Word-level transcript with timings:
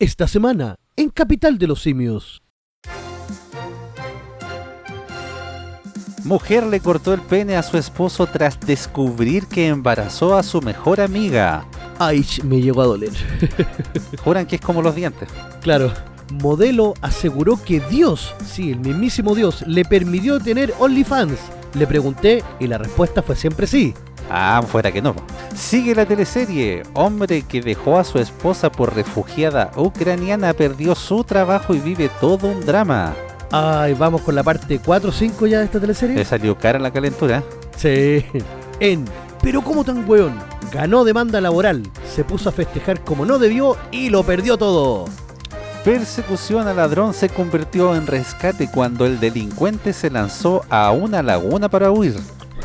Esta 0.00 0.26
semana, 0.26 0.74
en 0.96 1.08
Capital 1.08 1.56
de 1.56 1.68
los 1.68 1.82
Simios. 1.82 2.42
Mujer 6.24 6.66
le 6.66 6.80
cortó 6.80 7.14
el 7.14 7.20
pene 7.20 7.56
a 7.56 7.62
su 7.62 7.78
esposo 7.78 8.26
tras 8.26 8.58
descubrir 8.58 9.46
que 9.46 9.68
embarazó 9.68 10.36
a 10.36 10.42
su 10.42 10.60
mejor 10.62 11.00
amiga. 11.00 11.64
Ay, 12.00 12.26
me 12.42 12.60
llegó 12.60 12.82
a 12.82 12.86
doler. 12.86 13.12
Juran 14.24 14.46
que 14.46 14.56
es 14.56 14.62
como 14.62 14.82
los 14.82 14.96
dientes. 14.96 15.28
claro. 15.62 15.92
Modelo 16.32 16.94
aseguró 17.02 17.62
que 17.62 17.80
Dios, 17.80 18.34
sí, 18.44 18.72
el 18.72 18.80
mismísimo 18.80 19.34
Dios, 19.34 19.62
le 19.68 19.84
permitió 19.84 20.40
tener 20.40 20.74
OnlyFans. 20.80 21.38
Le 21.74 21.86
pregunté 21.86 22.42
y 22.58 22.66
la 22.66 22.78
respuesta 22.78 23.22
fue 23.22 23.36
siempre 23.36 23.66
sí. 23.68 23.94
Ah, 24.30 24.62
fuera 24.66 24.90
que 24.90 25.02
no. 25.02 25.14
Sigue 25.54 25.94
la 25.94 26.06
teleserie. 26.06 26.82
Hombre 26.94 27.42
que 27.42 27.60
dejó 27.60 27.98
a 27.98 28.04
su 28.04 28.18
esposa 28.18 28.70
por 28.70 28.94
refugiada 28.94 29.70
ucraniana 29.76 30.52
perdió 30.52 30.94
su 30.94 31.24
trabajo 31.24 31.74
y 31.74 31.80
vive 31.80 32.10
todo 32.20 32.48
un 32.48 32.64
drama. 32.64 33.14
Ay, 33.52 33.94
vamos 33.94 34.22
con 34.22 34.34
la 34.34 34.42
parte 34.42 34.80
4 34.84 35.10
o 35.10 35.12
5 35.12 35.46
ya 35.46 35.58
de 35.58 35.66
esta 35.66 35.80
teleserie. 35.80 36.16
Le 36.16 36.24
salió 36.24 36.58
cara 36.58 36.78
la 36.78 36.92
calentura. 36.92 37.42
Sí. 37.76 38.24
En 38.80 39.04
Pero 39.42 39.62
como 39.62 39.84
tan 39.84 40.08
weón, 40.08 40.34
ganó 40.72 41.04
demanda 41.04 41.40
laboral, 41.40 41.82
se 42.12 42.24
puso 42.24 42.48
a 42.48 42.52
festejar 42.52 43.04
como 43.04 43.24
no 43.24 43.38
debió 43.38 43.76
y 43.92 44.08
lo 44.08 44.24
perdió 44.24 44.56
todo. 44.56 45.04
Persecución 45.84 46.66
al 46.66 46.76
ladrón 46.76 47.12
se 47.12 47.28
convirtió 47.28 47.94
en 47.94 48.06
rescate 48.06 48.70
cuando 48.70 49.04
el 49.04 49.20
delincuente 49.20 49.92
se 49.92 50.08
lanzó 50.08 50.64
a 50.70 50.90
una 50.92 51.22
laguna 51.22 51.68
para 51.68 51.90
huir. 51.90 52.16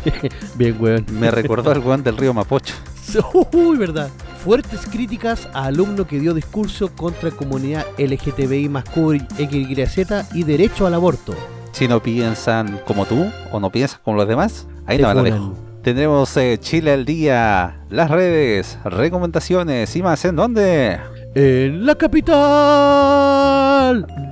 Bien, 0.56 0.76
weón. 0.80 1.06
Me 1.12 1.32
recordó 1.32 1.72
al 1.72 1.80
weón 1.80 2.04
del 2.04 2.18
río 2.18 2.34
Mapocho. 2.34 2.76
Uy, 3.54 3.78
verdad. 3.78 4.10
Fuertes 4.44 4.86
críticas 4.90 5.48
a 5.54 5.66
alumno 5.66 6.08
que 6.08 6.20
dio 6.20 6.34
discurso 6.34 6.96
contra 6.96 7.32
comunidad 7.32 7.86
LGTBI 7.98 8.70
más 8.70 8.86
XYZ 8.86 10.34
y 10.34 10.44
derecho 10.44 10.88
al 10.88 10.94
aborto. 10.94 11.36
Si 11.72 11.88
no 11.88 12.02
piensan 12.02 12.80
como 12.86 13.06
tú 13.06 13.26
o 13.52 13.60
no 13.60 13.70
piensan 13.70 14.00
como 14.04 14.18
los 14.18 14.28
demás, 14.28 14.68
ahí 14.86 14.98
Te 14.98 15.04
no 15.04 15.14
la 15.14 15.24
dejo. 15.24 15.54
Tendremos 15.84 16.36
eh, 16.38 16.58
Chile 16.60 16.92
al 16.92 17.06
día, 17.06 17.86
las 17.90 18.12
redes, 18.12 18.78
recomendaciones 18.84 19.96
y 19.96 20.04
más 20.04 20.26
en 20.26 20.36
dónde? 20.36 21.00
En 21.36 21.86
la 21.86 21.96
capital. 21.96 22.36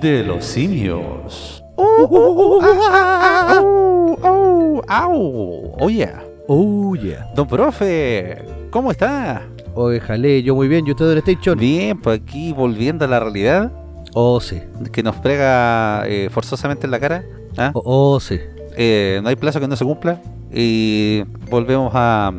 De 0.01 0.23
los 0.23 0.43
simios. 0.43 1.56
Uh. 1.77 2.61
¡Au! 4.87 5.73
Oye, 5.79 6.09
Oh, 6.49 6.95
yeah. 6.95 7.27
don 7.35 7.45
profe, 7.47 8.37
¿cómo 8.71 8.91
está? 8.91 9.43
Oye, 9.75 9.99
jale, 9.99 10.41
yo 10.43 10.55
muy 10.55 10.67
bien. 10.69 10.87
¿Y 10.87 10.91
usted, 10.91 11.05
Don 11.05 11.17
Station? 11.17 11.57
Bien, 11.59 11.99
pues 12.01 12.21
aquí 12.21 12.53
volviendo 12.53 13.03
a 13.05 13.07
la 13.07 13.19
realidad 13.19 13.71
Oh, 14.13 14.39
sí. 14.39 14.61
que 14.91 15.03
nos 15.03 15.15
prega 15.17 16.03
eh, 16.07 16.29
forzosamente 16.31 16.85
en 16.87 16.91
la 16.91 16.99
cara. 16.99 17.23
¿ah? 17.57 17.71
Oh, 17.73 18.13
oh, 18.15 18.19
sí. 18.19 18.39
Eh, 18.77 19.19
no 19.21 19.29
hay 19.29 19.35
plazo 19.35 19.59
que 19.59 19.67
no 19.67 19.75
se 19.75 19.83
cumpla 19.85 20.21
y 20.53 21.23
volvemos 21.49 21.91
a, 21.93 22.31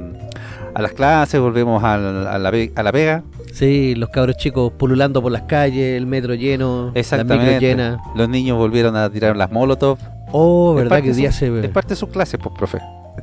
a 0.74 0.82
las 0.82 0.92
clases, 0.92 1.40
volvemos 1.40 1.84
al- 1.84 2.26
a, 2.26 2.38
la, 2.38 2.50
a 2.74 2.82
la 2.82 2.92
pega. 2.92 3.22
Sí, 3.58 3.94
los 3.96 4.10
cabros 4.10 4.36
chicos 4.36 4.72
pululando 4.78 5.20
por 5.20 5.32
las 5.32 5.42
calles, 5.42 5.96
el 5.96 6.06
metro 6.06 6.34
lleno, 6.34 6.76
la 6.76 6.84
micro 6.86 7.00
Exactamente. 7.00 7.60
llena. 7.60 7.98
Los 8.14 8.28
niños 8.28 8.56
volvieron 8.56 8.94
a 8.96 9.10
tirar 9.10 9.36
las 9.36 9.50
molotov. 9.50 9.98
Oh, 10.30 10.74
verdad 10.74 11.02
que 11.02 11.10
hoy 11.10 11.16
día 11.16 11.32
su- 11.32 11.38
se... 11.38 11.60
Es 11.64 11.70
parte 11.70 11.90
de 11.90 11.96
sus 11.96 12.08
clases, 12.10 12.38
pues, 12.40 12.54
profe. 12.56 12.78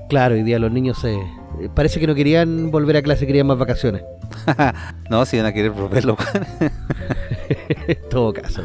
Claro, 0.09 0.35
hoy 0.35 0.43
día 0.43 0.59
los 0.59 0.71
niños 0.71 0.97
se... 0.99 1.13
eh, 1.13 1.69
Parece 1.73 1.99
que 2.01 2.07
no 2.07 2.15
querían 2.15 2.69
volver 2.69 2.97
a 2.97 3.01
clase, 3.01 3.25
querían 3.25 3.47
más 3.47 3.57
vacaciones. 3.57 4.01
no, 5.09 5.23
si 5.25 5.37
van 5.37 5.45
a 5.45 5.53
querer 5.53 5.71
volverlo. 5.71 6.17
en 7.87 7.97
todo 8.09 8.33
caso. 8.33 8.61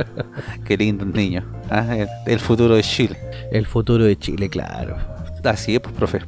Qué 0.64 0.76
lindo 0.76 1.04
niño. 1.04 1.44
Ah, 1.70 1.96
el, 1.96 2.08
el 2.26 2.38
futuro 2.38 2.76
de 2.76 2.82
Chile. 2.82 3.16
El 3.50 3.66
futuro 3.66 4.04
de 4.04 4.16
Chile, 4.16 4.48
claro. 4.48 4.96
Así 5.42 5.74
es, 5.74 5.80
pues, 5.80 5.94
profe. 5.94 6.20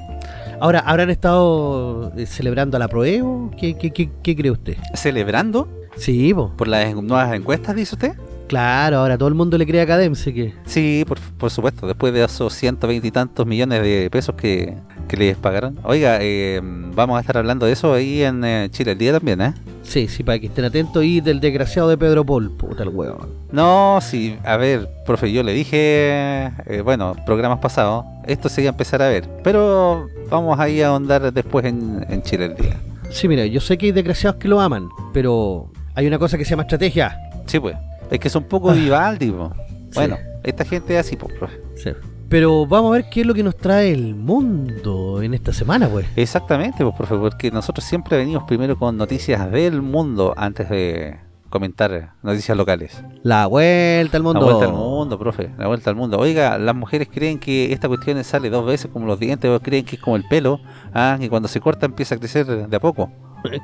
Ahora, 0.63 0.79
¿habrán 0.79 1.11
estado 1.11 2.13
eh, 2.17 2.25
celebrando 2.25 2.77
a 2.77 2.79
la 2.79 2.87
prueba? 2.87 3.51
¿Qué, 3.59 3.77
qué, 3.77 3.91
qué, 3.91 4.09
qué 4.23 4.37
cree 4.37 4.53
usted? 4.53 4.77
¿Celebrando 4.95 5.69
Sí, 5.97 6.33
po. 6.33 6.53
por 6.57 6.69
las 6.69 6.95
nuevas 6.95 7.35
encuestas, 7.35 7.75
dice 7.75 7.97
usted? 7.97 8.13
Claro, 8.53 8.99
ahora 8.99 9.17
todo 9.17 9.31
el 9.31 9.35
mundo 9.35 9.57
le 9.57 9.67
cree 9.67 9.81
a 9.81 9.87
Cademse 9.87 10.35
que... 10.35 10.53
Sí, 10.67 11.07
por, 11.09 11.19
por 11.39 11.51
supuesto. 11.51 11.87
Después 11.87 12.13
de 12.13 12.23
esos 12.23 12.53
120 12.53 13.09
y 13.09 13.11
tantos 13.11 13.47
millones 13.47 13.83
de 13.83 14.11
pesos 14.13 14.35
que, 14.35 14.75
que 15.09 15.17
les 15.17 15.39
pagaron. 15.39 15.79
Oiga, 15.85 16.19
eh, 16.21 16.61
vamos 16.63 17.17
a 17.17 17.21
estar 17.21 17.39
hablando 17.39 17.65
de 17.65 17.73
eso 17.73 17.95
ahí 17.95 18.23
en 18.23 18.45
eh, 18.45 18.69
Chile 18.71 18.93
el 18.93 18.99
día 18.99 19.13
también, 19.15 19.41
¿eh? 19.41 19.55
Sí, 19.83 20.07
sí, 20.07 20.23
para 20.23 20.39
que 20.39 20.49
estén 20.49 20.67
atentos. 20.67 21.03
Y 21.03 21.23
del 21.23 21.41
desgraciado 21.41 21.89
de 21.89 21.97
Pedro 21.97 22.27
Paul, 22.27 22.51
puta 22.51 22.83
el 22.83 22.91
hueón. 22.91 23.27
No, 23.53 24.01
sí, 24.03 24.37
a 24.45 24.59
ver, 24.59 24.87
profe, 25.07 25.33
yo 25.33 25.43
le 25.43 25.55
dije, 25.55 26.53
eh, 26.67 26.83
bueno, 26.85 27.17
programas 27.25 27.59
pasados, 27.59 28.05
esto 28.27 28.51
se 28.51 28.61
iba 28.61 28.69
a 28.69 28.73
empezar 28.73 29.01
a 29.01 29.09
ver, 29.09 29.27
pero 29.43 30.11
vamos 30.29 30.61
ahí 30.61 30.83
a 30.83 30.89
ahondar 30.89 31.33
después 31.33 31.65
en, 31.65 32.05
en 32.07 32.21
Chile 32.23 32.45
el 32.45 32.57
día. 32.57 32.77
Sí, 33.09 33.29
mira, 33.29 33.47
yo 33.47 33.63
sé 33.63 33.79
que 33.79 33.87
hay 33.87 33.93
desgraciados 33.93 34.39
que 34.39 34.49
lo 34.49 34.61
aman, 34.61 34.91
pero 35.15 35.71
hay 35.95 36.07
una 36.07 36.19
cosa 36.19 36.37
que 36.37 36.45
se 36.45 36.51
llama 36.51 36.65
estrategia. 36.65 37.17
Sí, 37.47 37.59
pues, 37.59 37.77
es 38.13 38.21
que 38.21 38.29
es 38.29 38.37
un 38.37 38.45
poco 38.45 38.71
Ah. 38.71 38.75
Vivaldi, 38.75 39.31
po. 39.31 39.53
Sí. 39.91 39.95
Bueno, 39.95 40.17
esta 40.45 40.65
gente 40.65 40.95
es 40.95 41.07
así, 41.07 41.17
pues, 41.17 41.33
profe. 41.39 41.59
Sí. 41.77 41.91
Pero 42.29 42.67
vamos 42.67 42.91
a 42.91 42.93
ver 42.95 43.11
qué 43.11 43.21
es 43.23 43.27
lo 43.27 43.35
que 43.35 43.43
nos 43.43 43.57
trae 43.57 43.93
el 43.93 44.15
mundo 44.15 45.21
en 45.23 45.35
esta 45.35 45.53
semana, 45.53 45.89
pues. 45.89 46.07
Exactamente, 46.17 46.83
pues, 46.85 46.95
profe, 46.97 47.17
porque 47.17 47.51
nosotros 47.51 47.85
siempre 47.85 48.17
venimos 48.17 48.45
primero 48.45 48.79
con 48.79 48.97
noticias 48.97 49.51
del 49.51 49.83
mundo 49.83 50.33
antes 50.37 50.69
de 50.71 51.19
comentar 51.51 52.15
noticias 52.23 52.57
locales. 52.57 53.05
La 53.23 53.47
vuelta 53.47 54.17
al 54.17 54.23
mundo. 54.23 54.41
La 54.41 54.47
vuelta 54.47 54.65
al 54.67 54.73
mundo, 54.73 55.19
profe, 55.19 55.51
la 55.59 55.67
vuelta 55.67 55.91
al 55.91 55.97
mundo. 55.97 56.19
Oiga, 56.19 56.57
las 56.59 56.75
mujeres 56.75 57.09
creen 57.13 57.39
que 57.39 57.73
esta 57.75 57.89
cuestión 57.89 58.23
sale 58.25 58.49
dos 58.49 58.65
veces 58.65 58.91
como 58.91 59.07
los 59.07 59.21
dientes, 59.21 59.51
o 59.51 59.61
creen 59.61 59.85
que 59.85 59.97
es 59.97 60.03
como 60.03 60.17
el 60.17 60.25
pelo, 60.29 60.61
ah, 60.95 61.19
que 61.21 61.29
cuando 61.29 61.49
se 61.49 61.61
corta 61.61 61.85
empieza 61.85 62.15
a 62.15 62.19
crecer 62.19 62.47
de 62.69 62.77
a 62.77 62.81
poco. 62.81 63.11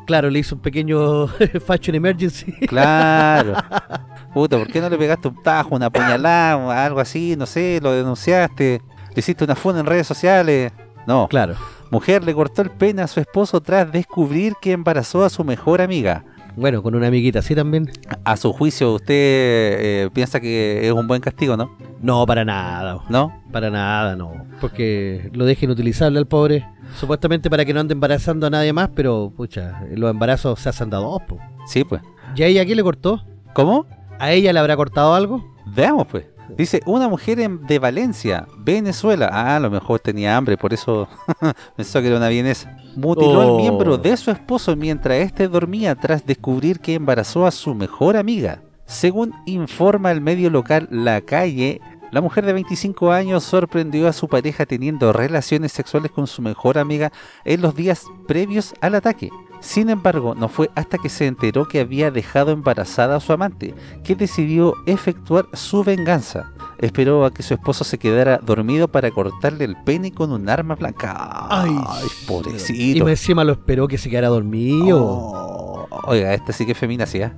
Claro, 0.06 0.28
le 0.31 0.39
hizo 0.41 0.55
un 0.55 0.61
pequeño 0.61 1.27
fashion 1.66 1.94
emergency. 1.94 2.53
Claro. 2.66 3.55
Puta, 4.34 4.59
¿por 4.59 4.66
qué 4.69 4.81
no 4.81 4.89
le 4.91 4.99
pegaste 4.99 5.28
un 5.28 5.43
tajo, 5.43 5.75
una 5.77 5.91
puñalada, 5.91 6.84
algo 6.84 7.00
así? 7.00 7.34
No 7.37 7.47
sé, 7.47 7.81
lo 7.83 7.93
denunciaste, 7.93 8.83
le 9.15 9.19
hiciste 9.19 9.44
una 9.44 9.55
funda 9.55 9.81
en 9.81 9.87
redes 9.87 10.06
sociales. 10.06 10.72
No, 11.06 11.27
Claro. 11.28 11.55
mujer 11.91 12.22
le 12.25 12.34
cortó 12.34 12.61
el 12.62 12.71
pene 12.71 13.03
a 13.03 13.06
su 13.06 13.21
esposo 13.21 13.61
tras 13.61 13.91
descubrir 13.91 14.55
que 14.61 14.72
embarazó 14.72 15.25
a 15.25 15.31
su 15.31 15.43
mejor 15.44 15.81
amiga. 15.81 16.25
Bueno, 16.59 16.83
con 16.83 16.95
una 16.95 17.07
amiguita 17.07 17.39
así 17.39 17.55
también. 17.55 17.89
A 18.25 18.37
su 18.37 18.53
juicio, 18.53 18.95
¿usted 18.95 19.15
eh, 19.15 20.11
piensa 20.13 20.41
que 20.41 20.87
es 20.87 20.93
un 20.93 21.07
buen 21.07 21.21
castigo, 21.21 21.57
no? 21.57 21.71
No, 22.03 22.27
para 22.27 22.45
nada. 22.45 23.01
¿No? 23.09 23.33
Para 23.53 23.71
nada, 23.71 24.17
no. 24.17 24.33
Porque 24.61 25.31
lo 25.33 25.45
dejen 25.45 25.71
utilizable 25.71 26.19
al 26.19 26.27
pobre. 26.27 26.67
Supuestamente 26.99 27.49
para 27.49 27.65
que 27.65 27.73
no 27.73 27.81
ande 27.81 27.93
embarazando 27.93 28.47
a 28.47 28.51
nadie 28.51 28.73
más, 28.73 28.91
pero, 28.95 29.33
pucha, 29.37 29.83
los 29.95 30.11
embarazos 30.11 30.59
se 30.59 30.69
hacen 30.69 30.93
a 30.95 30.97
dos, 30.99 31.23
po. 31.29 31.39
Sí, 31.67 31.85
pues. 31.85 32.03
¿Y 32.35 32.43
a 32.43 32.47
ella 32.47 32.65
quién 32.65 32.77
le 32.77 32.83
cortó? 32.83 33.23
¿Cómo? 33.53 33.87
¿A 34.19 34.33
ella 34.33 34.53
le 34.53 34.59
habrá 34.59 34.75
cortado 34.77 35.15
algo? 35.15 35.45
Veamos, 35.67 36.07
pues. 36.09 36.25
Dice, 36.57 36.81
una 36.87 37.09
mujer 37.09 37.39
en- 37.41 37.63
de 37.67 37.79
Valencia, 37.79 38.47
Venezuela. 38.59 39.29
Ah, 39.33 39.57
a 39.57 39.61
lo 39.61 39.71
mejor 39.71 40.01
tenía 40.01 40.37
hambre, 40.37 40.57
por 40.57 40.73
eso 40.73 41.07
pensó 41.77 42.01
que 42.01 42.09
era 42.09 42.17
una 42.17 42.29
vienesa. 42.29 42.77
Mutiló 42.99 43.39
Oh. 43.39 43.41
al 43.43 43.57
miembro 43.63 43.97
de 43.97 44.17
su 44.17 44.31
esposo 44.33 44.75
mientras 44.75 45.19
éste 45.19 45.47
dormía 45.47 45.95
tras 45.95 46.27
descubrir 46.27 46.81
que 46.81 46.95
embarazó 46.95 47.47
a 47.47 47.51
su 47.53 47.75
mejor 47.75 48.17
amiga. 48.17 48.63
Según 48.87 49.33
informa 49.47 50.11
el 50.11 50.21
medio 50.21 50.51
local 50.51 50.89
La 50.91 51.21
Calle, 51.21 51.81
la 52.11 52.21
mujer 52.21 52.45
de 52.45 52.55
25 52.55 53.13
años 53.13 53.45
sorprendió 53.45 54.09
a 54.09 54.13
su 54.13 54.27
pareja 54.29 54.67
teniendo 54.67 55.13
relaciones 55.13 55.73
sexuales 55.73 56.11
con 56.11 56.27
su 56.27 56.43
mejor 56.43 56.77
amiga 56.79 57.13
en 57.45 57.61
los 57.61 57.75
días 57.77 58.03
previos 58.27 58.75
al 58.81 58.95
ataque. 58.97 59.29
Sin 59.61 59.91
embargo, 59.91 60.35
no 60.35 60.49
fue 60.49 60.71
hasta 60.75 60.99
que 60.99 61.09
se 61.09 61.27
enteró 61.27 61.67
que 61.69 61.81
había 61.81 62.11
dejado 62.11 62.51
embarazada 62.51 63.17
a 63.17 63.21
su 63.21 63.33
amante 63.33 63.75
que 64.05 64.15
decidió 64.17 64.75
efectuar 64.87 65.47
su 65.53 65.85
venganza. 65.85 66.53
Esperó 66.79 67.25
a 67.25 67.33
que 67.33 67.43
su 67.43 67.55
esposo 67.55 67.83
se 67.85 67.99
quedara 67.99 68.39
dormido 68.39 68.87
para 68.89 69.11
cortarle 69.11 69.65
el 69.65 69.77
pene 69.83 70.13
con 70.13 70.31
un 70.31 70.49
arma 70.49 70.77
blanca. 70.77 71.47
Ay, 71.51 71.77
Ay, 71.87 72.07
Y 72.07 72.27
pobrecito. 72.27 73.05
más 73.05 73.11
encima 73.11 73.43
lo 73.45 73.53
esperó 73.53 73.89
que 73.89 73.99
se 73.99 74.09
quedara 74.09 74.29
dormido. 74.29 74.99
Oh, 75.05 75.89
Oiga, 76.05 76.33
esta 76.35 76.53
sí 76.53 76.65
que 76.67 76.73
es 76.73 76.79
feminacia. 76.79 77.37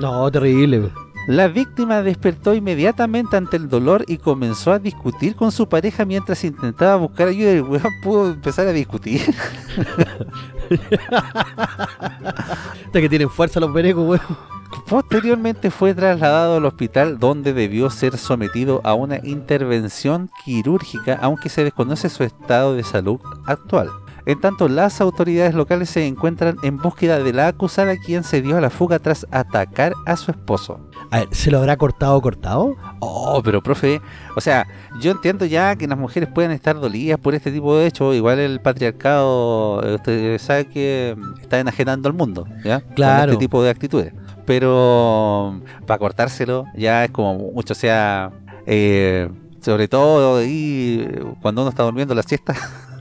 No, 0.00 0.30
terrible. 0.30 0.90
La 1.26 1.48
víctima 1.48 2.02
despertó 2.02 2.54
inmediatamente 2.54 3.36
ante 3.36 3.56
el 3.56 3.68
dolor 3.68 4.04
y 4.06 4.18
comenzó 4.18 4.72
a 4.72 4.78
discutir 4.78 5.34
con 5.34 5.52
su 5.52 5.68
pareja 5.68 6.04
mientras 6.04 6.44
intentaba 6.44 6.96
buscar 6.96 7.28
ayuda. 7.28 7.52
El 7.52 7.62
weón 7.62 7.92
pudo 8.02 8.30
empezar 8.30 8.66
a 8.66 8.72
discutir. 8.72 9.22
Hasta 12.84 13.00
que 13.00 13.08
tienen 13.08 13.30
fuerza 13.30 13.60
los 13.60 13.72
venecos, 13.72 14.06
weón. 14.06 14.54
Posteriormente 14.88 15.70
fue 15.70 15.94
trasladado 15.94 16.56
al 16.56 16.64
hospital 16.66 17.18
donde 17.18 17.54
debió 17.54 17.88
ser 17.88 18.18
sometido 18.18 18.80
a 18.84 18.92
una 18.94 19.18
intervención 19.22 20.28
quirúrgica, 20.44 21.18
aunque 21.22 21.48
se 21.48 21.64
desconoce 21.64 22.10
su 22.10 22.22
estado 22.22 22.74
de 22.74 22.82
salud 22.82 23.18
actual. 23.46 23.88
En 24.26 24.40
tanto, 24.40 24.68
las 24.68 25.00
autoridades 25.00 25.54
locales 25.54 25.90
se 25.90 26.06
encuentran 26.06 26.56
en 26.62 26.78
búsqueda 26.78 27.18
de 27.18 27.32
la 27.32 27.48
acusada 27.48 27.96
quien 27.96 28.24
se 28.24 28.42
dio 28.42 28.56
a 28.56 28.60
la 28.60 28.70
fuga 28.70 28.98
tras 28.98 29.26
atacar 29.30 29.92
a 30.06 30.16
su 30.16 30.30
esposo. 30.30 30.80
A 31.14 31.20
ver, 31.20 31.28
¿se 31.30 31.52
lo 31.52 31.58
habrá 31.58 31.76
cortado 31.76 32.20
cortado? 32.20 32.74
Oh, 32.98 33.40
pero 33.44 33.62
profe, 33.62 34.00
o 34.34 34.40
sea, 34.40 34.66
yo 35.00 35.12
entiendo 35.12 35.44
ya 35.46 35.76
que 35.76 35.86
las 35.86 35.96
mujeres 35.96 36.28
pueden 36.28 36.50
estar 36.50 36.80
dolidas 36.80 37.20
por 37.20 37.36
este 37.36 37.52
tipo 37.52 37.76
de 37.76 37.86
hechos, 37.86 38.16
igual 38.16 38.40
el 38.40 38.60
patriarcado, 38.60 39.80
eh, 39.84 39.94
usted 39.94 40.38
sabe 40.38 40.66
que 40.66 41.16
está 41.40 41.60
enajenando 41.60 42.08
al 42.08 42.16
mundo, 42.16 42.48
¿ya? 42.64 42.80
Claro. 42.80 43.26
Con 43.26 43.30
este 43.30 43.44
tipo 43.44 43.62
de 43.62 43.70
actitudes. 43.70 44.12
Pero 44.44 45.60
para 45.86 45.98
cortárselo 45.98 46.64
ya 46.74 47.04
es 47.04 47.12
como 47.12 47.34
mucho, 47.52 47.74
o 47.74 47.76
sea, 47.76 48.32
eh, 48.66 49.30
sobre 49.60 49.86
todo 49.86 50.38
ahí 50.38 51.08
cuando 51.40 51.62
uno 51.62 51.70
está 51.70 51.84
durmiendo 51.84 52.16
la 52.16 52.24
siesta, 52.24 52.56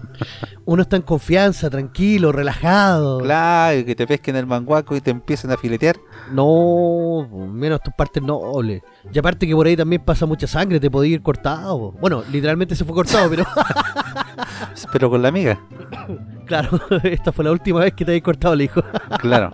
Uno 0.65 0.83
está 0.83 0.95
en 0.95 1.01
confianza, 1.01 1.69
tranquilo, 1.69 2.31
relajado. 2.31 3.19
claro, 3.19 3.83
que 3.85 3.95
te 3.95 4.07
pesquen 4.07 4.35
el 4.37 4.45
manguaco 4.45 4.95
y 4.95 5.01
te 5.01 5.11
empiecen 5.11 5.51
a 5.51 5.57
filetear. 5.57 5.97
No, 6.33 7.27
menos 7.51 7.81
tus 7.81 7.93
partes 7.93 8.23
nobles. 8.23 8.81
Y 9.11 9.19
aparte 9.19 9.47
que 9.47 9.53
por 9.53 9.67
ahí 9.67 9.75
también 9.75 10.03
pasa 10.03 10.25
mucha 10.25 10.47
sangre, 10.47 10.79
te 10.79 10.89
podía 10.89 11.15
ir 11.15 11.21
cortado. 11.21 11.91
Bueno, 11.93 12.23
literalmente 12.31 12.75
se 12.75 12.83
fue 12.83 12.95
cortado, 12.95 13.29
pero 13.29 13.45
Pero 14.91 15.09
con 15.09 15.21
la 15.21 15.29
amiga, 15.29 15.59
claro, 16.45 16.79
esta 17.03 17.31
fue 17.31 17.45
la 17.45 17.51
última 17.51 17.81
vez 17.81 17.93
que 17.93 18.05
te 18.05 18.11
había 18.11 18.21
cortado 18.21 18.53
el 18.53 18.61
hijo. 18.61 18.81
claro. 19.19 19.51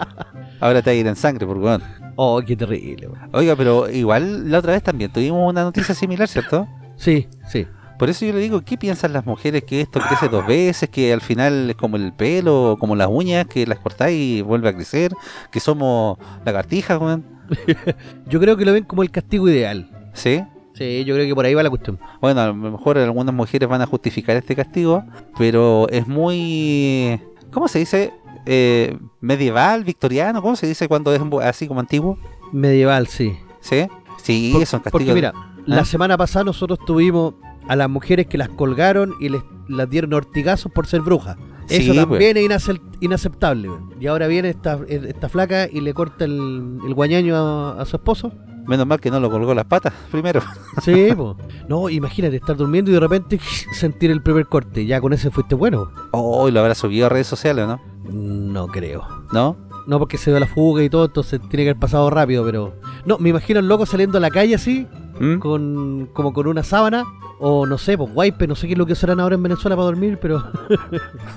Ahora 0.59 0.81
te 0.81 0.89
va 0.89 0.93
a 0.93 0.95
ir 0.95 1.07
en 1.07 1.15
sangre, 1.15 1.45
por 1.45 1.57
weón. 1.57 1.81
Oh, 2.15 2.41
qué 2.45 2.55
terrible. 2.55 3.09
Oiga, 3.31 3.55
pero 3.55 3.89
igual 3.89 4.51
la 4.51 4.59
otra 4.59 4.73
vez 4.73 4.83
también 4.83 5.11
tuvimos 5.11 5.49
una 5.49 5.63
noticia 5.63 5.95
similar, 5.95 6.27
¿cierto? 6.27 6.67
Sí, 6.97 7.27
sí. 7.47 7.65
Por 7.99 8.09
eso 8.09 8.25
yo 8.25 8.33
le 8.33 8.39
digo, 8.39 8.61
¿qué 8.61 8.77
piensan 8.77 9.13
las 9.13 9.25
mujeres 9.25 9.63
que 9.65 9.81
esto 9.81 9.99
crece 9.99 10.29
dos 10.29 10.47
veces? 10.47 10.89
Que 10.89 11.13
al 11.13 11.21
final 11.21 11.69
es 11.69 11.75
como 11.75 11.97
el 11.97 12.13
pelo, 12.13 12.77
como 12.79 12.95
las 12.95 13.09
uñas, 13.11 13.45
que 13.45 13.67
las 13.67 13.77
cortáis 13.79 14.17
y 14.39 14.41
vuelve 14.41 14.69
a 14.69 14.73
crecer, 14.73 15.11
que 15.51 15.59
somos 15.59 16.17
lagartijas, 16.45 16.99
weón. 16.99 17.25
Yo 18.27 18.39
creo 18.39 18.55
que 18.57 18.65
lo 18.65 18.73
ven 18.73 18.85
como 18.85 19.03
el 19.03 19.11
castigo 19.11 19.47
ideal. 19.49 19.89
¿Sí? 20.13 20.41
Sí, 20.73 21.03
yo 21.03 21.13
creo 21.15 21.27
que 21.27 21.35
por 21.35 21.43
ahí 21.45 21.53
va 21.53 21.61
la 21.61 21.69
cuestión. 21.69 21.99
Bueno, 22.21 22.39
a 22.39 22.47
lo 22.47 22.53
mejor 22.53 22.97
algunas 22.97 23.35
mujeres 23.35 23.67
van 23.67 23.81
a 23.81 23.85
justificar 23.85 24.37
este 24.37 24.55
castigo, 24.55 25.03
pero 25.37 25.87
es 25.89 26.07
muy... 26.07 27.19
¿Cómo 27.51 27.67
se 27.67 27.79
dice? 27.79 28.13
Eh, 28.45 28.97
medieval, 29.19 29.83
victoriano, 29.83 30.41
¿cómo 30.41 30.55
se 30.55 30.67
dice 30.67 30.87
cuando 30.87 31.13
es 31.13 31.21
así 31.43 31.67
como 31.67 31.81
antiguo? 31.81 32.17
Medieval, 32.53 33.07
sí. 33.07 33.33
¿Sí? 33.59 33.87
Sí, 34.23 34.51
Por- 34.53 34.65
son 34.65 34.79
Porque 34.81 34.91
castigos. 35.05 35.15
mira, 35.15 35.33
la 35.65 35.81
¿Ah? 35.81 35.85
semana 35.85 36.17
pasada 36.17 36.45
nosotros 36.45 36.79
tuvimos 36.85 37.33
a 37.69 37.75
las 37.77 37.89
mujeres 37.89 38.27
que 38.27 38.37
las 38.37 38.49
colgaron 38.49 39.13
y 39.21 39.29
les 39.29 39.41
las 39.69 39.89
dieron 39.89 40.13
ortigazos 40.13 40.71
por 40.71 40.87
ser 40.87 41.01
brujas. 41.01 41.37
Sí, 41.67 41.75
Eso 41.89 41.93
pues. 41.93 41.99
también 42.07 42.35
es 42.37 42.43
inace- 42.43 42.81
inaceptable. 42.99 43.69
Y 43.99 44.07
ahora 44.07 44.25
viene 44.27 44.49
esta, 44.49 44.79
esta 44.87 45.29
flaca 45.29 45.67
y 45.71 45.79
le 45.81 45.93
corta 45.93 46.25
el, 46.25 46.79
el 46.85 46.93
guañaño 46.95 47.35
a, 47.35 47.79
a 47.81 47.85
su 47.85 47.95
esposo. 47.97 48.31
Menos 48.67 48.85
mal 48.87 48.99
que 48.99 49.09
no 49.11 49.19
lo 49.19 49.29
colgó 49.29 49.53
las 49.53 49.65
patas 49.65 49.93
primero. 50.11 50.41
Sí, 50.81 51.09
po. 51.15 51.37
No, 51.67 51.89
imagínate 51.89 52.35
estar 52.37 52.55
durmiendo 52.57 52.89
y 52.89 52.95
de 52.95 52.99
repente 52.99 53.39
sentir 53.73 54.09
el 54.11 54.21
primer 54.23 54.47
corte. 54.47 54.85
Ya 54.87 54.99
con 54.99 55.13
ese 55.13 55.29
fuiste 55.29 55.53
bueno. 55.55 55.91
Oh, 56.11 56.49
y 56.49 56.51
lo 56.51 56.59
habrá 56.61 56.73
subido 56.73 57.05
a 57.05 57.09
redes 57.09 57.27
sociales, 57.27 57.67
¿no? 57.67 57.79
No 58.11 58.67
creo. 58.67 59.07
¿No? 59.31 59.55
No 59.85 59.97
porque 59.99 60.17
se 60.17 60.31
ve 60.31 60.39
la 60.39 60.45
fuga 60.47 60.83
y 60.83 60.89
todo, 60.89 61.05
entonces 61.05 61.39
tiene 61.49 61.63
que 61.63 61.69
haber 61.71 61.79
pasado 61.79 62.09
rápido, 62.11 62.43
pero... 62.45 62.75
No, 63.05 63.17
me 63.19 63.29
imagino 63.29 63.59
al 63.59 63.67
loco 63.67 63.85
saliendo 63.87 64.17
a 64.17 64.21
la 64.21 64.29
calle 64.29 64.53
así, 64.53 64.87
¿Mm? 65.19 65.39
con 65.39 66.09
como 66.13 66.33
con 66.33 66.47
una 66.47 66.63
sábana 66.63 67.03
o 67.39 67.65
no 67.65 67.77
sé, 67.77 67.97
pues 67.97 68.09
wipe, 68.13 68.47
no 68.47 68.55
sé 68.55 68.67
qué 68.67 68.73
es 68.73 68.77
lo 68.77 68.85
que 68.85 68.93
usarán 68.93 69.19
ahora 69.19 69.35
en 69.35 69.43
Venezuela 69.43 69.75
para 69.75 69.85
dormir, 69.85 70.19
pero 70.21 70.43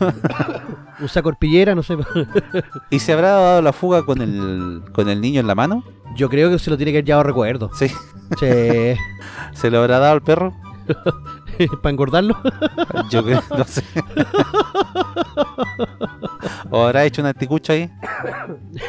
usa 1.00 1.23
corpillera, 1.23 1.75
no 1.75 1.82
sé. 1.82 1.96
¿Y 2.90 2.99
se 2.99 3.12
habrá 3.12 3.31
dado 3.31 3.62
la 3.62 3.73
fuga 3.73 4.05
con 4.05 4.20
el, 4.20 4.82
con 4.93 5.08
el 5.08 5.20
niño 5.20 5.40
en 5.40 5.46
la 5.46 5.55
mano? 5.55 5.84
Yo 6.17 6.29
creo 6.29 6.50
que 6.50 6.58
se 6.58 6.70
lo 6.70 6.76
tiene 6.76 6.93
que 6.93 6.99
haber 6.99 7.06
llevado 7.06 7.23
recuerdo. 7.23 7.70
Sí. 7.73 7.87
Che, 8.38 8.96
¿Se 9.52 9.70
lo 9.70 9.79
habrá 9.79 9.99
dado 9.99 10.14
al 10.14 10.23
perro? 10.23 10.52
para 11.82 11.90
engordarlo. 11.93 12.37
Yo 13.10 13.25
creo, 13.25 13.43
no 13.56 13.64
sé. 13.64 13.82
¿O 16.70 16.84
habrá 16.84 17.04
hecho 17.04 17.20
un 17.22 17.28
anticucho 17.28 17.72
ahí? 17.72 17.90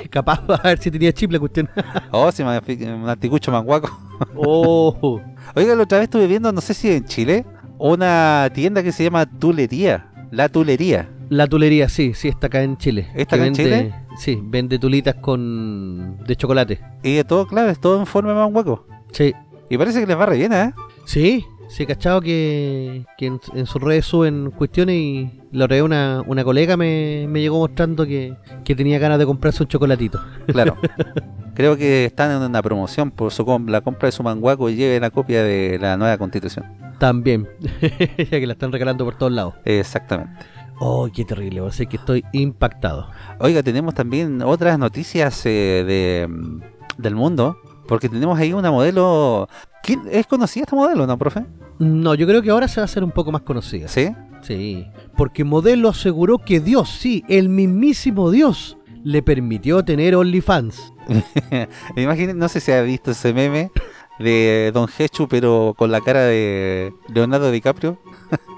Capaz, 0.10 0.42
a 0.64 0.68
ver 0.70 0.78
si 0.80 0.90
tenía 0.92 1.12
chip 1.12 1.32
la 1.32 1.40
cuestión. 1.40 1.70
Oh, 2.12 2.32
sí, 2.32 2.44
me- 2.44 2.94
un 2.94 3.10
anticucho 3.10 3.52
manguaco. 3.52 3.90
Oh, 4.36 5.20
Oiga, 5.56 5.76
la 5.76 5.84
otra 5.84 6.00
vez 6.00 6.06
estuve 6.06 6.28
viendo, 6.28 6.52
no 6.52 6.62
sé 6.62 6.74
si 6.74 6.90
en 6.92 7.06
Chile, 7.06 7.46
una 7.78 8.50
tienda 8.54 8.82
que 8.82 8.92
se 8.92 9.04
llama 9.04 9.26
Tulería. 9.26 10.10
La 10.32 10.50
Tulería. 10.50 11.10
la 11.30 11.46
tulería, 11.48 11.90
sí, 11.90 12.14
sí, 12.16 12.28
está 12.30 12.48
acá 12.48 12.64
en 12.64 12.78
Chile. 12.78 13.08
¿Está 13.16 13.36
acá 13.36 13.46
en 13.46 13.54
Chile? 13.54 13.94
Sí, 14.18 14.40
vende 14.42 14.80
tulitas 14.80 15.16
con 15.16 16.18
de 16.26 16.36
chocolate. 16.36 16.80
Y 17.04 17.16
de 17.16 17.24
todo, 17.24 17.46
claro, 17.48 17.70
es 17.70 17.80
todo 17.80 18.00
en 18.00 18.06
forma 18.08 18.30
de 18.32 18.36
manguaco. 18.40 18.88
Sí, 19.12 19.34
Y 19.70 19.78
parece 19.78 20.00
que 20.00 20.08
les 20.08 20.18
va 20.18 20.26
re 20.26 20.38
bien, 20.38 20.54
¿eh? 20.54 20.74
Sí, 21.06 21.46
sí, 21.74 21.86
cachado 21.86 22.22
que, 22.22 23.06
que 23.18 23.26
en, 23.28 23.40
en 23.56 23.66
sus 23.66 23.82
redes 23.82 24.06
suben 24.06 24.52
cuestiones 24.52 24.96
y 24.96 25.32
la 25.52 25.66
otra 25.66 25.76
vez 25.76 25.84
una, 25.84 26.22
una 26.28 26.44
colega 26.44 26.78
me, 26.78 27.26
me 27.28 27.42
llegó 27.42 27.60
mostrando 27.60 28.06
que, 28.06 28.36
que 28.64 28.76
tenía 28.76 29.00
ganas 29.00 29.20
de 29.20 29.26
comprarse 29.26 29.64
un 29.64 29.70
chocolatito. 29.70 30.20
Claro. 30.48 30.78
Creo 31.56 31.78
que 31.78 32.06
están 32.06 32.32
en 32.32 32.38
una 32.50 32.62
promoción 32.64 33.12
por 33.12 33.32
su 33.32 33.46
com- 33.46 33.68
la 33.68 33.82
compra 33.82 34.08
de 34.08 34.12
su 34.12 34.24
manguaco 34.24 34.70
y 34.70 34.76
lleve 34.76 35.00
la 35.00 35.12
copia 35.12 35.44
de 35.44 35.78
la 35.80 35.98
nueva 35.98 36.18
constitución. 36.18 36.66
También, 37.00 37.48
ya 38.18 38.40
que 38.40 38.48
la 38.48 38.54
están 38.54 38.72
regalando 38.72 39.06
por 39.06 39.16
todos 39.18 39.32
lados. 39.32 39.54
Exactamente. 39.66 40.32
Oh, 40.80 41.08
qué 41.14 41.24
terrible, 41.26 41.62
o 41.62 41.72
sea 41.72 41.86
que 41.86 41.98
estoy 41.98 42.24
impactado. 42.34 43.08
Oiga, 43.40 43.62
tenemos 43.62 43.94
también 43.94 44.42
otras 44.42 44.80
noticias 44.80 45.46
eh, 45.46 45.84
de, 45.86 46.60
del 46.98 47.16
mundo, 47.16 47.58
porque 47.88 48.10
tenemos 48.10 48.38
ahí 48.40 48.54
una 48.54 48.72
modelo... 48.72 49.48
¿Quién 49.84 50.02
es 50.10 50.26
conocida 50.26 50.64
esta 50.64 50.76
modelo, 50.76 51.06
no, 51.06 51.18
profe? 51.18 51.44
No, 51.84 52.16
yo 52.16 52.26
creo 52.28 52.42
que 52.42 52.50
ahora 52.50 52.68
se 52.68 52.80
va 52.80 52.84
a 52.84 52.86
hacer 52.86 53.04
un 53.04 53.12
poco 53.12 53.32
más 53.32 53.42
conocida. 53.42 53.88
¿Sí? 53.88 54.10
Sí, 54.42 54.88
porque 55.16 55.44
Modelo 55.44 55.90
aseguró 55.90 56.38
que 56.38 56.60
Dios, 56.60 56.90
sí, 56.90 57.24
el 57.30 57.50
mismísimo 57.50 58.30
Dios, 58.30 58.78
le 59.04 59.22
permitió 59.22 59.84
tener 59.84 60.16
OnlyFans. 60.16 60.94
Me 61.96 62.02
imagino, 62.02 62.34
no 62.34 62.50
sé 62.50 62.60
si 62.60 62.72
ha 62.72 62.82
visto 62.82 63.12
ese 63.12 63.34
meme 63.34 63.72
de 64.20 64.72
Don 64.74 64.90
Hechu, 64.98 65.28
pero 65.28 65.74
con 65.78 65.92
la 65.92 66.02
cara 66.02 66.22
de 66.22 66.94
Leonardo 67.14 67.52
DiCaprio. 67.52 67.98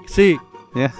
Sí. 0.06 0.36
Ya. 0.72 0.94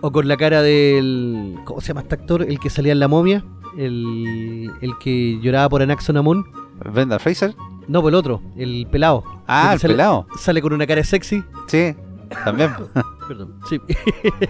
O 0.00 0.12
con 0.12 0.28
la 0.28 0.36
cara 0.36 0.62
del. 0.62 1.58
¿Cómo 1.64 1.80
se 1.80 1.88
llama 1.88 2.02
este 2.02 2.14
actor? 2.14 2.42
El 2.42 2.60
que 2.60 2.70
salía 2.70 2.92
en 2.92 3.00
la 3.00 3.08
momia. 3.08 3.44
El, 3.76 4.70
el 4.80 4.96
que 4.98 5.40
lloraba 5.42 5.68
por 5.68 5.82
Anaxonamun. 5.82 6.46
Brenda 6.92 7.18
Fraser. 7.18 7.56
No, 7.88 8.00
por 8.02 8.10
el 8.10 8.14
otro, 8.16 8.40
el 8.56 8.86
pelado. 8.90 9.22
Ah, 9.46 9.70
el 9.74 9.78
sale- 9.80 9.94
pelado. 9.94 10.26
Sale 10.38 10.62
con 10.62 10.72
una 10.72 10.86
cara 10.86 11.04
sexy. 11.04 11.44
Sí, 11.66 11.94
también. 12.44 12.70
Perdón. 13.28 13.54
Sí. 13.68 13.80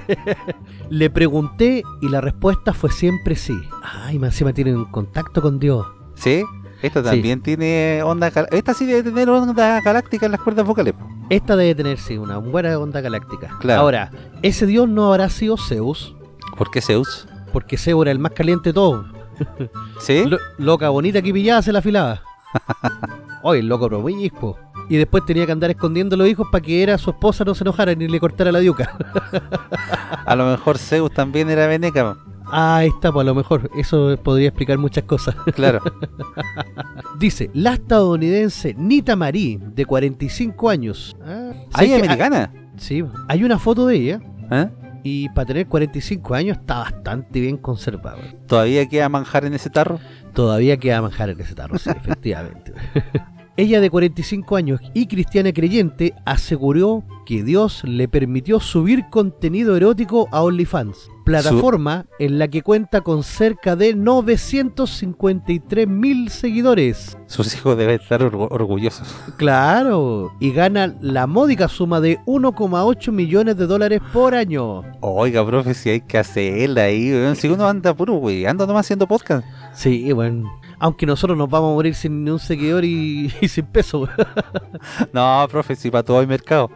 Le 0.90 1.10
pregunté 1.10 1.82
y 2.00 2.08
la 2.08 2.20
respuesta 2.20 2.72
fue 2.72 2.90
siempre 2.90 3.36
sí. 3.36 3.56
Ay, 3.82 4.18
más 4.18 4.30
encima 4.34 4.52
tiene 4.52 4.74
un 4.74 4.84
contacto 4.86 5.40
con 5.42 5.58
Dios. 5.58 5.86
Sí, 6.14 6.44
esta 6.82 7.00
Sí. 7.02 7.06
también 7.10 7.40
tiene 7.40 8.02
onda. 8.04 8.28
Esta 8.50 8.74
sí 8.74 8.84
debe 8.86 9.02
tener 9.02 9.28
onda 9.30 9.80
galáctica 9.80 10.26
en 10.26 10.32
las 10.32 10.40
cuerdas 10.40 10.66
vocales. 10.66 10.94
Esta 11.30 11.56
debe 11.56 11.74
tener, 11.74 11.98
sí, 11.98 12.18
una 12.18 12.38
buena 12.38 12.78
onda 12.78 13.00
galáctica. 13.00 13.56
Claro. 13.60 13.80
Ahora, 13.82 14.10
ese 14.42 14.66
Dios 14.66 14.88
no 14.88 15.06
habrá 15.12 15.28
sido 15.30 15.56
Zeus, 15.56 16.14
¿Por 16.58 16.70
qué 16.70 16.80
Zeus? 16.82 17.26
porque 17.52 17.78
Zeus 17.78 18.02
era 18.02 18.10
el 18.10 18.18
más 18.18 18.32
caliente 18.32 18.70
de 18.70 18.74
todos. 18.74 19.06
¿Sí? 20.00 20.24
Lo- 20.26 20.38
loca 20.58 20.88
bonita 20.90 21.22
que 21.22 21.32
pillaba 21.32 21.62
se 21.62 21.72
la 21.72 21.78
afilaba. 21.80 22.22
Oye, 23.42 23.60
el 23.60 23.68
loco 23.68 23.88
promiscuo. 23.88 24.58
Y 24.88 24.96
después 24.96 25.24
tenía 25.26 25.46
que 25.46 25.52
andar 25.52 25.70
escondiendo 25.70 26.14
a 26.14 26.18
los 26.18 26.28
hijos 26.28 26.46
para 26.52 26.62
que 26.62 26.82
era 26.82 26.98
su 26.98 27.10
esposa 27.10 27.42
no 27.44 27.54
se 27.54 27.64
enojara 27.64 27.94
ni 27.94 28.06
le 28.06 28.20
cortara 28.20 28.52
la 28.52 28.58
diuca. 28.60 28.96
A 30.26 30.34
lo 30.36 30.46
mejor 30.50 30.78
Zeus 30.78 31.12
también 31.12 31.48
era 31.50 31.66
veneca. 31.66 32.16
Ah, 32.46 32.76
ahí 32.76 32.88
está, 32.88 33.10
pues 33.10 33.22
a 33.24 33.26
lo 33.26 33.34
mejor 33.34 33.70
eso 33.76 34.16
podría 34.22 34.48
explicar 34.48 34.76
muchas 34.78 35.04
cosas. 35.04 35.34
Claro. 35.54 35.80
Dice, 37.18 37.50
la 37.54 37.74
estadounidense 37.74 38.74
Nita 38.74 39.16
Marie, 39.16 39.58
de 39.60 39.84
45 39.86 40.68
años. 40.70 41.16
Ah, 41.22 41.50
¿Hay 41.72 41.88
¿sabes 41.88 41.88
que- 42.02 42.06
americana? 42.06 42.50
ah, 42.54 42.72
sí, 42.76 43.04
hay 43.28 43.44
una 43.44 43.58
foto 43.58 43.86
de 43.86 43.96
ella 43.96 44.20
¿Eh? 44.50 44.68
Y 45.04 45.28
para 45.28 45.46
tener 45.46 45.68
45 45.68 46.34
años 46.34 46.56
está 46.56 46.78
bastante 46.78 47.38
bien 47.38 47.58
conservada. 47.58 48.18
¿Todavía 48.48 48.88
queda 48.88 49.08
manjar 49.08 49.44
en 49.44 49.54
ese 49.54 49.70
tarro? 49.70 50.00
Todavía 50.32 50.78
queda 50.78 51.02
manjar 51.02 51.28
en 51.28 51.40
ese 51.40 51.54
tarro, 51.54 51.78
sí, 51.78 51.90
efectivamente. 51.96 52.72
Ella 53.56 53.80
de 53.80 53.90
45 53.90 54.56
años 54.56 54.80
y 54.94 55.06
cristiana 55.06 55.52
creyente 55.52 56.14
aseguró 56.24 57.04
que 57.24 57.44
Dios 57.44 57.84
le 57.84 58.08
permitió 58.08 58.58
subir 58.58 59.04
contenido 59.10 59.76
erótico 59.76 60.26
a 60.32 60.42
OnlyFans. 60.42 61.10
Plataforma 61.24 62.06
en 62.18 62.38
la 62.38 62.48
que 62.48 62.62
cuenta 62.62 63.00
con 63.00 63.22
cerca 63.22 63.74
de 63.76 63.94
953 63.94 65.88
mil 65.88 66.28
seguidores. 66.30 67.16
Sus 67.26 67.54
hijos 67.54 67.76
deben 67.76 67.98
estar 68.00 68.20
orgu- 68.20 68.48
orgullosos. 68.50 69.08
Claro, 69.36 70.32
y 70.40 70.52
gana 70.52 70.94
la 71.00 71.26
módica 71.26 71.68
suma 71.68 72.00
de 72.00 72.18
1,8 72.26 73.10
millones 73.12 73.56
de 73.56 73.66
dólares 73.66 74.00
por 74.12 74.34
año. 74.34 74.82
Oiga, 75.00 75.44
profe, 75.46 75.74
si 75.74 75.90
hay 75.90 76.00
que 76.02 76.18
hacerla 76.18 76.82
ahí. 76.82 77.34
Si 77.36 77.48
uno 77.48 77.66
anda 77.66 77.94
puro, 77.94 78.14
güey, 78.14 78.46
anda 78.46 78.66
nomás 78.66 78.86
haciendo 78.86 79.06
podcast. 79.08 79.46
Sí, 79.72 80.12
bueno, 80.12 80.50
aunque 80.78 81.06
nosotros 81.06 81.36
nos 81.38 81.48
vamos 81.50 81.70
a 81.72 81.74
morir 81.74 81.94
sin 81.94 82.22
ni 82.24 82.30
un 82.30 82.38
seguidor 82.38 82.84
y, 82.84 83.32
y 83.40 83.48
sin 83.48 83.66
peso. 83.66 84.08
No, 85.12 85.46
profe, 85.50 85.74
si 85.76 85.90
para 85.90 86.02
todo 86.02 86.18
hay 86.20 86.26
mercado. 86.26 86.70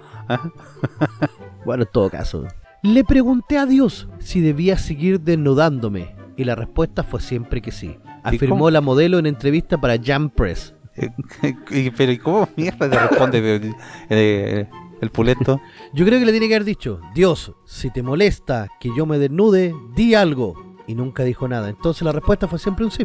Bueno, 1.64 1.84
en 1.84 1.88
todo 1.92 2.08
caso. 2.10 2.46
Le 2.82 3.02
pregunté 3.02 3.58
a 3.58 3.66
Dios 3.66 4.08
si 4.20 4.40
debía 4.40 4.78
seguir 4.78 5.20
desnudándome 5.20 6.14
y 6.36 6.44
la 6.44 6.54
respuesta 6.54 7.02
fue 7.02 7.20
siempre 7.20 7.60
que 7.60 7.72
sí. 7.72 7.98
Afirmó 8.22 8.70
la 8.70 8.80
modelo 8.80 9.18
en 9.18 9.26
entrevista 9.26 9.80
para 9.80 10.00
Jam 10.00 10.30
Press. 10.30 10.74
Pero 11.96 12.12
¿y 12.12 12.18
cómo 12.18 12.48
mierda 12.56 12.88
te 12.88 12.98
responde 12.98 13.74
eh, 14.10 14.68
el 15.00 15.10
pulento? 15.10 15.60
Yo 15.92 16.06
creo 16.06 16.20
que 16.20 16.26
le 16.26 16.30
tiene 16.30 16.46
que 16.46 16.54
haber 16.54 16.64
dicho, 16.64 17.00
Dios, 17.14 17.52
si 17.64 17.90
te 17.90 18.02
molesta 18.02 18.68
que 18.78 18.90
yo 18.96 19.06
me 19.06 19.18
desnude, 19.18 19.74
di 19.96 20.14
algo. 20.14 20.54
Y 20.86 20.94
nunca 20.94 21.24
dijo 21.24 21.48
nada. 21.48 21.68
Entonces 21.68 22.02
la 22.02 22.12
respuesta 22.12 22.46
fue 22.46 22.58
siempre 22.58 22.84
un 22.84 22.90
sí. 22.90 23.04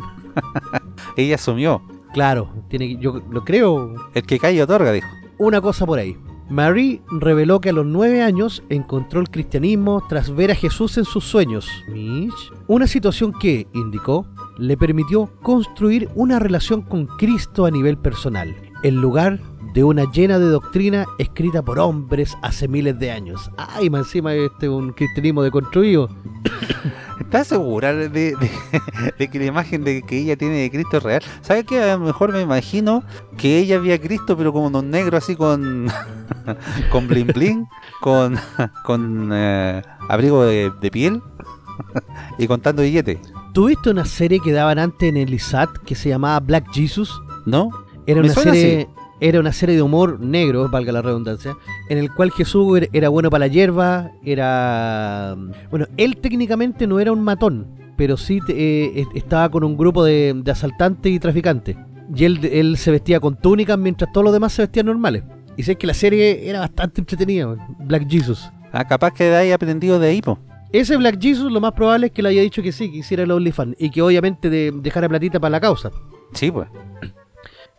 Ella 1.18 1.36
asumió. 1.36 1.82
Claro, 2.13 2.50
tiene 2.70 2.88
que, 2.88 2.98
yo 2.98 3.22
lo 3.30 3.44
creo. 3.44 3.96
El 4.13 4.24
que 4.24 4.39
cae 4.39 4.62
otorga, 4.62 4.92
dijo. 4.92 5.08
Una 5.39 5.60
cosa 5.60 5.86
por 5.86 6.00
ahí. 6.00 6.15
Marie 6.50 7.01
reveló 7.09 7.62
que 7.62 7.69
a 7.69 7.73
los 7.73 7.85
nueve 7.85 8.21
años 8.21 8.63
encontró 8.69 9.21
el 9.21 9.29
cristianismo 9.29 10.03
tras 10.07 10.33
ver 10.33 10.51
a 10.51 10.55
Jesús 10.55 10.97
en 10.97 11.05
sus 11.05 11.23
sueños. 11.23 11.67
Mitch. 11.89 12.51
Una 12.67 12.88
situación 12.88 13.33
que, 13.33 13.67
indicó, 13.73 14.25
le 14.57 14.77
permitió 14.77 15.31
construir 15.41 16.09
una 16.15 16.39
relación 16.39 16.81
con 16.81 17.07
Cristo 17.07 17.65
a 17.65 17.71
nivel 17.71 17.97
personal, 17.97 18.55
en 18.83 19.01
lugar 19.01 19.39
de 19.73 19.83
una 19.83 20.09
llena 20.12 20.38
de 20.38 20.45
doctrina 20.45 21.05
escrita 21.17 21.63
por 21.63 21.79
hombres 21.79 22.38
hace 22.41 22.67
miles 22.67 23.00
de 23.00 23.12
años. 23.12 23.50
Ay, 23.57 23.89
más 23.89 24.07
encima 24.07 24.35
este 24.35 24.69
un 24.69 24.93
cristianismo 24.93 25.41
deconstruido. 25.41 26.09
¿Estás 27.20 27.48
segura 27.48 27.93
de, 27.93 28.10
de- 28.10 28.38
de 29.20 29.27
que 29.29 29.39
la 29.39 29.46
imagen 29.46 29.84
de 29.84 30.01
que 30.03 30.17
ella 30.20 30.36
tiene 30.36 30.55
de 30.62 30.72
Cristo 30.72 30.98
es 30.98 31.03
real? 31.03 31.22
¿Sabes 31.41 31.65
qué? 31.65 31.82
A 31.82 31.98
lo 31.98 32.05
mejor 32.05 32.32
me 32.34 32.41
imagino 32.41 33.03
que 33.38 33.60
ella 33.60 33.79
vía 33.79 33.96
a 33.96 34.00
Cristo, 34.00 34.36
pero 34.38 34.51
como 34.53 34.67
un 34.77 34.89
negro 34.89 35.17
así 35.17 35.36
con 35.36 35.88
con 36.91 37.08
bling 37.08 37.27
bling, 37.27 37.65
con, 38.01 38.38
con 38.84 39.29
eh, 39.34 39.82
abrigo 40.10 40.43
de, 40.43 40.72
de 40.82 40.91
piel 40.91 41.22
y 42.38 42.48
contando 42.48 42.82
billetes. 42.82 43.20
¿Tuviste 43.53 43.91
una 43.91 44.05
serie 44.05 44.39
que 44.39 44.51
daban 44.51 44.79
antes 44.79 45.08
en 45.10 45.17
el 45.17 45.34
ISAT 45.34 45.70
que 45.86 45.96
se 45.96 46.10
llamaba 46.10 46.39
Black 46.39 46.65
Jesus? 46.74 47.22
¿No? 47.46 47.70
Era 48.05 48.22
una 48.22 48.34
serie 48.34 48.88
era 49.24 49.39
una 49.39 49.53
serie 49.53 49.75
de 49.75 49.82
humor 49.82 50.20
negro, 50.20 50.70
valga 50.70 50.92
la 50.92 51.01
redundancia, 51.01 51.56
en 51.89 51.98
el 51.98 52.13
cual 52.13 52.32
Jesús 52.32 52.68
er- 52.80 52.89
era 52.94 53.10
bueno 53.10 53.30
para 53.30 53.48
la 53.48 53.48
hierba, 53.48 54.12
era 54.24 55.36
bueno, 55.70 55.88
él 55.98 56.18
técnicamente 56.18 56.88
no 56.88 57.00
era 57.00 57.12
un 57.12 57.24
matón, 57.24 57.68
pero 57.96 58.18
sí 58.18 58.39
eh, 58.50 58.92
est- 58.96 59.15
estaba 59.15 59.50
con 59.50 59.63
un 59.63 59.77
grupo 59.77 60.03
de, 60.03 60.34
de 60.36 60.51
asaltantes 60.51 61.12
y 61.12 61.20
traficantes. 61.20 61.75
Y 62.15 62.25
él, 62.25 62.44
él 62.46 62.77
se 62.77 62.92
vestía 62.92 63.20
con 63.20 63.36
túnicas 63.38 63.77
mientras 63.77 64.12
todos 64.12 64.25
los 64.25 64.34
demás 64.34 64.53
se 64.53 64.63
vestían 64.63 64.86
normales. 64.88 65.24
Y 65.56 65.63
sé 65.63 65.75
que 65.77 65.88
la 65.88 65.94
serie 65.94 66.50
era 66.50 66.60
bastante 66.60 67.00
entretenida. 67.01 67.56
Black 67.80 68.10
Jesus. 68.10 68.50
Ah, 68.72 68.86
capaz 68.86 69.12
que 69.13 69.24
de 69.25 69.36
ahí 69.36 69.51
aprendido 69.51 70.00
de 70.00 70.10
ahí, 70.10 70.22
po. 70.22 70.38
Ese 70.72 70.98
Black 70.98 71.22
Jesus 71.22 71.51
lo 71.51 71.62
más 71.62 71.74
probable 71.74 72.08
es 72.08 72.12
que 72.12 72.24
le 72.24 72.30
haya 72.30 72.42
dicho 72.42 72.62
que 72.63 72.72
sí, 72.72 72.92
que 72.92 72.98
hiciera 72.98 73.24
el 73.24 73.32
OnlyFans 73.32 73.75
y 73.80 73.89
que 73.92 74.01
obviamente 74.01 74.50
de, 74.50 74.72
dejara 74.82 75.08
platita 75.08 75.39
para 75.39 75.51
la 75.51 75.60
causa. 75.62 75.92
Sí, 76.34 76.51
pues. 76.51 76.68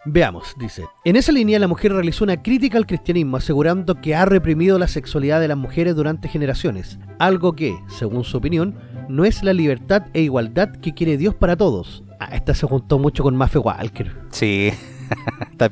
Veamos, 0.07 0.55
dice. 0.59 0.85
En 1.05 1.17
esa 1.17 1.33
línea 1.33 1.59
la 1.59 1.69
mujer 1.69 1.93
realizó 1.93 2.25
una 2.25 2.43
crítica 2.43 2.77
al 2.77 2.87
cristianismo 2.87 3.39
asegurando 3.39 4.01
que 4.01 4.15
ha 4.15 4.27
reprimido 4.27 4.79
la 4.79 4.89
sexualidad 4.89 5.41
de 5.41 5.49
las 5.49 5.57
mujeres 5.57 5.97
durante 5.97 6.29
generaciones, 6.29 6.99
algo 7.19 7.55
que, 7.55 7.77
según 7.89 8.25
su 8.25 8.37
opinión, 8.37 8.79
no 9.09 9.25
es 9.25 9.43
la 9.43 9.53
libertad 9.53 10.05
e 10.13 10.21
igualdad 10.21 10.71
que 10.73 10.93
quiere 10.93 11.17
Dios 11.17 11.35
para 11.35 11.57
todos. 11.57 12.05
Ah, 12.21 12.29
esta 12.33 12.55
se 12.55 12.67
juntó 12.67 12.99
mucho 12.99 13.23
con 13.23 13.35
Maffe 13.37 13.59
Walker. 13.59 14.15
Sí. 14.31 14.73
Está. 15.53 15.71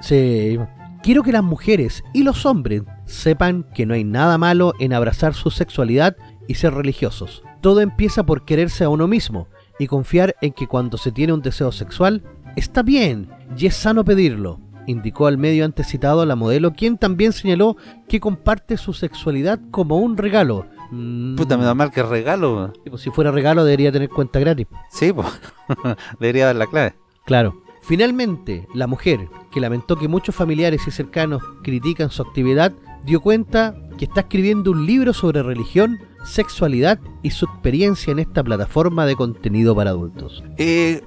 Sí. 0.00 0.58
Quiero 1.02 1.22
que 1.22 1.32
las 1.32 1.44
mujeres 1.44 2.02
y 2.12 2.22
los 2.22 2.46
hombres 2.46 2.82
sepan 3.04 3.66
que 3.74 3.86
no 3.86 3.94
hay 3.94 4.04
nada 4.04 4.38
malo 4.38 4.72
en 4.80 4.92
abrazar 4.92 5.34
su 5.34 5.50
sexualidad 5.50 6.16
y 6.48 6.54
ser 6.54 6.74
religiosos. 6.74 7.42
Todo 7.60 7.80
empieza 7.80 8.24
por 8.24 8.44
quererse 8.44 8.84
a 8.84 8.88
uno 8.88 9.06
mismo 9.06 9.48
y 9.78 9.86
confiar 9.86 10.34
en 10.40 10.52
que 10.52 10.66
cuando 10.66 10.96
se 10.96 11.12
tiene 11.12 11.32
un 11.32 11.42
deseo 11.42 11.72
sexual, 11.72 12.22
está 12.56 12.82
bien 12.82 13.28
y 13.56 13.66
es 13.66 13.74
sano 13.76 14.04
pedirlo, 14.04 14.60
indicó 14.86 15.26
al 15.26 15.38
medio 15.38 15.64
antes 15.64 15.88
citado 15.88 16.24
la 16.26 16.36
modelo, 16.36 16.72
quien 16.72 16.98
también 16.98 17.32
señaló 17.32 17.76
que 18.08 18.20
comparte 18.20 18.76
su 18.76 18.92
sexualidad 18.92 19.60
como 19.70 19.98
un 19.98 20.16
regalo. 20.16 20.66
Mm, 20.90 21.36
Puta, 21.36 21.56
menos 21.56 21.74
mal 21.74 21.90
que 21.90 22.02
regalo. 22.02 22.72
pues 22.88 23.02
si 23.02 23.10
fuera 23.10 23.30
regalo 23.30 23.64
debería 23.64 23.90
tener 23.92 24.08
cuenta 24.08 24.38
gratis. 24.38 24.66
Sí, 24.90 25.12
pues. 25.12 25.26
Debería 26.20 26.46
dar 26.46 26.56
la 26.56 26.66
clave. 26.66 26.94
Claro. 27.24 27.62
Finalmente, 27.82 28.66
la 28.74 28.86
mujer, 28.86 29.28
que 29.52 29.60
lamentó 29.60 29.96
que 29.96 30.08
muchos 30.08 30.34
familiares 30.34 30.86
y 30.86 30.90
cercanos 30.90 31.42
critican 31.62 32.10
su 32.10 32.22
actividad, 32.22 32.72
dio 33.04 33.20
cuenta 33.20 33.74
que 33.98 34.06
está 34.06 34.20
escribiendo 34.20 34.70
un 34.70 34.86
libro 34.86 35.12
sobre 35.12 35.42
religión, 35.42 35.98
sexualidad 36.24 36.98
y 37.22 37.30
su 37.30 37.44
experiencia 37.44 38.10
en 38.12 38.20
esta 38.20 38.42
plataforma 38.42 39.04
de 39.04 39.16
contenido 39.16 39.74
para 39.76 39.90
adultos. 39.90 40.42
Eh, 40.56 41.02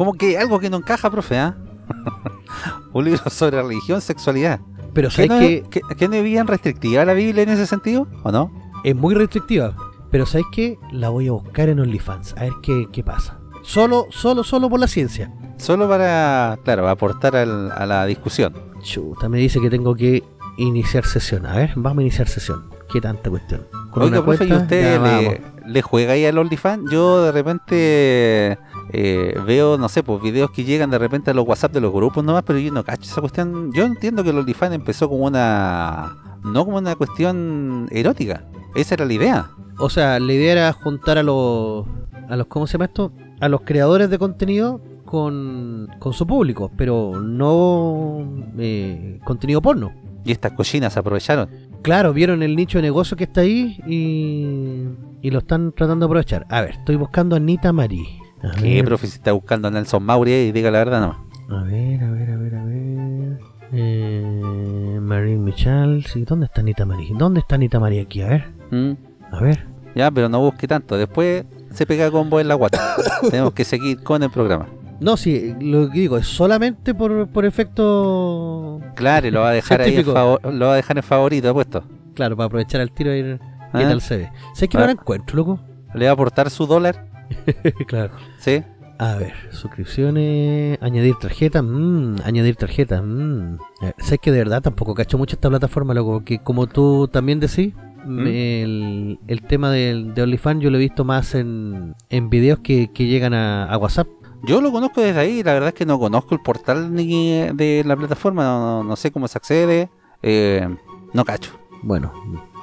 como 0.00 0.14
que 0.14 0.38
algo 0.38 0.58
que 0.58 0.70
no 0.70 0.78
encaja, 0.78 1.10
profe, 1.10 1.36
¿ah? 1.38 1.58
Un 2.94 3.04
libro 3.04 3.20
sobre 3.28 3.60
religión, 3.60 4.00
sexualidad. 4.00 4.58
Pero 4.94 5.10
¿Qué 5.10 5.26
sabes 5.26 5.30
no, 5.30 5.38
que 5.38 5.64
¿qué, 5.68 5.80
qué 5.98 6.08
no 6.08 6.14
es 6.14 6.24
bien 6.24 6.46
restrictiva 6.46 7.04
la 7.04 7.12
Biblia 7.12 7.42
en 7.42 7.50
ese 7.50 7.66
sentido? 7.66 8.08
¿O 8.22 8.32
no? 8.32 8.50
es 8.82 8.96
muy 8.96 9.14
restrictiva. 9.14 9.74
Pero 10.10 10.24
sabes 10.24 10.46
que 10.52 10.78
la 10.90 11.10
voy 11.10 11.28
a 11.28 11.32
buscar 11.32 11.68
en 11.68 11.80
OnlyFans, 11.80 12.34
a 12.38 12.44
ver 12.44 12.52
qué, 12.62 12.88
qué 12.90 13.04
pasa. 13.04 13.36
Solo, 13.62 14.06
solo, 14.08 14.42
solo 14.42 14.70
por 14.70 14.80
la 14.80 14.86
ciencia. 14.88 15.30
Solo 15.58 15.86
para, 15.86 16.58
claro, 16.64 16.88
aportar 16.88 17.36
al- 17.36 17.70
a 17.70 17.84
la 17.84 18.06
discusión. 18.06 18.54
Chuta, 18.82 19.28
me 19.28 19.36
dice 19.36 19.60
que 19.60 19.68
tengo 19.68 19.94
que 19.94 20.24
iniciar 20.56 21.04
sesión. 21.04 21.44
A 21.44 21.56
ver, 21.56 21.72
vamos 21.76 21.98
a 21.98 22.02
iniciar 22.04 22.26
sesión. 22.26 22.70
¿Qué 22.90 23.02
tanta 23.02 23.28
cuestión? 23.28 23.66
Con 23.90 24.04
Oiga, 24.04 24.20
una 24.20 24.24
profe, 24.24 24.44
¿y 24.44 24.48
cuenta, 24.48 24.62
usted 24.64 24.94
ya 24.94 24.98
vamos. 24.98 25.22
le, 25.24 25.40
le 25.70 25.82
juega 25.82 26.14
ahí 26.14 26.26
al 26.26 26.36
OnlyFans? 26.36 26.90
Yo 26.90 27.22
de 27.22 27.32
repente 27.32 28.58
eh, 28.92 29.40
veo, 29.46 29.78
no 29.78 29.88
sé, 29.88 30.02
pues 30.02 30.20
videos 30.20 30.50
que 30.50 30.64
llegan 30.64 30.90
de 30.90 30.98
repente 30.98 31.30
a 31.30 31.34
los 31.34 31.46
WhatsApp 31.46 31.72
de 31.72 31.80
los 31.80 31.92
grupos 31.92 32.24
nomás, 32.24 32.42
pero 32.44 32.58
yo 32.58 32.72
no 32.72 32.84
cacho 32.84 33.04
esa 33.04 33.20
cuestión. 33.20 33.72
Yo 33.72 33.84
entiendo 33.84 34.24
que 34.24 34.30
el 34.30 34.38
OnlyFans 34.38 34.74
empezó 34.74 35.08
como 35.08 35.26
una... 35.26 36.16
No 36.42 36.64
como 36.64 36.78
una 36.78 36.96
cuestión 36.96 37.86
erótica. 37.90 38.44
Esa 38.74 38.94
era 38.94 39.04
la 39.04 39.12
idea. 39.12 39.50
O 39.78 39.90
sea, 39.90 40.18
la 40.18 40.32
idea 40.32 40.52
era 40.52 40.72
juntar 40.72 41.18
a 41.18 41.22
los, 41.22 41.86
a 42.28 42.36
los 42.36 42.46
¿cómo 42.48 42.66
se 42.66 42.72
llama 42.72 42.86
esto? 42.86 43.12
A 43.40 43.48
los 43.48 43.60
creadores 43.60 44.10
de 44.10 44.18
contenido 44.18 44.80
con, 45.04 45.88
con 45.98 46.12
su 46.12 46.26
público, 46.26 46.70
pero 46.76 47.20
no 47.20 48.26
eh, 48.58 49.20
contenido 49.24 49.62
porno. 49.62 49.92
Y 50.24 50.32
estas 50.32 50.52
cochinas 50.52 50.96
aprovecharon. 50.96 51.48
Claro, 51.82 52.12
vieron 52.12 52.42
el 52.42 52.56
nicho 52.56 52.78
de 52.78 52.82
negocio 52.82 53.16
que 53.16 53.24
está 53.24 53.40
ahí 53.40 53.78
y, 53.86 54.86
y 55.22 55.30
lo 55.30 55.38
están 55.40 55.72
tratando 55.72 56.04
de 56.06 56.10
aprovechar. 56.10 56.46
A 56.50 56.60
ver, 56.62 56.70
estoy 56.70 56.96
buscando 56.96 57.36
a 57.36 57.38
Anita 57.38 57.72
Marí. 57.72 58.06
A 58.42 58.52
¿Qué, 58.56 58.74
ver, 58.76 58.84
profe? 58.84 59.06
Si 59.06 59.14
está 59.16 59.32
buscando 59.32 59.68
a 59.68 59.70
Nelson 59.70 60.02
Mauri 60.02 60.32
y 60.32 60.52
diga 60.52 60.70
la 60.70 60.78
verdad 60.78 61.00
nomás. 61.00 61.18
a 61.50 61.62
ver, 61.64 62.02
a 62.02 62.10
ver, 62.10 62.30
a 62.30 62.36
ver, 62.36 62.54
a 62.54 62.64
ver. 62.64 63.38
Eh, 63.72 64.98
Marín 65.00 65.44
Michal, 65.44 66.04
sí, 66.06 66.24
¿dónde 66.24 66.46
está 66.46 66.60
Anita 66.60 66.84
Marí? 66.86 67.10
¿Dónde 67.16 67.40
está 67.40 67.54
Anita 67.56 67.78
Marí 67.80 67.98
aquí? 67.98 68.22
A 68.22 68.28
ver, 68.28 68.44
¿Mm? 68.70 68.92
a 69.32 69.40
ver. 69.40 69.66
Ya, 69.94 70.10
pero 70.10 70.28
no 70.28 70.40
busque 70.40 70.66
tanto. 70.68 70.96
Después 70.96 71.44
se 71.70 71.86
pega 71.86 72.10
con 72.10 72.30
vos 72.30 72.40
en 72.40 72.48
la 72.48 72.54
guata. 72.54 72.78
Tenemos 73.30 73.52
que 73.52 73.64
seguir 73.64 74.02
con 74.02 74.22
el 74.22 74.30
programa. 74.30 74.66
No, 75.00 75.16
sí, 75.16 75.54
lo 75.60 75.88
que 75.90 76.00
digo 76.00 76.16
es 76.18 76.26
solamente 76.26 76.94
por, 76.94 77.28
por 77.28 77.44
efecto 77.46 78.80
Claro, 78.94 79.26
y 79.26 79.30
lo 79.30 79.40
va 79.40 79.48
a 79.50 79.52
dejar 79.52 79.80
ahí 79.80 79.96
en 79.96 80.04
favor- 80.04 80.40
lo 80.52 80.66
va 80.66 80.72
a 80.74 80.76
dejar 80.76 80.96
en 80.98 81.02
favorito, 81.02 81.52
puesto. 81.54 81.82
Claro, 82.14 82.36
para 82.36 82.46
aprovechar 82.48 82.80
el 82.82 82.92
tiro 82.92 83.14
y 83.14 83.18
ir. 83.20 83.40
Qué 83.78 83.84
tal 83.84 84.00
se 84.00 84.16
ve. 84.18 84.30
¿Sabes 84.54 84.68
que 84.68 84.76
Ah. 84.76 84.80
no 84.80 84.86
la 84.86 84.92
encuentro, 84.92 85.36
loco? 85.36 85.60
Le 85.94 86.04
va 86.06 86.10
a 86.10 86.14
aportar 86.14 86.50
su 86.50 86.66
dólar, 86.66 87.06
claro. 87.86 88.12
¿sí? 88.38 88.62
A 88.98 89.14
ver, 89.14 89.32
suscripciones, 89.50 90.78
añadir 90.82 91.14
tarjeta, 91.20 91.62
mmm, 91.62 92.16
añadir 92.24 92.56
tarjeta, 92.56 93.00
mmm. 93.02 93.54
Eh, 93.82 93.92
¿Sabes 93.98 94.20
que 94.20 94.30
de 94.30 94.38
verdad 94.38 94.62
tampoco 94.62 94.94
cacho 94.94 95.16
mucho 95.18 95.36
esta 95.36 95.48
plataforma, 95.48 95.94
loco? 95.94 96.12
Porque 96.14 96.38
como 96.40 96.66
tú 96.66 97.08
también 97.08 97.40
decís, 97.40 97.72
¿Mm? 98.04 98.26
el, 98.26 99.18
el 99.26 99.42
tema 99.42 99.70
del, 99.70 100.14
de 100.14 100.22
OnlyFans 100.22 100.62
yo 100.62 100.70
lo 100.70 100.76
he 100.76 100.80
visto 100.80 101.04
más 101.04 101.34
en, 101.34 101.94
en 102.10 102.30
videos 102.30 102.58
que, 102.60 102.90
que 102.92 103.06
llegan 103.06 103.32
a, 103.34 103.64
a 103.64 103.76
WhatsApp. 103.78 104.06
Yo 104.44 104.60
lo 104.60 104.70
conozco 104.72 105.00
desde 105.02 105.20
ahí, 105.20 105.42
la 105.42 105.52
verdad 105.54 105.68
es 105.68 105.74
que 105.74 105.84
no 105.86 105.98
conozco 105.98 106.34
el 106.34 106.40
portal 106.40 106.94
ni 106.94 107.30
de 107.54 107.82
la 107.86 107.96
plataforma, 107.96 108.42
no, 108.44 108.60
no- 108.82 108.84
no 108.84 108.96
sé 108.96 109.10
cómo 109.10 109.28
se 109.28 109.36
accede, 109.38 109.90
eh, 110.22 110.66
no 111.12 111.24
cacho. 111.24 111.52
Bueno, 111.82 112.12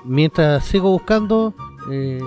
mientras 0.08 0.66
sigo 0.66 0.90
buscando, 0.92 1.54
eh, 1.92 2.20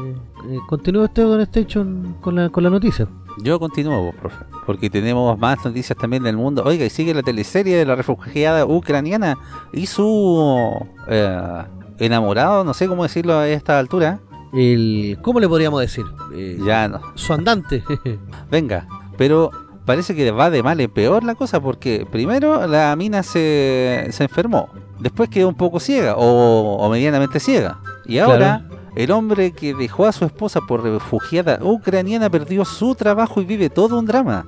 eh, 0.48 0.58
continúa 0.68 1.04
usted, 1.04 1.24
Don 1.24 1.40
Station, 1.40 2.16
con 2.20 2.36
la, 2.36 2.48
con 2.48 2.62
la 2.62 2.70
noticia. 2.70 3.08
Yo 3.42 3.58
continúo, 3.58 4.12
profe, 4.20 4.44
porque 4.66 4.90
tenemos 4.90 5.38
más 5.38 5.64
noticias 5.64 5.96
también 5.98 6.22
del 6.22 6.36
mundo. 6.36 6.62
Oiga, 6.64 6.84
y 6.84 6.90
sigue 6.90 7.14
la 7.14 7.22
teleserie 7.22 7.76
de 7.76 7.86
la 7.86 7.96
refugiada 7.96 8.66
ucraniana 8.66 9.38
y 9.72 9.86
su 9.86 10.86
eh, 11.08 11.62
enamorado, 11.98 12.64
no 12.64 12.74
sé 12.74 12.86
cómo 12.88 13.04
decirlo 13.04 13.34
a 13.38 13.48
esta 13.48 13.78
altura. 13.78 14.20
El, 14.52 15.18
¿Cómo 15.22 15.38
le 15.38 15.48
podríamos 15.48 15.80
decir? 15.80 16.04
Eh, 16.34 16.58
Ya 16.64 16.88
no. 16.88 17.00
Su 17.14 17.32
andante. 17.32 17.84
Venga, 18.50 18.88
pero 19.16 19.50
parece 19.84 20.14
que 20.14 20.30
va 20.32 20.50
de 20.50 20.62
mal 20.62 20.80
en 20.80 20.90
peor 20.90 21.22
la 21.24 21.34
cosa 21.36 21.60
porque 21.60 22.06
primero 22.10 22.66
la 22.66 22.94
mina 22.96 23.22
se, 23.22 24.08
se 24.10 24.24
enfermó, 24.24 24.68
después 25.00 25.28
quedó 25.28 25.48
un 25.48 25.54
poco 25.54 25.80
ciega 25.80 26.14
o, 26.16 26.76
o 26.76 26.90
medianamente 26.90 27.40
ciega. 27.40 27.78
Y 28.06 28.18
ahora 28.18 28.64
el 28.96 29.10
hombre 29.12 29.52
que 29.52 29.74
dejó 29.74 30.06
a 30.06 30.12
su 30.12 30.24
esposa 30.24 30.60
por 30.66 30.82
refugiada 30.82 31.58
ucraniana 31.62 32.28
perdió 32.28 32.64
su 32.64 32.94
trabajo 32.94 33.40
y 33.40 33.44
vive 33.44 33.70
todo 33.70 33.98
un 33.98 34.06
drama. 34.06 34.46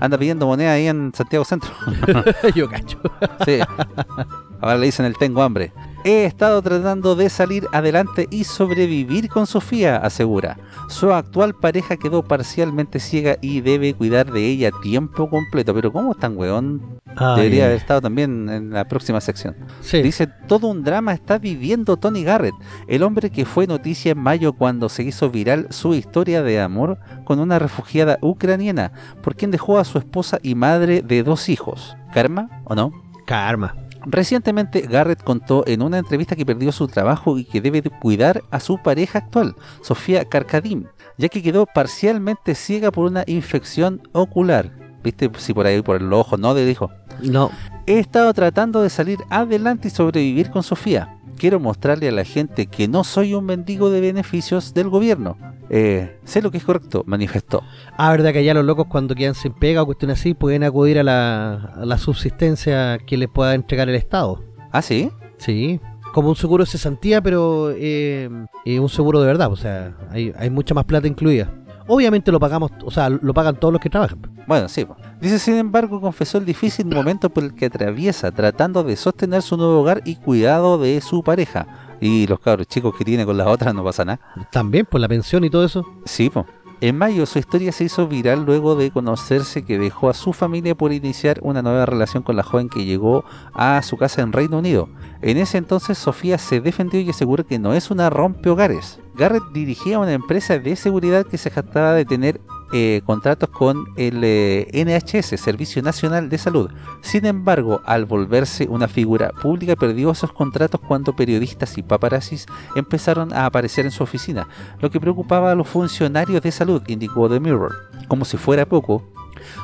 Anda 0.00 0.16
pidiendo 0.16 0.46
moneda 0.46 0.72
ahí 0.72 0.86
en 0.86 1.12
Santiago 1.14 1.44
Centro. 1.44 1.70
Yo 2.54 2.68
cacho. 2.68 2.98
Sí. 3.44 3.58
Ahora 4.60 4.78
le 4.78 4.86
dicen 4.86 5.06
el 5.06 5.16
tengo 5.16 5.42
hambre. 5.42 5.72
He 6.04 6.24
estado 6.24 6.62
tratando 6.62 7.16
de 7.16 7.28
salir 7.28 7.66
adelante 7.72 8.28
y 8.30 8.44
sobrevivir 8.44 9.28
con 9.28 9.46
Sofía, 9.46 9.96
asegura. 9.96 10.56
Su 10.88 11.12
actual 11.12 11.54
pareja 11.54 11.96
quedó 11.96 12.22
parcialmente 12.22 13.00
ciega 13.00 13.36
y 13.40 13.60
debe 13.62 13.94
cuidar 13.94 14.30
de 14.30 14.46
ella 14.46 14.70
tiempo 14.80 15.28
completo. 15.28 15.74
Pero 15.74 15.92
¿cómo 15.92 16.12
es 16.12 16.18
tan 16.18 16.36
weón? 16.36 17.00
Ay, 17.16 17.36
Debería 17.36 17.64
haber 17.64 17.76
estado 17.78 18.00
también 18.00 18.48
en 18.48 18.70
la 18.70 18.86
próxima 18.86 19.20
sección. 19.20 19.56
sí. 19.80 20.00
Dice, 20.00 20.28
todo 20.46 20.68
un 20.68 20.84
drama 20.84 21.12
está 21.12 21.38
viviendo 21.38 21.96
Tony 21.96 22.22
Garrett, 22.22 22.54
el 22.86 23.02
hombre 23.02 23.30
que 23.30 23.44
fue 23.44 23.66
noticia 23.66 24.12
en 24.12 24.18
mayo 24.18 24.52
cuando 24.52 24.88
se 24.88 25.02
hizo 25.02 25.28
viral 25.30 25.66
su 25.70 25.94
historia 25.94 26.42
de 26.42 26.60
amor 26.60 26.98
con 27.24 27.40
una 27.40 27.58
refugiada 27.58 28.18
ucraniana, 28.22 28.92
por 29.20 29.34
quien 29.34 29.50
dejó 29.50 29.78
a 29.78 29.84
su 29.84 29.98
esposa 29.98 30.38
y 30.44 30.54
madre 30.54 31.02
de 31.02 31.24
dos 31.24 31.48
hijos. 31.48 31.96
¿Karma 32.14 32.62
o 32.64 32.76
no? 32.76 32.92
Karma. 33.26 33.74
Recientemente 34.10 34.80
Garrett 34.80 35.22
contó 35.22 35.64
en 35.66 35.82
una 35.82 35.98
entrevista 35.98 36.34
que 36.34 36.46
perdió 36.46 36.72
su 36.72 36.88
trabajo 36.88 37.38
y 37.38 37.44
que 37.44 37.60
debe 37.60 37.82
de 37.82 37.90
cuidar 37.90 38.42
a 38.50 38.58
su 38.58 38.78
pareja 38.82 39.18
actual, 39.18 39.54
Sofía 39.82 40.24
Karkadim, 40.24 40.86
ya 41.18 41.28
que 41.28 41.42
quedó 41.42 41.66
parcialmente 41.66 42.54
ciega 42.54 42.90
por 42.90 43.04
una 43.04 43.24
infección 43.26 44.00
ocular. 44.12 44.72
¿Viste? 45.04 45.30
Si 45.36 45.52
por 45.52 45.66
ahí, 45.66 45.82
por 45.82 46.00
el 46.00 46.10
ojo, 46.10 46.38
no, 46.38 46.54
le 46.54 46.64
dijo. 46.64 46.90
No. 47.22 47.50
He 47.86 47.98
estado 47.98 48.32
tratando 48.32 48.80
de 48.80 48.88
salir 48.88 49.18
adelante 49.28 49.88
y 49.88 49.90
sobrevivir 49.90 50.50
con 50.50 50.62
Sofía. 50.62 51.17
Quiero 51.38 51.60
mostrarle 51.60 52.08
a 52.08 52.12
la 52.12 52.24
gente 52.24 52.66
que 52.66 52.88
no 52.88 53.04
soy 53.04 53.32
un 53.32 53.44
mendigo 53.44 53.90
de 53.90 54.00
beneficios 54.00 54.74
del 54.74 54.88
gobierno. 54.88 55.36
Eh, 55.70 56.18
sé 56.24 56.42
lo 56.42 56.50
que 56.50 56.58
es 56.58 56.64
correcto, 56.64 57.04
manifestó. 57.06 57.62
Ah, 57.96 58.10
verdad 58.10 58.32
que 58.32 58.40
allá 58.40 58.54
los 58.54 58.64
locos 58.64 58.86
cuando 58.88 59.14
quedan 59.14 59.36
sin 59.36 59.52
pega 59.52 59.82
o 59.82 59.86
cuestiones 59.86 60.18
así 60.18 60.34
pueden 60.34 60.64
acudir 60.64 60.98
a 60.98 61.04
la, 61.04 61.74
a 61.76 61.86
la 61.86 61.96
subsistencia 61.96 62.98
que 63.06 63.16
les 63.16 63.28
pueda 63.28 63.54
entregar 63.54 63.88
el 63.88 63.94
Estado. 63.94 64.42
¿Ah, 64.72 64.82
sí? 64.82 65.10
Sí. 65.36 65.80
Como 66.12 66.30
un 66.30 66.36
seguro 66.36 66.64
de 66.64 66.70
cesantía, 66.70 67.22
pero 67.22 67.70
eh, 67.70 68.28
eh, 68.64 68.80
un 68.80 68.88
seguro 68.88 69.20
de 69.20 69.26
verdad. 69.26 69.52
O 69.52 69.56
sea, 69.56 69.96
hay, 70.10 70.32
hay 70.36 70.50
mucha 70.50 70.74
más 70.74 70.86
plata 70.86 71.06
incluida. 71.06 71.52
Obviamente 71.86 72.32
lo 72.32 72.40
pagamos, 72.40 72.72
o 72.84 72.90
sea, 72.90 73.08
lo 73.08 73.32
pagan 73.32 73.56
todos 73.56 73.72
los 73.72 73.80
que 73.80 73.88
trabajan. 73.88 74.20
Bueno, 74.46 74.68
sí. 74.68 74.86
Dice, 75.20 75.38
sin 75.38 75.54
embargo, 75.54 76.00
confesó 76.00 76.38
el 76.38 76.44
difícil 76.44 76.86
momento 76.86 77.28
por 77.30 77.42
el 77.42 77.54
que 77.54 77.66
atraviesa 77.66 78.30
tratando 78.30 78.84
de 78.84 78.94
sostener 78.94 79.42
su 79.42 79.56
nuevo 79.56 79.80
hogar 79.80 80.00
y 80.04 80.16
cuidado 80.16 80.78
de 80.78 81.00
su 81.00 81.24
pareja. 81.24 81.96
Y 82.00 82.28
los 82.28 82.38
cabros 82.38 82.68
chicos 82.68 82.94
que 82.96 83.04
tiene 83.04 83.26
con 83.26 83.36
las 83.36 83.48
otras 83.48 83.74
no 83.74 83.82
pasa 83.82 84.04
nada. 84.04 84.20
También 84.52 84.86
por 84.86 85.00
la 85.00 85.08
pensión 85.08 85.44
y 85.44 85.50
todo 85.50 85.64
eso. 85.64 85.84
Sí, 86.04 86.30
po. 86.30 86.46
En 86.80 86.96
mayo 86.96 87.26
su 87.26 87.40
historia 87.40 87.72
se 87.72 87.82
hizo 87.82 88.06
viral 88.06 88.44
luego 88.44 88.76
de 88.76 88.92
conocerse 88.92 89.64
que 89.64 89.80
dejó 89.80 90.08
a 90.08 90.14
su 90.14 90.32
familia 90.32 90.76
por 90.76 90.92
iniciar 90.92 91.40
una 91.42 91.60
nueva 91.60 91.86
relación 91.86 92.22
con 92.22 92.36
la 92.36 92.44
joven 92.44 92.68
que 92.68 92.84
llegó 92.84 93.24
a 93.52 93.82
su 93.82 93.96
casa 93.96 94.22
en 94.22 94.32
Reino 94.32 94.58
Unido. 94.58 94.88
En 95.20 95.38
ese 95.38 95.58
entonces 95.58 95.98
Sofía 95.98 96.38
se 96.38 96.60
defendió 96.60 97.00
y 97.00 97.10
aseguró 97.10 97.44
que 97.44 97.58
no 97.58 97.74
es 97.74 97.90
una 97.90 98.10
rompehogares. 98.10 99.00
Garrett 99.16 99.42
dirigía 99.52 99.98
una 99.98 100.12
empresa 100.12 100.60
de 100.60 100.76
seguridad 100.76 101.26
que 101.26 101.38
se 101.38 101.50
jactaba 101.50 101.94
de 101.94 102.04
tener 102.04 102.40
eh, 102.72 103.02
contratos 103.04 103.48
con 103.48 103.86
el 103.96 104.20
eh, 104.22 104.68
NHS, 104.72 105.40
Servicio 105.40 105.82
Nacional 105.82 106.28
de 106.28 106.38
Salud. 106.38 106.70
Sin 107.00 107.24
embargo, 107.26 107.80
al 107.84 108.04
volverse 108.04 108.66
una 108.68 108.88
figura 108.88 109.30
pública, 109.30 109.76
perdió 109.76 110.10
esos 110.10 110.32
contratos 110.32 110.80
cuando 110.86 111.14
periodistas 111.14 111.78
y 111.78 111.82
paparazzis 111.82 112.46
empezaron 112.76 113.32
a 113.32 113.46
aparecer 113.46 113.84
en 113.84 113.90
su 113.90 114.02
oficina, 114.02 114.48
lo 114.80 114.90
que 114.90 115.00
preocupaba 115.00 115.52
a 115.52 115.54
los 115.54 115.68
funcionarios 115.68 116.42
de 116.42 116.52
salud, 116.52 116.82
indicó 116.86 117.28
The 117.28 117.40
Mirror. 117.40 117.74
Como 118.08 118.24
si 118.24 118.36
fuera 118.36 118.66
poco, 118.66 119.02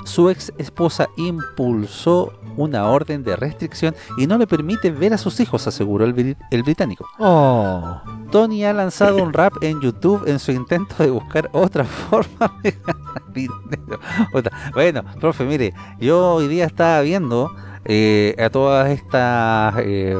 su 0.04 0.30
ex 0.30 0.52
esposa 0.58 1.08
impulsó 1.16 2.32
una 2.56 2.86
orden 2.88 3.24
de 3.24 3.34
restricción 3.36 3.94
y 4.16 4.26
no 4.26 4.38
le 4.38 4.46
permite 4.46 4.90
ver 4.90 5.12
a 5.12 5.18
sus 5.18 5.40
hijos, 5.40 5.66
aseguró 5.66 6.04
el, 6.04 6.14
bri- 6.14 6.36
el 6.50 6.62
británico. 6.62 7.04
Oh. 7.18 8.00
Tony 8.30 8.64
ha 8.64 8.72
lanzado 8.72 9.22
un 9.22 9.32
rap 9.32 9.54
en 9.60 9.80
YouTube 9.80 10.22
en 10.26 10.38
su 10.38 10.52
intento 10.52 10.94
de 11.02 11.10
buscar 11.10 11.48
otra 11.52 11.84
forma 12.10 12.58
de 12.62 12.70
ganar 12.86 13.32
dinero. 13.32 14.00
Bueno, 14.74 15.02
profe, 15.20 15.44
mire, 15.44 15.74
yo 16.00 16.34
hoy 16.34 16.48
día 16.48 16.64
estaba 16.66 17.00
viendo 17.00 17.50
eh, 17.84 18.34
a 18.38 18.50
todas 18.50 18.88
estas 18.90 19.74
eh, 19.78 20.16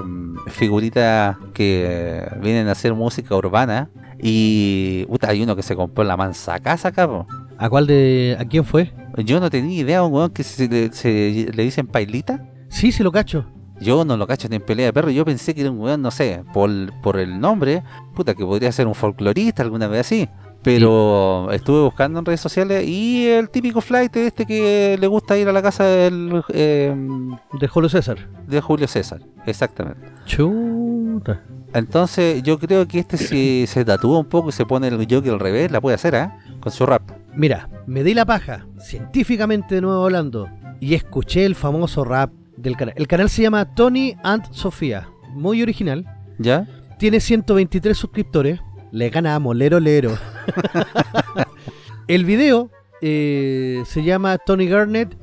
figuritas 0.48 1.36
que 1.52 2.26
vienen 2.42 2.68
a 2.68 2.72
hacer 2.72 2.94
música 2.94 3.34
urbana 3.36 3.90
y 4.18 5.04
puta, 5.06 5.28
hay 5.30 5.42
uno 5.42 5.54
que 5.56 5.62
se 5.62 5.76
compró 5.76 6.02
la 6.04 6.16
mansa 6.16 6.58
casa, 6.60 6.92
cabrón. 6.92 7.26
¿A 7.58 7.68
cuál 7.70 7.86
de. 7.86 8.36
¿A 8.38 8.44
quién 8.44 8.64
fue? 8.64 8.92
Yo 9.24 9.38
no 9.40 9.48
tenía 9.50 9.80
idea, 9.80 10.02
un 10.02 10.12
weón 10.12 10.30
que 10.30 10.42
se, 10.42 10.68
le- 10.68 10.92
se 10.92 11.48
le 11.54 11.62
dicen 11.62 11.86
pailita. 11.86 12.44
Sí, 12.68 12.90
se 12.92 13.04
lo 13.04 13.12
cacho. 13.12 13.46
Yo 13.80 14.04
no 14.04 14.16
lo 14.16 14.26
cacho 14.26 14.48
ni 14.48 14.56
en 14.56 14.62
pelea 14.62 14.86
de 14.86 14.92
perro, 14.92 15.10
yo 15.10 15.24
pensé 15.24 15.54
que 15.54 15.60
era 15.62 15.70
un 15.70 15.80
weón, 15.80 16.00
no 16.00 16.10
sé, 16.12 16.42
por, 16.52 16.70
por 17.02 17.18
el 17.18 17.38
nombre, 17.40 17.82
puta, 18.14 18.34
que 18.34 18.44
podría 18.44 18.70
ser 18.72 18.86
un 18.86 18.94
folclorista, 18.94 19.62
alguna 19.62 19.88
vez 19.88 20.00
así. 20.02 20.28
Pero 20.62 21.50
estuve 21.52 21.82
buscando 21.82 22.18
en 22.20 22.24
redes 22.24 22.40
sociales 22.40 22.86
y 22.88 23.26
el 23.28 23.50
típico 23.50 23.80
flight 23.82 24.16
este 24.16 24.46
que 24.46 24.96
le 24.98 25.06
gusta 25.08 25.36
ir 25.36 25.46
a 25.48 25.52
la 25.52 25.60
casa 25.60 25.84
del, 25.84 26.42
eh, 26.48 26.94
De 27.60 27.68
Julio 27.68 27.90
César. 27.90 28.16
de 28.46 28.60
Julio 28.62 28.88
César, 28.88 29.20
exactamente. 29.44 30.00
Chuta. 30.24 31.42
Entonces 31.74 32.42
yo 32.44 32.58
creo 32.58 32.86
que 32.86 33.00
este 33.00 33.16
si 33.18 33.66
se 33.66 33.84
tatúa 33.84 34.18
un 34.20 34.26
poco 34.26 34.50
y 34.50 34.52
se 34.52 34.64
pone 34.64 34.86
el 34.88 34.96
jockey 35.10 35.30
al 35.30 35.40
revés, 35.40 35.70
la 35.72 35.80
puede 35.80 35.96
hacer, 35.96 36.14
¿eh? 36.14 36.28
Con 36.64 36.72
su 36.72 36.84
rap. 36.86 37.02
Mira, 37.36 37.68
me 37.86 38.02
di 38.02 38.14
la 38.14 38.24
paja, 38.24 38.66
científicamente 38.80 39.74
de 39.74 39.82
nuevo 39.82 40.02
hablando, 40.02 40.48
y 40.80 40.94
escuché 40.94 41.44
el 41.44 41.54
famoso 41.54 42.04
rap 42.04 42.32
del 42.56 42.74
canal. 42.74 42.94
El 42.96 43.06
canal 43.06 43.28
se 43.28 43.42
llama 43.42 43.74
Tony 43.74 44.16
and 44.22 44.50
Sofía. 44.50 45.10
Muy 45.34 45.62
original. 45.62 46.06
¿Ya? 46.38 46.66
Tiene 46.98 47.20
123 47.20 47.94
suscriptores. 47.94 48.60
Le 48.92 49.10
gana 49.10 49.34
a 49.34 49.40
Molero 49.40 49.78
Lero. 49.78 50.16
el 52.08 52.24
video 52.24 52.70
eh, 53.02 53.82
se 53.84 54.02
llama 54.02 54.38
Tony 54.38 54.66
Garnett 54.66 55.18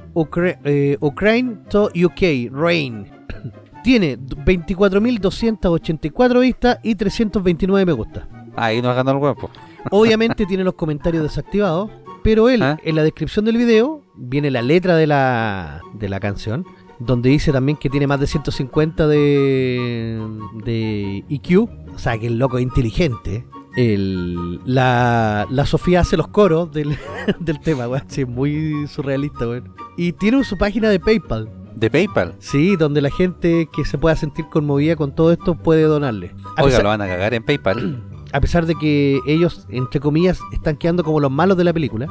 eh, 0.64 0.98
Ukraine 1.00 1.58
to 1.70 1.86
UK 1.86 2.52
Rain. 2.52 3.08
Tiene 3.84 4.20
24.284 4.20 6.40
vistas 6.40 6.78
y 6.84 6.94
329 6.94 7.84
me 7.84 7.94
gusta. 7.94 8.28
Ahí 8.56 8.80
nos 8.80 8.96
ganó 8.96 9.10
el 9.10 9.18
huevo. 9.18 9.50
Obviamente 9.90 10.46
tiene 10.46 10.64
los 10.64 10.76
comentarios 10.76 11.24
desactivados, 11.24 11.90
pero 12.24 12.50
él, 12.50 12.62
¿Ah? 12.62 12.78
en 12.84 12.96
la 12.96 13.04
descripción 13.04 13.46
del 13.46 13.58
video, 13.58 14.04
viene 14.16 14.52
la 14.52 14.62
letra 14.62 14.96
de 14.96 15.08
la, 15.08 15.82
de 15.94 16.08
la 16.10 16.20
canción, 16.20 16.66
donde 17.00 17.30
dice 17.30 17.52
también 17.52 17.78
que 17.78 17.90
tiene 17.90 18.06
más 18.06 18.20
de 18.20 18.28
150 18.28 19.08
de, 19.08 20.22
de 20.64 21.24
IQ, 21.30 21.68
o 21.96 21.98
sea 21.98 22.18
que 22.20 22.28
el 22.28 22.38
loco 22.38 22.58
es 22.58 22.64
inteligente. 22.64 23.46
El, 23.76 24.60
la, 24.66 25.48
la 25.50 25.66
Sofía 25.66 26.02
hace 26.02 26.18
los 26.18 26.28
coros 26.28 26.72
del, 26.74 26.98
del 27.40 27.60
tema, 27.62 27.88
weón. 27.88 28.04
Sí, 28.08 28.22
es 28.22 28.28
muy 28.28 28.86
surrealista, 28.88 29.48
weón. 29.48 29.74
Y 29.98 30.12
tiene 30.12 30.44
su 30.44 30.58
página 30.58 30.90
de 30.90 31.00
PayPal. 31.00 31.50
De 31.76 31.90
PayPal. 31.90 32.36
Sí, 32.40 32.76
donde 32.76 33.00
la 33.02 33.10
gente 33.10 33.70
que 33.74 33.86
se 33.86 33.98
pueda 33.98 34.16
sentir 34.18 34.46
conmovida 34.50 34.98
con 34.98 35.16
todo 35.16 35.32
esto 35.32 35.56
puede 35.56 35.84
donarle. 35.84 36.36
A 36.58 36.64
Oiga, 36.64 36.78
pesar- 36.78 36.84
lo 36.84 36.90
van 36.90 37.02
a 37.02 37.08
cagar 37.08 37.34
en 37.34 37.44
PayPal. 37.44 38.04
a 38.32 38.42
pesar 38.42 38.66
de 38.66 38.76
que 38.76 39.20
ellos, 39.28 39.66
entre 39.70 40.00
comillas, 40.00 40.40
están 40.52 40.78
quedando 40.78 41.04
como 41.04 41.20
los 41.20 41.32
malos 41.32 41.58
de 41.58 41.64
la 41.64 41.74
película, 41.74 42.08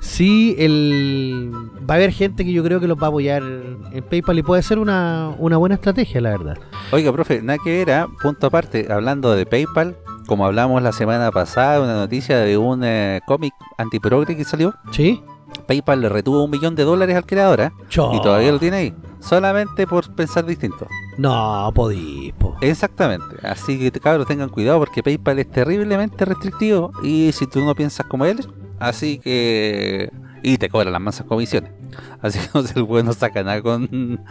sí 0.00 0.54
el... 0.58 1.52
va 1.88 1.94
a 1.94 1.96
haber 1.96 2.12
gente 2.12 2.44
que 2.44 2.52
yo 2.52 2.62
creo 2.62 2.80
que 2.80 2.88
los 2.88 2.98
va 2.98 3.06
a 3.06 3.08
apoyar 3.08 3.42
en 3.42 4.04
PayPal 4.08 4.38
y 4.38 4.42
puede 4.42 4.62
ser 4.62 4.78
una, 4.78 5.34
una 5.38 5.56
buena 5.56 5.74
estrategia, 5.74 6.20
la 6.20 6.30
verdad. 6.30 6.58
Oiga, 6.92 7.12
profe, 7.12 7.42
nada 7.42 7.58
que 7.62 7.84
ver, 7.84 7.92
¿ah? 7.92 8.08
punto 8.22 8.46
aparte, 8.46 8.86
hablando 8.90 9.34
de 9.34 9.46
PayPal, 9.46 9.96
como 10.26 10.44
hablamos 10.44 10.82
la 10.82 10.92
semana 10.92 11.30
pasada, 11.30 11.80
una 11.80 11.94
noticia 11.94 12.38
de 12.38 12.58
un 12.58 12.84
eh, 12.84 13.20
cómic 13.26 13.54
antiprogre 13.78 14.36
que 14.36 14.44
salió, 14.44 14.74
¿Sí? 14.92 15.22
PayPal 15.68 16.00
le 16.00 16.08
retuvo 16.08 16.42
un 16.42 16.50
millón 16.50 16.74
de 16.74 16.82
dólares 16.82 17.14
al 17.14 17.26
creador. 17.26 17.72
Cho. 17.90 18.12
y 18.14 18.22
todavía 18.22 18.50
lo 18.50 18.58
tiene 18.58 18.76
ahí, 18.78 18.94
solamente 19.20 19.86
por 19.86 20.12
pensar 20.14 20.46
distinto. 20.46 20.88
No, 21.18 21.70
podís, 21.74 22.32
po. 22.32 22.56
Exactamente. 22.62 23.36
Así 23.42 23.78
que 23.78 24.00
cabros 24.00 24.26
tengan 24.26 24.48
cuidado 24.48 24.78
porque 24.78 25.02
PayPal 25.02 25.38
es 25.38 25.50
terriblemente 25.50 26.24
restrictivo 26.24 26.90
y 27.02 27.30
si 27.32 27.46
tú 27.46 27.64
no 27.64 27.74
piensas 27.74 28.06
como 28.06 28.24
él, 28.24 28.48
así 28.80 29.18
que... 29.18 30.10
Y 30.42 30.56
te 30.56 30.68
cobran 30.68 30.92
las 30.92 31.02
mansas 31.02 31.26
comisiones. 31.26 31.72
Así 32.22 32.38
que 32.38 32.48
no 32.54 32.62
sé, 32.62 32.78
el 32.78 32.84
bueno 32.84 33.12
saca 33.12 33.42
nada 33.42 33.60
con, 33.60 34.24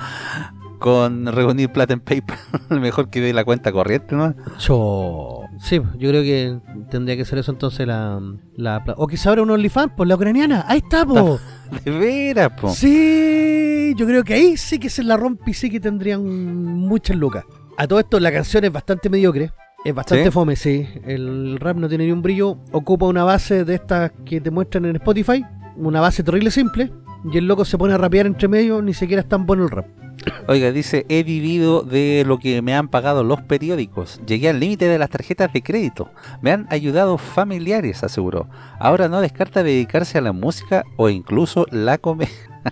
con 0.80 1.28
reunir 1.28 1.72
plata 1.72 1.94
en 1.94 2.00
PayPal. 2.00 2.40
Mejor 2.70 3.10
que 3.10 3.22
de 3.22 3.34
la 3.34 3.44
cuenta 3.46 3.72
corriente, 3.72 4.16
¿no? 4.16 4.34
Cho. 4.58 5.47
Sí, 5.60 5.82
yo 5.98 6.10
creo 6.10 6.24
que 6.24 6.60
tendría 6.90 7.18
que 7.18 7.26
ser 7.26 7.40
eso 7.40 7.52
entonces 7.52 7.88
la... 7.88 8.20
o 8.98 9.08
quizá 9.08 9.30
ahora 9.30 9.42
un 9.42 9.52
OnlyFans, 9.52 9.94
por 9.94 10.08
la 10.08 10.16
ucraniana. 10.16 10.66
Ahí 10.68 10.80
está, 10.80 11.06
po. 11.06 11.40
De 11.86 11.92
veras, 11.92 12.52
po. 12.60 12.70
Sí, 12.70 13.94
yo 13.98 14.06
creo 14.06 14.24
que 14.24 14.34
ahí 14.34 14.58
sí 14.58 14.80
que 14.80 14.90
se 14.90 15.04
la 15.04 15.18
rompe 15.18 15.52
y 15.52 15.54
sí 15.54 15.70
que 15.70 15.80
tendrían 15.80 16.24
muchas 16.24 17.16
lucas. 17.18 17.46
A 17.78 17.88
todo 17.88 18.00
esto, 18.00 18.20
la 18.20 18.32
canción 18.32 18.64
es 18.64 18.72
bastante 18.72 19.10
mediocre. 19.10 19.52
Es 19.86 19.94
bastante 19.94 20.26
¿Sí? 20.26 20.32
fome, 20.32 20.56
sí. 20.56 20.88
El 21.06 21.60
rap 21.60 21.78
no 21.78 21.88
tiene 21.88 22.06
ni 22.06 22.12
un 22.12 22.22
brillo. 22.22 22.58
Ocupa 22.72 23.06
una 23.06 23.24
base 23.24 23.64
de 23.64 23.76
estas 23.76 24.12
que 24.26 24.42
te 24.42 24.50
muestran 24.52 24.86
en 24.86 24.96
Spotify. 24.96 25.46
Una 25.76 26.02
base 26.02 26.24
terrible 26.24 26.52
simple. 26.52 26.92
Y 27.32 27.38
el 27.38 27.48
loco 27.48 27.66
se 27.66 27.78
pone 27.78 27.94
a 27.94 27.98
rapear 27.98 28.26
entre 28.26 28.48
medio. 28.48 28.82
Ni 28.82 28.94
siquiera 28.94 29.22
es 29.22 29.30
tan 29.30 29.46
bueno 29.46 29.64
el 29.64 29.70
rap. 29.70 29.86
Oiga, 30.48 30.72
dice, 30.72 31.06
he 31.10 31.24
vivido 31.24 31.82
de 31.84 32.24
lo 32.26 32.38
que 32.40 32.62
me 32.62 32.76
han 32.76 32.88
pagado 32.88 33.24
los 33.24 33.42
periódicos. 33.42 34.20
Llegué 34.26 34.50
al 34.50 34.60
límite 34.60 34.88
de 34.88 34.98
las 35.00 35.10
tarjetas 35.10 35.52
de 35.54 35.62
crédito. 35.62 36.10
Me 36.42 36.52
han 36.52 36.68
ayudado 36.70 37.18
familiares, 37.18 38.04
aseguró. 38.04 38.48
Ahora 38.80 39.08
no 39.08 39.22
descarta 39.22 39.64
dedicarse 39.64 40.18
a 40.18 40.22
la 40.22 40.34
música 40.34 40.84
o 40.98 41.10
incluso 41.10 41.66
la 41.72 41.98
comedia. 41.98 42.34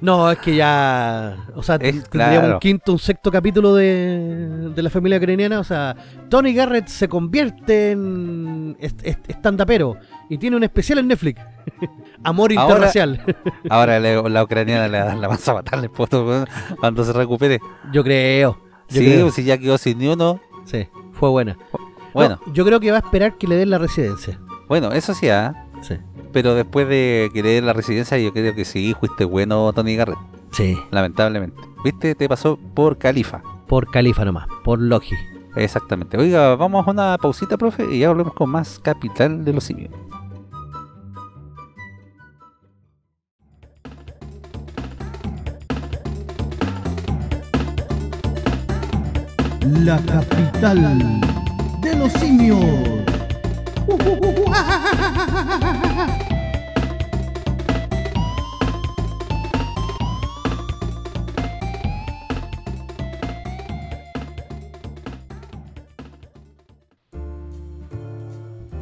No, 0.00 0.28
es 0.28 0.38
que 0.38 0.56
ya. 0.56 1.36
O 1.54 1.62
sea, 1.62 1.76
Es 1.76 2.02
tendríamos 2.10 2.38
claro. 2.40 2.54
un 2.54 2.58
quinto, 2.60 2.92
un 2.92 2.98
sexto 2.98 3.30
capítulo 3.30 3.76
de, 3.76 4.70
de 4.74 4.82
la 4.82 4.90
familia 4.90 5.18
ucraniana. 5.18 5.60
O 5.60 5.64
sea, 5.64 5.94
Tony 6.28 6.52
Garrett 6.52 6.88
se 6.88 7.06
convierte 7.06 7.92
en 7.92 8.76
est- 8.80 9.06
est- 9.06 9.30
stand-upero 9.30 9.98
y 10.28 10.38
tiene 10.38 10.56
un 10.56 10.62
especial 10.64 10.98
en 10.98 11.08
Netflix. 11.08 11.40
Amor 12.24 12.52
Ahora- 12.56 12.74
interracial. 12.74 13.22
Ahora 13.70 13.98
le- 14.00 14.28
la 14.28 14.42
ucraniana 14.44 14.88
le 14.88 14.98
da 14.98 15.14
la 15.14 15.28
vas 15.28 15.46
a 15.48 15.54
matarle 15.54 15.88
poto, 15.88 16.24
weón, 16.26 16.46
cuando 16.80 17.04
se 17.04 17.12
recupere. 17.12 17.58
Yo 17.92 18.02
creo. 18.04 18.58
Yo 18.88 19.00
Sí, 19.00 19.04
creo. 19.06 19.30
si 19.30 19.44
ya 19.44 19.58
quedó 19.58 19.78
sin 19.78 19.98
ni 19.98 20.06
uno. 20.08 20.40
Sí, 20.64 20.88
fue 21.12 21.28
buena. 21.28 21.56
Bueno, 22.14 22.38
No, 22.46 22.52
yo 22.52 22.64
creo 22.64 22.80
que 22.80 22.90
va 22.90 22.96
a 22.98 23.00
esperar 23.00 23.36
que 23.36 23.46
le 23.46 23.56
den 23.56 23.70
la 23.70 23.78
residencia. 23.78 24.38
bueno, 24.68 24.92
eso 24.92 25.12
sí, 25.14 25.28
¿ah? 25.28 25.66
Sí. 25.82 25.96
pero 26.32 26.54
después 26.54 26.88
de 26.88 27.30
que 27.34 27.42
le 27.42 27.50
den 27.50 27.66
la 27.66 27.72
residencia, 27.74 28.16
yo 28.18 28.32
creo 28.32 28.54
que 28.54 28.64
sí, 28.64 28.94
fuiste 28.98 29.24
bueno, 29.24 29.72
Tony 29.74 29.94
Garrett. 29.96 30.18
Sí. 30.52 30.76
Lamentablemente. 30.90 31.60
¿Viste? 31.84 32.14
Te 32.14 32.28
pasó 32.28 32.58
por 32.74 32.96
Califa. 32.98 33.42
Por 33.66 33.90
Califa 33.90 34.24
nomás. 34.24 34.46
Por 34.64 34.80
Loki. 34.80 35.14
Exactamente. 35.56 36.16
Oiga, 36.18 36.54
vamos 36.56 36.86
a 36.86 36.90
una 36.90 37.18
pausita, 37.18 37.56
profe, 37.56 37.84
y 37.90 38.00
ya 38.00 38.08
volvemos 38.08 38.32
con 38.34 38.50
más 38.50 38.78
Capital 38.78 39.44
de 39.44 39.52
los 39.52 39.64
Simios. 39.64 39.92
La 49.66 49.98
capital 49.98 51.20
de 51.80 51.96
los 51.96 52.12
simios. 52.12 52.64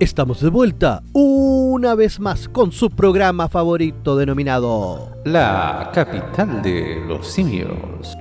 Estamos 0.00 0.42
de 0.42 0.50
vuelta 0.50 1.02
una 1.14 1.94
vez 1.94 2.20
más 2.20 2.46
con 2.48 2.72
su 2.72 2.90
programa 2.90 3.48
favorito 3.48 4.16
denominado. 4.16 5.16
La 5.24 5.90
capital 5.94 6.60
de 6.60 7.02
los 7.08 7.26
simios. 7.26 8.14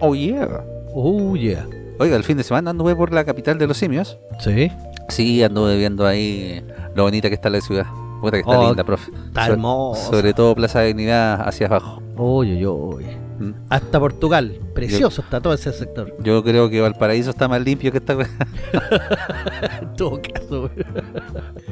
Oh 0.00 0.14
yeah. 0.14 0.60
Oh 0.94 1.34
yeah. 1.36 1.66
Oiga, 1.98 2.16
el 2.16 2.24
fin 2.24 2.36
de 2.36 2.44
semana 2.44 2.70
anduve 2.70 2.94
por 2.94 3.12
la 3.12 3.24
capital 3.24 3.58
de 3.58 3.66
los 3.66 3.76
simios. 3.76 4.18
Sí. 4.40 4.70
Sí, 5.08 5.42
anduve 5.42 5.76
viendo 5.76 6.06
ahí 6.06 6.64
lo 6.94 7.04
bonita 7.04 7.28
que 7.28 7.34
está 7.34 7.50
la 7.50 7.60
ciudad. 7.60 7.86
Puta 8.20 8.32
que 8.36 8.40
está 8.40 8.58
Oh, 8.58 8.66
linda, 8.68 8.84
profe. 8.84 9.10
Está 9.26 9.46
So- 9.46 9.52
hermosa. 9.52 10.10
Sobre 10.10 10.34
todo 10.34 10.54
Plaza 10.54 10.82
Dignidad 10.82 11.46
hacia 11.48 11.66
abajo. 11.66 12.02
Uy, 12.16 12.52
uy, 12.54 12.66
uy. 12.66 13.04
Mm. 13.38 13.52
Hasta 13.68 14.00
Portugal. 14.00 14.58
Precioso 14.74 15.20
está 15.22 15.40
todo 15.40 15.52
ese 15.54 15.72
sector. 15.72 16.16
Yo 16.20 16.42
creo 16.42 16.68
que 16.68 16.80
Valparaíso 16.80 17.30
está 17.30 17.46
más 17.46 17.60
limpio 17.62 17.92
que 17.92 17.98
esta. 17.98 18.16
En 19.80 19.94
todo 19.96 20.20
caso. 20.34 20.70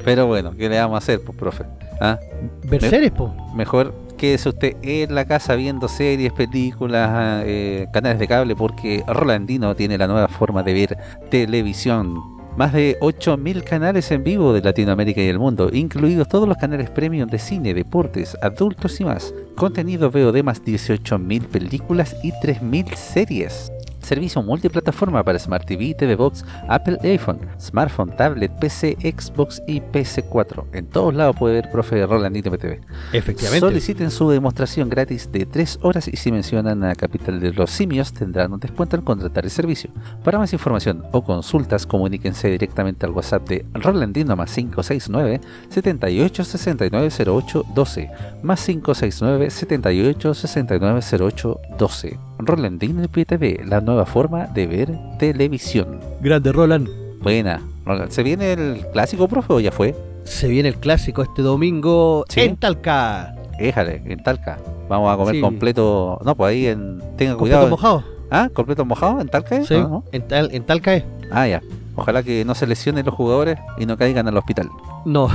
Pero 0.05 0.27
bueno, 0.27 0.53
¿qué 0.57 0.69
le 0.69 0.79
vamos 0.79 0.95
a 0.95 0.99
hacer, 0.99 1.21
pues, 1.25 1.37
profe? 1.37 1.65
¿Ah? 2.01 2.19
Berceres, 2.65 3.11
po. 3.13 3.35
Mejor 3.55 3.93
quédese 4.17 4.49
usted 4.49 4.77
en 4.83 5.15
la 5.15 5.25
casa 5.25 5.55
viendo 5.55 5.89
series, 5.89 6.33
películas, 6.33 7.43
eh, 7.47 7.87
canales 7.93 8.19
de 8.19 8.29
cable, 8.29 8.57
porque 8.57 9.05
Rolandino 9.07 9.75
tiene 9.75 9.99
la 9.99 10.07
nueva 10.07 10.29
forma 10.29 10.63
de 10.63 10.75
ver 10.75 10.99
televisión. 11.31 12.37
Más 12.57 12.73
de 12.73 12.99
8.000 13.01 13.65
canales 13.65 14.11
en 14.11 14.25
vivo 14.25 14.55
de 14.55 14.63
Latinoamérica 14.63 15.21
y 15.21 15.29
el 15.29 15.39
mundo, 15.39 15.69
incluidos 15.71 16.27
todos 16.27 16.49
los 16.49 16.57
canales 16.57 16.89
premium 16.89 17.29
de 17.29 17.39
cine, 17.39 17.75
deportes, 17.75 18.35
adultos 18.41 18.99
y 18.99 19.05
más. 19.05 19.35
Contenido 19.57 20.11
veo 20.11 20.33
de 20.33 20.43
más 20.43 20.65
18.000 20.65 21.49
películas 21.49 22.17
y 22.23 22.33
3.000 22.33 22.95
series. 22.95 23.71
Servicio 24.07 24.41
multiplataforma 24.41 25.25
para 25.25 25.37
Smart 25.37 25.67
TV, 25.67 25.93
TV 25.93 26.15
Box, 26.15 26.45
Apple 26.69 26.97
iPhone, 27.03 27.41
smartphone, 27.59 28.15
tablet, 28.17 28.53
PC, 28.61 28.97
Xbox 29.01 29.61
y 29.67 29.81
PC4. 29.81 30.65
En 30.75 30.87
todos 30.87 31.13
lados 31.13 31.35
puede 31.37 31.55
ver 31.55 31.71
profe 31.73 32.07
Rolandino 32.07 32.53
PTV. 32.53 32.79
Efectivamente. 33.13 33.67
Soliciten 33.67 34.13
su 34.13 34.31
demostración 34.31 34.89
gratis 34.89 35.33
de 35.33 35.45
3 35.45 35.81
horas 35.83 36.07
y 36.07 36.17
si 36.17 36.31
mencionan 36.31 36.85
a 36.85 36.95
Capital 36.95 37.41
de 37.41 37.53
los 37.53 37.69
Simios 37.73 38.13
tendrán 38.13 38.53
un 38.53 38.61
descuento 38.61 38.95
al 38.95 39.03
contratar 39.03 39.45
el 39.45 39.51
servicio. 39.51 39.91
Para 40.23 40.39
más 40.39 40.53
información 40.53 41.03
o 41.11 41.25
consultas, 41.25 41.85
comuníquense 41.85 42.49
directamente 42.49 43.07
al 43.07 43.13
WhatsApp 43.13 43.49
de 43.49 43.67
Rolandino 43.75 44.37
más 44.37 44.55
569 44.55 45.41
78 45.69 46.45
69 46.45 47.09
08 47.27 47.65
12 47.75 48.11
más 48.45 48.65
569 48.65 49.51
78 49.51 50.35
69 50.35 51.01
08 51.19 51.61
12. 51.77 52.26
Rolandino 52.39 53.03
PTV, 53.09 53.65
la 53.67 53.81
nueva 53.81 54.07
forma 54.07 54.47
de 54.47 54.67
ver 54.67 54.99
televisión. 55.19 56.01
Grande 56.21 56.53
Roland. 56.53 56.89
Buena. 57.23 57.61
Roland, 57.85 58.11
¿Se 58.11 58.23
viene 58.23 58.53
el 58.53 58.85
clásico, 58.93 59.29
profe, 59.29 59.53
o 59.53 59.61
ya 59.61 59.71
fue? 59.73 59.95
Se 60.25 60.49
viene 60.49 60.69
el 60.69 60.77
clásico 60.77 61.23
este 61.23 61.43
domingo 61.43 62.25
Sí. 62.29 62.41
en 62.41 62.57
Talca. 62.57 63.35
Éjale, 63.59 64.03
en 64.05 64.23
Talca. 64.23 64.59
Vamos 64.89 65.13
a 65.13 65.17
comer 65.17 65.37
Sí. 65.37 65.41
completo. 65.41 66.21
No, 66.25 66.35
pues 66.37 66.51
ahí 66.51 66.67
en. 66.67 66.99
Tenga 67.17 67.33
Completo 67.37 67.39
cuidado. 67.39 67.69
mojado. 67.69 68.05
¿Ah? 68.31 68.49
¿Completo 68.53 68.85
mojado 68.85 69.21
en 69.21 69.29
Talca? 69.29 69.65
Sí. 69.65 69.75
¿O 69.75 69.89
no? 69.89 70.05
En, 70.13 70.23
Tal- 70.27 70.51
en 70.53 70.65
Talca 70.65 70.95
es. 70.95 71.05
Ah, 71.31 71.47
ya. 71.47 71.63
Ojalá 71.97 72.23
que 72.23 72.45
no 72.45 72.55
se 72.55 72.67
lesionen 72.67 73.07
los 73.07 73.15
jugadores 73.15 73.59
y 73.79 73.87
no 73.87 73.97
caigan 73.97 74.29
al 74.29 74.37
hospital. 74.37 74.69
No. 75.05 75.29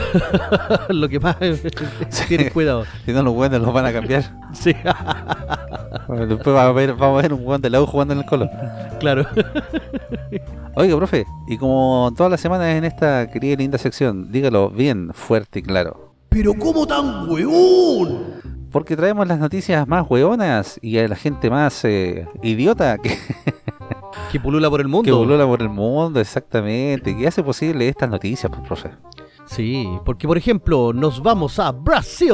Lo 0.90 1.10
que 1.10 1.20
más 1.20 1.38
tienen 2.28 2.50
cuidado. 2.52 2.86
Si 3.06 3.12
no, 3.12 3.24
los 3.24 3.34
buenos 3.34 3.62
los 3.62 3.74
van 3.74 3.86
a 3.86 3.92
cambiar. 3.94 4.24
Sí, 4.54 4.76
Después 6.08 6.56
va 6.56 6.68
a 6.68 6.72
ver, 6.72 6.94
vamos 6.94 7.20
a 7.20 7.22
ver 7.24 7.34
un 7.34 7.44
buen 7.44 7.62
de 7.62 7.70
la 7.70 7.82
U 7.82 7.86
jugando 7.86 8.14
en 8.14 8.20
el 8.20 8.26
colo. 8.26 8.50
claro. 9.00 9.26
Oiga, 10.76 10.96
profe, 10.96 11.26
y 11.48 11.58
como 11.58 12.14
todas 12.16 12.32
las 12.32 12.40
semanas 12.40 12.68
en 12.76 12.86
esta 12.86 13.30
querida 13.30 13.54
y 13.54 13.58
linda 13.58 13.78
sección, 13.78 14.32
dígalo 14.32 14.70
bien 14.70 15.12
fuerte 15.14 15.60
y 15.60 15.64
claro. 15.64 16.14
Pero 16.30 16.54
¿cómo 16.54 16.88
tan 16.88 17.30
hueón? 17.30 18.20
Porque 18.72 18.96
traemos 18.96 19.28
las 19.28 19.40
noticias 19.40 19.86
más 19.88 20.06
hueonas 20.10 20.80
y 20.82 20.98
a 20.98 21.08
la 21.08 21.16
gente 21.18 21.50
más 21.50 21.84
eh, 21.84 22.28
idiota 22.42 22.98
que, 23.00 23.18
que 24.32 24.40
pulula 24.40 24.70
por 24.70 24.80
el 24.80 24.88
mundo. 24.88 25.04
Que 25.04 25.12
pulula 25.12 25.46
por 25.46 25.62
el 25.62 25.70
mundo, 25.70 26.20
exactamente. 26.20 27.16
Que 27.16 27.28
hace 27.28 27.44
posible 27.44 27.90
estas 27.90 28.10
noticias, 28.10 28.50
pues, 28.50 28.66
profe. 28.66 28.92
Sí, 29.46 29.86
porque 30.06 30.28
por 30.28 30.38
ejemplo, 30.38 30.94
nos 30.94 31.22
vamos 31.22 31.60
a 31.60 31.72
Brasil. 31.72 32.32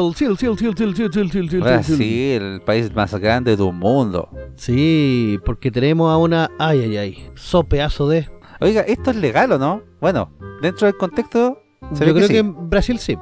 Brasil, 1.59 2.41
el 2.43 2.61
país 2.61 2.93
más 2.93 3.15
grande 3.15 3.55
del 3.55 3.73
mundo. 3.73 4.29
Sí, 4.55 5.39
porque 5.43 5.71
tenemos 5.71 6.11
a 6.11 6.17
una. 6.17 6.51
Ay, 6.59 6.81
ay, 6.81 6.97
ay. 6.97 7.29
Sopeazo 7.33 8.07
de. 8.07 8.29
Oiga, 8.59 8.81
¿esto 8.81 9.09
es 9.09 9.17
legal 9.17 9.51
o 9.53 9.57
no? 9.57 9.81
Bueno, 9.99 10.31
dentro 10.61 10.85
del 10.85 10.97
contexto. 10.97 11.59
Se 11.93 12.05
Yo 12.05 12.13
ve 12.13 12.13
creo 12.13 12.15
que, 12.15 12.27
sí. 12.27 12.33
que 12.33 12.39
en 12.39 12.69
Brasil 12.69 12.99
sí. 12.99 13.17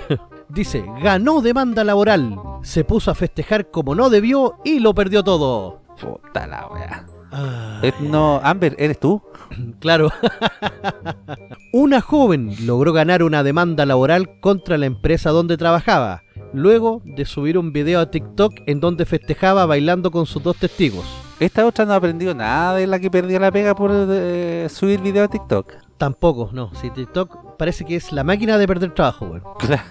Dice, 0.48 0.84
ganó 1.02 1.40
demanda 1.40 1.84
laboral, 1.84 2.36
se 2.62 2.84
puso 2.84 3.10
a 3.10 3.14
festejar 3.14 3.70
como 3.70 3.94
no 3.94 4.10
debió 4.10 4.56
y 4.64 4.80
lo 4.80 4.94
perdió 4.94 5.22
todo. 5.24 5.80
Puta 6.00 6.46
la 6.46 6.66
wea. 6.68 7.06
Ah, 7.32 7.80
Eh, 7.82 7.92
no, 8.00 8.40
Amber, 8.42 8.74
¿eres 8.78 8.98
tú? 8.98 9.22
claro. 9.80 10.10
una 11.72 12.00
joven 12.00 12.54
logró 12.66 12.92
ganar 12.92 13.22
una 13.22 13.42
demanda 13.42 13.86
laboral 13.86 14.38
contra 14.40 14.78
la 14.78 14.86
empresa 14.86 15.30
donde 15.30 15.56
trabajaba, 15.56 16.22
luego 16.52 17.02
de 17.04 17.24
subir 17.24 17.58
un 17.58 17.72
video 17.72 18.00
a 18.00 18.10
TikTok 18.10 18.54
en 18.66 18.80
donde 18.80 19.06
festejaba 19.06 19.66
bailando 19.66 20.10
con 20.10 20.26
sus 20.26 20.42
dos 20.42 20.56
testigos. 20.56 21.04
Esta 21.38 21.64
otra 21.66 21.84
no 21.86 21.92
ha 21.94 21.96
aprendido 21.96 22.34
nada 22.34 22.76
de 22.76 22.86
la 22.86 22.98
que 22.98 23.10
perdió 23.10 23.38
la 23.40 23.50
pega 23.50 23.74
por 23.74 23.90
eh, 23.92 24.68
subir 24.70 25.00
video 25.00 25.24
a 25.24 25.28
TikTok. 25.28 25.72
Tampoco, 25.96 26.50
no. 26.52 26.74
Si 26.74 26.90
TikTok 26.90 27.56
parece 27.56 27.84
que 27.84 27.96
es 27.96 28.12
la 28.12 28.24
máquina 28.24 28.58
de 28.58 28.66
perder 28.66 28.92
trabajo, 28.92 29.26
weón. 29.26 29.42
Claro. 29.58 29.82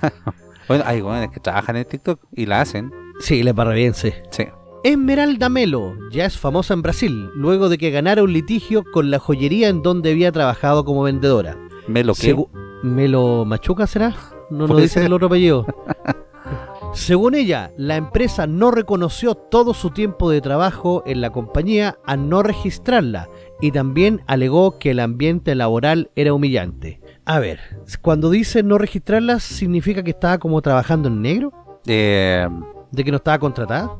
Bueno, 0.67 0.83
hay 0.85 1.01
jóvenes 1.01 1.31
que 1.31 1.39
trabajan 1.39 1.77
en 1.77 1.85
TikTok 1.85 2.19
y 2.35 2.45
la 2.45 2.61
hacen. 2.61 2.91
Sí, 3.21 3.41
le 3.41 3.53
barra 3.53 3.73
bien, 3.73 3.95
sí. 3.95 4.13
Sí. 4.29 4.45
Esmeralda 4.83 5.49
Melo 5.49 5.93
ya 6.11 6.25
es 6.25 6.37
famosa 6.37 6.73
en 6.73 6.81
Brasil, 6.81 7.29
luego 7.35 7.67
de 7.69 7.77
que 7.77 7.91
ganara 7.91 8.23
un 8.23 8.31
litigio 8.31 8.83
con 8.93 9.11
la 9.11 9.19
joyería 9.19 9.67
en 9.67 9.81
donde 9.81 10.11
había 10.11 10.31
trabajado 10.31 10.85
como 10.85 11.03
vendedora. 11.03 11.57
¿Me 11.87 12.03
lo 12.03 12.13
que? 12.13 12.33
Segu- 12.35 12.49
¿Melo 12.83 13.43
Machuca 13.45 13.87
será? 13.87 14.15
No 14.49 14.67
nos 14.67 14.89
ser. 14.91 15.03
el 15.03 15.13
otro 15.13 15.27
apellido. 15.27 15.65
Según 16.93 17.35
ella, 17.35 17.71
la 17.77 17.97
empresa 17.97 18.47
no 18.47 18.71
reconoció 18.71 19.35
todo 19.35 19.73
su 19.75 19.91
tiempo 19.91 20.29
de 20.31 20.41
trabajo 20.41 21.03
en 21.05 21.21
la 21.21 21.29
compañía 21.29 21.97
al 22.05 22.29
no 22.29 22.41
registrarla 22.41 23.29
y 23.61 23.71
también 23.71 24.21
alegó 24.25 24.79
que 24.79 24.91
el 24.91 24.99
ambiente 24.99 25.53
laboral 25.53 26.09
era 26.15 26.33
humillante. 26.33 26.99
A 27.25 27.37
ver, 27.39 27.59
cuando 28.01 28.31
dice 28.31 28.63
no 28.63 28.77
registrarla, 28.79 29.39
¿significa 29.39 30.01
que 30.03 30.11
estaba 30.11 30.39
como 30.39 30.61
trabajando 30.63 31.09
en 31.09 31.21
negro? 31.21 31.51
Eh, 31.85 32.47
¿De 32.91 33.03
que 33.03 33.11
no 33.11 33.17
estaba 33.17 33.37
contratada? 33.37 33.91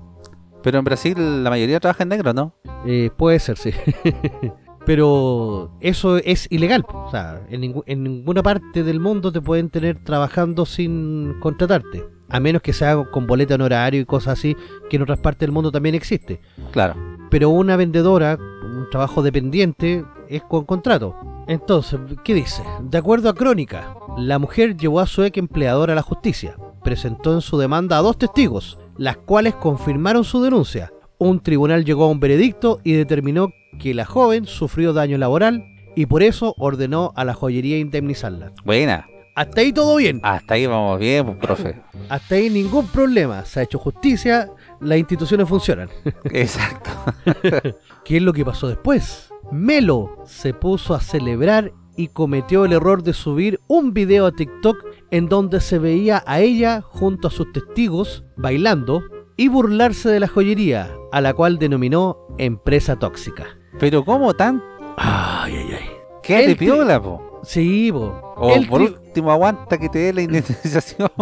Pero 0.63 0.80
en 0.80 0.86
Brasil 0.86 1.43
la 1.43 1.50
mayoría 1.50 1.80
trabaja 1.80 2.04
en 2.04 2.10
negro, 2.10 2.34
¿no? 2.34 2.54
Eh, 2.86 3.10
puede 3.17 3.39
ser, 3.39 3.58
sí. 3.58 3.72
Pero 4.86 5.72
eso 5.82 6.17
es 6.17 6.48
ilegal. 6.50 6.86
O 6.89 7.12
sea, 7.12 7.41
en, 7.50 7.62
ningú- 7.62 7.84
en 7.86 8.04
ninguna 8.04 8.41
parte 8.41 8.84
del 8.84 9.00
mundo 9.00 9.32
te 9.32 9.41
pueden 9.41 9.69
tener 9.69 10.04
trabajando 10.04 10.65
sin 10.65 11.36
contratarte. 11.39 12.06
A 12.30 12.39
menos 12.39 12.62
que 12.62 12.74
sea 12.74 12.95
con 13.12 13.28
boleta 13.28 13.56
en 13.56 13.62
horario 13.62 14.02
y 14.02 14.06
cosas 14.06 14.39
así, 14.39 14.56
que 14.89 14.95
en 14.98 15.04
otras 15.04 15.19
partes 15.19 15.41
del 15.41 15.52
mundo 15.52 15.72
también 15.72 15.95
existe. 15.95 16.41
Claro. 16.72 16.95
Pero 17.30 17.50
una 17.50 17.76
vendedora, 17.76 18.38
un 18.63 18.88
trabajo 18.89 19.22
dependiente, 19.22 20.06
es 20.28 20.41
con 20.43 20.65
contrato. 20.65 21.15
Entonces, 21.48 22.00
¿qué 22.24 22.34
dice? 22.34 22.63
De 22.82 22.98
acuerdo 22.98 23.30
a 23.30 23.36
Crónica, 23.36 23.95
la 24.17 24.39
mujer 24.39 24.76
llevó 24.78 25.00
a 25.02 25.08
su 25.08 25.24
ex 25.24 25.38
empleador 25.38 25.91
a 25.91 25.95
la 25.95 26.02
justicia. 26.04 26.56
Presentó 26.84 27.34
en 27.34 27.41
su 27.41 27.58
demanda 27.58 27.98
a 27.98 28.02
dos 28.02 28.17
testigos, 28.17 28.78
las 28.99 29.15
cuales 29.15 29.55
confirmaron 29.55 30.25
su 30.25 30.43
denuncia. 30.43 30.91
Un 31.17 31.39
tribunal 31.39 31.85
llegó 31.85 32.03
a 32.03 32.09
un 32.09 32.19
veredicto 32.19 32.81
y 32.83 32.91
determinó 32.91 33.53
que 33.79 33.93
la 33.93 34.05
joven 34.05 34.45
sufrió 34.45 34.91
daño 34.91 35.17
laboral 35.17 35.63
y 35.95 36.05
por 36.05 36.21
eso 36.21 36.53
ordenó 36.57 37.13
a 37.15 37.23
la 37.23 37.33
joyería 37.33 37.79
indemnizarla. 37.79 38.51
Buena. 38.65 39.07
Hasta 39.35 39.62
ahí 39.62 39.71
todo 39.71 39.95
bien. 39.95 40.19
Hasta 40.21 40.55
ahí 40.55 40.65
vamos 40.65 40.99
bien, 40.99 41.25
pues, 41.25 41.38
profe. 41.38 41.81
Hasta 42.09 42.35
ahí 42.35 42.49
ningún 42.49 42.88
problema. 42.88 43.45
Se 43.45 43.62
ha 43.62 43.63
hecho 43.63 43.79
justicia, 43.79 44.49
las 44.81 44.97
instituciones 44.97 45.47
funcionan. 45.47 45.89
Exacto. 46.25 46.89
¿Qué 48.03 48.17
es 48.17 48.21
lo 48.21 48.33
que 48.33 48.43
pasó 48.43 48.67
después? 48.67 49.29
Melo 49.49 50.23
se 50.25 50.53
puso 50.53 50.93
a 50.93 50.99
celebrar 50.99 51.71
y 51.95 52.09
cometió 52.09 52.65
el 52.65 52.73
error 52.73 53.01
de 53.01 53.13
subir 53.13 53.62
un 53.67 53.93
video 53.93 54.25
a 54.25 54.33
TikTok 54.33 54.77
en 55.12 55.28
donde 55.28 55.60
se 55.62 55.80
veía 55.80 56.24
a 56.26 56.39
ella 56.39 56.82
junto 56.82 57.28
a 57.28 57.32
sus 57.32 57.52
testigos 57.52 58.24
bailando 58.36 59.04
y 59.38 59.48
burlarse 59.48 60.10
de 60.10 60.19
la 60.19 60.28
joyería, 60.28 60.93
a 61.12 61.22
la 61.22 61.34
cual 61.34 61.58
denominó 61.60 62.17
empresa 62.38 62.98
tóxica. 62.98 63.58
Pero 63.80 64.04
¿cómo 64.04 64.34
tan? 64.34 64.62
Ay, 64.98 65.56
ay, 65.56 65.78
ay. 65.80 65.89
¿Qué 66.22 66.41
El 66.41 66.48
de 66.48 66.56
piola, 66.56 67.02
po? 67.02 67.28
Sí, 67.43 67.91
bo. 67.91 68.34
O 68.38 68.54
El 68.54 68.67
por 68.67 68.82
último 68.82 69.32
aguanta 69.32 69.78
que 69.78 69.89
te 69.89 69.99
dé 69.99 70.13
la 70.13 70.21
indemnización. 70.21 71.10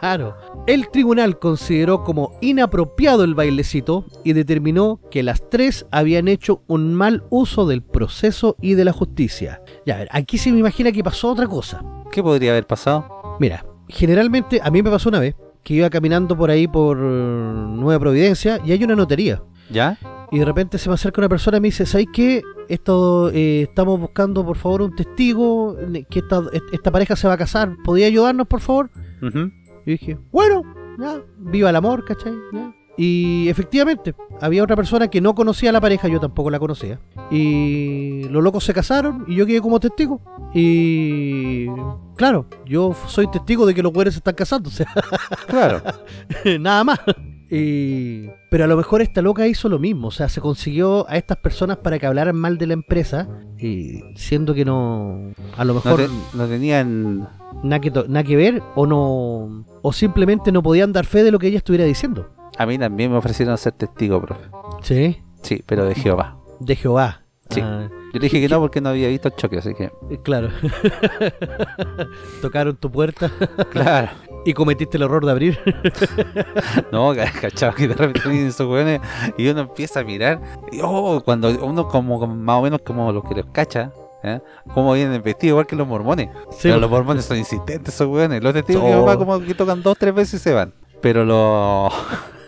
Claro. 0.00 0.36
El 0.66 0.88
tribunal 0.90 1.38
consideró 1.38 2.04
como 2.04 2.36
inapropiado 2.40 3.24
el 3.24 3.34
bailecito 3.34 4.04
y 4.24 4.32
determinó 4.32 5.00
que 5.10 5.22
las 5.22 5.48
tres 5.48 5.86
habían 5.90 6.28
hecho 6.28 6.62
un 6.66 6.94
mal 6.94 7.24
uso 7.30 7.66
del 7.66 7.82
proceso 7.82 8.56
y 8.60 8.74
de 8.74 8.84
la 8.84 8.92
justicia. 8.92 9.62
Ya, 9.86 9.96
a 9.96 9.98
ver, 9.98 10.08
aquí 10.12 10.38
se 10.38 10.52
me 10.52 10.58
imagina 10.58 10.92
que 10.92 11.02
pasó 11.02 11.32
otra 11.32 11.46
cosa. 11.46 11.82
¿Qué 12.12 12.22
podría 12.22 12.52
haber 12.52 12.66
pasado? 12.66 13.36
Mira, 13.40 13.64
generalmente 13.88 14.60
a 14.62 14.70
mí 14.70 14.82
me 14.82 14.90
pasó 14.90 15.08
una 15.08 15.20
vez 15.20 15.34
que 15.62 15.74
iba 15.74 15.90
caminando 15.90 16.36
por 16.36 16.50
ahí 16.50 16.66
por 16.68 16.96
Nueva 16.96 17.98
Providencia 17.98 18.60
y 18.64 18.72
hay 18.72 18.82
una 18.84 18.96
notería. 18.96 19.42
¿Ya? 19.70 19.98
Y 20.30 20.38
de 20.38 20.44
repente 20.44 20.78
se 20.78 20.88
me 20.88 20.94
acerca 20.94 21.20
una 21.20 21.28
persona 21.28 21.58
y 21.58 21.60
me 21.60 21.68
dice, 21.68 21.86
¿sabes 21.86 22.06
qué? 22.12 22.42
Esto, 22.68 23.30
eh, 23.30 23.62
estamos 23.62 23.98
buscando 23.98 24.44
por 24.44 24.56
favor 24.56 24.82
un 24.82 24.94
testigo, 24.94 25.76
que 26.10 26.18
esta, 26.18 26.42
esta 26.72 26.90
pareja 26.90 27.16
se 27.16 27.26
va 27.26 27.34
a 27.34 27.38
casar, 27.38 27.74
¿podría 27.84 28.06
ayudarnos 28.06 28.46
por 28.46 28.60
favor? 28.60 28.90
Ujú. 29.22 29.50
Y 29.86 29.92
dije, 29.92 30.18
bueno, 30.30 30.62
ya, 30.98 31.22
viva 31.38 31.70
el 31.70 31.76
amor, 31.76 32.04
¿cachai? 32.04 32.34
Ya. 32.52 32.74
Y 33.00 33.48
efectivamente, 33.48 34.14
había 34.40 34.64
otra 34.64 34.74
persona 34.74 35.06
que 35.08 35.20
no 35.20 35.34
conocía 35.34 35.70
a 35.70 35.72
la 35.72 35.80
pareja, 35.80 36.08
yo 36.08 36.18
tampoco 36.18 36.50
la 36.50 36.58
conocía. 36.58 36.98
Y 37.30 38.24
los 38.28 38.42
locos 38.42 38.64
se 38.64 38.74
casaron 38.74 39.24
y 39.28 39.36
yo 39.36 39.46
quedé 39.46 39.60
como 39.60 39.78
testigo. 39.78 40.20
Y 40.52 41.66
claro, 42.16 42.46
yo 42.66 42.94
soy 43.06 43.28
testigo 43.30 43.66
de 43.66 43.74
que 43.74 43.82
los 43.84 43.92
güeyes 43.92 44.14
se 44.14 44.18
están 44.18 44.34
casando, 44.34 44.68
o 44.68 44.72
sea, 44.72 44.88
Claro. 45.46 45.80
nada 46.60 46.82
más. 46.84 46.98
Y... 47.50 48.28
Pero 48.50 48.64
a 48.64 48.66
lo 48.66 48.76
mejor 48.76 49.00
esta 49.02 49.22
loca 49.22 49.46
hizo 49.46 49.68
lo 49.68 49.78
mismo, 49.78 50.08
o 50.08 50.10
sea, 50.10 50.28
se 50.28 50.40
consiguió 50.40 51.08
a 51.08 51.16
estas 51.16 51.38
personas 51.38 51.78
para 51.78 51.98
que 51.98 52.06
hablaran 52.06 52.36
mal 52.36 52.58
de 52.58 52.66
la 52.66 52.74
empresa, 52.74 53.28
y 53.58 54.00
siendo 54.16 54.52
que 54.54 54.64
no, 54.64 55.32
a 55.56 55.64
lo 55.64 55.74
No, 55.74 55.80
mejor 55.82 56.08
no 56.34 56.46
tenían. 56.46 57.28
nada 57.62 57.80
que, 57.80 57.90
nada 57.90 58.22
que 58.24 58.36
ver 58.36 58.62
o 58.74 58.86
no 58.86 59.64
o 59.82 59.92
simplemente 59.92 60.52
no 60.52 60.62
podían 60.62 60.92
dar 60.92 61.06
fe 61.06 61.22
de 61.24 61.30
lo 61.30 61.38
que 61.38 61.46
ella 61.48 61.58
estuviera 61.58 61.84
diciendo. 61.84 62.28
A 62.58 62.66
mí 62.66 62.78
también 62.78 63.10
me 63.10 63.16
ofrecieron 63.18 63.56
ser 63.56 63.72
testigo, 63.72 64.20
profe. 64.20 64.44
Sí. 64.82 65.22
Sí, 65.42 65.62
pero 65.64 65.84
de 65.84 65.94
Jehová. 65.94 66.36
De 66.60 66.74
Jehová. 66.76 67.22
Sí. 67.50 67.60
Ah, 67.62 67.88
Yo 68.12 68.20
le 68.20 68.20
dije 68.20 68.40
que 68.42 68.48
no 68.48 68.60
porque 68.60 68.80
no 68.80 68.90
había 68.90 69.08
visto 69.08 69.28
el 69.28 69.34
choque, 69.36 69.58
así 69.58 69.72
que. 69.74 69.84
eh, 69.84 70.18
claro. 70.22 70.50
Tocaron 72.42 72.76
tu 72.76 72.90
puerta 72.90 73.30
Claro. 73.70 74.08
Y 74.48 74.54
cometiste 74.54 74.96
el 74.96 75.02
error 75.02 75.24
de 75.26 75.30
abrir. 75.30 75.58
No, 76.90 77.12
cachado 77.40 77.74
que 77.74 77.86
de 77.86 77.94
repente 77.94 78.26
vienen 78.28 78.48
esos 78.48 78.66
weones 78.66 79.00
y 79.36 79.46
uno 79.48 79.60
empieza 79.60 80.00
a 80.00 80.04
mirar. 80.04 80.40
Y 80.72 80.80
oh, 80.82 81.20
cuando 81.22 81.50
uno 81.64 81.86
como 81.86 82.26
más 82.26 82.56
o 82.58 82.62
menos 82.62 82.80
como 82.82 83.12
lo 83.12 83.22
que 83.22 83.34
los 83.34 83.46
cacha, 83.52 83.92
¿eh? 84.22 84.40
como 84.72 84.94
vienen 84.94 85.22
vestidos 85.22 85.50
igual 85.50 85.66
que 85.66 85.76
los 85.76 85.86
mormones. 85.86 86.30
Sí, 86.50 86.60
Pero 86.62 86.78
los 86.78 86.90
mormones 86.90 87.26
son 87.26 87.36
insistentes 87.36 87.94
esos 87.94 88.08
weones. 88.08 88.42
Los 88.42 88.54
testigos 88.54 88.84
de 88.84 88.88
Oh. 88.88 88.92
Jehová 88.94 89.18
como 89.18 89.38
que 89.40 89.54
tocan 89.54 89.82
dos, 89.82 89.98
tres 89.98 90.14
veces 90.14 90.40
y 90.40 90.44
se 90.44 90.54
van. 90.54 90.72
Pero 91.02 91.26
los 91.26 91.92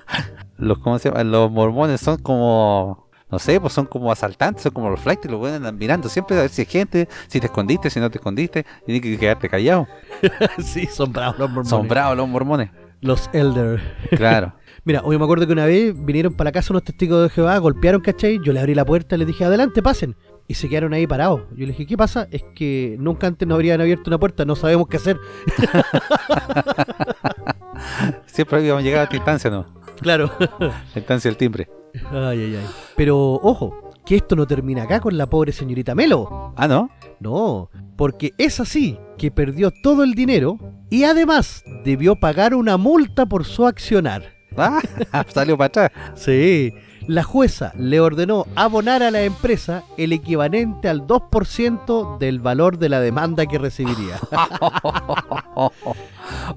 los 0.57 0.79
¿cómo 0.79 0.99
se 0.99 1.11
llama? 1.11 1.23
Los 1.25 1.51
mormones 1.51 2.01
son 2.01 2.17
como 2.23 3.10
no 3.31 3.39
sé, 3.39 3.61
pues 3.61 3.73
son 3.73 3.87
como 3.87 4.11
asaltantes, 4.11 4.63
son 4.63 4.73
como 4.73 4.91
los 4.91 5.01
flights, 5.01 5.31
los 5.31 5.41
weones 5.41 5.59
andan 5.59 5.77
mirando 5.77 6.09
siempre 6.09 6.39
a 6.39 6.43
ver 6.43 6.51
si 6.51 6.63
hay 6.63 6.67
gente, 6.67 7.09
si 7.29 7.41
te 7.41 7.47
escondiste, 7.47 7.91
si 7.91 8.01
no 8.01 8.11
te 8.11 8.19
escondiste, 8.19 8.65
tienes 8.85 9.03
que 9.03 9.19
quedarte 9.19 9.49
callado. 9.49 9.87
sí, 10.59 10.87
son 10.87 11.13
bravos 11.13 11.39
los 11.39 11.49
mormones. 11.49 11.71
Son 11.71 11.89
bravos 11.89 12.17
los 12.17 12.29
mormones. 12.29 12.71
Los 13.01 13.31
elder. 13.33 13.81
Claro. 14.17 14.55
Mira, 14.85 15.03
hoy 15.05 15.19
me 15.19 15.25
acuerdo 15.25 15.47
que 15.47 15.53
una 15.53 15.67
vez 15.67 15.95
vinieron 15.95 16.35
para 16.35 16.49
la 16.49 16.53
casa 16.53 16.73
unos 16.73 16.85
testigos 16.85 17.23
de 17.23 17.29
Jehová, 17.29 17.59
golpearon, 17.59 18.01
¿cachai? 18.01 18.41
Yo 18.43 18.53
le 18.53 18.61
abrí 18.61 18.75
la 18.75 18.85
puerta 18.85 19.15
y 19.15 19.19
les 19.19 19.27
dije, 19.27 19.45
adelante, 19.45 19.83
pasen. 19.83 20.17
Y 20.49 20.55
se 20.55 20.69
quedaron 20.69 20.95
ahí 20.95 21.07
parados. 21.07 21.43
Yo 21.51 21.67
les 21.67 21.77
dije, 21.77 21.87
¿qué 21.87 21.97
pasa? 21.97 22.27
Es 22.31 22.43
que 22.55 22.97
nunca 22.99 23.27
antes 23.27 23.47
nos 23.47 23.57
habrían 23.57 23.81
abierto 23.81 24.11
una 24.11 24.19
puerta, 24.19 24.45
no 24.45 24.57
sabemos 24.57 24.89
qué 24.89 24.97
hacer. 24.97 25.19
Siempre 28.27 28.59
habíamos 28.59 28.83
llegado 28.83 29.03
a 29.03 29.05
esta 29.05 29.17
instancia, 29.17 29.51
¿no? 29.51 29.67
Claro. 30.01 30.31
La 30.59 30.83
instancia 30.97 31.31
del 31.31 31.37
timbre. 31.37 31.69
Ay, 32.11 32.41
ay, 32.41 32.57
ay. 32.57 32.67
Pero 32.97 33.35
ojo, 33.35 33.91
que 34.05 34.17
esto 34.17 34.37
no 34.37 34.47
termina 34.47 34.85
acá 34.85 35.01
con 35.01 35.17
la 35.17 35.29
pobre 35.29 35.53
señorita 35.53 35.95
Melo. 35.95 36.53
Ah, 36.57 36.69
¿no? 36.69 36.91
No, 37.21 37.71
porque 37.97 38.33
es 38.39 38.61
así 38.61 38.99
que 39.19 39.31
perdió 39.31 39.71
todo 39.71 40.03
el 40.03 40.15
dinero 40.15 40.57
y 40.89 41.05
además 41.05 41.63
debió 41.85 42.17
pagar 42.17 42.55
una 42.55 42.77
multa 42.77 43.27
por 43.27 43.45
su 43.45 43.67
accionar. 43.67 44.35
Ah, 44.57 44.81
salió 45.29 45.57
para 45.57 45.67
atrás. 45.67 45.91
Sí, 46.15 46.73
la 47.11 47.25
jueza 47.25 47.73
le 47.77 47.99
ordenó 48.01 48.47
abonar 48.55 49.03
a 49.03 49.11
la 49.11 49.23
empresa 49.23 49.83
el 49.97 50.13
equivalente 50.13 50.89
al 50.89 51.09
2% 51.09 52.19
del 52.19 52.39
valor 52.39 52.79
de 52.79 52.89
la 52.89 53.01
demanda 53.01 53.47
que 53.47 53.59
recibiría. 53.59 54.17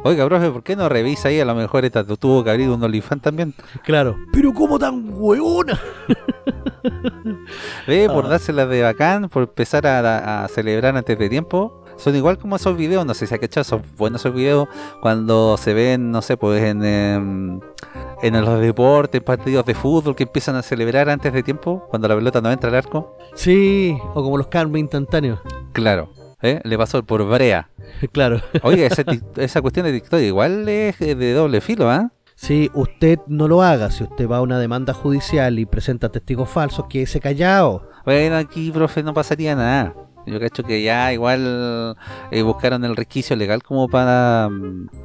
Oiga, 0.03 0.25
profe, 0.27 0.51
¿por 0.51 0.61
qué 0.63 0.75
no 0.75 0.89
revisa 0.89 1.29
ahí? 1.29 1.39
A 1.39 1.45
lo 1.45 1.55
mejor 1.55 1.85
esta 1.85 2.03
tu- 2.03 2.17
tuvo 2.17 2.43
que 2.43 2.51
abrir 2.51 2.69
un 2.69 2.83
OnlyFans 2.83 3.21
también. 3.23 3.53
claro. 3.83 4.15
Pero 4.31 4.53
¿cómo 4.53 4.77
tan 4.77 5.05
hueona? 5.11 5.79
Ve, 7.87 8.07
por 8.09 8.25
Ah. 8.25 8.29
dárselas 8.29 8.69
de 8.69 8.81
bacán, 8.83 9.29
por 9.29 9.43
empezar 9.43 9.87
a, 9.87 10.43
a 10.43 10.47
celebrar 10.49 10.95
antes 10.95 11.17
de 11.17 11.29
tiempo. 11.29 11.82
Son 12.03 12.13
igual 12.13 12.37
como 12.37 12.57
esos 12.57 12.75
videos, 12.75 13.05
no 13.05 13.13
sé 13.13 13.27
si 13.27 13.33
ha 13.33 13.37
cachado, 13.37 13.63
son 13.63 13.81
buenos 13.97 14.19
esos 14.19 14.35
videos 14.35 14.67
cuando 15.01 15.55
se 15.55 15.73
ven, 15.73 16.11
no 16.11 16.21
sé, 16.21 16.35
pues 16.35 16.61
en, 16.61 16.83
em, 16.83 17.61
en 18.21 18.41
los 18.43 18.59
deportes, 18.59 19.21
partidos 19.21 19.65
de 19.65 19.73
fútbol 19.73 20.13
que 20.13 20.23
empiezan 20.23 20.57
a 20.57 20.63
celebrar 20.63 21.09
antes 21.09 21.31
de 21.31 21.43
tiempo, 21.43 21.87
cuando 21.89 22.09
la 22.09 22.15
pelota 22.15 22.41
no 22.41 22.51
entra 22.51 22.69
al 22.69 22.75
arco. 22.75 23.17
Sí, 23.35 23.97
o 24.13 24.21
como 24.21 24.37
los 24.37 24.47
karma 24.47 24.79
instantáneos. 24.79 25.39
Claro, 25.71 26.09
¿eh? 26.41 26.59
le 26.65 26.77
pasó 26.77 27.01
por 27.03 27.25
brea. 27.25 27.69
Claro. 28.11 28.41
Oiga, 28.63 28.85
esa, 28.85 29.03
esa 29.37 29.61
cuestión 29.61 29.85
de 29.85 29.93
TikTok 29.93 30.19
igual 30.19 30.67
es 30.67 30.99
de 30.99 31.33
doble 31.33 31.61
filo, 31.61 31.89
¿ah? 31.89 32.11
Si 32.35 32.69
usted 32.73 33.19
no 33.27 33.47
lo 33.47 33.61
haga, 33.61 33.91
si 33.91 34.03
usted 34.03 34.27
va 34.27 34.37
a 34.37 34.41
una 34.41 34.59
demanda 34.59 34.93
judicial 34.93 35.57
y 35.57 35.65
presenta 35.65 36.09
testigos 36.09 36.49
falsos, 36.49 36.87
quédese 36.89 37.21
callado. 37.21 37.87
Bueno, 38.03 38.35
aquí, 38.35 38.71
profe, 38.71 39.03
no 39.03 39.13
pasaría 39.13 39.55
nada. 39.55 39.95
Yo 40.25 40.39
cacho 40.39 40.63
que 40.63 40.81
ya 40.81 41.11
igual 41.13 41.97
eh, 42.31 42.41
buscaron 42.41 42.85
el 42.85 42.95
resquicio 42.95 43.35
legal 43.35 43.61
como 43.63 43.87
para, 43.89 44.49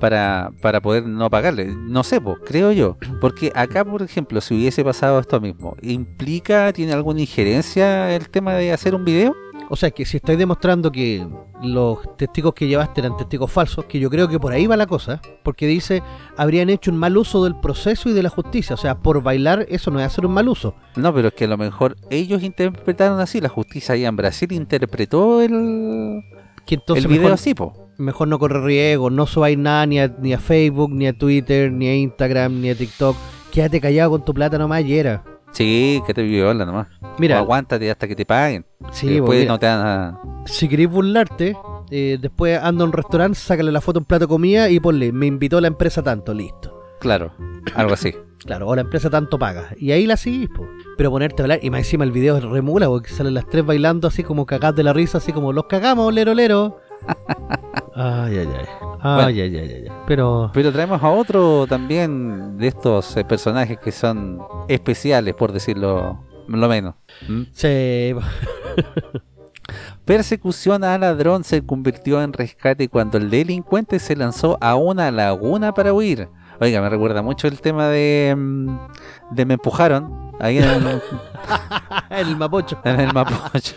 para, 0.01 0.51
para 0.63 0.81
poder 0.81 1.07
no 1.07 1.29
pagarle. 1.31 1.67
No 1.67 2.05
sé, 2.05 2.21
pues, 2.21 2.39
creo 2.45 2.73
yo. 2.73 2.97
Porque 3.21 3.53
acá, 3.55 3.85
por 3.85 4.03
ejemplo, 4.03 4.41
si 4.41 4.55
hubiese 4.55 4.85
pasado 4.85 5.19
esto 5.19 5.41
mismo, 5.41 5.77
¿implica, 5.83 6.73
tiene 6.73 6.93
alguna 6.93 7.21
injerencia 7.21 8.15
el 8.15 8.29
tema 8.29 8.55
de 8.55 8.73
hacer 8.73 8.95
un 8.95 9.05
video? 9.05 9.35
O 9.71 9.77
sea, 9.77 9.91
que 9.91 10.05
si 10.05 10.17
estáis 10.17 10.39
demostrando 10.39 10.91
que 10.91 11.27
los 11.63 12.17
testigos 12.17 12.55
que 12.55 12.67
llevaste 12.67 13.01
eran 13.01 13.17
testigos 13.17 13.53
falsos, 13.53 13.85
que 13.85 13.99
yo 13.99 14.09
creo 14.09 14.29
que 14.29 14.41
por 14.41 14.53
ahí 14.53 14.67
va 14.67 14.77
la 14.77 14.87
cosa, 14.87 15.21
porque 15.43 15.67
dice, 15.67 16.03
habrían 16.37 16.71
hecho 16.71 16.91
un 16.91 16.97
mal 16.97 17.17
uso 17.17 17.45
del 17.45 17.55
proceso 17.57 18.09
y 18.09 18.13
de 18.13 18.23
la 18.23 18.31
justicia. 18.31 18.75
O 18.75 18.79
sea, 18.79 18.99
por 18.99 19.23
bailar 19.23 19.67
eso 19.69 19.91
no 19.91 20.01
es 20.01 20.07
hacer 20.07 20.25
un 20.25 20.33
mal 20.33 20.49
uso. 20.49 20.75
No, 20.97 21.13
pero 21.13 21.29
es 21.29 21.35
que 21.35 21.45
a 21.45 21.49
lo 21.49 21.59
mejor 21.59 21.97
ellos 22.11 22.43
interpretaron 22.43 23.21
así, 23.21 23.41
la 23.41 23.49
justicia 23.49 23.95
allá 23.95 24.09
en 24.09 24.17
Brasil 24.17 24.53
interpretó 24.53 25.43
el, 25.43 26.23
Que 26.65 26.77
entonces 26.77 27.05
el 27.05 27.09
video 27.09 27.25
mejor, 27.25 27.35
así, 27.35 27.55
po. 27.55 27.91
mejor 27.99 28.29
no 28.29 28.39
corre 28.39 28.65
riesgo, 28.65 29.11
no 29.11 29.27
subáis 29.27 29.59
nada 29.59 29.85
ni 29.85 30.01
a, 30.01 30.09
ni 30.09 30.33
a 30.33 30.39
Facebook, 30.39 30.91
ni 30.93 31.07
a 31.07 31.13
Twitter, 31.13 31.71
ni 31.71 31.89
a 31.89 31.95
Instagram, 31.95 32.61
ni 32.61 32.71
a 32.71 32.75
TikTok. 32.75 33.17
Quédate 33.53 33.81
callado 33.81 34.11
con 34.13 34.25
tu 34.25 34.33
plata 34.33 34.57
nomás 34.57 34.85
y 34.85 34.99
era. 34.99 35.25
Sí, 35.53 36.03
que 36.07 36.15
te 36.15 36.23
viola 36.23 36.65
nomás. 36.65 36.87
Mira, 37.19 37.37
O 37.37 37.39
aguántate 37.45 37.91
hasta 37.91 38.07
que 38.07 38.15
te 38.15 38.25
paguen. 38.27 38.65
sí, 38.93 39.07
pues, 39.07 39.15
después 39.17 39.39
mira, 39.41 39.53
no 39.53 39.59
te 39.59 39.67
dan 39.67 39.87
a- 39.87 40.19
si 40.47 40.69
queréis 40.69 40.89
burlarte, 40.91 41.57
eh, 41.91 42.19
después 42.21 42.59
anda 42.63 42.85
a 42.85 42.87
un 42.87 42.93
restaurante, 42.93 43.39
sácale 43.39 43.73
la 43.73 43.81
foto 43.81 43.99
a 43.99 44.01
un 44.03 44.05
plato 44.07 44.25
de 44.27 44.29
comida 44.29 44.69
y 44.71 44.79
ponle, 44.81 45.11
me 45.13 45.27
invitó 45.27 45.61
la 45.61 45.69
empresa 45.69 46.03
tanto, 46.03 46.33
listo. 46.35 46.81
Claro, 47.01 47.33
algo 47.75 47.95
así. 47.95 48.15
Claro, 48.39 48.69
o 48.69 48.75
la 48.77 48.83
empresa 48.83 49.11
tanto 49.11 49.37
paga. 49.37 49.71
Y 49.79 49.91
ahí 49.91 50.07
la 50.07 50.17
seguís, 50.17 50.49
po. 50.49 50.65
Pero 50.97 51.11
ponerte 51.11 51.43
a 51.43 51.45
hablar, 51.45 51.59
y 51.61 51.71
más 51.71 51.81
encima 51.81 52.05
el 52.05 52.13
video 52.13 52.37
es 52.37 52.45
remula, 52.45 52.87
porque 52.87 53.11
salen 53.11 53.35
las 53.35 53.49
tres 53.49 53.67
bailando 53.67 54.07
así 54.07 54.23
como 54.23 54.47
cagadas 54.47 54.77
de 54.77 54.85
la 54.85 54.93
risa, 54.93 55.19
así 55.19 55.33
como 55.33 55.53
los 55.53 55.65
cagamos, 55.65 56.15
lero, 56.15 56.35
lero. 56.35 56.79
ay, 57.99 58.39
ay, 58.39 58.49
ay. 58.59 58.67
Ay, 59.01 59.41
ay, 59.41 59.57
ay, 59.57 59.57
ay, 59.57 59.85
ay. 59.85 59.93
Pero. 60.07 60.51
Pero 60.55 60.73
traemos 60.73 61.03
a 61.03 61.11
otro 61.11 61.67
también 61.67 62.57
de 62.59 62.69
estos 62.69 63.17
eh, 63.17 63.25
personajes 63.25 63.79
que 63.79 63.93
son 63.93 64.41
especiales, 64.69 65.35
por 65.35 65.53
decirlo 65.53 66.25
lo 66.49 66.69
menos. 66.69 66.95
¿Mm? 67.29 67.43
Sí, 67.53 68.15
Persecución 70.05 70.85
a 70.85 70.97
ladrón 70.97 71.45
se 71.45 71.65
convirtió 71.65 72.23
en 72.23 72.33
rescate 72.33 72.89
cuando 72.89 73.19
el 73.19 73.29
delincuente 73.29 73.99
se 73.99 74.17
lanzó 74.17 74.57
a 74.63 74.75
una 74.77 75.11
laguna 75.11 75.75
para 75.75 75.93
huir. 75.93 76.29
Oiga, 76.61 76.81
me 76.81 76.89
recuerda 76.89 77.23
mucho 77.23 77.47
el 77.47 77.61
tema 77.61 77.89
de, 77.89 78.35
mm, 78.37 78.77
de 79.31 79.47
me 79.47 79.55
empujaron 79.55 80.33
ahí 80.41 80.59
en 80.59 80.65
el, 80.65 81.03
el 82.11 82.37
mapocho. 82.37 82.79
en 82.85 83.01
el 83.01 83.13
Mapocho. 83.13 83.75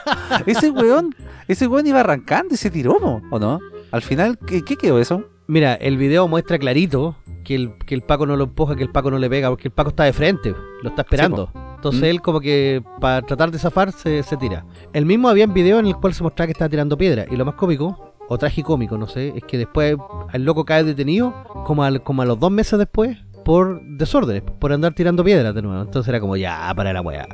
ese 0.46 0.70
weón, 0.70 1.14
ese 1.48 1.66
weón 1.66 1.86
iba 1.86 2.00
arrancando 2.00 2.54
y 2.54 2.56
se 2.56 2.70
tiró, 2.70 2.98
¿no? 3.00 3.22
¿o 3.30 3.38
no? 3.38 3.60
Al 3.92 4.02
final, 4.02 4.38
¿qué, 4.46 4.62
qué 4.64 4.76
quedó 4.76 4.98
eso? 4.98 5.24
Mira, 5.46 5.74
el 5.74 5.96
video 5.96 6.26
muestra 6.26 6.58
clarito 6.58 7.16
que 7.44 7.54
el, 7.54 7.76
que 7.86 7.94
el 7.94 8.02
Paco 8.02 8.26
no 8.26 8.36
lo 8.36 8.44
empuja, 8.44 8.74
que 8.74 8.82
el 8.82 8.90
Paco 8.90 9.10
no 9.10 9.18
le 9.18 9.28
pega, 9.28 9.50
porque 9.50 9.68
el 9.68 9.72
Paco 9.72 9.90
está 9.90 10.04
de 10.04 10.12
frente, 10.12 10.54
lo 10.82 10.88
está 10.88 11.02
esperando. 11.02 11.50
Entonces 11.76 12.00
Mm. 12.00 12.04
él 12.06 12.22
como 12.22 12.40
que 12.40 12.82
para 12.98 13.20
tratar 13.20 13.50
de 13.50 13.58
zafar 13.58 13.92
se, 13.92 14.22
se 14.22 14.38
tira. 14.38 14.64
El 14.94 15.04
mismo 15.04 15.28
había 15.28 15.44
un 15.44 15.52
video 15.52 15.78
en 15.78 15.86
el 15.86 15.96
cual 15.96 16.14
se 16.14 16.22
mostraba 16.22 16.46
que 16.46 16.52
estaba 16.52 16.70
tirando 16.70 16.96
piedra. 16.96 17.26
Y 17.30 17.36
lo 17.36 17.44
más 17.44 17.56
cómico, 17.56 18.13
o 18.28 18.38
tragicómico, 18.38 18.96
no 18.98 19.06
sé, 19.06 19.32
es 19.36 19.42
que 19.44 19.58
después 19.58 19.96
el 20.32 20.44
loco 20.44 20.64
cae 20.64 20.84
detenido 20.84 21.34
como, 21.66 21.84
al, 21.84 22.02
como 22.02 22.22
a 22.22 22.24
los 22.26 22.38
dos 22.40 22.50
meses 22.50 22.78
después 22.78 23.18
por 23.44 23.82
desórdenes, 23.82 24.42
por 24.58 24.72
andar 24.72 24.94
tirando 24.94 25.22
piedras 25.22 25.54
de 25.54 25.62
nuevo. 25.62 25.82
Entonces 25.82 26.08
era 26.08 26.20
como 26.20 26.36
ya, 26.36 26.72
para 26.74 26.92
la 26.92 27.00
weá. 27.02 27.26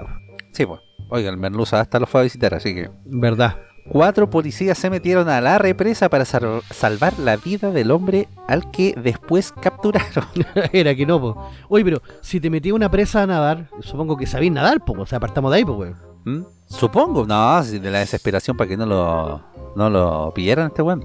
Sí, 0.53 0.66
pues. 0.66 0.81
Oiga, 1.09 1.31
el 1.31 1.37
Merluza 1.37 1.81
hasta 1.81 1.98
lo 2.00 2.07
fue 2.07 2.20
a 2.20 2.24
visitar, 2.24 2.55
así 2.55 2.74
que... 2.74 2.90
Verdad. 3.05 3.57
Cuatro 3.88 4.29
policías 4.31 4.76
se 4.79 4.90
metieron 4.90 5.29
a 5.29 5.40
la 5.40 5.59
represa 5.59 6.09
para 6.09 6.24
sal- 6.24 6.62
salvar 6.70 7.18
la 7.18 7.37
vida 7.37 7.70
del 7.72 7.90
hombre 7.90 8.29
al 8.46 8.70
que 8.70 8.94
después 9.03 9.53
capturaron. 9.53 10.24
era 10.72 10.94
que 10.94 11.07
no, 11.07 11.20
po. 11.20 11.50
Oye, 11.68 11.85
pero 11.85 12.03
si 12.20 12.40
te 12.40 12.50
metí 12.50 12.70
una 12.70 12.90
presa 12.90 13.22
a 13.22 13.26
nadar, 13.26 13.68
supongo 13.81 14.16
que 14.16 14.26
sabís 14.26 14.53
nadar, 14.53 14.85
po. 14.85 14.92
O 15.00 15.07
sea, 15.07 15.18
partamos 15.18 15.50
de 15.50 15.57
ahí, 15.59 15.64
pues, 15.64 15.79
weón. 15.79 16.10
¿Mm? 16.24 16.42
Supongo, 16.66 17.26
no, 17.26 17.62
de 17.64 17.90
la 17.90 17.98
desesperación 17.98 18.56
para 18.56 18.68
que 18.68 18.76
no 18.76 18.87
lo, 18.87 19.42
no 19.74 19.90
lo 19.90 20.33
pillaran 20.35 20.68
este 20.68 20.83
weón. 20.83 21.04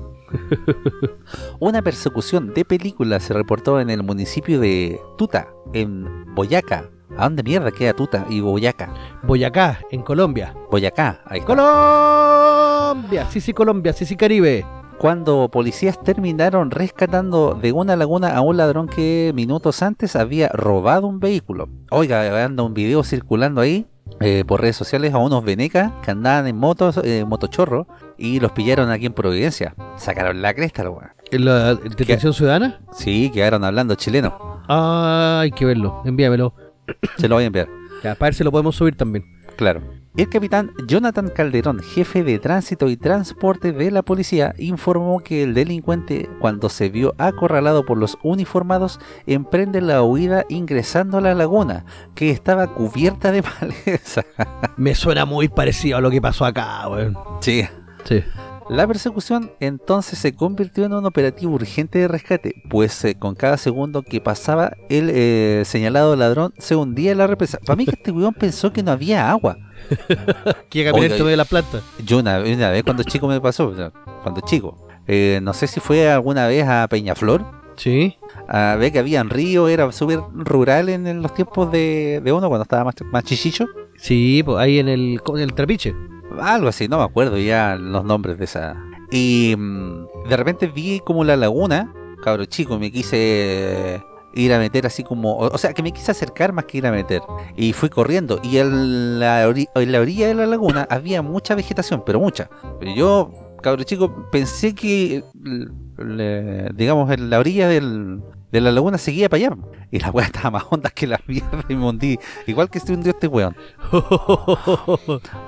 Una 1.60 1.82
persecución 1.82 2.54
de 2.54 2.66
película 2.66 3.20
se 3.20 3.34
reportó 3.34 3.80
en 3.80 3.90
el 3.90 4.04
municipio 4.04 4.60
de 4.60 5.00
Tuta, 5.18 5.48
en 5.74 6.34
Boyaca. 6.36 6.90
¿A 7.18 7.24
dónde 7.24 7.44
mierda 7.44 7.72
queda 7.72 7.94
Tuta 7.94 8.26
y 8.30 8.42
Boyaca? 8.42 8.94
Boyacá, 9.24 9.80
en 9.90 10.02
Colombia. 10.02 10.54
Boyacá, 10.70 11.22
ahí 11.26 11.40
está. 11.40 11.56
Colombia, 11.56 13.28
sí, 13.30 13.40
sí, 13.40 13.54
Colombia, 13.54 13.94
sí, 13.94 14.06
sí, 14.06 14.16
Caribe. 14.16 14.66
Cuando 14.98 15.50
policías 15.50 16.02
terminaron 16.02 16.72
rescatando 16.72 17.54
de 17.54 17.72
una 17.72 17.96
laguna 17.96 18.36
a 18.36 18.42
un 18.42 18.58
ladrón 18.58 18.88
que 18.88 19.32
minutos 19.36 19.82
antes 19.82 20.16
había 20.16 20.50
robado 20.50 21.08
un 21.08 21.20
vehículo. 21.20 21.70
Oiga, 21.92 22.44
anda 22.46 22.64
un 22.64 22.74
video 22.74 23.04
circulando 23.04 23.62
ahí 23.62 23.88
eh, 24.22 24.44
por 24.46 24.62
redes 24.62 24.76
sociales 24.76 25.14
a 25.14 25.18
unos 25.18 25.44
venecas 25.44 25.92
que 26.04 26.12
andaban 26.12 26.48
en 26.48 26.58
motos, 26.58 27.00
eh, 27.04 27.26
motochorro 27.26 27.88
y 28.18 28.40
los 28.40 28.52
pillaron 28.52 28.90
aquí 28.90 29.06
en 29.06 29.14
Providencia. 29.14 29.76
Sacaron 29.98 30.42
la 30.42 30.54
cresta, 30.54 30.84
lo 30.84 30.94
weón. 30.94 31.12
¿En 31.32 31.46
la 31.46 31.76
detención 31.76 32.34
ciudadana? 32.34 32.82
Sí, 32.94 33.32
quedaron 33.34 33.64
hablando 33.64 33.96
chileno. 33.96 34.62
Ah, 34.68 35.40
hay 35.42 35.52
que 35.52 35.66
verlo, 35.66 36.02
envíamelo. 36.06 36.54
Se 37.18 37.28
lo 37.28 37.36
voy 37.36 37.44
a 37.44 37.48
enviar. 37.48 37.68
Ya, 38.04 38.16
para 38.16 38.28
ver 38.28 38.34
si 38.36 38.44
lo 38.44 38.52
podemos 38.52 38.76
subir 38.76 38.96
también. 38.96 39.26
Claro. 39.56 39.82
El 40.18 40.30
capitán 40.30 40.72
Jonathan 40.88 41.28
Calderón, 41.28 41.82
jefe 41.82 42.24
de 42.24 42.40
tránsito 42.40 42.88
y 42.88 42.96
transporte 42.96 43.74
de 43.74 43.92
la 43.92 44.02
policía, 44.02 44.56
informó 44.58 45.20
que 45.20 45.44
el 45.44 45.54
delincuente, 45.54 46.30
cuando 46.40 46.70
se 46.70 46.88
vio 46.88 47.14
acorralado 47.18 47.86
por 47.86 47.98
los 47.98 48.18
uniformados, 48.24 49.02
emprende 49.28 49.82
la 49.82 50.04
huida 50.04 50.46
ingresando 50.48 51.18
a 51.18 51.22
la 51.22 51.36
laguna, 51.36 51.84
que 52.16 52.32
estaba 52.32 52.74
cubierta 52.74 53.34
de 53.34 53.42
maleza. 53.62 54.24
Me 54.78 54.96
suena 54.96 55.26
muy 55.26 55.50
parecido 55.50 55.98
a 55.98 56.02
lo 56.02 56.10
que 56.10 56.22
pasó 56.22 56.46
acá, 56.46 56.88
weón. 56.88 57.18
Sí. 57.42 57.68
Sí. 58.06 58.24
La 58.70 58.88
persecución 58.88 59.52
entonces 59.60 60.18
se 60.18 60.34
convirtió 60.34 60.86
en 60.86 60.94
un 60.94 61.06
operativo 61.06 61.54
urgente 61.54 62.00
de 62.00 62.08
rescate, 62.08 62.64
pues 62.70 63.04
eh, 63.06 63.16
con 63.16 63.36
cada 63.36 63.58
segundo 63.58 64.02
que 64.02 64.22
pasaba 64.22 64.74
el 64.90 65.12
eh, 65.14 65.62
señalado 65.66 66.16
ladrón 66.16 66.54
se 66.58 66.76
hundía 66.76 67.12
en 67.12 67.20
la 67.20 67.28
represa. 67.28 67.60
Para 67.64 67.76
mí 67.76 67.86
que 67.86 67.92
este 67.92 68.12
weón 68.12 68.34
pensó 68.34 68.74
que 68.74 68.82
no 68.82 68.92
había 68.92 69.30
agua. 69.30 69.58
Caminar 70.72 71.18
todo 71.18 71.28
de 71.28 71.38
la 71.38 71.46
planta. 71.46 71.82
Yo 72.04 72.20
una, 72.20 72.40
una 72.40 72.72
vez 72.72 72.84
cuando 72.84 73.04
chico 73.04 73.28
me 73.28 73.40
pasó, 73.40 73.72
cuando 74.24 74.42
chico. 74.42 74.88
Eh, 75.08 75.40
no 75.44 75.54
sé 75.54 75.68
si 75.68 75.80
fue 75.80 76.10
alguna 76.10 76.48
vez 76.48 76.66
a 76.68 76.88
Peñaflor, 76.88 77.46
Sí. 77.76 78.18
a 78.48 78.76
ver 78.80 78.92
que 78.92 79.00
había 79.00 79.20
en 79.20 79.30
río, 79.30 79.68
era 79.68 79.92
súper 79.92 80.22
rural 80.34 80.90
en, 80.90 81.06
en 81.06 81.22
los 81.22 81.34
tiempos 81.34 81.72
de, 81.72 82.22
de 82.24 82.32
uno, 82.32 82.48
cuando 82.48 82.64
estaba 82.64 82.86
más, 82.86 82.96
más. 83.12 83.24
Sí, 84.06 84.44
pues 84.46 84.60
ahí 84.60 84.78
en 84.78 84.88
el, 84.88 85.20
en 85.28 85.40
el 85.40 85.54
trapiche. 85.56 85.96
Algo 86.40 86.68
así, 86.68 86.88
no 86.88 87.00
me 87.00 87.04
acuerdo 87.06 87.40
ya 87.40 87.76
los 87.76 88.06
nombres 88.06 88.38
de 88.38 88.46
esa. 88.46 88.76
Y 89.10 89.56
mm, 89.58 90.30
de 90.30 90.38
repente 90.38 90.68
vi 90.68 91.00
como 91.00 91.24
la 91.24 91.36
laguna, 91.36 91.92
cabro 92.24 92.46
chico, 92.46 92.78
me 92.78 92.92
quise 92.92 94.04
ir 94.36 94.54
a 94.54 94.60
meter 94.60 94.86
así 94.86 95.04
como, 95.04 95.36
o, 95.40 95.58
sea, 95.58 95.74
que 95.74 95.82
me 95.82 95.92
quise 95.92 96.12
acercar 96.12 96.54
más 96.54 96.66
que 96.66 96.78
ir 96.78 96.86
a 96.86 96.92
meter. 96.92 97.24
Y 97.58 97.74
fui 97.74 97.90
corriendo 97.90 98.40
y 98.44 98.60
en 98.60 99.20
la, 99.20 99.48
orilla 99.48 100.28
de 100.28 100.36
la 100.36 100.46
laguna 100.46 100.86
había 100.92 101.24
mucha 101.24 101.56
vegetación, 101.56 102.04
pero 102.06 102.20
mucha. 102.20 102.48
Pero 102.80 102.94
yo, 102.94 103.32
cabro 103.64 103.82
chico, 103.86 104.30
pensé 104.32 104.76
que, 104.76 105.24
l- 105.44 105.68
le- 105.98 106.70
digamos, 106.76 107.10
en 107.12 107.32
la 107.32 107.40
orilla 107.40 107.68
del, 107.68 108.22
de 108.56 108.62
la 108.62 108.72
laguna 108.72 108.98
seguía 108.98 109.28
para 109.30 109.46
allá. 109.48 109.58
Y 109.92 110.00
la 110.00 110.10
weá 110.12 110.26
estaba 110.26 110.52
más 110.52 110.64
honda 110.70 110.90
que 110.90 111.08
la 111.08 111.20
mierda 111.28 111.64
y 111.70 111.76
me 111.76 111.86
hundí. 111.86 112.18
Igual 112.48 112.70
que 112.70 112.80
se 112.80 112.94
hundió 112.94 113.12
este 113.12 113.28
weón. 113.28 113.56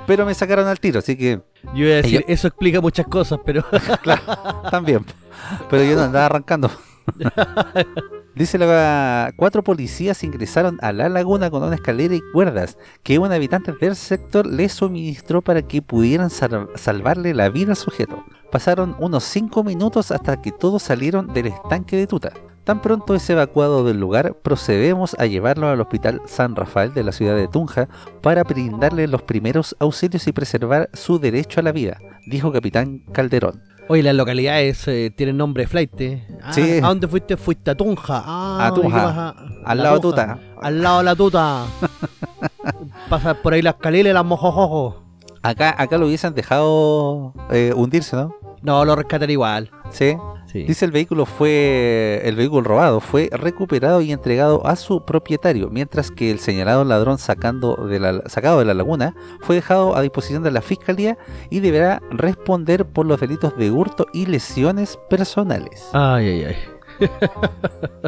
Pero 0.06 0.26
me 0.26 0.34
sacaron 0.34 0.68
al 0.68 0.80
tiro, 0.80 1.00
así 1.00 1.16
que 1.18 1.42
Yo 1.74 1.86
iba 1.86 1.94
a 1.94 1.96
decir, 1.98 2.20
yo- 2.22 2.26
eso 2.34 2.48
explica 2.48 2.82
muchas 2.82 3.08
cosas, 3.08 3.40
pero 3.46 3.64
También. 4.72 5.06
Pero 5.70 5.84
yo 5.84 5.96
no 5.96 6.04
andaba 6.04 6.26
arrancando. 6.28 6.70
Dice 8.38 8.60
la 8.60 9.34
cuatro 9.36 9.64
policías 9.64 10.24
ingresaron 10.24 10.78
a 10.84 10.92
la 10.94 11.10
laguna 11.10 11.50
con 11.50 11.64
una 11.64 11.74
escalera 11.74 12.14
y 12.14 12.22
cuerdas 12.34 12.78
que 13.02 13.18
un 13.18 13.32
habitante 13.32 13.74
del 13.82 13.96
sector 13.96 14.46
les 14.46 14.74
suministró 14.74 15.42
para 15.42 15.64
que 15.64 15.82
pudieran 15.82 16.30
sal- 16.30 16.70
salvarle 16.76 17.34
la 17.34 17.50
vida 17.50 17.72
al 17.72 17.76
sujeto. 17.78 18.24
Pasaron 18.52 18.96
unos 19.00 19.24
5 19.24 19.64
minutos 19.64 20.12
hasta 20.12 20.40
que 20.40 20.52
todos 20.52 20.84
salieron 20.84 21.34
del 21.34 21.48
estanque 21.48 21.98
de 21.98 22.06
Tuta. 22.06 22.32
Tan 22.64 22.82
pronto 22.82 23.16
es 23.16 23.28
evacuado 23.30 23.84
del 23.86 24.00
lugar, 24.00 24.36
procedemos 24.44 25.16
a 25.18 25.26
llevarlo 25.26 25.68
al 25.70 25.82
hospital 25.82 26.22
San 26.26 26.56
Rafael 26.56 26.94
de 26.94 27.04
la 27.04 27.14
ciudad 27.14 27.36
de 27.36 27.48
Tunja 27.48 27.88
para 28.22 28.44
brindarle 28.44 29.08
los 29.08 29.24
primeros 29.24 29.76
auxilios 29.80 30.28
y 30.28 30.32
preservar 30.34 30.90
su 30.94 31.18
derecho 31.18 31.60
a 31.60 31.64
la 31.64 31.72
vida, 31.72 31.98
dijo 32.28 32.52
capitán 32.52 33.00
Calderón. 33.14 33.64
Oye, 33.90 34.04
las 34.04 34.16
localidades 34.16 34.86
eh, 34.88 35.12
tienen 35.16 35.38
nombre 35.38 35.64
de 35.64 35.68
flight. 35.68 36.02
eh. 36.02 36.28
Ah, 36.44 36.52
Sí. 36.54 36.80
¿A 36.84 36.88
dónde 36.88 37.08
fuiste? 37.08 37.38
Fuiste 37.38 37.72
a 37.72 37.76
Tunja. 37.76 38.22
Ah, 38.26 38.68
A 38.68 38.74
Tunja. 38.74 39.30
Al 39.66 39.78
La 39.78 39.84
lado 39.84 39.96
de 39.96 40.02
Tunja. 40.02 40.26
Tuta. 40.36 40.40
Al 40.62 40.82
lado 40.82 40.98
de 41.00 41.04
la 41.06 41.16
tuta. 41.16 41.66
Pasar 43.10 43.42
por 43.42 43.54
ahí 43.54 43.62
las 43.62 43.76
caliles, 43.76 44.14
las 44.14 44.26
mojojojos. 44.26 44.96
Acá, 45.42 45.74
acá 45.78 45.98
lo 45.98 46.08
hubiesen 46.08 46.34
dejado 46.34 47.34
eh, 47.52 47.72
hundirse, 47.76 48.16
¿no? 48.16 48.36
No, 48.62 48.84
lo 48.84 48.96
rescatan 48.96 49.30
igual. 49.30 49.72
Sí. 49.92 50.18
Sí. 50.52 50.64
Dice 50.64 50.86
el 50.86 50.92
vehículo 50.92 51.26
fue 51.26 52.22
el 52.24 52.36
vehículo 52.36 52.62
robado 52.62 53.00
fue 53.02 53.30
recuperado 53.32 54.02
y 54.02 54.12
entregado 54.12 54.66
a 54.66 54.76
su 54.76 55.04
propietario, 55.06 55.70
mientras 55.70 56.10
que 56.10 56.32
el 56.32 56.40
señalado 56.40 56.84
ladrón 56.86 57.18
sacando 57.18 57.76
de 57.76 58.00
la, 58.00 58.22
sacado 58.28 58.60
de 58.60 58.66
la 58.66 58.74
laguna 58.74 59.14
fue 59.42 59.56
dejado 59.56 59.96
a 59.96 60.02
disposición 60.02 60.44
de 60.44 60.52
la 60.52 60.62
fiscalía 60.62 61.18
y 61.50 61.60
deberá 61.60 62.02
responder 62.12 62.86
por 62.86 63.06
los 63.06 63.20
delitos 63.20 63.58
de 63.58 63.72
hurto 63.72 64.08
y 64.14 64.26
lesiones 64.26 64.98
personales. 65.10 65.90
Ay, 65.94 66.28
ay, 66.28 66.44
ay. 66.46 66.56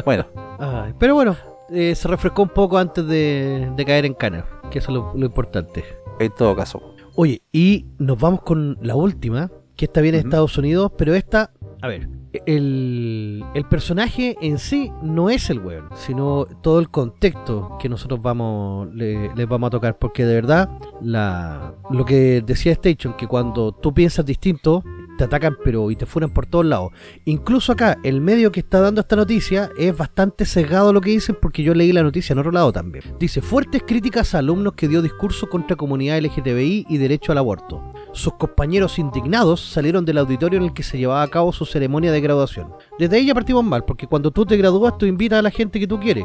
Bueno, 0.04 0.26
Ay, 0.58 0.94
Pero 0.98 1.14
bueno, 1.14 1.36
eh, 1.70 1.94
se 1.94 2.08
refrescó 2.08 2.42
un 2.42 2.48
poco 2.48 2.78
antes 2.78 3.06
de, 3.06 3.70
de 3.76 3.84
caer 3.84 4.04
en 4.06 4.14
cana, 4.14 4.44
que 4.70 4.78
eso 4.78 4.90
es 4.90 4.94
lo, 4.94 5.12
lo 5.14 5.26
importante. 5.26 5.84
en 6.18 6.32
todo 6.34 6.56
caso. 6.56 6.80
Oye, 7.16 7.42
y 7.52 7.86
nos 7.98 8.18
vamos 8.18 8.42
con 8.42 8.78
la 8.80 8.94
última, 8.94 9.50
que 9.76 9.84
esta 9.84 10.00
viene 10.00 10.18
de. 10.18 10.24
Estados 10.24 10.56
Unidos, 10.58 10.92
pero 10.96 11.14
esta, 11.14 11.52
a 11.82 11.88
ver, 11.88 12.08
el, 12.46 13.44
el 13.54 13.64
personaje 13.64 14.36
en 14.40 14.58
sí 14.58 14.92
no 15.02 15.30
es 15.30 15.50
el 15.50 15.58
weón, 15.60 15.88
sino 15.94 16.46
todo 16.62 16.78
el 16.80 16.88
contexto 16.88 17.76
que 17.80 17.88
nosotros 17.88 18.20
vamos 18.22 18.92
le- 18.94 19.34
les 19.34 19.48
vamos 19.48 19.68
a 19.68 19.70
tocar, 19.70 19.98
porque 19.98 20.24
de 20.24 20.34
verdad, 20.34 20.70
la, 21.02 21.74
lo 21.90 22.04
que 22.04 22.42
decía 22.44 22.72
Station, 22.72 23.14
que 23.16 23.26
cuando 23.26 23.72
tú 23.72 23.92
piensas 23.92 24.24
distinto, 24.24 24.84
te 25.20 25.24
atacan 25.24 25.58
pero 25.62 25.90
y 25.90 25.96
te 25.96 26.06
fueran 26.06 26.30
por 26.30 26.46
todos 26.46 26.64
lados. 26.64 26.92
Incluso 27.26 27.72
acá, 27.72 27.98
el 28.02 28.22
medio 28.22 28.50
que 28.50 28.60
está 28.60 28.80
dando 28.80 29.02
esta 29.02 29.16
noticia 29.16 29.70
es 29.76 29.94
bastante 29.94 30.46
sesgado 30.46 30.94
lo 30.94 31.02
que 31.02 31.10
dicen 31.10 31.36
porque 31.38 31.62
yo 31.62 31.74
leí 31.74 31.92
la 31.92 32.02
noticia 32.02 32.32
en 32.32 32.38
otro 32.38 32.50
lado 32.50 32.72
también. 32.72 33.04
Dice, 33.18 33.42
fuertes 33.42 33.82
críticas 33.86 34.34
a 34.34 34.38
alumnos 34.38 34.72
que 34.72 34.88
dio 34.88 35.02
discurso 35.02 35.50
contra 35.50 35.76
comunidad 35.76 36.18
LGTBI 36.22 36.86
y 36.88 36.96
derecho 36.96 37.32
al 37.32 37.38
aborto. 37.38 37.92
Sus 38.12 38.32
compañeros 38.34 38.98
indignados 38.98 39.60
salieron 39.60 40.06
del 40.06 40.16
auditorio 40.16 40.58
en 40.58 40.64
el 40.64 40.72
que 40.72 40.82
se 40.82 40.96
llevaba 40.96 41.22
a 41.22 41.28
cabo 41.28 41.52
su 41.52 41.66
ceremonia 41.66 42.12
de 42.12 42.20
graduación. 42.22 42.72
Desde 42.98 43.16
ahí 43.16 43.26
ya 43.26 43.34
partimos 43.34 43.62
mal, 43.62 43.84
porque 43.84 44.06
cuando 44.06 44.30
tú 44.30 44.46
te 44.46 44.56
gradúas, 44.56 44.96
tú 44.96 45.04
invitas 45.04 45.40
a 45.40 45.42
la 45.42 45.50
gente 45.50 45.78
que 45.78 45.86
tú 45.86 46.00
quieres. 46.00 46.24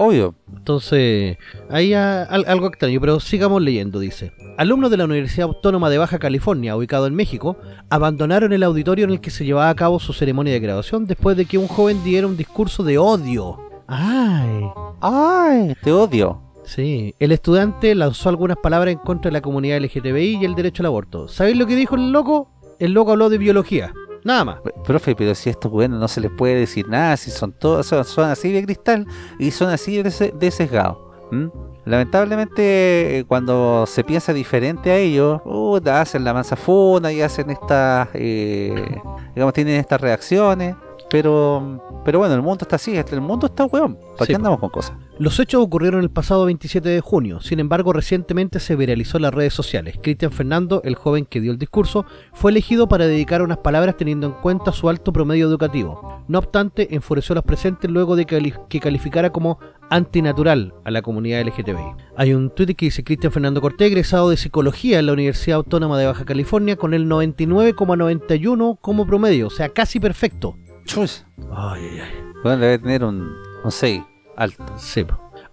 Obvio, 0.00 0.36
Entonces, 0.56 1.38
ahí 1.68 1.92
algo 1.92 2.68
extraño, 2.68 3.00
pero 3.00 3.18
sigamos 3.18 3.60
leyendo, 3.60 3.98
dice. 3.98 4.32
Alumnos 4.56 4.92
de 4.92 4.96
la 4.96 5.06
Universidad 5.06 5.48
Autónoma 5.48 5.90
de 5.90 5.98
Baja 5.98 6.20
California, 6.20 6.76
ubicado 6.76 7.08
en 7.08 7.16
México, 7.16 7.56
abandonaron 7.90 8.52
el 8.52 8.62
auditorio 8.62 9.06
en 9.06 9.10
el 9.10 9.20
que 9.20 9.32
se 9.32 9.44
llevaba 9.44 9.70
a 9.70 9.74
cabo 9.74 9.98
su 9.98 10.12
ceremonia 10.12 10.52
de 10.52 10.60
graduación 10.60 11.04
después 11.04 11.36
de 11.36 11.46
que 11.46 11.58
un 11.58 11.66
joven 11.66 12.04
diera 12.04 12.28
un 12.28 12.36
discurso 12.36 12.84
de 12.84 12.96
odio. 12.96 13.58
¡Ay! 13.88 14.68
¡ay! 15.00 15.74
Te 15.82 15.90
odio. 15.90 16.42
Sí, 16.62 17.16
el 17.18 17.32
estudiante 17.32 17.92
lanzó 17.96 18.28
algunas 18.28 18.58
palabras 18.58 18.92
en 18.92 19.00
contra 19.00 19.30
de 19.30 19.32
la 19.32 19.40
comunidad 19.40 19.80
LGTBI 19.80 20.38
y 20.40 20.44
el 20.44 20.54
derecho 20.54 20.82
al 20.82 20.86
aborto. 20.86 21.26
¿Sabéis 21.26 21.56
lo 21.56 21.66
que 21.66 21.74
dijo 21.74 21.96
el 21.96 22.12
loco? 22.12 22.52
El 22.78 22.92
loco 22.92 23.10
habló 23.10 23.30
de 23.30 23.38
biología. 23.38 23.92
Nada 24.28 24.44
más. 24.44 24.58
Profe, 24.84 25.16
pero 25.16 25.34
si 25.34 25.48
estos 25.48 25.72
buenos 25.72 25.98
no 25.98 26.06
se 26.06 26.20
les 26.20 26.30
puede 26.30 26.56
decir 26.56 26.86
nada, 26.86 27.16
si 27.16 27.30
son 27.30 27.50
todos, 27.50 27.86
son, 27.86 28.04
son 28.04 28.28
así 28.28 28.52
de 28.52 28.62
cristal 28.62 29.06
y 29.38 29.50
son 29.50 29.70
así 29.70 30.02
de, 30.02 30.34
de 30.38 30.50
sesgados. 30.50 30.98
¿m? 31.32 31.50
Lamentablemente, 31.86 33.20
eh, 33.20 33.24
cuando 33.24 33.86
se 33.86 34.04
piensa 34.04 34.34
diferente 34.34 34.90
a 34.90 34.98
ellos, 34.98 35.40
puta, 35.40 36.02
hacen 36.02 36.24
la 36.24 36.34
mansa 36.34 36.56
funa 36.56 37.10
y 37.10 37.22
hacen 37.22 37.48
estas, 37.48 38.10
eh, 38.12 39.00
digamos, 39.34 39.54
tienen 39.54 39.76
estas 39.76 39.98
reacciones. 39.98 40.76
Pero, 41.08 42.02
pero 42.04 42.18
bueno, 42.18 42.34
el 42.34 42.42
mundo 42.42 42.64
está 42.64 42.76
así, 42.76 42.98
el 42.98 43.20
mundo 43.22 43.46
está 43.46 43.64
hueón. 43.64 43.94
¿Para 43.94 44.26
Sí, 44.26 44.32
qué 44.32 44.34
andamos 44.34 44.60
con 44.60 44.68
cosas? 44.68 44.94
Los 45.20 45.40
hechos 45.40 45.60
ocurrieron 45.62 46.02
el 46.02 46.10
pasado 46.10 46.44
27 46.44 46.88
de 46.88 47.00
junio, 47.00 47.40
sin 47.40 47.58
embargo 47.58 47.92
recientemente 47.92 48.60
se 48.60 48.76
viralizó 48.76 49.16
en 49.18 49.22
las 49.24 49.34
redes 49.34 49.52
sociales. 49.52 49.98
Cristian 50.00 50.30
Fernando, 50.30 50.80
el 50.84 50.94
joven 50.94 51.26
que 51.26 51.40
dio 51.40 51.50
el 51.50 51.58
discurso, 51.58 52.06
fue 52.32 52.52
elegido 52.52 52.88
para 52.88 53.06
dedicar 53.08 53.42
unas 53.42 53.58
palabras 53.58 53.96
teniendo 53.96 54.28
en 54.28 54.34
cuenta 54.34 54.70
su 54.70 54.88
alto 54.88 55.12
promedio 55.12 55.48
educativo. 55.48 56.22
No 56.28 56.38
obstante, 56.38 56.94
enfureció 56.94 57.32
a 57.32 57.36
los 57.36 57.44
presentes 57.44 57.90
luego 57.90 58.14
de 58.14 58.26
que, 58.26 58.36
cali- 58.36 58.54
que 58.68 58.78
calificara 58.78 59.30
como 59.30 59.58
antinatural 59.90 60.72
a 60.84 60.90
la 60.92 61.02
comunidad 61.02 61.40
LGTBI. 61.44 61.96
Hay 62.16 62.32
un 62.32 62.50
tweet 62.54 62.74
que 62.76 62.86
dice 62.86 63.02
Cristian 63.02 63.32
Fernando 63.32 63.60
Cortés, 63.60 63.88
egresado 63.88 64.30
de 64.30 64.36
Psicología 64.36 65.00
en 65.00 65.06
la 65.06 65.14
Universidad 65.14 65.56
Autónoma 65.56 65.98
de 65.98 66.06
Baja 66.06 66.24
California 66.26 66.76
con 66.76 66.94
el 66.94 67.08
99,91 67.08 68.78
como 68.80 69.04
promedio, 69.04 69.48
o 69.48 69.50
sea, 69.50 69.68
casi 69.70 69.98
perfecto. 69.98 70.56
Chus. 70.84 71.26
Ay, 71.50 71.82
ay, 71.92 71.98
ay. 72.00 72.10
Bueno, 72.44 72.58
debe 72.62 72.78
tener 72.78 73.02
un, 73.02 73.32
un 73.64 73.70
6 73.72 74.00
alto. 74.38 74.64
Sí. 74.78 75.04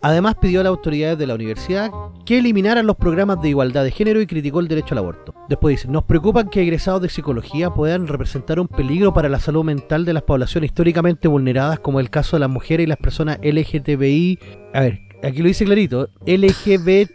Además 0.01 0.35
pidió 0.39 0.59
a 0.59 0.63
las 0.63 0.69
autoridades 0.69 1.17
de 1.17 1.25
la 1.25 1.33
universidad 1.35 1.89
que 2.25 2.37
eliminaran 2.37 2.85
los 2.85 2.95
programas 2.95 3.41
de 3.41 3.49
igualdad 3.49 3.83
de 3.83 3.91
género 3.91 4.21
y 4.21 4.27
criticó 4.27 4.59
el 4.59 4.67
derecho 4.67 4.93
al 4.93 4.99
aborto. 4.99 5.33
Después 5.49 5.77
dice, 5.77 5.87
nos 5.87 6.03
preocupan 6.03 6.49
que 6.49 6.61
egresados 6.61 7.01
de 7.01 7.09
psicología 7.09 7.71
puedan 7.71 8.07
representar 8.07 8.59
un 8.59 8.67
peligro 8.67 9.13
para 9.13 9.29
la 9.29 9.39
salud 9.39 9.63
mental 9.63 10.05
de 10.05 10.13
las 10.13 10.21
poblaciones 10.23 10.69
históricamente 10.69 11.27
vulneradas 11.27 11.79
como 11.79 11.99
el 11.99 12.11
caso 12.11 12.35
de 12.35 12.41
las 12.41 12.49
mujeres 12.49 12.85
y 12.85 12.87
las 12.87 12.99
personas 12.99 13.39
LGTBI. 13.41 14.39
A 14.73 14.81
ver, 14.81 14.99
aquí 15.23 15.39
lo 15.39 15.47
dice 15.47 15.65
clarito, 15.65 16.09
LGBTTTIAQ+. 16.25 17.07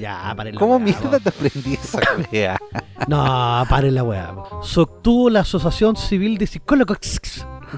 Ya, 0.00 0.34
paren 0.36 0.54
la 0.54 0.58
¿Cómo 0.58 0.80
mierda 0.80 1.20
te 1.20 1.28
aprendí 1.28 1.74
esa 1.74 2.00
wea? 2.32 2.58
no, 3.06 3.64
paren 3.68 3.94
la 3.94 4.02
weá. 4.02 4.34
Sostuvo 4.62 5.30
la 5.30 5.40
Asociación 5.40 5.94
Civil 5.94 6.36
de 6.38 6.48
Psicólogos 6.48 6.98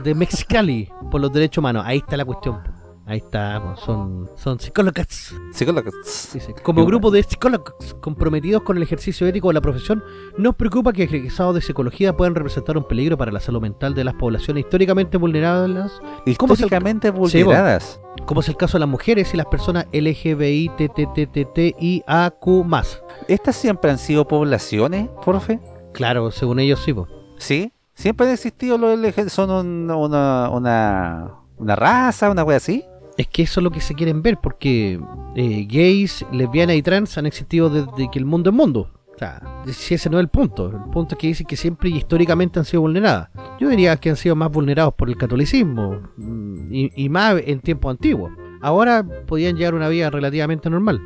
de 0.02 0.14
Mexicali 0.14 0.88
por 1.10 1.20
los 1.20 1.32
derechos 1.32 1.58
humanos. 1.58 1.82
Ahí 1.86 1.98
está 1.98 2.16
la 2.16 2.24
cuestión. 2.24 2.58
Ahí 3.06 3.18
está, 3.18 3.74
son, 3.84 4.30
son 4.36 4.60
psicólogos. 4.60 5.34
Psicólogos. 5.52 5.94
dice. 6.32 6.54
Como 6.62 6.86
grupo 6.86 7.10
de 7.10 7.22
psicólogos 7.24 7.96
comprometidos 8.00 8.62
con 8.62 8.76
el 8.76 8.84
ejercicio 8.84 9.26
ético 9.26 9.48
de 9.48 9.54
la 9.54 9.60
profesión, 9.60 10.02
nos 10.38 10.54
preocupa 10.54 10.92
que 10.92 11.02
egresados 11.04 11.56
de 11.56 11.60
psicología 11.60 12.16
puedan 12.16 12.36
representar 12.36 12.78
un 12.78 12.86
peligro 12.86 13.18
para 13.18 13.32
la 13.32 13.40
salud 13.40 13.60
mental 13.60 13.94
de 13.94 14.04
las 14.04 14.14
poblaciones 14.14 14.62
históricamente 14.64 15.16
vulnerables, 15.16 15.90
¿Cómo 16.38 16.54
es 16.54 16.60
el- 16.60 16.66
Históricamente 16.66 17.08
Sí, 17.08 17.12
vulneradas. 17.42 18.00
como 18.26 18.42
es 18.42 18.48
el 18.48 18.56
caso 18.56 18.74
de 18.78 18.80
las 18.80 18.88
mujeres 18.88 19.34
y 19.34 19.36
las 19.36 19.46
personas 19.46 19.86
LGBI, 19.92 20.70
TTTTIAQ+. 20.76 23.02
¿Estas 23.28 23.56
siempre 23.56 23.90
han 23.90 23.98
sido 23.98 24.26
poblaciones, 24.28 25.08
profe? 25.24 25.58
Claro, 25.92 26.30
según 26.30 26.60
ellos 26.60 26.80
sí, 26.84 26.92
po. 26.92 27.08
¿Sí? 27.38 27.72
¿Siempre 28.00 28.26
han 28.26 28.32
existido 28.32 28.78
los? 28.78 28.98
¿Son 29.30 29.50
un- 29.50 29.90
una, 29.90 30.48
una, 30.48 31.30
una 31.58 31.76
raza, 31.76 32.30
una 32.30 32.44
wea 32.44 32.56
así? 32.56 32.82
Es 33.18 33.28
que 33.28 33.42
eso 33.42 33.60
es 33.60 33.64
lo 33.64 33.70
que 33.70 33.82
se 33.82 33.94
quieren 33.94 34.22
ver, 34.22 34.38
porque 34.42 34.98
eh, 35.36 35.66
gays, 35.68 36.24
lesbianas 36.32 36.76
y 36.76 36.82
trans 36.82 37.18
han 37.18 37.26
existido 37.26 37.68
desde 37.68 38.10
que 38.10 38.18
el 38.18 38.24
mundo 38.24 38.48
es 38.50 38.56
mundo. 38.56 38.90
O 39.14 39.18
sea, 39.18 39.42
si 39.66 39.92
ese 39.94 40.08
no 40.08 40.16
es 40.16 40.22
el 40.22 40.28
punto. 40.28 40.68
El 40.70 40.90
punto 40.90 41.14
es 41.14 41.18
que 41.18 41.26
dicen 41.26 41.46
que 41.46 41.56
siempre 41.56 41.90
y 41.90 41.96
históricamente 41.98 42.58
han 42.58 42.64
sido 42.64 42.80
vulneradas. 42.80 43.28
Yo 43.60 43.68
diría 43.68 43.94
que 43.98 44.08
han 44.08 44.16
sido 44.16 44.34
más 44.34 44.50
vulnerados 44.50 44.94
por 44.94 45.10
el 45.10 45.18
catolicismo 45.18 46.00
mm, 46.16 46.72
y, 46.72 46.90
y 47.04 47.08
más 47.10 47.36
en 47.44 47.60
tiempos 47.60 47.90
antiguos. 47.90 48.32
Ahora 48.62 49.04
podían 49.26 49.56
llevar 49.56 49.74
una 49.74 49.88
vida 49.90 50.08
relativamente 50.08 50.70
normal. 50.70 51.02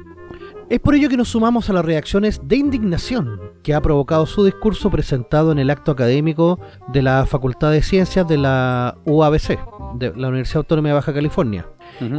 Es 0.70 0.80
por 0.80 0.94
ello 0.94 1.08
que 1.08 1.16
nos 1.16 1.28
sumamos 1.28 1.68
a 1.68 1.72
las 1.72 1.84
reacciones 1.84 2.40
de 2.42 2.56
indignación 2.56 3.38
que 3.62 3.74
ha 3.74 3.80
provocado 3.82 4.26
su 4.26 4.44
discurso 4.44 4.90
presentado 4.90 5.52
en 5.52 5.58
el 5.58 5.70
acto 5.70 5.92
académico 5.92 6.58
de 6.92 7.02
la 7.02 7.26
Facultad 7.26 7.70
de 7.70 7.82
Ciencias 7.82 8.26
de 8.26 8.38
la 8.38 8.96
UABC, 9.04 9.58
de 9.98 10.12
la 10.16 10.28
Universidad 10.28 10.58
Autónoma 10.58 10.88
de 10.88 10.94
Baja 10.94 11.12
California. 11.14 11.66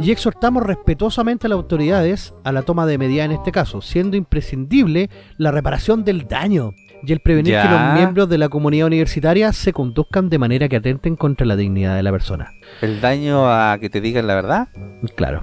Y 0.02 0.10
exhortamos 0.10 0.62
respetuosamente 0.62 1.46
a 1.46 1.50
las 1.50 1.56
autoridades 1.56 2.34
a 2.44 2.52
la 2.52 2.62
toma 2.62 2.86
de 2.86 2.98
medidas 2.98 3.26
en 3.26 3.32
este 3.32 3.52
caso, 3.52 3.82
siendo 3.82 4.16
imprescindible 4.16 5.10
la 5.38 5.50
reparación 5.50 6.04
del 6.04 6.26
daño 6.28 6.72
y 7.02 7.12
el 7.12 7.20
prevenir 7.20 7.52
Ya. 7.52 7.62
que 7.62 7.68
los 7.68 7.94
miembros 7.94 8.28
de 8.28 8.38
la 8.38 8.48
comunidad 8.48 8.86
universitaria 8.86 9.52
se 9.52 9.72
conduzcan 9.72 10.30
de 10.30 10.38
manera 10.38 10.68
que 10.68 10.76
atenten 10.76 11.16
contra 11.16 11.46
la 11.46 11.56
dignidad 11.56 11.94
de 11.96 12.02
la 12.02 12.12
persona. 12.12 12.52
¿El 12.80 13.00
daño 13.00 13.50
a 13.50 13.76
que 13.78 13.90
te 13.90 14.00
digan 14.00 14.26
la 14.26 14.34
verdad? 14.36 14.68
Claro. 15.14 15.42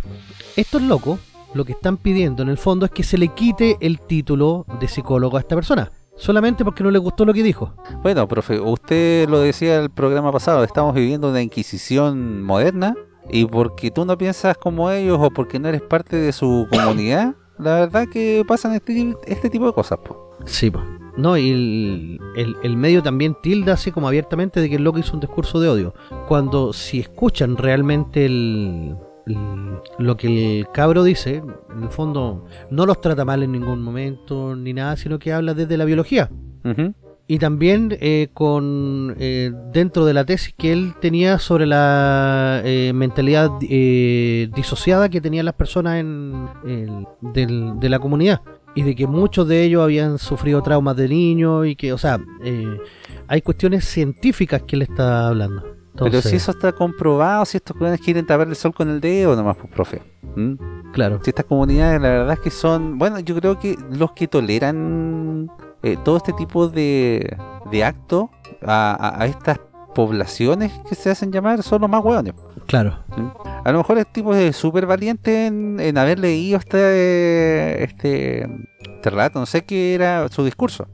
Estos 0.56 0.82
locos 0.82 1.20
lo 1.54 1.66
que 1.66 1.74
están 1.74 1.98
pidiendo 1.98 2.44
en 2.44 2.50
el 2.50 2.58
fondo 2.58 2.86
es 2.86 2.92
que 2.92 3.04
se 3.04 3.18
le 3.18 3.30
quite 3.30 3.78
el 3.82 4.00
título 4.02 4.66
de 4.80 4.88
psicólogo 4.88 5.38
a 5.38 5.40
esta 5.40 5.56
persona, 5.56 5.92
solamente 6.16 6.64
porque 6.66 6.84
no 6.84 6.92
le 6.92 7.00
gustó 7.00 7.26
lo 7.26 7.34
que 7.34 7.44
dijo. 7.44 7.74
Bueno, 8.02 8.28
profe, 8.28 8.60
usted 8.60 9.30
lo 9.30 9.40
decía 9.40 9.80
el 9.80 9.90
programa 9.90 10.32
pasado, 10.32 10.64
estamos 10.64 10.94
viviendo 10.96 11.30
una 11.30 11.42
inquisición 11.42 12.44
moderna 12.44 12.96
y 13.30 13.46
porque 13.46 13.92
tú 13.92 14.06
no 14.06 14.18
piensas 14.18 14.58
como 14.58 14.90
ellos 14.92 15.18
o 15.22 15.30
porque 15.32 15.60
no 15.60 15.70
eres 15.70 15.82
parte 15.82 16.16
de 16.18 16.32
su 16.32 16.68
comunidad, 16.72 17.36
la 17.60 17.76
verdad 17.82 18.08
que 18.12 18.44
pasan 18.48 18.74
este, 18.74 19.14
este 19.28 19.50
tipo 19.50 19.66
de 19.68 19.74
cosas. 19.74 20.00
po. 20.00 20.32
Sí, 20.46 20.70
po. 20.72 20.82
No, 21.16 21.38
y 21.38 21.52
el, 21.52 22.20
el- 22.36 22.56
el 22.64 22.76
medio 22.76 23.04
también 23.04 23.38
tilda 23.44 23.74
así 23.74 23.92
como 23.92 24.08
abiertamente 24.08 24.60
de 24.60 24.68
que 24.70 24.78
el 24.78 24.84
loco 24.84 24.98
hizo 24.98 25.14
un 25.14 25.20
discurso 25.20 25.60
de 25.60 25.70
odio. 25.70 25.94
Cuando 26.28 26.74
si 26.74 27.00
escuchan 27.00 27.56
realmente 27.56 28.26
el, 28.26 28.96
el- 28.98 28.98
lo 29.26 30.18
que 30.18 30.60
el 30.60 30.68
cabro 30.74 31.04
dice, 31.04 31.42
en 31.76 31.84
el 31.84 31.90
fondo, 31.90 32.46
no 32.70 32.86
los 32.86 33.00
trata 33.02 33.24
mal 33.26 33.42
en 33.44 33.52
ningún 33.52 33.82
momento 33.82 34.56
ni 34.56 34.74
nada, 34.74 34.96
sino 34.98 35.20
que 35.20 35.32
habla 35.34 35.54
desde 35.54 35.78
la 35.78 35.86
biología. 35.86 36.30
Y 37.26 37.40
también 37.40 37.96
eh, 38.02 38.28
con 38.34 39.16
eh, 39.18 39.52
dentro 39.72 40.06
de 40.06 40.14
la 40.14 40.26
tesis 40.26 40.54
que 40.58 40.74
él 40.74 40.94
tenía 41.00 41.40
sobre 41.40 41.66
la 41.66 42.62
eh, 42.66 42.92
mentalidad 42.94 43.50
eh, 43.62 44.50
disociada 44.54 45.08
que 45.08 45.22
tenían 45.22 45.46
las 45.46 45.54
personas 45.56 46.00
en, 46.02 46.48
en- 46.66 47.08
del- 47.34 47.80
de 47.80 47.90
la 47.90 48.00
comunidad. 48.00 48.42
Y 48.76 48.82
de 48.82 48.94
que 48.96 49.08
muchos 49.08 49.48
de 49.48 49.64
ellos 49.64 49.84
habían 49.84 50.18
sufrido 50.18 50.62
traumas 50.64 50.98
de 50.98 51.08
niño 51.08 51.64
y 51.64 51.76
que, 51.76 51.94
o 51.94 51.98
sea, 51.98 52.20
eh, 52.44 52.78
hay 53.28 53.42
cuestiones 53.42 53.86
científicas 53.86 54.64
que 54.64 54.76
él 54.76 54.82
está 54.82 55.28
hablando. 55.30 55.73
Pero 55.96 56.22
si 56.22 56.36
eso 56.38 56.52
está 56.52 56.72
comprobado, 56.72 57.46
si 57.46 57.58
estos 57.58 57.78
jóvenes 57.78 58.02
quieren 58.02 58.26
tapar 58.26 58.48
el 58.48 58.56
sol 58.56 58.74
con 58.74 58.90
el 58.90 59.00
dedo 59.00 59.36
nomás, 59.36 59.58
pues, 59.58 59.72
profe. 59.74 60.02
¿Mm? 60.36 60.54
claro, 60.94 61.20
Si 61.24 61.30
estas 61.30 61.46
comunidades, 61.46 62.02
la 62.02 62.10
verdad 62.10 62.34
es 62.34 62.40
que 62.40 62.50
son, 62.50 62.98
bueno, 62.98 63.20
yo 63.20 63.36
creo 63.36 63.60
que 63.60 63.78
los 63.92 64.12
que 64.14 64.28
toleran 64.28 65.50
eh, 65.84 65.98
todo 66.04 66.18
este 66.18 66.34
tipo 66.34 66.68
de, 66.68 67.38
de 67.72 67.84
actos 67.84 68.26
a, 68.66 68.96
a- 69.00 69.22
a 69.24 69.26
estas 69.28 69.60
poblaciones 69.94 70.72
que 70.90 70.96
se 70.96 71.12
hacen 71.12 71.32
llamar 71.32 71.62
son 71.62 71.82
los 71.82 71.90
más 71.90 72.04
hueones. 72.04 72.34
claro. 72.66 72.98
A 73.64 73.72
lo 73.72 73.78
mejor 73.78 73.98
el 74.00 74.08
tipo 74.08 74.34
es 74.34 74.56
súper 74.56 74.86
valiente 74.88 75.46
en, 75.46 75.80
en 75.80 75.98
haber 75.98 76.18
leído 76.20 76.58
este, 76.58 77.84
este, 77.84 78.42
este 78.96 79.10
relato, 79.10 79.40
no 79.40 79.46
sé 79.46 79.64
qué 79.66 79.94
era 79.94 80.28
su 80.30 80.44
discurso, 80.44 80.88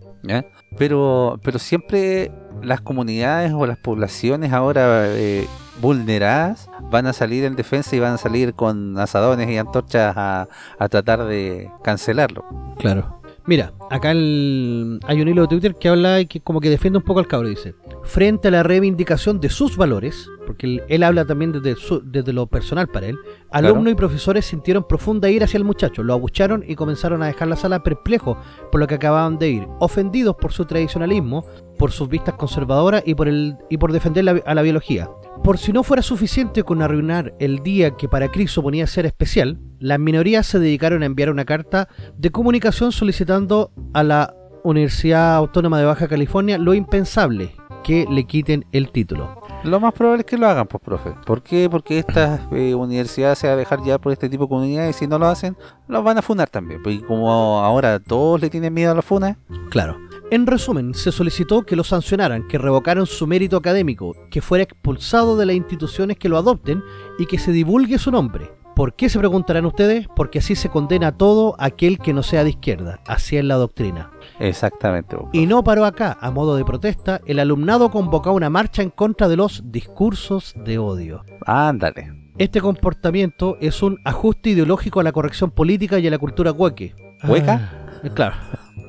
Pero, 0.78 1.40
pero 1.44 1.60
siempre 1.60 2.32
las 2.62 2.82
comunidades 2.82 3.54
o 3.54 3.66
las 3.66 3.78
poblaciones 3.78 4.52
ahora 4.54 5.06
eh, 5.08 5.46
vulneradas 5.82 6.70
van 6.92 7.08
a 7.08 7.14
salir 7.14 7.44
en 7.46 7.56
defensa 7.56 7.96
y 7.96 8.00
van 8.00 8.14
a 8.14 8.18
salir 8.18 8.54
con 8.54 8.98
asadones 8.98 9.50
y 9.50 9.58
antorchas 9.58 10.14
a, 10.18 10.48
a 10.78 10.90
tratar 10.90 11.26
de 11.26 11.70
cancelarlo. 11.84 12.44
Claro. 12.80 13.22
Mira, 13.46 13.72
acá 13.90 14.12
el- 14.12 15.00
hay 15.08 15.22
un 15.22 15.28
hilo 15.28 15.44
de 15.44 15.48
Twitter 15.48 15.76
que 15.76 15.90
habla 15.90 16.20
y 16.20 16.28
que 16.28 16.40
como 16.40 16.60
que 16.62 16.70
defiende 16.70 16.98
un 17.00 17.04
poco 17.06 17.20
al 17.20 17.28
cabro, 17.28 17.48
dice. 17.48 17.74
Frente 18.10 18.48
a 18.48 18.52
la 18.52 18.64
reivindicación 18.64 19.40
de 19.40 19.50
sus 19.50 19.78
valores, 19.78 20.28
porque 20.48 20.66
él, 20.66 20.82
él 20.90 21.04
habla 21.04 21.26
también 21.26 21.52
desde, 21.52 21.76
su- 21.76 22.02
desde 22.04 22.34
lo 22.34 22.48
personal 22.48 22.88
para 22.88 23.06
él, 23.06 23.18
alumnos 23.52 23.92
y 23.94 23.96
profesores 23.96 24.46
sintieron 24.48 24.84
profunda 24.88 25.30
ira 25.30 25.46
hacia 25.46 25.60
el 25.60 25.64
muchacho, 25.64 26.02
lo 26.02 26.14
abucharon 26.14 26.64
y 26.68 26.74
comenzaron 26.74 27.22
a 27.22 27.28
dejar 27.28 27.48
la 27.50 27.56
sala 27.56 27.84
perplejos 27.84 28.36
por 28.72 28.80
lo 28.80 28.88
que 28.88 28.96
acababan 28.96 29.38
de 29.38 29.50
ir, 29.50 29.68
ofendidos 29.80 30.36
por 30.38 30.52
su 30.52 30.66
tradicionalismo, 30.66 31.46
por 31.78 31.92
sus 31.92 32.10
vistas 32.10 32.34
conservadoras 32.34 33.04
y 33.06 33.14
por, 33.14 33.28
el, 33.28 33.56
y 33.70 33.78
por 33.78 33.92
defender 33.94 34.24
la- 34.26 34.42
a 34.44 34.56
la 34.56 34.64
biología. 34.64 35.08
Por 35.44 35.60
si 35.60 35.72
no 35.72 35.84
fuera 35.84 36.02
suficiente 36.02 36.64
con 36.64 36.82
arruinar 36.82 37.36
el 37.40 37.60
día 37.60 37.92
que 37.92 38.10
para 38.10 38.30
Chris 38.32 38.50
suponía 38.50 38.88
ser 38.88 39.06
especial, 39.06 39.60
las 39.78 40.00
minorías 40.00 40.48
se 40.48 40.58
dedicaron 40.58 41.04
a 41.04 41.06
enviar 41.06 41.30
una 41.30 41.46
carta 41.46 41.88
de 42.18 42.32
comunicación 42.32 42.92
solicitando 42.92 43.72
a 43.94 44.02
la 44.04 44.34
Universidad 44.64 45.36
Autónoma 45.36 45.80
de 45.80 45.86
Baja 45.86 46.08
California 46.08 46.58
lo 46.58 46.74
impensable, 46.74 47.52
que 47.84 48.06
le 48.10 48.26
quiten 48.26 48.66
el 48.72 48.92
título. 48.92 49.42
Lo 49.64 49.80
más 49.80 49.94
probable 49.94 50.22
es 50.22 50.26
que 50.26 50.38
lo 50.38 50.48
hagan, 50.48 50.68
pues, 50.68 50.82
profe. 50.82 51.14
¿Por 51.26 51.44
qué? 51.44 51.70
Porque 51.70 52.00
estas 52.00 52.42
eh, 52.52 52.74
universidades 52.74 53.40
se 53.40 53.48
van 53.48 53.56
a 53.56 53.60
dejar 53.60 53.84
ya 53.84 53.98
por 54.00 54.12
este 54.12 54.30
tipo 54.30 54.44
de 54.44 54.50
comunidades 54.50 54.96
y 54.96 55.00
si 55.00 55.08
no 55.08 55.20
lo 55.20 55.28
hacen, 55.28 55.58
los 55.88 56.04
van 56.04 56.18
a 56.18 56.22
funar 56.22 56.50
también. 56.50 56.82
Porque 56.82 57.02
como 57.02 57.60
ahora 57.60 58.00
todos 58.00 58.40
le 58.40 58.50
tienen 58.50 58.74
miedo 58.74 58.92
a 58.92 58.96
las 58.96 59.06
funas, 59.06 59.38
Claro. 59.70 59.98
En 60.32 60.48
resumen, 60.48 60.94
se 60.94 61.12
solicitó 61.12 61.64
que 61.64 61.76
lo 61.76 61.84
sancionaran, 61.84 62.48
que 62.48 62.58
revocaran 62.58 63.06
su 63.06 63.26
mérito 63.28 63.58
académico, 63.58 64.16
que 64.30 64.42
fuera 64.42 64.64
expulsado 64.64 65.38
de 65.38 65.46
las 65.46 65.56
instituciones 65.56 66.18
que 66.18 66.30
lo 66.30 66.38
adopten 66.38 66.84
y 67.18 67.26
que 67.26 67.40
se 67.40 67.52
divulgue 67.52 67.98
su 67.98 68.12
nombre. 68.12 68.52
¿Por 68.80 68.94
qué 68.94 69.10
se 69.10 69.20
preguntarán 69.20 69.66
ustedes? 69.66 70.08
Porque 70.16 70.40
así 70.40 70.56
se 70.56 70.70
condena 70.70 71.08
a 71.08 71.12
todo 71.12 71.54
aquel 71.60 71.98
que 72.00 72.14
no 72.14 72.24
sea 72.24 72.46
de 72.46 72.52
izquierda. 72.52 73.02
Así 73.06 73.36
es 73.36 73.44
la 73.44 73.56
doctrina. 73.56 74.10
exactamente. 74.40 75.18
Y 75.34 75.48
no 75.48 75.66
paró 75.66 75.84
acá, 75.84 76.18
a 76.22 76.32
modo 76.32 76.56
de 76.56 76.64
protesta, 76.64 77.20
el 77.26 77.40
alumnado 77.40 77.92
convocó 77.92 78.32
una 78.32 78.50
marcha 78.50 78.82
en 78.82 78.90
contra 78.90 79.28
de 79.28 79.36
los 79.36 79.64
discursos 79.66 80.54
de 80.56 80.78
odio. 80.78 81.26
Ándale. 81.46 82.32
Este 82.38 82.62
comportamiento 82.62 83.58
es 83.60 83.84
un 83.84 83.98
ajuste 84.06 84.52
ideológico 84.52 85.02
a 85.02 85.04
la 85.04 85.12
corrección 85.12 85.52
política 85.52 86.00
y 86.00 86.08
a 86.08 86.12
la 86.12 86.18
cultura 86.18 86.54
hueque. 86.54 86.96
¿Hueca? 87.28 87.74
Ah, 88.02 88.10
claro. 88.14 88.38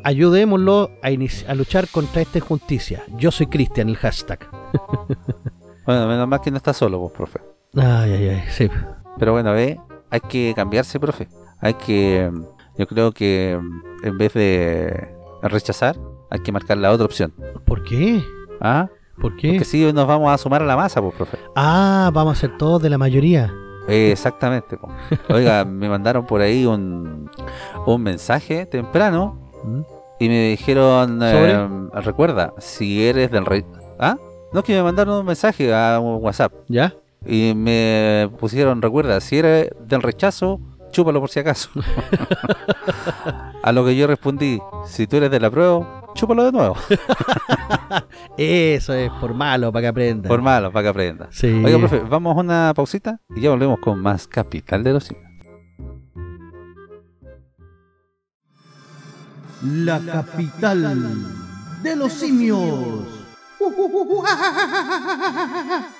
Ayudémoslo 0.05 0.93
a, 1.03 1.55
luchar 1.55 1.89
contra 1.89 2.23
esta 2.23 2.39
injusticia. 2.39 3.03
Yo 3.17 3.33
soy 3.33 3.49
Cristian, 3.49 3.89
el 3.89 3.97
hashtag. 3.97 4.49
Bueno, 5.85 6.07
menos 6.07 6.29
mal 6.29 6.41
que 6.41 6.53
no 6.53 6.59
está 6.59 6.73
solo, 6.73 7.01
pues, 7.01 7.13
profe. 7.13 7.41
Ay, 7.75 8.13
ay, 8.13 8.29
ay, 8.29 8.43
sí. 8.51 8.71
Pero 9.21 9.33
bueno, 9.33 9.53
ve, 9.53 9.79
hay 10.09 10.21
que 10.21 10.55
cambiarse, 10.57 10.99
profe. 10.99 11.29
Hay 11.61 11.75
que, 11.75 12.33
yo 12.79 12.87
creo 12.87 13.13
que 13.13 13.53
en 14.03 14.19
vez 14.19 14.33
de 14.33 15.15
rechazar, 15.43 15.99
hay 16.31 16.41
que 16.41 16.51
marcar 16.51 16.79
la 16.79 16.91
otra 16.91 17.05
opción. 17.05 17.35
¿Por 17.67 17.85
qué? 17.85 18.25
¿Ah? 18.63 18.89
¿Por 19.21 19.37
qué? 19.37 19.51
Porque 19.51 19.67
si 19.67 19.93
nos 19.93 20.07
vamos 20.07 20.33
a 20.33 20.39
sumar 20.39 20.63
a 20.63 20.65
la 20.65 20.75
masa, 20.75 21.03
pues, 21.03 21.15
profe. 21.15 21.37
Ah, 21.55 22.11
vamos 22.15 22.39
a 22.39 22.41
ser 22.41 22.57
todos 22.57 22.81
de 22.81 22.89
la 22.89 22.97
mayoría. 22.97 23.53
Eh, 23.89 24.11
exactamente. 24.11 24.79
po. 24.79 24.89
Oiga, 25.29 25.65
me 25.67 25.91
mandaron 25.91 26.25
por 26.25 26.41
ahí 26.41 26.65
un, 26.65 27.31
un 27.85 28.03
mensaje 28.03 28.65
temprano 28.65 29.39
¿Mm? 29.63 29.81
y 30.19 30.29
me 30.29 30.49
dijeron, 30.49 31.21
eh, 31.23 31.91
recuerda, 32.01 32.55
si 32.57 33.05
eres 33.05 33.31
del 33.31 33.45
rey... 33.45 33.67
¿Ah? 33.99 34.17
No, 34.55 34.63
que 34.63 34.73
me 34.73 34.83
mandaron 34.83 35.19
un 35.19 35.27
mensaje 35.27 35.75
a 35.75 36.01
WhatsApp 36.01 36.55
¿Ya? 36.69 36.95
Y 37.27 37.55
me 37.55 38.31
pusieron, 38.39 38.83
recuerda, 38.83 39.21
si 39.21 39.39
eres 39.39 39.71
del 39.81 40.03
rechazo, 40.03 40.61
chúpalo 40.91 41.21
por 41.21 41.31
si 41.31 41.41
acaso. 41.41 41.71
a 43.63 43.73
lo 43.73 43.85
que 43.85 43.97
yo 43.97 44.07
respondí, 44.07 44.61
si 44.87 45.07
tú 45.07 45.17
eres 45.17 45.31
de 45.31 45.41
la 45.41 45.51
prueba, 45.51 46.05
chúpalo 46.15 46.45
de 46.45 46.53
nuevo. 46.53 46.77
Eso 48.37 48.95
es 48.95 49.11
por 49.21 49.35
malo, 49.35 49.73
para 49.73 49.83
que 49.83 49.89
aprendan. 49.89 50.29
por 50.29 50.43
malo, 50.43 50.73
para 50.73 50.85
que 50.85 50.89
aprendas. 50.89 51.29
Sí. 51.33 51.63
Oiga, 51.65 51.79
profe, 51.79 52.01
vamos 52.01 52.37
a 52.37 52.41
una 52.41 52.73
pausita 52.75 53.21
y 53.35 53.43
ya 53.43 53.51
volvemos 53.51 53.79
con 53.81 54.01
más 54.01 54.27
Capital 54.27 54.83
de 54.83 54.93
los 54.93 55.05
Simios. 55.05 55.27
La 59.63 60.01
capital 60.01 60.97
de 61.83 61.97
los 61.97 62.15
simios. 62.15 63.05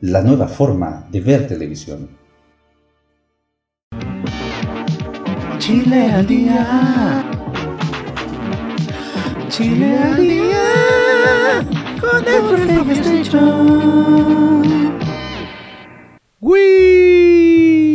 la 0.00 0.22
nueva 0.22 0.48
forma 0.48 1.06
de 1.10 1.20
ver 1.20 1.46
televisión. 1.46 2.08
Chile 5.58 6.10
al 6.12 6.26
día. 6.26 7.24
Chile 9.48 9.98
al 9.98 10.16
día. 10.16 11.66
Con 12.00 12.26
el 12.28 12.42
profe 12.42 12.92
Station. 12.92 14.96
¡Wii! 16.40 17.86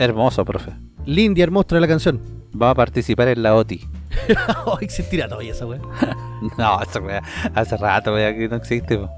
Hermoso, 0.00 0.44
profe. 0.44 0.72
Lindy 1.04 1.42
hermosa 1.42 1.78
la 1.78 1.86
canción. 1.86 2.20
Va 2.60 2.70
a 2.70 2.74
participar 2.74 3.28
en 3.28 3.42
la 3.42 3.54
OTI. 3.54 3.82
Tira 5.10 5.28
todavía 5.28 5.52
esa 5.52 5.66
weá. 5.66 5.80
No, 6.58 6.80
esa 6.82 6.98
weá, 7.00 7.22
hace 7.54 7.76
rato 7.76 8.14
weá 8.14 8.34
que 8.36 8.48
no 8.48 8.56
existe. 8.56 8.98
po. 8.98 9.08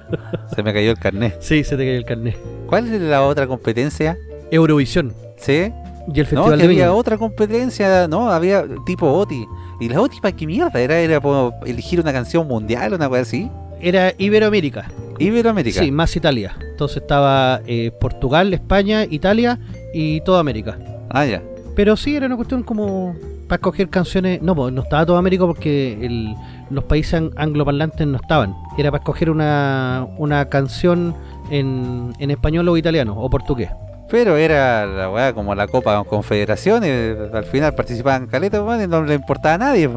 Se 0.54 0.62
me 0.62 0.72
cayó 0.72 0.90
el 0.92 0.98
carnet. 0.98 1.36
Sí, 1.40 1.62
se 1.62 1.76
te 1.76 1.84
cayó 1.84 1.98
el 1.98 2.04
carnet. 2.06 2.38
¿Cuál 2.66 2.92
es 2.92 3.00
la 3.02 3.22
otra 3.22 3.46
competencia? 3.46 4.16
Eurovisión. 4.50 5.12
¿Sí? 5.36 5.72
Y 6.12 6.20
el 6.20 6.24
No, 6.24 6.44
Festival 6.44 6.50
que 6.56 6.62
de 6.62 6.68
Viña. 6.68 6.84
había 6.86 6.94
otra 6.94 7.18
competencia, 7.18 8.08
¿no? 8.08 8.30
Había 8.30 8.64
tipo 8.86 9.12
OTI. 9.12 9.46
¿Y 9.80 9.88
la 9.90 10.00
OTI 10.00 10.20
para 10.20 10.34
qué 10.34 10.46
mierda? 10.46 10.80
¿Era, 10.80 10.98
era 10.98 11.20
por 11.20 11.52
elegir 11.66 12.00
una 12.00 12.12
canción 12.12 12.48
mundial 12.48 12.92
o 12.92 12.96
una 12.96 13.08
cosa 13.08 13.20
así? 13.22 13.50
Era 13.80 14.12
Iberoamérica. 14.16 14.90
Iberoamérica. 15.18 15.80
Sí, 15.80 15.90
más 15.92 16.16
Italia. 16.16 16.56
Entonces 16.70 16.98
estaba 17.02 17.60
eh, 17.66 17.90
Portugal, 18.00 18.52
España, 18.54 19.04
Italia 19.04 19.58
y 19.92 20.22
toda 20.22 20.40
América. 20.40 20.78
Ah, 21.10 21.26
ya. 21.26 21.42
Pero 21.76 21.96
sí, 21.96 22.16
era 22.16 22.26
una 22.26 22.36
cuestión 22.36 22.62
como 22.62 23.14
para 23.50 23.56
escoger 23.58 23.90
canciones. 23.90 24.40
No, 24.40 24.54
pues, 24.54 24.72
no 24.72 24.80
estaba 24.82 25.04
toda 25.04 25.18
América 25.18 25.44
porque 25.44 25.98
el- 26.00 26.34
los 26.70 26.84
países 26.84 27.20
ang- 27.20 27.32
angloparlantes 27.36 28.06
no 28.06 28.16
estaban. 28.16 28.54
Era 28.78 28.90
para 28.90 29.00
escoger 29.02 29.28
una, 29.28 30.06
una 30.16 30.48
canción 30.48 31.14
en, 31.50 32.12
en 32.18 32.30
español 32.30 32.66
o 32.68 32.76
italiano 32.76 33.14
o 33.18 33.28
portugués. 33.28 33.68
Pero 34.08 34.36
era 34.36 34.86
la 34.86 35.10
weá 35.10 35.32
como 35.32 35.54
la 35.54 35.66
Copa 35.68 36.02
Confederaciones. 36.04 37.16
Al 37.32 37.44
final 37.44 37.74
participaban 37.74 38.26
caletas, 38.26 38.60
y 38.82 38.86
no 38.88 39.02
le 39.04 39.14
importaba 39.14 39.54
a 39.54 39.58
nadie. 39.58 39.88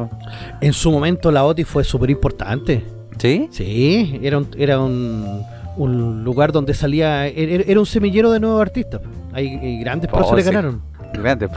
En 0.60 0.72
su 0.72 0.90
momento 0.92 1.30
la 1.32 1.44
OTI 1.44 1.64
fue 1.64 1.82
súper 1.84 2.10
importante. 2.10 2.84
¿Sí? 3.18 3.48
Sí, 3.50 4.20
era 4.22 4.38
un, 4.38 4.48
era 4.56 4.78
un, 4.80 5.42
un 5.76 6.22
lugar 6.24 6.52
donde 6.52 6.74
salía. 6.74 7.26
Era, 7.26 7.64
era 7.66 7.80
un 7.80 7.86
semillero 7.86 8.30
de 8.30 8.40
nuevos 8.40 8.60
artistas. 8.60 9.00
Hay, 9.32 9.48
hay 9.48 9.80
grandes 9.80 10.08
Oh, 10.12 10.16
profesores 10.16 10.44
sí. 10.44 10.50
ganaron. 10.52 10.82
Grande. 11.18 11.48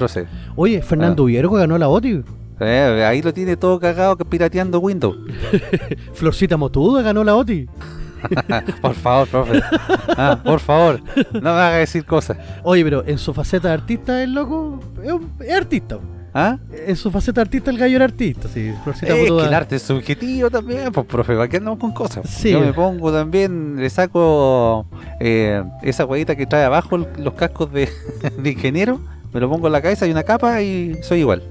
Oye, 0.55 0.81
Fernando 0.81 1.25
Viergo 1.25 1.55
ganó 1.55 1.77
la 1.77 1.89
OTI. 1.89 2.23
Eh, 2.59 3.05
ahí 3.07 3.21
lo 3.21 3.33
tiene 3.33 3.55
todo 3.55 3.79
cagado 3.79 4.15
que 4.17 4.25
pirateando 4.25 4.79
Windows. 4.79 5.17
Florcita 6.13 6.57
Motuda 6.57 7.01
ganó 7.01 7.23
la 7.23 7.35
OTI. 7.35 7.67
por 8.81 8.95
favor, 8.95 9.27
profe. 9.27 9.61
Ah, 10.17 10.39
por 10.43 10.59
favor, 10.59 10.99
no 11.33 11.41
me 11.41 11.49
haga 11.49 11.75
decir 11.77 12.03
cosas. 12.03 12.37
Oye, 12.63 12.83
pero 12.83 13.03
en 13.05 13.17
su 13.19 13.31
faceta 13.33 13.67
de 13.67 13.73
artista, 13.75 14.23
el 14.23 14.33
loco 14.33 14.79
es, 15.03 15.11
un- 15.11 15.31
es 15.39 15.53
artista. 15.55 15.99
¿Ah? 16.33 16.57
En 16.85 16.95
su 16.95 17.09
faceta 17.11 17.41
de 17.41 17.43
artista, 17.43 17.71
el 17.71 17.77
gallo 17.77 17.95
era 17.95 18.05
artista. 18.05 18.47
Sí, 18.47 18.71
Florcita 18.83 19.13
Es 19.13 19.21
Motuda. 19.21 19.41
que 19.43 19.47
el 19.47 19.53
arte 19.53 19.75
es 19.77 19.81
subjetivo 19.83 20.49
también, 20.51 20.91
pues 20.91 21.05
profe, 21.05 21.35
¿para 21.35 21.47
qué 21.47 21.57
andamos 21.57 21.79
con 21.79 21.91
cosas? 21.93 22.27
Sí. 22.29 22.51
Yo 22.51 22.59
me 22.59 22.73
pongo 22.73 23.11
también, 23.11 23.75
le 23.77 23.89
saco 23.89 24.87
eh, 25.19 25.63
esa 25.83 26.05
huevita 26.05 26.35
que 26.35 26.45
trae 26.47 26.63
abajo 26.65 26.97
los 26.97 27.33
cascos 27.35 27.71
de, 27.71 27.87
de 28.37 28.49
ingeniero, 28.51 28.99
me 29.33 29.39
lo 29.39 29.49
pongo 29.49 29.67
en 29.67 29.73
la 29.73 29.81
cabeza 29.81 30.07
y 30.07 30.11
una 30.11 30.23
capa 30.23 30.61
y 30.61 30.95
soy 31.03 31.19
igual. 31.19 31.43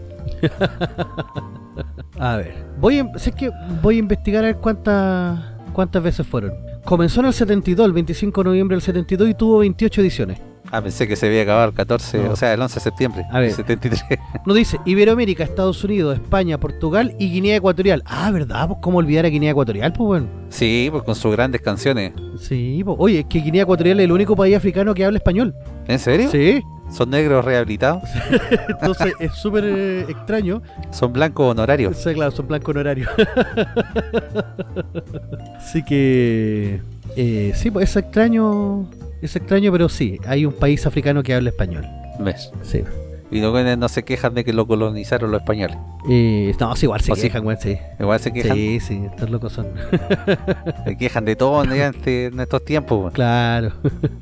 A 2.19 2.37
ver, 2.37 2.55
voy 2.81 2.99
a, 3.01 3.19
sé 3.19 3.33
que 3.33 3.51
voy 3.83 3.97
a 3.97 3.99
investigar 3.99 4.43
a 4.45 4.47
ver 4.49 4.57
cuántas 4.57 5.39
cuántas 5.73 6.03
veces 6.03 6.27
fueron. 6.27 6.53
Comenzó 6.85 7.21
en 7.21 7.27
el 7.27 7.33
72, 7.35 7.85
el 7.87 7.93
25 7.93 8.43
de 8.43 8.49
noviembre 8.49 8.77
del 8.77 8.83
72 8.83 9.29
y 9.29 9.35
tuvo 9.35 9.59
28 9.59 10.01
ediciones. 10.01 10.41
Ah, 10.73 10.83
pensé 10.83 11.07
que 11.07 11.15
se 11.15 11.27
había 11.27 11.43
acabado 11.43 11.69
el 11.69 11.75
14, 11.75 12.25
No. 12.25 12.31
o 12.33 12.37
sea, 12.37 12.53
el 12.55 12.61
11 12.61 12.75
de 12.75 12.81
septiembre 12.81 13.25
A 13.31 13.39
ver. 13.39 13.49
del 13.49 13.57
73. 13.57 14.05
Nos 14.47 14.57
dice 14.57 14.79
Iberoamérica, 14.85 15.45
Estados 15.45 15.85
Unidos, 15.85 16.15
España, 16.19 16.59
Portugal 16.59 17.15
y 17.21 17.31
Guinea 17.31 17.57
Ecuatorial. 17.57 18.03
Ah, 18.07 18.31
¿verdad? 18.33 18.67
Pues, 18.69 18.79
¿Cómo 18.83 18.99
olvidar 18.99 19.27
a 19.27 19.29
Guinea 19.29 19.51
Ecuatorial? 19.53 19.93
Pues 19.93 20.07
bueno. 20.07 20.27
Sí, 20.49 20.89
pues 20.91 21.03
con 21.05 21.15
sus 21.15 21.31
grandes 21.33 21.61
canciones. 21.61 22.13
Sí, 22.41 22.83
pues. 22.85 22.97
Oye, 22.99 23.21
es 23.21 23.27
que 23.27 23.41
Guinea 23.41 23.63
Ecuatorial 23.63 24.01
es 24.01 24.05
el 24.05 24.13
único 24.13 24.35
país 24.35 24.57
africano 24.57 24.93
que 24.95 25.05
habla 25.05 25.19
español. 25.19 25.55
¿En 25.87 25.99
serio? 25.99 26.31
Sí. 26.31 26.63
¿Son 26.91 27.11
negros 27.11 27.45
rehabilitados? 27.45 28.03
Entonces 28.69 29.15
es 29.19 29.33
súper 29.33 29.65
eh, 29.65 30.01
extraño. 30.09 30.63
¿Son 30.91 31.13
blancos 31.13 31.51
honorarios? 31.51 31.97
Sí, 31.97 32.15
claro, 32.15 32.31
son 32.31 32.49
blanco 32.49 32.71
honorario. 32.71 33.09
Así 35.57 35.83
que. 35.83 36.81
eh, 37.17 37.53
sí, 37.55 37.71
pues 37.71 37.91
es 37.91 37.97
extraño. 37.97 38.89
Es 39.23 39.35
extraño, 39.35 39.73
pero 39.73 39.89
sí, 39.89 40.19
hay 40.27 40.47
un 40.47 40.53
país 40.53 40.87
africano 40.87 41.23
que 41.23 41.35
habla 41.35 41.51
español. 41.51 41.87
¿Ves? 42.21 42.51
Sí. 42.63 42.83
Y 43.31 43.41
los 43.41 43.51
güeyes 43.51 43.77
no 43.77 43.89
se 43.89 44.05
quejan 44.05 44.35
de 44.35 44.45
que 44.45 44.53
lo 44.53 44.67
colonizaron 44.69 45.33
los 45.33 45.41
españoles. 45.41 45.77
Eh, 46.09 46.55
no, 46.61 46.77
sí, 46.77 46.87
igual 46.87 47.01
se 47.01 47.13
quejan, 47.15 47.43
güey, 47.43 47.57
sí. 47.61 47.77
Igual 47.99 48.21
se 48.21 48.33
quejan, 48.33 48.57
Sí, 48.57 48.79
sí, 48.81 49.03
estos 49.05 49.29
locos 49.31 49.53
son. 49.53 49.67
se 50.85 50.97
quejan 50.97 51.25
de 51.25 51.35
todo 51.35 51.65
en, 51.65 51.73
este- 51.81 52.27
en 52.27 52.39
estos 52.39 52.65
tiempos. 52.65 53.01
güey. 53.01 53.13
Claro. 53.13 53.73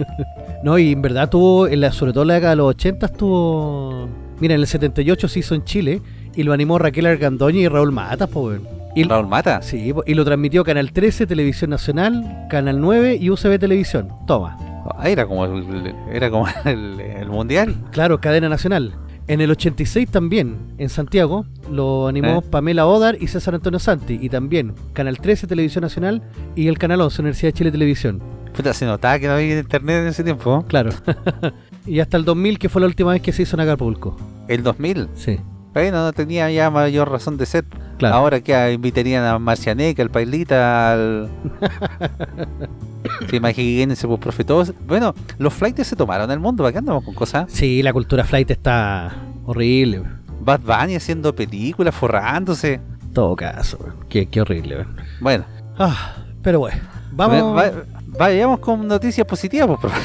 no, 0.63 0.79
y 0.79 0.93
en 0.93 1.03
verdad 1.03 1.29
tuvo, 1.29 1.67
en 1.69 1.83
la, 1.83 1.93
sobre 1.93 2.13
todo 2.13 2.23
en 2.23 2.29
la 2.29 2.35
década 2.35 2.51
de 2.53 2.57
los 2.57 2.69
80 2.71 3.09
tuvo... 3.09 4.09
Mira, 4.41 4.55
en 4.55 4.61
el 4.61 4.67
78 4.67 5.29
se 5.29 5.39
hizo 5.39 5.55
en 5.55 5.65
Chile 5.65 6.01
y 6.35 6.43
lo 6.43 6.53
animó 6.53 6.79
Raquel 6.79 7.07
Argandoña 7.07 7.61
y 7.61 7.69
Raúl 7.69 7.93
Matas, 7.93 8.29
pues, 8.31 8.61
Y, 8.97 9.05
Raúl 9.05 9.29
Mata. 9.29 9.63
sí, 9.63 9.93
y 10.07 10.15
lo 10.15 10.25
transmitió 10.25 10.65
Canal 10.65 10.93
13, 10.93 11.27
Televisión 11.27 11.71
Nacional, 11.71 12.47
Canal 12.51 12.81
9 12.81 13.17
y 13.21 13.31
UCB 13.31 13.59
Televisión. 13.61 14.09
Toma. 14.27 14.57
Ah, 14.97 15.09
era 15.09 15.27
como 15.27 15.45
el, 15.45 15.95
era 16.11 16.31
como 16.31 16.47
el, 16.65 17.01
el 17.01 17.29
mundial. 17.29 17.75
Claro, 17.91 18.21
cadena 18.21 18.49
nacional. 18.49 18.95
En 19.27 19.41
el 19.41 19.51
86 19.51 20.11
también, 20.11 20.75
en 20.77 20.91
Santiago, 20.91 21.47
lo 21.71 22.09
animó 22.09 22.41
¿Eh? 22.41 22.43
Pamela 22.51 22.87
Odar 22.87 23.17
y 23.19 23.29
César 23.29 23.55
Antonio 23.55 23.79
Santi. 23.79 24.19
Y 24.21 24.29
también 24.29 24.75
Canal 24.93 25.19
13, 25.19 25.47
Televisión 25.47 25.83
Nacional 25.83 26.23
y 26.55 26.69
el 26.69 26.77
Canal 26.77 27.01
11, 27.01 27.23
Universidad 27.23 27.49
de 27.49 27.53
Chile 27.55 27.71
Televisión. 27.71 28.23
Puta, 28.55 28.75
se 28.75 28.85
notaba 28.85 29.19
que 29.19 29.27
no 29.27 29.33
había 29.33 29.59
internet 29.59 30.03
en 30.03 30.09
ese 30.09 30.25
tiempo. 30.25 30.65
Claro. 30.69 30.91
y 31.87 32.01
hasta 32.01 32.19
el 32.19 32.25
2000, 32.27 32.59
que 32.59 32.69
fue 32.69 32.83
la 32.83 32.87
última 32.87 33.13
vez 33.13 33.23
que 33.23 33.33
se 33.33 33.43
hizo 33.43 33.57
en 33.57 33.61
Acapulco. 33.61 34.17
El 34.47 34.63
2000. 34.63 35.09
Sí, 35.15 35.41
Bueno, 35.75 36.05
no 36.05 36.13
tenía 36.13 36.51
ya 36.51 36.71
mayor 36.71 37.11
razón 37.11 37.37
de 37.37 37.47
ser. 37.47 37.65
claro. 37.99 38.15
Ahora 38.15 38.41
que 38.41 38.73
invitarían 38.73 39.25
a 39.25 39.39
Marcianeca, 39.39 40.03
al 40.03 40.11
Pailita, 40.11 40.93
al. 40.93 41.29
Sí, 43.29 43.37
imagínense, 43.37 44.07
pues, 44.09 44.19
profe, 44.19 44.45
todos. 44.45 44.73
Bueno, 44.87 45.15
los 45.39 45.53
flights 45.53 45.87
se 45.87 45.95
tomaron 45.97 46.31
el 46.31 46.41
mundo. 46.41 46.63
¿Para 46.65 46.73
qué 46.73 46.79
andamos 46.79 47.05
con 47.05 47.15
cosas? 47.15 47.45
Sí, 47.53 47.83
la 47.83 47.93
cultura 47.93 48.25
flight 48.25 48.51
está 48.51 49.13
horrible. 49.45 50.03
Bad 50.41 50.61
Bunny 50.61 50.97
haciendo 50.97 51.35
películas, 51.35 51.95
forrándose. 51.95 52.81
Todo 53.13 53.37
caso, 53.37 53.79
qué, 54.09 54.27
qué 54.27 54.41
horrible. 54.41 54.87
Bueno, 55.21 55.45
Ah, 55.79 56.15
pero 56.43 56.61
bueno, 56.61 56.79
vamos. 57.13 57.57
va- 57.57 57.71
va- 57.71 57.83
vayamos 58.19 58.59
con 58.61 58.87
noticias 58.89 59.27
positivas, 59.27 59.67
pues, 59.69 59.81
profe. 59.81 60.01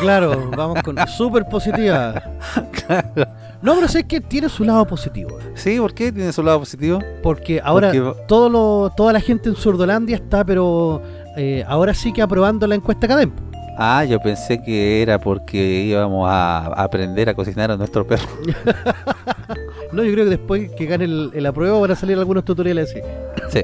Claro, 0.00 0.50
vamos 0.56 0.82
con 0.82 0.96
súper 1.08 1.44
positiva. 1.46 2.22
No, 3.62 3.74
pero 3.74 3.88
sé 3.88 4.06
que 4.06 4.20
tiene 4.20 4.48
su 4.48 4.64
lado 4.64 4.86
positivo. 4.86 5.38
Sí, 5.54 5.78
¿por 5.78 5.94
qué 5.94 6.12
tiene 6.12 6.32
su 6.32 6.42
lado 6.42 6.60
positivo? 6.60 6.98
Porque 7.22 7.60
ahora 7.62 7.90
Porque- 7.92 8.20
todo 8.28 8.48
lo, 8.48 8.90
toda 8.96 9.12
la 9.12 9.20
gente 9.20 9.48
en 9.48 9.56
Surdolandia 9.56 10.16
está, 10.16 10.44
pero 10.44 11.02
eh, 11.36 11.64
ahora 11.66 11.94
sí 11.94 12.12
que 12.12 12.22
aprobando 12.22 12.66
la 12.66 12.74
encuesta 12.74 13.08
Cadem. 13.08 13.32
Ah, 13.78 14.04
yo 14.04 14.18
pensé 14.20 14.62
que 14.62 15.02
era 15.02 15.18
porque 15.18 15.58
íbamos 15.82 16.26
a 16.30 16.66
aprender 16.82 17.28
a 17.28 17.34
cocinar 17.34 17.70
a 17.70 17.76
nuestro 17.76 18.06
perro. 18.06 18.26
No, 19.92 20.02
yo 20.02 20.12
creo 20.12 20.24
que 20.24 20.30
después 20.30 20.70
que 20.72 20.84
gane 20.86 21.04
el, 21.04 21.30
el 21.32 21.46
apruebo 21.46 21.80
van 21.80 21.92
a 21.92 21.94
salir 21.96 22.18
algunos 22.18 22.44
tutoriales 22.44 22.90
así. 22.90 23.00
Sí. 23.50 23.62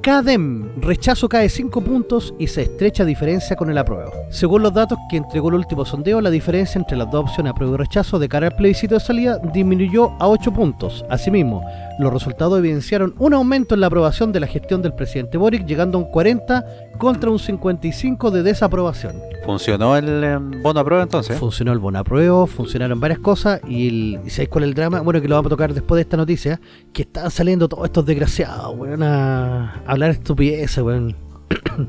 CADEM, 0.00 0.80
rechazo 0.80 1.28
cae 1.28 1.48
5 1.48 1.80
puntos 1.80 2.32
y 2.38 2.46
se 2.46 2.62
estrecha 2.62 3.04
diferencia 3.04 3.56
con 3.56 3.68
el 3.68 3.78
apruebo. 3.78 4.12
Según 4.30 4.62
los 4.62 4.72
datos 4.72 4.96
que 5.10 5.16
entregó 5.16 5.48
el 5.48 5.56
último 5.56 5.84
sondeo, 5.84 6.20
la 6.20 6.30
diferencia 6.30 6.78
entre 6.78 6.96
las 6.96 7.10
dos 7.10 7.22
opciones 7.24 7.50
apruebo 7.50 7.74
y 7.74 7.78
rechazo 7.78 8.18
de 8.18 8.28
cara 8.28 8.46
al 8.46 8.56
plebiscito 8.56 8.94
de 8.94 9.00
salida 9.00 9.38
disminuyó 9.52 10.12
a 10.20 10.28
8 10.28 10.52
puntos. 10.52 11.04
Asimismo, 11.10 11.62
los 11.98 12.12
resultados 12.12 12.58
evidenciaron 12.58 13.14
un 13.18 13.34
aumento 13.34 13.74
en 13.74 13.80
la 13.80 13.88
aprobación 13.88 14.32
de 14.32 14.40
la 14.40 14.46
gestión 14.46 14.82
del 14.82 14.94
presidente 14.94 15.36
Boric, 15.36 15.66
llegando 15.66 15.98
a 15.98 16.02
un 16.02 16.10
40 16.10 16.64
contra 16.96 17.30
un 17.30 17.38
55 17.38 18.30
de 18.30 18.42
desaprobación. 18.42 19.16
¿Funcionó 19.44 19.96
el 19.96 20.24
em, 20.24 20.62
bono 20.62 20.80
a 20.80 20.84
prueba 20.84 21.02
entonces? 21.02 21.36
Funcionó 21.36 21.72
el 21.72 21.78
bonapruebo, 21.78 22.46
funcionaron 22.46 23.00
varias 23.00 23.18
cosas 23.18 23.60
y, 23.66 23.88
el, 23.88 24.20
¿y 24.24 24.30
¿sabéis 24.30 24.48
cuál 24.48 24.64
es 24.64 24.68
el 24.68 24.74
drama? 24.74 25.00
Bueno, 25.00 25.20
que 25.20 25.28
lo 25.28 25.34
vamos 25.34 25.48
a 25.48 25.50
tocar 25.50 25.74
después 25.74 25.96
de 25.96 26.02
esta 26.02 26.16
noticia, 26.16 26.60
que 26.92 27.02
están 27.02 27.30
saliendo 27.30 27.68
todos 27.68 27.84
estos 27.84 28.06
desgraciados, 28.06 28.76
weón, 28.76 29.02
a 29.02 29.82
hablar 29.86 30.10
estupideces, 30.10 30.82
weón. 30.82 31.16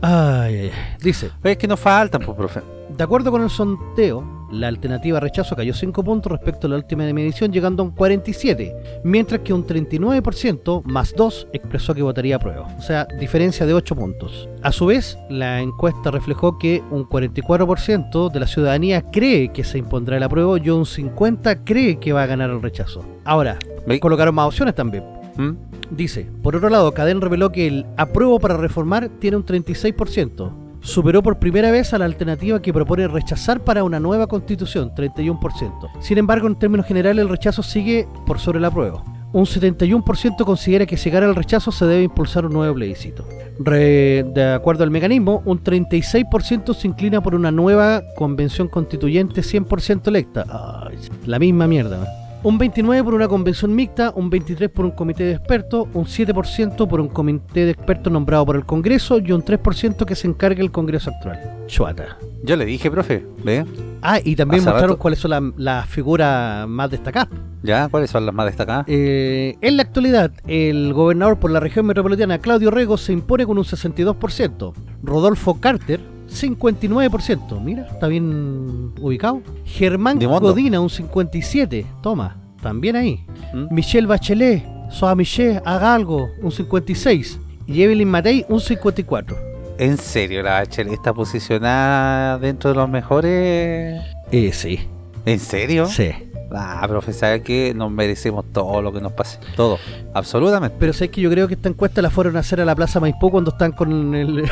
ay, 0.00 0.54
ay, 0.54 0.56
ay. 0.58 0.96
Dice, 1.02 1.30
es 1.42 1.56
que 1.58 1.68
nos 1.68 1.80
faltan, 1.80 2.22
pues, 2.22 2.36
profe. 2.36 2.62
de 2.96 3.04
acuerdo 3.04 3.30
con 3.30 3.42
el 3.42 3.50
sondeo, 3.50 4.35
la 4.52 4.68
alternativa 4.68 5.18
rechazo 5.20 5.56
cayó 5.56 5.74
5 5.74 6.04
puntos 6.04 6.30
respecto 6.32 6.66
a 6.66 6.70
la 6.70 6.76
última 6.76 7.04
medición, 7.12 7.52
llegando 7.52 7.82
a 7.82 7.86
un 7.86 7.92
47, 7.92 9.00
mientras 9.04 9.40
que 9.40 9.52
un 9.52 9.66
39% 9.66 10.82
más 10.84 11.14
2 11.16 11.48
expresó 11.52 11.94
que 11.94 12.02
votaría 12.02 12.36
a 12.36 12.38
prueba, 12.38 12.68
o 12.78 12.82
sea, 12.82 13.06
diferencia 13.18 13.66
de 13.66 13.74
8 13.74 13.94
puntos. 13.96 14.48
A 14.62 14.72
su 14.72 14.86
vez, 14.86 15.18
la 15.28 15.60
encuesta 15.60 16.10
reflejó 16.10 16.58
que 16.58 16.82
un 16.90 17.04
44% 17.08 18.30
de 18.30 18.40
la 18.40 18.46
ciudadanía 18.46 19.02
cree 19.10 19.52
que 19.52 19.64
se 19.64 19.78
impondrá 19.78 20.16
el 20.16 20.22
apruebo 20.22 20.56
y 20.56 20.70
un 20.70 20.84
50% 20.84 21.60
cree 21.64 21.98
que 21.98 22.12
va 22.12 22.22
a 22.22 22.26
ganar 22.26 22.50
el 22.50 22.62
rechazo. 22.62 23.04
Ahora, 23.24 23.58
Ve- 23.86 24.00
colocaron 24.00 24.34
más 24.34 24.46
opciones 24.46 24.74
también. 24.74 25.04
¿Mm? 25.36 25.50
Dice, 25.90 26.28
por 26.42 26.56
otro 26.56 26.68
lado, 26.68 26.92
Cadén 26.92 27.20
reveló 27.20 27.52
que 27.52 27.66
el 27.66 27.86
apruebo 27.96 28.40
para 28.40 28.56
reformar 28.56 29.08
tiene 29.20 29.36
un 29.36 29.44
36%. 29.44 30.50
Superó 30.86 31.20
por 31.20 31.40
primera 31.40 31.72
vez 31.72 31.92
a 31.92 31.98
la 31.98 32.04
alternativa 32.04 32.62
que 32.62 32.72
propone 32.72 33.08
rechazar 33.08 33.58
para 33.64 33.82
una 33.82 33.98
nueva 33.98 34.28
constitución, 34.28 34.92
31%. 34.94 35.90
Sin 35.98 36.16
embargo, 36.16 36.46
en 36.46 36.54
términos 36.54 36.86
generales, 36.86 37.22
el 37.22 37.28
rechazo 37.28 37.64
sigue 37.64 38.06
por 38.24 38.38
sobre 38.38 38.58
el 38.60 38.64
apruebo. 38.66 39.02
un 39.32 39.46
71% 39.46 40.44
considera 40.44 40.86
que 40.86 40.96
si 40.96 41.10
gana 41.10 41.26
el 41.26 41.34
rechazo 41.34 41.72
se 41.72 41.86
debe 41.86 42.04
impulsar 42.04 42.46
un 42.46 42.52
nuevo 42.52 42.72
plebiscito. 42.76 43.26
De 43.58 44.52
acuerdo 44.54 44.84
al 44.84 44.92
mecanismo, 44.92 45.42
un 45.44 45.62
36% 45.62 46.72
se 46.72 46.86
inclina 46.86 47.20
por 47.20 47.34
una 47.34 47.50
nueva 47.50 48.02
convención 48.14 48.68
constituyente 48.68 49.40
100% 49.40 50.06
electa. 50.06 50.46
Ay, 50.48 50.98
la 51.26 51.40
misma 51.40 51.66
mierda. 51.66 52.25
Un 52.46 52.60
29% 52.60 53.02
por 53.02 53.14
una 53.14 53.26
convención 53.26 53.74
mixta, 53.74 54.12
un 54.14 54.30
23% 54.30 54.70
por 54.70 54.84
un 54.84 54.92
comité 54.92 55.24
de 55.24 55.32
expertos, 55.32 55.88
un 55.94 56.04
7% 56.04 56.86
por 56.86 57.00
un 57.00 57.08
comité 57.08 57.64
de 57.64 57.72
expertos 57.72 58.12
nombrado 58.12 58.46
por 58.46 58.54
el 58.54 58.64
Congreso 58.64 59.18
y 59.18 59.32
un 59.32 59.42
3% 59.44 60.04
que 60.04 60.14
se 60.14 60.28
encargue 60.28 60.62
el 60.62 60.70
Congreso 60.70 61.10
actual. 61.10 61.40
Chuata. 61.66 62.16
Yo 62.44 62.54
le 62.54 62.64
dije, 62.64 62.88
profe, 62.88 63.26
¿ve? 63.42 63.66
Ah, 64.00 64.20
y 64.22 64.36
también 64.36 64.60
Hace 64.60 64.70
mostraron 64.70 64.90
rato- 64.90 64.98
cuáles 65.00 65.18
son 65.18 65.30
la- 65.32 65.52
las 65.56 65.88
figuras 65.88 66.68
más 66.68 66.88
destacadas. 66.88 67.30
¿Ya? 67.64 67.88
¿Cuáles 67.88 68.10
son 68.10 68.24
las 68.24 68.32
más 68.32 68.46
destacadas? 68.46 68.84
Eh, 68.86 69.56
en 69.60 69.76
la 69.76 69.82
actualidad, 69.82 70.30
el 70.46 70.92
gobernador 70.94 71.40
por 71.40 71.50
la 71.50 71.58
región 71.58 71.84
metropolitana, 71.86 72.38
Claudio 72.38 72.70
Rego, 72.70 72.96
se 72.96 73.12
impone 73.12 73.44
con 73.44 73.58
un 73.58 73.64
62%. 73.64 74.72
Rodolfo 75.02 75.58
Carter, 75.60 75.98
59%. 76.28 77.60
Mira, 77.60 77.86
está 77.90 78.08
bien 78.08 78.92
ubicado. 79.00 79.42
Germán. 79.64 80.18
Codina, 80.18 80.80
un 80.80 80.88
57%. 80.88 81.84
Toma, 82.02 82.36
también 82.62 82.96
ahí. 82.96 83.24
¿Mm? 83.52 83.74
Michelle 83.74 84.06
Bachelet, 84.06 84.64
Soa 84.90 85.14
Michelle, 85.14 85.60
haga 85.64 85.94
algo, 85.94 86.28
un 86.42 86.50
56%. 86.50 87.38
Y 87.66 87.82
Evelyn 87.82 88.08
Matei, 88.08 88.44
un 88.48 88.60
54%. 88.60 89.36
¿En 89.78 89.98
serio 89.98 90.42
la 90.42 90.62
HL 90.62 90.88
está 90.92 91.12
posicionada 91.12 92.38
dentro 92.38 92.70
de 92.70 92.76
los 92.76 92.88
mejores? 92.88 94.00
Eh, 94.32 94.50
sí, 94.52 94.80
¿En 95.26 95.38
serio? 95.38 95.86
sí. 95.86 96.10
Ah, 96.52 96.84
profe, 96.88 97.12
¿sabe 97.12 97.42
que 97.42 97.72
Nos 97.74 97.90
merecemos 97.90 98.44
todo 98.52 98.80
lo 98.80 98.92
que 98.92 99.00
nos 99.00 99.12
pase. 99.12 99.38
Todo. 99.56 99.78
Absolutamente. 100.14 100.76
Pero 100.78 100.92
sé 100.92 101.08
que 101.10 101.20
yo 101.20 101.30
creo 101.30 101.48
que 101.48 101.54
esta 101.54 101.68
encuesta 101.68 102.00
la 102.02 102.10
fueron 102.10 102.36
a 102.36 102.40
hacer 102.40 102.60
a 102.60 102.64
la 102.64 102.74
Plaza 102.74 103.00
Maipú 103.00 103.30
cuando 103.30 103.50
están 103.50 103.72
con 103.72 104.14
el- 104.14 104.44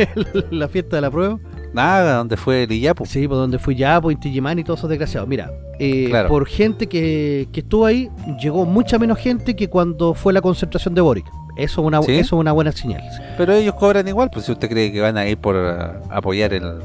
la 0.50 0.68
fiesta 0.68 0.96
de 0.96 1.02
la 1.02 1.10
prueba. 1.10 1.38
Nada, 1.72 2.16
donde 2.16 2.36
fue 2.36 2.62
el 2.64 2.72
Iyapu. 2.72 3.04
Sí, 3.06 3.28
por 3.28 3.36
donde 3.36 3.58
fui 3.58 3.74
ya, 3.76 4.00
por 4.00 4.10
Intigimán 4.12 4.58
y 4.58 4.64
todos 4.64 4.80
esos 4.80 4.90
desgraciados. 4.90 5.28
Mira, 5.28 5.50
eh, 5.78 6.06
Claro. 6.08 6.28
por 6.28 6.46
gente 6.46 6.86
que, 6.88 7.48
que 7.52 7.60
estuvo 7.60 7.84
ahí, 7.86 8.08
llegó 8.40 8.64
mucha 8.64 8.98
menos 8.98 9.18
gente 9.18 9.54
que 9.54 9.68
cuando 9.68 10.14
fue 10.14 10.32
la 10.32 10.40
concentración 10.40 10.94
de 10.94 11.00
Boric. 11.02 11.26
Eso 11.58 11.80
es 11.80 11.86
una, 11.86 12.02
¿Sí? 12.02 12.12
eso 12.12 12.36
es 12.36 12.40
una 12.40 12.52
buena 12.52 12.70
señal. 12.72 13.02
Pero 13.38 13.52
ellos 13.54 13.74
cobran 13.76 14.06
igual, 14.08 14.30
pues 14.30 14.44
si 14.46 14.52
usted 14.52 14.68
cree 14.68 14.92
que 14.92 15.00
van 15.00 15.16
a 15.16 15.26
ir 15.26 15.38
por 15.38 15.56
eh, 15.56 15.76
apoyar 16.10 16.52
el, 16.52 16.80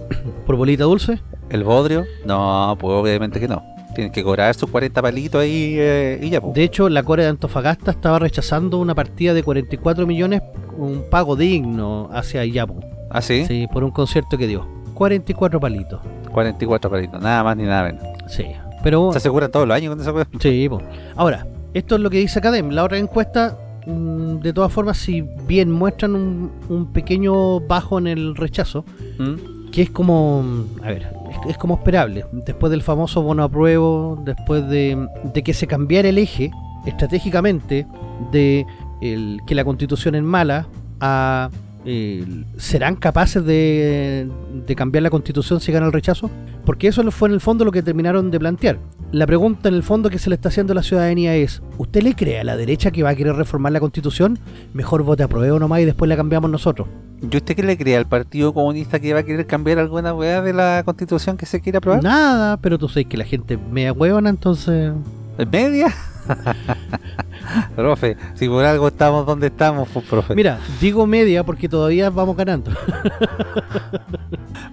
¿Por 0.45 0.55
bolita 0.55 0.83
dulce? 0.85 1.19
el 1.49 1.63
bodrio, 1.65 2.05
no, 2.25 2.77
pues 2.79 2.93
obviamente 2.93 3.39
que 3.39 3.47
no. 3.49 3.61
Tienen 3.93 4.11
que 4.11 4.23
cobrar 4.23 4.53
sus 4.55 4.69
40 4.69 5.01
palitos 5.01 5.41
ahí 5.41 5.75
eh, 5.77 6.19
y 6.21 6.29
ya. 6.29 6.39
De 6.39 6.63
hecho, 6.63 6.87
la 6.89 7.03
Core 7.03 7.23
de 7.23 7.29
Antofagasta 7.29 7.91
estaba 7.91 8.19
rechazando 8.19 8.77
una 8.77 8.95
partida 8.95 9.33
de 9.33 9.43
44 9.43 10.07
millones, 10.07 10.41
un 10.77 11.03
pago 11.09 11.35
digno 11.35 12.09
hacia 12.13 12.45
Iyapu. 12.45 12.79
Ah, 13.09 13.21
sí, 13.21 13.45
Sí, 13.45 13.67
por 13.71 13.83
un 13.83 13.91
concierto 13.91 14.37
que 14.37 14.47
dio. 14.47 14.65
44 14.93 15.59
palitos. 15.59 15.99
44 16.31 16.89
palitos, 16.89 17.21
nada 17.21 17.43
más 17.43 17.57
ni 17.57 17.63
nada 17.63 17.83
menos. 17.83 18.03
Sí. 18.27 18.45
Pero 18.83 19.11
Se 19.11 19.17
aseguran 19.17 19.51
todos 19.51 19.67
los 19.67 19.75
años 19.75 19.95
con 19.95 20.01
esa. 20.01 20.27
Sí, 20.39 20.67
po. 20.69 20.81
ahora, 21.15 21.45
esto 21.73 21.95
es 21.95 22.01
lo 22.01 22.09
que 22.09 22.17
dice 22.17 22.39
Academ. 22.39 22.69
La 22.71 22.83
otra 22.83 22.97
encuesta, 22.97 23.57
mm, 23.85 24.39
de 24.39 24.53
todas 24.53 24.71
formas, 24.71 24.97
si 24.97 25.21
bien 25.47 25.71
muestran 25.71 26.15
un, 26.15 26.51
un 26.69 26.91
pequeño 26.93 27.59
bajo 27.59 27.97
en 27.99 28.07
el 28.07 28.35
rechazo, 28.35 28.85
¿Mm? 29.19 29.60
Que 29.71 29.81
es 29.83 29.89
como, 29.89 30.43
a 30.83 30.87
ver, 30.87 31.13
es, 31.47 31.57
como 31.57 31.75
esperable. 31.75 32.25
Después 32.31 32.71
del 32.71 32.81
famoso 32.81 33.21
bono 33.21 33.43
apruebo, 33.43 34.21
después 34.23 34.67
de, 34.67 35.07
de 35.33 35.43
que 35.43 35.53
se 35.53 35.67
cambiara 35.67 36.09
el 36.09 36.17
eje 36.17 36.51
estratégicamente 36.85 37.87
de 38.31 38.65
el, 39.01 39.41
que 39.45 39.55
la 39.55 39.63
constitución 39.63 40.15
es 40.15 40.23
mala 40.23 40.67
a... 40.99 41.49
el- 41.85 42.45
¿Serán 42.57 42.95
capaces 42.95 43.43
de, 43.45 44.27
de 44.67 44.75
cambiar 44.75 45.03
la 45.03 45.09
constitución 45.09 45.59
si 45.59 45.71
gana 45.71 45.85
el 45.87 45.93
rechazo? 45.93 46.29
Porque 46.65 46.87
eso 46.87 47.09
fue 47.11 47.27
en 47.29 47.33
el 47.35 47.41
fondo 47.41 47.65
lo 47.65 47.71
que 47.71 47.81
terminaron 47.81 48.29
de 48.31 48.39
plantear. 48.39 48.77
La 49.11 49.25
pregunta 49.27 49.67
en 49.67 49.75
el 49.75 49.83
fondo 49.83 50.09
que 50.09 50.19
se 50.19 50.29
le 50.29 50.35
está 50.35 50.49
haciendo 50.49 50.71
a 50.73 50.75
la 50.75 50.83
ciudadanía 50.83 51.35
es, 51.35 51.61
¿usted 51.77 52.01
le 52.03 52.13
cree 52.15 52.39
a 52.39 52.43
la 52.43 52.55
derecha 52.55 52.91
que 52.91 53.03
va 53.03 53.09
a 53.09 53.15
querer 53.15 53.35
reformar 53.35 53.71
la 53.73 53.79
constitución? 53.79 54.39
Mejor 54.73 55.03
vote 55.03 55.23
a 55.23 55.27
prueba 55.27 55.59
nomás 55.59 55.81
y 55.81 55.85
después 55.85 56.07
la 56.07 56.15
cambiamos 56.15 56.49
nosotros. 56.49 56.87
¿Y 57.21 57.35
usted 57.35 57.55
qué 57.55 57.63
le 57.63 57.77
cree 57.77 57.97
al 57.97 58.07
Partido 58.07 58.53
Comunista 58.53 58.99
que 58.99 59.13
va 59.13 59.19
a 59.19 59.23
querer 59.23 59.45
cambiar 59.47 59.79
alguna 59.79 60.13
weá 60.13 60.41
de 60.41 60.53
la 60.53 60.81
constitución 60.85 61.35
que 61.35 61.45
se 61.45 61.59
quiere 61.61 61.79
aprobar? 61.79 62.01
Nada, 62.03 62.57
pero 62.57 62.77
tú 62.77 62.87
sabes 62.87 63.07
que 63.07 63.17
la 63.17 63.25
gente 63.25 63.57
media 63.57 63.91
huevona, 63.91 64.29
entonces... 64.29 64.93
¿En 65.37 65.49
media? 65.49 65.93
profe, 67.75 68.17
si 68.35 68.47
por 68.47 68.63
algo 68.65 68.87
estamos 68.87 69.25
donde 69.25 69.47
estamos, 69.47 69.87
pues, 69.93 70.05
profe. 70.05 70.35
Mira, 70.35 70.59
digo 70.79 71.05
media 71.07 71.43
porque 71.43 71.67
todavía 71.69 72.09
vamos 72.09 72.35
ganando. 72.35 72.71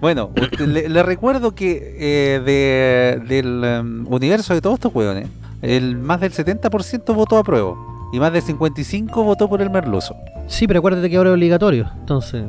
Bueno, 0.01 0.31
le, 0.65 0.87
le 0.87 1.03
recuerdo 1.03 1.53
que 1.53 1.95
eh, 1.99 2.39
de- 2.39 3.21
del 3.27 3.63
em, 3.65 4.07
universo 4.07 4.53
de 4.53 4.61
todos 4.61 4.75
estos 4.75 4.95
hueones, 4.95 5.27
el 5.61 5.97
más 5.97 6.21
del 6.21 6.31
70% 6.31 7.13
votó 7.13 7.37
a 7.37 7.43
prueba 7.43 7.75
y 8.13 8.19
más 8.19 8.31
del 8.31 8.41
55% 8.43 9.11
votó 9.25 9.49
por 9.49 9.61
el 9.61 9.69
merluzo. 9.69 10.15
Sí, 10.47 10.67
pero 10.67 10.79
acuérdate 10.79 11.09
que 11.09 11.17
ahora 11.17 11.31
es 11.31 11.33
obligatorio, 11.35 11.91
entonces... 11.99 12.45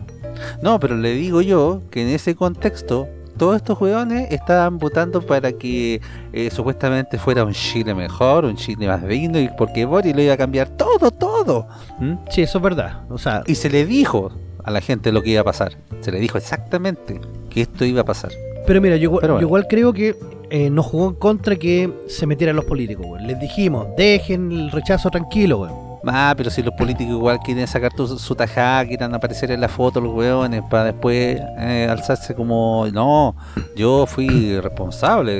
No, 0.62 0.78
pero 0.78 0.96
le 0.96 1.12
digo 1.14 1.42
yo 1.42 1.82
que 1.90 2.02
en 2.02 2.08
ese 2.14 2.34
contexto 2.36 3.08
todos 3.40 3.56
estos 3.56 3.80
hueones 3.80 4.30
estaban 4.30 4.76
votando 4.76 5.22
para 5.22 5.50
que 5.52 6.02
eh, 6.34 6.50
supuestamente 6.50 7.16
fuera 7.16 7.42
un 7.42 7.54
Chile 7.54 7.94
mejor, 7.94 8.44
un 8.44 8.54
Chile 8.54 8.86
más 8.86 9.02
digno, 9.08 9.40
y 9.40 9.48
porque 9.56 9.86
Boris 9.86 10.14
lo 10.14 10.20
iba 10.20 10.34
a 10.34 10.36
cambiar 10.36 10.68
todo, 10.68 11.10
todo. 11.10 11.66
¿Mm? 11.98 12.16
Sí, 12.28 12.42
eso 12.42 12.58
es 12.58 12.64
verdad. 12.64 13.00
O 13.08 13.16
sea, 13.16 13.42
Y 13.46 13.54
se 13.54 13.70
le 13.70 13.86
dijo 13.86 14.30
a 14.62 14.70
la 14.70 14.82
gente 14.82 15.10
lo 15.10 15.22
que 15.22 15.30
iba 15.30 15.40
a 15.40 15.44
pasar. 15.44 15.72
Se 16.02 16.12
le 16.12 16.20
dijo 16.20 16.36
exactamente 16.36 17.18
que 17.48 17.62
esto 17.62 17.86
iba 17.86 18.02
a 18.02 18.04
pasar. 18.04 18.30
pero 18.66 18.78
mira, 18.82 18.96
yo, 18.96 19.10
Pero 19.14 19.32
bueno. 19.32 19.40
yo 19.40 19.46
igual 19.46 19.66
creo 19.66 19.94
que 19.94 20.16
eh, 20.50 20.68
nos 20.68 20.84
jugó 20.84 21.08
en 21.08 21.14
contra 21.14 21.56
que 21.56 21.90
se 22.08 22.26
metieran 22.26 22.56
los 22.56 22.66
políticos. 22.66 23.06
Les 23.22 23.40
dijimos, 23.40 23.86
dejen 23.96 24.52
el 24.52 24.70
rechazo 24.70 25.08
tranquilo, 25.08 25.60
weón. 25.60 25.89
Ah, 26.06 26.34
pero 26.36 26.50
si 26.50 26.62
los 26.62 26.74
políticos 26.74 27.12
igual 27.14 27.38
quieren 27.40 27.66
sacar 27.66 27.92
tu- 27.92 28.06
su 28.18 28.34
tajada, 28.34 28.86
quieren 28.86 29.14
aparecer 29.14 29.50
en 29.50 29.60
la 29.60 29.68
foto 29.68 30.00
los 30.00 30.14
hueones 30.14 30.62
para 30.70 30.84
después 30.84 31.40
eh, 31.58 31.86
alzarse 31.90 32.34
como, 32.34 32.86
no, 32.92 33.34
yo 33.76 34.06
fui 34.06 34.58
responsable 34.60 35.32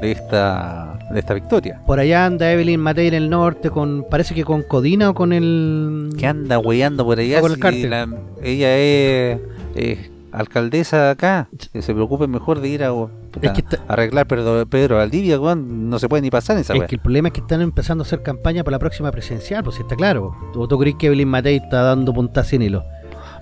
de, 0.00 0.10
esta 0.12 0.98
de 1.10 1.18
esta 1.20 1.34
victoria. 1.34 1.80
Por 1.86 1.98
allá 1.98 2.24
anda 2.26 2.50
Evelyn 2.52 2.80
Matei 2.80 3.08
en 3.08 3.14
el 3.14 3.28
norte 3.30 3.68
con, 3.70 4.06
parece 4.08 4.34
que 4.34 4.44
con 4.44 4.62
Codina 4.62 5.10
o 5.10 5.14
con 5.14 5.32
el... 5.32 6.10
que 6.18 6.26
anda 6.26 6.58
hueando 6.58 7.04
por 7.04 7.18
allá? 7.18 7.38
O 7.38 7.42
con 7.42 7.50
el 7.50 7.56
si 7.56 7.60
cártel. 7.60 7.90
la- 7.90 8.08
ella 8.42 8.76
es, 8.78 9.38
es 9.74 10.10
alcaldesa 10.32 11.02
de 11.04 11.10
acá. 11.10 11.48
Que 11.72 11.82
se 11.82 11.92
preocupe 11.92 12.26
mejor 12.28 12.60
de 12.60 12.68
ir 12.68 12.84
a 12.84 12.92
puta, 13.30 13.46
Es 13.48 13.52
que 13.52 13.60
está- 13.60 13.78
arreglar 13.88 14.26
Pedro, 14.26 14.66
Pedro 14.66 14.96
Valdivia, 14.96 15.38
weón, 15.40 15.88
no 15.90 15.98
se 15.98 16.08
puede 16.08 16.22
ni 16.22 16.30
pasar 16.30 16.56
en 16.56 16.62
esa 16.62 16.72
Es 16.74 16.80
wea. 16.80 16.86
que 16.88 16.96
el 16.96 17.00
problema 17.00 17.28
es 17.28 17.34
que 17.34 17.40
están 17.40 17.60
empezando 17.60 18.02
a 18.02 18.06
hacer 18.06 18.22
campaña 18.22 18.62
para 18.64 18.76
la 18.76 18.78
próxima 18.78 19.10
presidencial, 19.10 19.62
pues 19.64 19.76
si 19.76 19.82
está 19.82 19.96
claro. 19.96 20.34
¿O 20.54 20.66
tú 20.68 20.78
crees 20.78 20.96
que 20.96 21.06
Evelyn 21.06 21.28
Matei 21.28 21.56
está 21.56 21.82
dando 21.82 22.12
puntas 22.12 22.46
sin 22.48 22.62
hilo? 22.62 22.84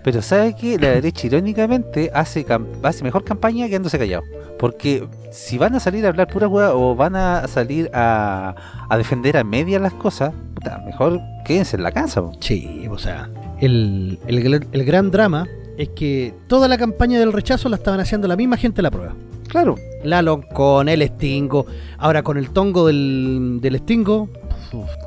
Pero 0.05 0.23
¿sabe 0.23 0.55
qué? 0.55 0.79
La 0.79 0.91
derecha 0.91 1.27
irónicamente 1.27 2.11
hace, 2.15 2.47
mejor 3.03 3.25
campaña 3.25 3.67
quedándose 3.67 3.99
callado. 3.99 4.23
Porque 4.59 5.07
si 5.33 5.59
van 5.59 5.75
a 5.75 5.81
salir 5.81 6.05
a 6.07 6.09
hablar 6.09 6.29
pura 6.29 6.47
hueá 6.49 6.73
o 6.73 6.95
van 6.95 7.17
a 7.17 7.47
salir 7.49 7.91
a, 7.93 8.55
a 8.89 8.97
defender 8.97 9.37
a 9.37 9.45
media 9.45 9.79
las 9.81 9.93
cosas, 9.95 10.33
puta, 10.55 10.79
mejor 10.87 11.21
quédense 11.45 11.77
en 11.77 11.83
la 11.83 11.91
casa. 11.93 12.23
po. 12.23 12.33
Sí, 12.41 12.87
o 12.91 12.97
sea, 12.99 13.29
el, 13.61 14.19
el, 14.27 14.67
el 14.73 14.85
gran 14.85 15.11
drama 15.11 15.47
es 15.77 15.89
que 15.91 16.33
toda 16.47 16.69
la 16.69 16.79
campaña 16.79 17.19
del 17.19 17.33
rechazo 17.33 17.69
la 17.69 17.77
estaban 17.77 18.01
haciendo 18.01 18.29
la 18.29 18.37
misma 18.37 18.57
gente 18.57 18.77
de 18.77 18.83
la 18.83 18.91
prueba. 18.93 19.15
Claro. 19.49 19.75
Lalo 20.05 20.41
con 20.53 20.89
el 20.89 21.03
Stingo, 21.07 21.67
ahora 21.99 22.23
con 22.23 22.37
el 22.39 22.51
tongo 22.51 22.87
del, 22.87 23.59
del 23.61 23.79
Stingo, 23.79 24.29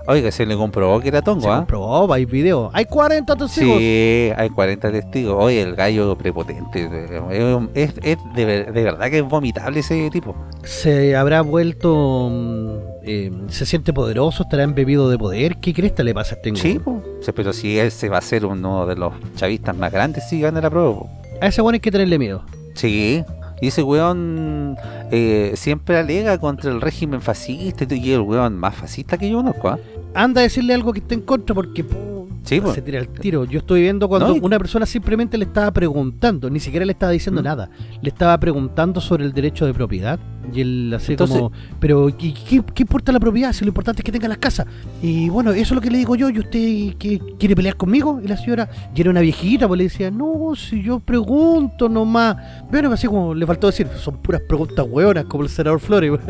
Oiga, 0.07 0.31
se 0.31 0.45
le 0.45 0.55
comprobó 0.55 0.99
que 0.99 1.09
era 1.09 1.19
se 1.19 1.25
tongo, 1.25 1.51
¿ah? 1.51 1.57
comprobó, 1.57 2.11
hay 2.11 2.25
video. 2.25 2.71
Hay 2.73 2.85
40 2.85 3.35
testigos. 3.35 3.77
Sí, 3.77 4.31
hay 4.35 4.49
40 4.49 4.91
testigos. 4.91 5.35
Oye, 5.39 5.61
el 5.61 5.75
gallo 5.75 6.17
prepotente. 6.17 6.89
eh, 6.91 7.67
Es, 7.75 7.93
es 8.01 8.17
de, 8.35 8.45
de 8.65 8.83
verdad 8.83 9.09
que 9.11 9.19
es 9.19 9.23
vomitable 9.23 9.81
ese 9.81 10.09
tipo. 10.09 10.35
Se 10.63 11.15
habrá 11.15 11.41
vuelto. 11.41 12.29
mm, 12.31 12.77
eh, 13.03 13.31
se 13.49 13.65
siente 13.67 13.93
poderoso, 13.93 14.43
estará 14.43 14.63
embebido 14.63 15.09
de 15.09 15.17
poder. 15.19 15.57
¿Qué 15.57 15.73
cresta 15.73 16.01
le 16.03 16.13
pasa 16.15 16.35
a 16.35 16.37
Stingo? 16.39 16.57
Sí, 16.59 16.79
po. 16.79 17.01
Pero 17.35 17.53
si 17.53 17.77
ese 17.77 18.09
va 18.09 18.17
a 18.17 18.21
ser 18.21 18.45
uno 18.47 18.87
de 18.87 18.95
los 18.95 19.13
chavistas 19.35 19.77
más 19.77 19.91
grandes 19.91 20.27
si 20.27 20.41
gana 20.41 20.59
la 20.59 20.69
prueba. 20.71 20.91
po. 20.93 21.09
A 21.39 21.47
ese 21.47 21.61
bueno 21.61 21.75
hay 21.75 21.79
que 21.81 21.91
tenerle 21.91 22.17
miedo. 22.17 22.43
Sí. 22.73 23.23
Y 23.61 23.67
ese 23.67 23.83
weón 23.83 24.75
eh, 25.11 25.51
siempre 25.55 25.97
alega 25.97 26.37
contra 26.39 26.71
el 26.71 26.81
régimen 26.81 27.21
fascista 27.21 27.85
y 27.89 28.11
el 28.11 28.21
weón 28.21 28.57
más 28.57 28.75
fascista 28.75 29.17
que 29.17 29.29
yo 29.29 29.37
conozco, 29.37 29.69
¿ah? 29.69 29.79
Anda 30.15 30.41
a 30.41 30.43
decirle 30.43 30.73
algo 30.73 30.91
que 30.91 30.99
esté 30.99 31.13
en 31.15 31.21
contra 31.21 31.53
porque 31.55 31.83
pu, 31.83 32.27
Sí, 32.43 32.59
po. 32.59 32.73
se 32.73 32.81
tira 32.81 32.97
el 32.99 33.07
tiro. 33.07 33.45
Yo 33.45 33.59
estoy 33.59 33.81
viendo 33.81 34.09
cuando 34.09 34.29
No, 34.29 34.35
y- 34.35 34.39
una 34.41 34.57
persona 34.57 34.85
simplemente 34.87 35.37
le 35.37 35.45
estaba 35.45 35.69
preguntando, 35.71 36.49
ni 36.49 36.59
siquiera 36.59 36.85
le 36.85 36.91
estaba 36.93 37.11
diciendo 37.11 37.41
¿Mm? 37.41 37.45
nada, 37.45 37.69
le 38.01 38.09
estaba 38.09 38.37
preguntando 38.39 38.99
sobre 38.99 39.25
el 39.25 39.31
derecho 39.31 39.65
de 39.67 39.73
propiedad 39.75 40.19
Y 40.53 40.61
él 40.61 40.97
Entonces- 41.07 41.37
como, 41.37 41.51
pero 41.79 42.07
¿qué, 42.17 42.33
qué, 42.33 42.61
qué 42.73 42.83
importa 42.83 43.11
la 43.11 43.19
propiedad 43.19 43.53
si 43.53 43.63
lo 43.63 43.69
importante 43.69 44.01
es 44.01 44.03
que 44.03 44.11
tenga 44.11 44.27
las 44.27 44.37
casas? 44.37 44.65
Y 45.01 45.29
bueno, 45.29 45.51
eso 45.51 45.61
es 45.61 45.71
lo 45.71 45.81
que 45.81 45.89
le 45.91 45.97
digo 45.99 46.15
yo, 46.15 46.29
¿y 46.29 46.39
usted 46.39 46.97
qué, 46.97 47.19
quiere 47.39 47.55
pelear 47.55 47.75
conmigo? 47.75 48.19
Y 48.23 48.27
la 48.27 48.37
señora, 48.37 48.69
y 48.95 49.01
era 49.01 49.09
una 49.09 49.21
viejita, 49.21 49.67
pues 49.67 49.77
le 49.77 49.83
decía, 49.85 50.11
no, 50.11 50.53
si 50.55 50.81
yo 50.81 50.99
pregunto 50.99 51.87
nomás. 51.89 52.37
Bueno, 52.69 52.91
así 52.91 53.07
como 53.07 53.33
le 53.33 53.45
faltó 53.45 53.67
decir, 53.67 53.87
son 53.97 54.17
puras 54.17 54.41
preguntas 54.47 54.85
hueonas, 54.89 55.25
como 55.25 55.43
el 55.43 55.49
senador 55.49 55.79
Flores. 55.79 56.11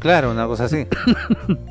Claro, 0.00 0.30
una 0.30 0.46
cosa 0.46 0.64
así. 0.64 0.86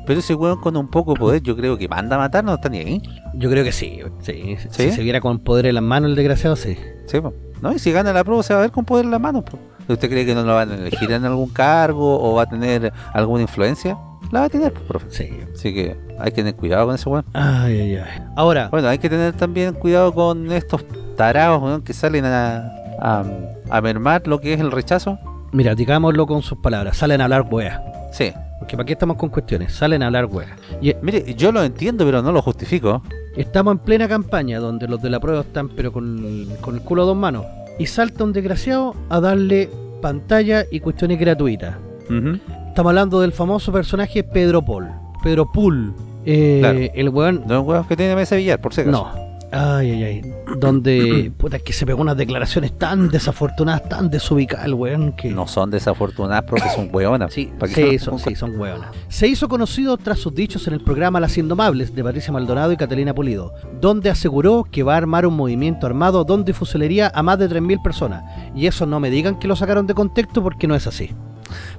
Pero 0.06 0.20
ese 0.20 0.34
weón 0.34 0.60
con 0.60 0.76
un 0.76 0.88
poco 0.88 1.14
de 1.14 1.18
poder, 1.18 1.42
yo 1.42 1.56
creo 1.56 1.76
que 1.76 1.88
manda 1.88 2.16
a 2.16 2.18
matar, 2.18 2.44
no 2.44 2.54
está 2.54 2.68
ni 2.68 2.78
ahí. 2.78 3.02
Yo 3.34 3.50
creo 3.50 3.64
que 3.64 3.72
sí, 3.72 3.98
sí, 4.20 4.56
¿Sí? 4.70 4.90
Si 4.90 4.92
se 4.92 5.02
viera 5.02 5.20
con 5.20 5.38
poder 5.40 5.66
en 5.66 5.74
las 5.74 5.82
manos 5.82 6.10
el 6.10 6.16
desgraciado, 6.16 6.54
sí. 6.54 6.76
Sí. 7.06 7.18
¿No? 7.62 7.72
Y 7.72 7.78
si 7.78 7.90
gana 7.92 8.12
la 8.12 8.22
prueba 8.24 8.42
se 8.42 8.52
va 8.54 8.60
a 8.60 8.62
ver 8.62 8.70
con 8.70 8.84
poder 8.84 9.06
en 9.06 9.10
las 9.10 9.20
manos. 9.20 9.42
po. 9.44 9.58
¿Usted 9.88 10.08
cree 10.10 10.26
que 10.26 10.34
no 10.34 10.42
lo 10.42 10.54
van 10.54 10.70
a 10.72 10.74
elegir 10.74 11.10
en 11.12 11.24
algún 11.24 11.48
cargo 11.50 12.20
o 12.20 12.34
va 12.34 12.42
a 12.42 12.46
tener 12.46 12.92
alguna 13.12 13.42
influencia? 13.42 13.96
La 14.32 14.40
va 14.40 14.46
a 14.46 14.48
tener, 14.48 14.72
po, 14.72 14.80
profe. 14.82 15.06
Sí. 15.10 15.30
Así 15.54 15.72
que 15.72 15.96
hay 16.18 16.30
que 16.30 16.36
tener 16.36 16.56
cuidado 16.56 16.86
con 16.86 16.94
ese 16.96 17.08
weón. 17.08 17.24
Ay, 17.32 17.80
ay, 17.80 17.96
ay. 17.96 18.22
Ahora, 18.34 18.68
Bueno, 18.70 18.88
hay 18.88 18.98
que 18.98 19.08
tener 19.08 19.32
también 19.34 19.74
cuidado 19.74 20.12
con 20.12 20.50
estos 20.50 20.84
tarados 21.16 21.62
weón, 21.62 21.82
que 21.82 21.92
salen 21.92 22.24
a, 22.24 22.72
a, 23.00 23.24
a 23.70 23.80
mermar 23.80 24.26
lo 24.26 24.40
que 24.40 24.52
es 24.54 24.60
el 24.60 24.72
rechazo. 24.72 25.18
mira, 25.52 25.74
digámoslo 25.76 26.26
con 26.26 26.42
sus 26.42 26.58
palabras, 26.58 26.96
salen 26.96 27.20
a 27.20 27.24
hablar 27.24 27.46
weas. 27.50 27.80
Sí. 28.12 28.32
Porque 28.58 28.74
para 28.76 28.86
qué 28.86 28.94
estamos 28.94 29.16
con 29.18 29.28
cuestiones, 29.28 29.72
salen 29.74 30.02
a 30.02 30.06
hablar 30.06 30.24
weas. 30.26 30.50
Y 30.80 30.92
Mire, 31.02 31.34
yo 31.34 31.52
lo 31.52 31.62
entiendo, 31.62 32.04
pero 32.06 32.22
no 32.22 32.32
lo 32.32 32.42
justifico. 32.42 33.02
estamos 33.36 33.72
en 33.72 33.78
plena 33.78 34.08
campaña 34.08 34.58
donde 34.58 34.88
los 34.88 35.00
de 35.02 35.10
la 35.10 35.20
prueba 35.20 35.42
están 35.42 35.68
pero 35.68 35.92
con, 35.92 36.48
con 36.62 36.74
el 36.74 36.80
culo 36.80 37.02
a 37.02 37.06
dos 37.06 37.16
manos. 37.16 37.44
Y 37.78 37.86
salta 37.86 38.24
un 38.24 38.32
desgraciado 38.32 38.94
a 39.08 39.20
darle 39.20 39.68
pantalla 40.00 40.64
y 40.70 40.80
cuestiones 40.80 41.18
gratuitas. 41.18 41.76
Estamos 42.68 42.90
hablando 42.90 43.20
del 43.20 43.32
famoso 43.32 43.72
personaje 43.72 44.22
Pedro 44.22 44.62
Paul. 44.62 44.88
Pedro 45.22 45.50
Pool. 45.50 45.92
Eh, 46.24 46.58
Claro. 46.60 46.78
El 46.94 47.08
weón 47.10 47.44
No 47.46 47.60
es 47.60 47.66
weón 47.66 47.84
que 47.86 47.96
tiene 47.96 48.14
mesa 48.14 48.34
de 48.34 48.42
billar, 48.42 48.60
por 48.60 48.74
si 48.74 48.82
acaso. 48.82 49.10
No. 49.14 49.25
Ay, 49.52 49.90
ay, 49.90 50.02
ay. 50.02 50.32
Donde, 50.58 51.30
puta, 51.38 51.58
que 51.58 51.72
se 51.72 51.86
pegó 51.86 52.00
unas 52.02 52.16
declaraciones 52.16 52.76
tan 52.76 53.08
desafortunadas, 53.08 53.88
tan 53.88 54.10
desubicadas 54.10 54.66
el 54.66 54.74
weón 54.74 55.12
que... 55.12 55.30
No 55.30 55.46
son 55.46 55.70
desafortunadas 55.70 56.44
porque 56.48 56.68
son 56.74 56.88
weonas. 56.92 57.32
Sí, 57.32 57.50
¿Para 57.58 57.72
qué 57.72 57.90
sí, 57.92 57.98
se 57.98 58.04
son, 58.04 58.14
nos- 58.14 58.22
sí, 58.22 58.34
son 58.34 58.58
hueonas. 58.58 58.90
Se 59.08 59.28
hizo 59.28 59.48
conocido 59.48 59.96
tras 59.96 60.18
sus 60.18 60.34
dichos 60.34 60.66
en 60.66 60.74
el 60.74 60.80
programa 60.80 61.20
Las 61.20 61.38
Indomables 61.38 61.94
de 61.94 62.02
Patricia 62.04 62.32
Maldonado 62.32 62.72
y 62.72 62.76
Catalina 62.76 63.14
Pulido, 63.14 63.52
donde 63.80 64.10
aseguró 64.10 64.64
que 64.70 64.82
va 64.82 64.94
a 64.94 64.98
armar 64.98 65.26
un 65.26 65.34
movimiento 65.34 65.86
armado 65.86 66.24
donde 66.24 66.52
fusilaría 66.52 67.10
a 67.14 67.22
más 67.22 67.38
de 67.38 67.48
3.000 67.48 67.82
personas. 67.82 68.24
Y 68.54 68.66
eso 68.66 68.86
no 68.86 69.00
me 69.00 69.10
digan 69.10 69.38
que 69.38 69.48
lo 69.48 69.56
sacaron 69.56 69.86
de 69.86 69.94
contexto 69.94 70.42
porque 70.42 70.66
no 70.66 70.74
es 70.74 70.86
así. 70.86 71.10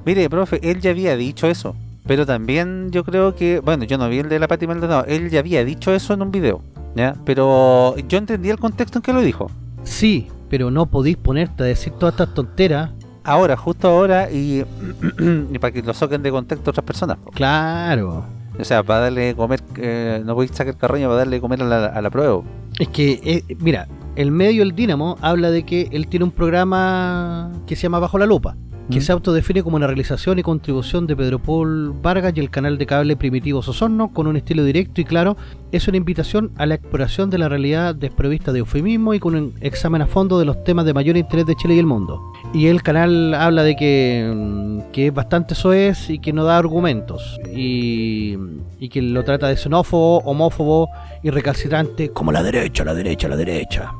Mire, 0.06 0.30
profe, 0.30 0.60
él 0.70 0.80
ya 0.80 0.92
había 0.92 1.16
dicho 1.18 1.48
eso. 1.48 1.76
Pero 2.06 2.26
también 2.26 2.90
yo 2.92 3.04
creo 3.04 3.36
que, 3.36 3.60
bueno, 3.60 3.84
yo 3.84 3.98
no 3.98 4.08
vi 4.08 4.20
el 4.20 4.30
de 4.30 4.40
la 4.40 4.48
Pati 4.48 4.66
Maldonado, 4.66 5.04
él 5.10 5.30
ya 5.30 5.40
había 5.40 5.66
dicho 5.66 5.94
eso 5.94 6.14
en 6.14 6.22
un 6.22 6.32
video, 6.32 6.62
¿ya? 6.98 7.16
Pero 7.26 7.96
yo 8.08 8.18
entendí 8.18 8.50
el 8.50 8.58
contexto 8.58 9.00
en 9.00 9.04
que 9.04 9.14
lo 9.14 9.22
dijo. 9.22 9.50
Sí, 9.84 10.28
pero 10.50 10.72
no 10.72 10.86
podéis 10.88 11.18
ponerte 11.18 11.64
a 11.64 11.66
decir 11.66 11.94
todas 11.94 12.14
estas 12.14 12.34
tonteras. 12.34 12.92
Ahora, 13.24 13.56
justo 13.58 13.88
ahora, 13.88 14.32
y, 14.32 14.64
y 15.52 15.60
para 15.60 15.72
que 15.72 15.82
lo 15.82 15.94
saquen 15.94 16.24
de 16.24 16.32
contexto 16.32 16.72
otras 16.72 16.86
personas. 16.86 17.18
Claro. 17.34 18.26
O 18.60 18.64
sea, 18.64 18.82
para 18.84 19.02
darle 19.02 19.36
comer, 19.36 19.62
eh, 19.78 20.22
no 20.26 20.34
podéis 20.34 20.52
sacar 20.52 20.76
carroña 20.78 21.08
para 21.08 21.20
darle 21.20 21.40
comer 21.40 21.62
a 21.62 21.66
la, 21.66 21.86
a 21.86 22.02
la 22.02 22.10
prueba. 22.10 22.42
Es 22.80 22.88
que, 22.88 23.20
eh, 23.24 23.56
mira, 23.60 23.88
el 24.16 24.32
medio 24.32 24.64
El 24.64 24.74
Dínamo 24.74 25.18
habla 25.22 25.52
de 25.52 25.64
que 25.64 25.90
él 25.92 26.08
tiene 26.08 26.24
un 26.26 26.32
programa 26.32 27.52
que 27.68 27.76
se 27.76 27.84
llama 27.84 28.00
Bajo 28.00 28.18
la 28.18 28.26
Lupa, 28.26 28.56
que 28.90 29.00
¿Mm? 29.00 29.02
se 29.02 29.12
autodefine 29.12 29.64
como 29.64 29.76
una 29.76 29.88
realización 29.88 30.40
y 30.40 30.44
contribución 30.44 31.08
de 31.08 31.16
Pedro 31.16 31.40
Paul 31.40 31.94
Vargas 32.02 32.34
y 32.36 32.40
el 32.40 32.50
canal 32.50 32.78
de 32.78 32.86
cable 32.86 33.16
Primitivo 33.16 33.62
Sosorno 33.62 34.14
con 34.14 34.28
un 34.28 34.38
estilo 34.38 34.64
directo 34.64 35.02
y 35.02 35.06
claro. 35.06 35.38
Es 35.72 35.88
una 35.88 35.98
invitación 35.98 36.52
a 36.58 36.66
la 36.66 36.76
exploración 36.76 37.30
de 37.30 37.38
la 37.38 37.50
realidad 37.50 37.94
desprovista 37.94 38.54
de 38.54 38.60
eufemismo 38.60 39.14
y 39.14 39.20
con 39.20 39.36
un 39.36 39.54
examen 39.60 40.02
a 40.02 40.08
fondo 40.08 40.40
de 40.40 40.46
los 40.46 40.64
temas 40.64 40.86
de 40.86 40.94
mayor 40.94 41.18
interés 41.18 41.46
de 41.46 41.56
Chile 41.56 41.76
y 41.76 41.80
el 41.80 41.86
mundo. 41.86 42.22
Y 42.54 42.68
el 42.68 42.82
canal 42.82 43.34
habla 43.34 43.64
de 43.64 43.76
que, 43.76 44.32
mm, 44.34 44.92
que 44.94 45.08
es 45.08 45.14
bastante 45.14 45.56
soez 45.56 46.10
y 46.10 46.20
que 46.20 46.32
no 46.32 46.46
da 46.46 46.58
argumentos. 46.58 47.40
Y, 47.54 48.38
y 48.80 48.90
que 48.90 49.02
lo 49.02 49.24
trata 49.24 49.48
de 49.48 49.58
xenófobo, 49.58 50.20
homófobo 50.20 50.90
y 51.24 51.30
recalcitrante 51.30 52.10
como 52.10 52.32
la 52.32 52.44
derecha, 52.44 52.86
la 52.86 52.94
derecha, 52.94 53.28
la 53.28 53.36
derecha. 53.36 53.92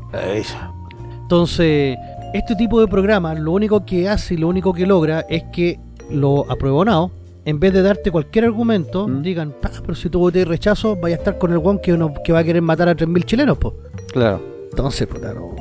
Entonces, 1.24 1.98
este 2.34 2.56
tipo 2.56 2.80
de 2.82 2.88
programas 2.88 3.40
lo 3.40 3.52
único 3.52 3.86
que 3.86 4.08
hace 4.10 4.34
y 4.36 4.38
lo 4.38 4.48
único 4.48 4.74
que 4.74 4.86
logra 4.86 5.22
es 5.30 5.44
que 5.52 5.80
lo 6.10 6.50
apruebonado, 6.52 7.12
en 7.46 7.60
vez 7.60 7.74
de 7.74 7.82
darte 7.82 8.12
cualquier 8.12 8.46
argumento, 8.46 9.08
Mm. 9.08 9.22
digan, 9.22 9.54
"Pa, 9.62 9.72
pero 9.82 9.96
si 9.96 10.10
tú 10.10 10.20
votas 10.20 10.48
rechazo, 10.48 10.96
vaya 10.98 11.16
a 11.16 11.20
estar 11.20 11.38
con 11.38 11.52
el 11.52 11.60
guan 11.60 11.80
que, 11.80 11.98
que 12.24 12.34
va 12.34 12.40
a 12.40 12.44
querer 12.44 12.62
matar 12.62 12.90
a 12.90 12.96
3.000 12.96 13.24
chilenos, 13.26 13.58
pues. 13.58 13.74
Claro. 14.12 14.42
Entonces, 14.70 15.08
puta, 15.08 15.34
no. 15.34 15.56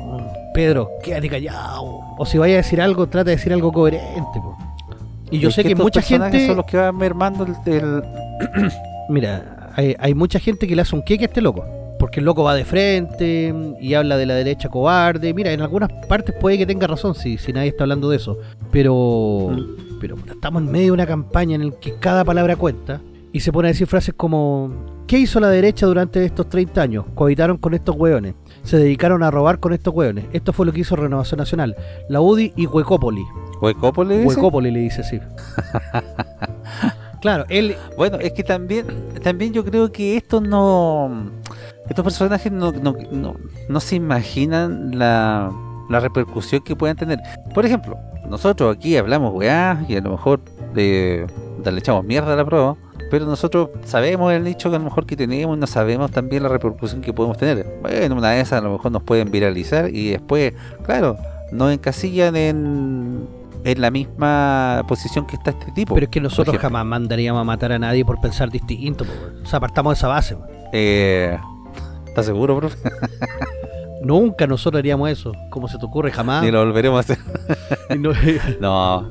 Pedro, 0.53 0.89
quédate 1.03 1.29
callado. 1.29 1.99
O 2.17 2.25
si 2.25 2.37
vaya 2.37 2.55
a 2.55 2.57
decir 2.57 2.81
algo, 2.81 3.07
trata 3.07 3.29
de 3.29 3.35
decir 3.37 3.53
algo 3.53 3.71
coherente, 3.71 4.39
po. 4.41 4.57
Y 5.31 5.39
yo 5.39 5.49
Es 5.49 5.55
sé 5.55 5.63
que, 5.63 5.75
mucha 5.75 6.01
gente. 6.01 6.47
son 6.47 6.57
los 6.57 6.65
que 6.65 6.77
van 6.77 6.95
mermando 6.97 7.45
el, 7.45 7.73
el- 7.73 8.03
Mira, 9.09 9.71
hay, 9.75 9.95
hay 9.99 10.13
mucha 10.13 10.39
gente 10.39 10.67
que 10.67 10.75
le 10.75 10.81
hace 10.81 10.95
un 10.95 11.03
queque 11.03 11.25
a 11.25 11.27
este 11.27 11.41
loco. 11.41 11.63
Porque 11.99 12.19
el 12.19 12.25
loco 12.25 12.43
va 12.43 12.53
de 12.53 12.65
frente 12.65 13.53
y 13.79 13.93
habla 13.93 14.17
de 14.17 14.25
la 14.25 14.35
derecha 14.35 14.69
cobarde. 14.69 15.33
Mira, 15.33 15.51
en 15.51 15.61
algunas 15.61 15.89
partes 16.07 16.35
puede 16.39 16.57
que 16.57 16.65
tenga 16.65 16.87
razón 16.87 17.15
si, 17.15 17.37
si 17.37 17.53
nadie 17.53 17.69
está 17.69 17.83
hablando 17.83 18.09
de 18.09 18.17
eso. 18.17 18.37
Pero, 18.71 19.55
pero 19.99 20.15
puta, 20.15 20.33
estamos 20.33 20.61
en 20.61 20.71
medio 20.71 20.87
de 20.87 20.91
una 20.91 21.07
campaña 21.07 21.55
en 21.55 21.69
la 21.69 21.79
que 21.79 21.95
cada 21.95 22.23
palabra 22.23 22.55
cuenta. 22.55 23.01
Y 23.33 23.39
se 23.39 23.51
pone 23.51 23.67
a 23.67 23.71
decir 23.71 23.87
frases 23.87 24.13
como: 24.15 25.03
¿Qué 25.07 25.19
hizo 25.19 25.39
la 25.39 25.49
derecha 25.49 25.85
durante 25.85 26.23
estos 26.23 26.49
30 26.49 26.81
años? 26.81 27.05
Cohabitaron 27.15 27.57
con 27.57 27.73
estos 27.73 27.95
hueones. 27.95 28.35
Se 28.63 28.77
dedicaron 28.77 29.23
a 29.23 29.31
robar 29.31 29.59
con 29.59 29.73
estos 29.73 29.93
hueones. 29.93 30.25
Esto 30.33 30.53
fue 30.53 30.65
lo 30.65 30.73
que 30.73 30.81
hizo 30.81 30.95
Renovación 30.95 31.37
Nacional. 31.37 31.75
La 32.09 32.19
UDI 32.19 32.53
y 32.55 32.65
Huecópoli. 32.65 33.23
Huecópolis. 33.61 34.23
dice. 34.23 34.27
Huecópoli 34.27 34.71
le 34.71 34.79
dice 34.79 35.01
así. 35.01 35.19
claro, 37.21 37.45
él 37.49 37.75
Bueno, 37.95 38.17
es 38.17 38.33
que 38.33 38.43
también, 38.43 38.85
también 39.23 39.53
yo 39.53 39.63
creo 39.63 39.91
que 39.91 40.17
estos 40.17 40.41
no, 40.41 41.29
estos 41.89 42.03
personajes 42.03 42.51
no, 42.51 42.71
no, 42.71 42.95
no, 43.11 43.35
no 43.69 43.79
se 43.79 43.95
imaginan 43.95 44.97
la, 44.97 45.51
la 45.89 45.99
repercusión 45.99 46.61
que 46.61 46.75
pueden 46.75 46.97
tener. 46.97 47.19
Por 47.53 47.65
ejemplo, 47.65 47.97
nosotros 48.29 48.75
aquí 48.75 48.97
hablamos 48.97 49.33
weá 49.33 49.85
y 49.87 49.95
a 49.95 50.01
lo 50.01 50.11
mejor 50.11 50.41
eh, 50.75 51.25
le 51.63 51.79
echamos 51.79 52.03
mierda 52.03 52.33
a 52.33 52.35
la 52.35 52.45
prueba, 52.45 52.75
pero 53.09 53.25
nosotros 53.25 53.69
sabemos 53.85 54.33
el 54.33 54.43
nicho 54.43 54.69
que 54.69 54.75
a 54.75 54.79
lo 54.79 54.85
mejor 54.85 55.05
que 55.05 55.15
tenemos, 55.15 55.57
no 55.57 55.67
sabemos 55.67 56.11
también 56.11 56.43
la 56.43 56.49
repercusión 56.49 57.01
que 57.01 57.13
podemos 57.13 57.37
tener. 57.37 57.65
Bueno, 57.81 58.15
una 58.15 58.31
de 58.31 58.41
esas 58.41 58.59
a 58.59 58.61
lo 58.61 58.73
mejor 58.73 58.91
nos 58.91 59.03
pueden 59.03 59.31
viralizar 59.31 59.89
y 59.93 60.09
después, 60.11 60.53
claro, 60.83 61.17
nos 61.51 61.71
encasillan 61.71 62.35
en, 62.35 63.27
en 63.63 63.81
la 63.81 63.91
misma 63.91 64.83
posición 64.87 65.25
que 65.25 65.37
está 65.37 65.51
este 65.51 65.71
tipo. 65.71 65.93
Pero 65.93 66.05
es 66.05 66.09
que 66.09 66.21
nosotros 66.21 66.57
jamás 66.57 66.85
mandaríamos 66.85 67.41
a 67.41 67.43
matar 67.43 67.71
a 67.71 67.79
nadie 67.79 68.03
por 68.03 68.19
pensar 68.19 68.51
distinto. 68.51 69.05
po. 69.05 69.11
O 69.43 69.45
sea, 69.45 69.59
partamos 69.59 69.91
de 69.91 69.97
esa 69.97 70.07
base. 70.07 70.35
weón. 70.35 70.49
Eh, 70.73 71.37
¿Estás 72.17 72.25
seguro, 72.33 72.57
profe? 72.57 72.77
Nunca 74.01 74.47
nosotros 74.47 74.79
haríamos 74.79 75.07
eso. 75.11 75.33
¿Cómo 75.51 75.67
se 75.67 75.77
te 75.77 75.85
ocurre? 75.85 76.11
Jamás. 76.11 76.43
Ni 76.43 76.49
lo 76.49 76.65
volveremos 76.65 76.97
a 76.97 76.99
hacer. 77.01 77.19
No- 77.99 78.11
No, 78.59 79.07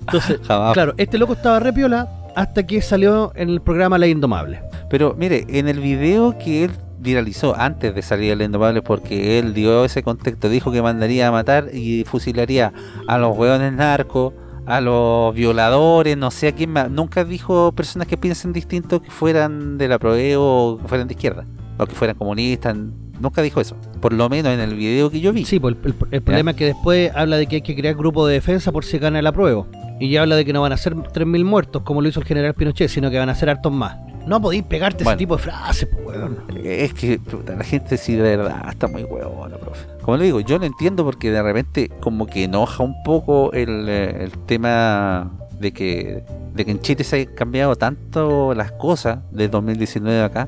Entonces, 0.00 0.40
jamás. 0.44 0.72
claro, 0.72 0.94
este 0.96 1.16
loco 1.16 1.34
estaba 1.34 1.60
re 1.60 1.72
piola 1.72 2.08
hasta 2.34 2.66
que 2.66 2.82
salió 2.82 3.30
en 3.36 3.50
el 3.50 3.60
programa 3.60 3.98
La 3.98 4.08
Indomable. 4.08 4.60
Pero 4.90 5.14
mire, 5.16 5.44
en 5.48 5.68
el 5.68 5.78
video 5.78 6.36
que 6.38 6.64
él 6.64 6.72
viralizó 6.98 7.54
antes 7.56 7.94
de 7.94 8.02
salir 8.02 8.32
el 8.32 8.42
Indomable, 8.42 8.82
porque 8.82 9.38
él 9.38 9.54
dio 9.54 9.84
ese 9.84 10.02
contexto, 10.02 10.48
dijo 10.48 10.72
que 10.72 10.82
mandaría 10.82 11.28
a 11.28 11.30
matar 11.30 11.68
y 11.72 12.02
fusilaría 12.04 12.72
a 13.06 13.16
los 13.18 13.36
hueones 13.38 13.72
narcos, 13.72 14.32
a 14.66 14.80
los 14.80 15.32
violadores, 15.36 16.16
no 16.16 16.32
sé 16.32 16.48
a 16.48 16.52
quién 16.52 16.70
más. 16.70 16.90
Nunca 16.90 17.24
dijo 17.24 17.70
personas 17.70 18.08
que 18.08 18.16
piensen 18.16 18.52
distinto 18.52 19.00
que 19.00 19.10
fueran 19.12 19.78
de 19.78 19.86
la 19.86 20.00
PROE 20.00 20.34
o 20.36 20.80
que 20.82 20.88
fueran 20.88 21.06
de 21.06 21.14
izquierda, 21.14 21.44
o 21.78 21.86
que 21.86 21.94
fueran 21.94 22.16
comunistas. 22.16 22.76
Nunca 23.20 23.42
dijo 23.42 23.60
eso. 23.60 23.76
Por 24.00 24.12
lo 24.12 24.28
menos 24.28 24.52
en 24.52 24.60
el 24.60 24.74
video 24.74 25.10
que 25.10 25.20
yo 25.20 25.32
vi. 25.32 25.44
Sí, 25.44 25.58
pues 25.58 25.74
el, 25.84 25.90
el- 25.90 25.94
el 26.12 26.22
problema 26.22 26.52
es 26.52 26.56
que 26.56 26.66
después 26.66 27.10
habla 27.14 27.36
de 27.36 27.46
que 27.46 27.56
hay 27.56 27.62
que 27.62 27.74
crear 27.74 27.94
grupo 27.96 28.26
de 28.26 28.34
defensa 28.34 28.70
por 28.72 28.84
si 28.84 28.98
gana 28.98 29.18
el 29.18 29.26
apruebo. 29.26 29.66
Y 30.00 30.10
ya 30.10 30.22
habla 30.22 30.36
de 30.36 30.44
que 30.44 30.52
no 30.52 30.60
van 30.62 30.72
a 30.72 30.76
ser 30.76 30.94
3.000 30.94 31.44
muertos 31.44 31.82
como 31.82 32.00
lo 32.00 32.08
hizo 32.08 32.20
el 32.20 32.26
general 32.26 32.54
Pinochet, 32.54 32.88
sino 32.88 33.10
que 33.10 33.18
van 33.18 33.28
a 33.28 33.34
ser 33.34 33.50
hartos 33.50 33.72
más. 33.72 33.96
No 34.28 34.40
podéis 34.40 34.62
pegarte 34.62 35.02
Bueno. 35.02 35.14
ese 35.14 35.18
tipo 35.18 35.36
de 35.36 35.42
frases, 35.42 35.88
pues, 35.90 36.06
weón. 36.16 36.36
Es 36.62 36.92
que 36.94 37.18
la 37.56 37.64
gente 37.64 37.96
sí 37.96 38.14
de 38.14 38.22
verdad 38.36 38.62
está 38.68 38.86
muy 38.86 39.02
huevona, 39.02 39.56
profe. 39.56 39.86
Como 40.02 40.16
le 40.18 40.24
digo, 40.26 40.38
yo 40.40 40.58
lo 40.58 40.66
entiendo 40.66 41.04
porque 41.04 41.30
de 41.32 41.42
repente 41.42 41.90
como 42.00 42.26
que 42.26 42.44
enoja 42.44 42.84
un 42.84 42.94
poco 43.02 43.52
el, 43.52 43.86
eh, 43.88 44.24
el 44.24 44.30
tema 44.46 45.32
de 45.58 45.72
que, 45.72 46.22
de 46.54 46.64
que 46.64 46.70
en 46.70 46.80
Chile 46.80 47.02
se 47.04 47.16
hayan 47.16 47.34
cambiado 47.34 47.74
tanto 47.74 48.54
las 48.54 48.70
cosas 48.72 49.18
de 49.32 49.48
2019 49.48 50.22
acá, 50.22 50.46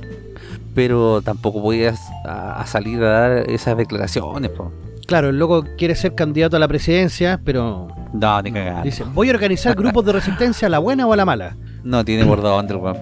pero 0.75 1.21
tampoco 1.23 1.61
voy 1.61 1.85
a, 1.87 1.95
a 2.25 2.67
salir 2.67 3.03
a 3.03 3.09
dar 3.09 3.51
esas 3.51 3.77
declaraciones, 3.77 4.51
po. 4.51 4.73
Claro, 5.07 5.31
el 5.31 5.39
loco 5.39 5.65
quiere 5.77 5.95
ser 5.97 6.15
candidato 6.15 6.57
a 6.57 6.61
la 6.61 6.69
presidencia, 6.69 7.41
pero 7.45 7.89
No, 8.13 8.43
ni 8.43 8.53
cagando. 8.53 8.83
dice, 8.83 9.03
voy 9.13 9.29
a 9.29 9.33
organizar 9.33 9.75
grupos 9.75 10.05
de 10.05 10.13
resistencia 10.13 10.67
a 10.67 10.71
la 10.71 10.79
buena 10.79 11.07
o 11.07 11.13
a 11.13 11.17
la 11.17 11.25
mala. 11.25 11.57
No 11.83 12.05
tiene 12.05 12.25
por 12.25 12.41
dónde 12.43 12.75
el 12.75 12.81
weón. 12.81 12.97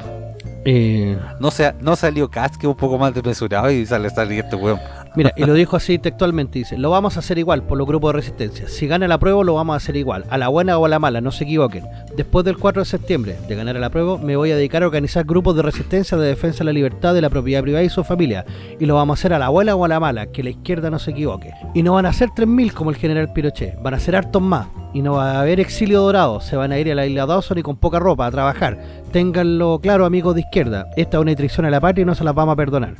Eh, 0.64 1.18
No, 1.40 1.50
sea, 1.50 1.74
no 1.80 1.96
salió 1.96 2.30
Cast, 2.30 2.56
que 2.56 2.66
un 2.66 2.76
poco 2.76 2.96
más 2.98 3.12
desmesurado 3.14 3.70
y 3.70 3.84
sale, 3.84 4.08
sale 4.10 4.38
este 4.38 4.56
weón. 4.56 4.78
Mira, 5.14 5.32
y 5.36 5.44
lo 5.44 5.54
dijo 5.54 5.76
así 5.76 5.98
textualmente, 5.98 6.58
dice, 6.58 6.78
lo 6.78 6.90
vamos 6.90 7.16
a 7.16 7.20
hacer 7.20 7.38
igual 7.38 7.62
por 7.62 7.78
los 7.78 7.86
grupos 7.86 8.12
de 8.12 8.18
resistencia. 8.18 8.68
Si 8.68 8.86
gana 8.86 9.08
la 9.08 9.18
prueba, 9.18 9.42
lo 9.42 9.54
vamos 9.54 9.74
a 9.74 9.76
hacer 9.76 9.96
igual, 9.96 10.24
a 10.30 10.38
la 10.38 10.48
buena 10.48 10.78
o 10.78 10.84
a 10.84 10.88
la 10.88 10.98
mala, 10.98 11.20
no 11.20 11.30
se 11.30 11.44
equivoquen. 11.44 11.84
Después 12.16 12.44
del 12.44 12.58
4 12.58 12.82
de 12.82 12.86
septiembre 12.86 13.36
de 13.48 13.54
ganar 13.54 13.76
la 13.76 13.90
prueba, 13.90 14.18
me 14.18 14.36
voy 14.36 14.50
a 14.50 14.56
dedicar 14.56 14.82
a 14.82 14.86
organizar 14.86 15.24
grupos 15.24 15.56
de 15.56 15.62
resistencia 15.62 16.16
de 16.16 16.28
defensa 16.28 16.58
de 16.58 16.64
la 16.64 16.72
libertad 16.72 17.14
de 17.14 17.20
la 17.20 17.30
propiedad 17.30 17.62
privada 17.62 17.84
y 17.84 17.88
su 17.88 18.04
familia. 18.04 18.44
Y 18.78 18.86
lo 18.86 18.94
vamos 18.94 19.18
a 19.18 19.20
hacer 19.20 19.32
a 19.32 19.38
la 19.38 19.48
buena 19.48 19.74
o 19.74 19.84
a 19.84 19.88
la 19.88 20.00
mala, 20.00 20.26
que 20.26 20.42
la 20.42 20.50
izquierda 20.50 20.90
no 20.90 20.98
se 20.98 21.10
equivoque. 21.12 21.52
Y 21.74 21.82
no 21.82 21.94
van 21.94 22.06
a 22.06 22.12
ser 22.12 22.30
3.000 22.30 22.72
como 22.72 22.90
el 22.90 22.96
general 22.96 23.32
Pinochet, 23.32 23.80
van 23.82 23.94
a 23.94 24.00
ser 24.00 24.16
hartos 24.16 24.42
más. 24.42 24.68
Y 24.94 25.02
no 25.02 25.14
va 25.14 25.32
a 25.32 25.40
haber 25.40 25.60
exilio 25.60 26.00
dorado, 26.00 26.40
se 26.40 26.56
van 26.56 26.72
a 26.72 26.78
ir 26.78 26.90
a 26.90 26.94
la 26.94 27.06
isla 27.06 27.26
Dawson 27.26 27.58
y 27.58 27.62
con 27.62 27.76
poca 27.76 27.98
ropa 27.98 28.26
a 28.26 28.30
trabajar. 28.30 28.78
Ténganlo 29.12 29.80
claro, 29.82 30.06
amigos 30.06 30.34
de 30.34 30.40
izquierda, 30.42 30.86
esta 30.96 31.18
es 31.18 31.22
una 31.22 31.34
traición 31.34 31.66
a 31.66 31.70
la 31.70 31.80
patria 31.80 32.02
y 32.02 32.06
no 32.06 32.14
se 32.14 32.24
las 32.24 32.34
vamos 32.34 32.54
a 32.54 32.56
perdonar. 32.56 32.94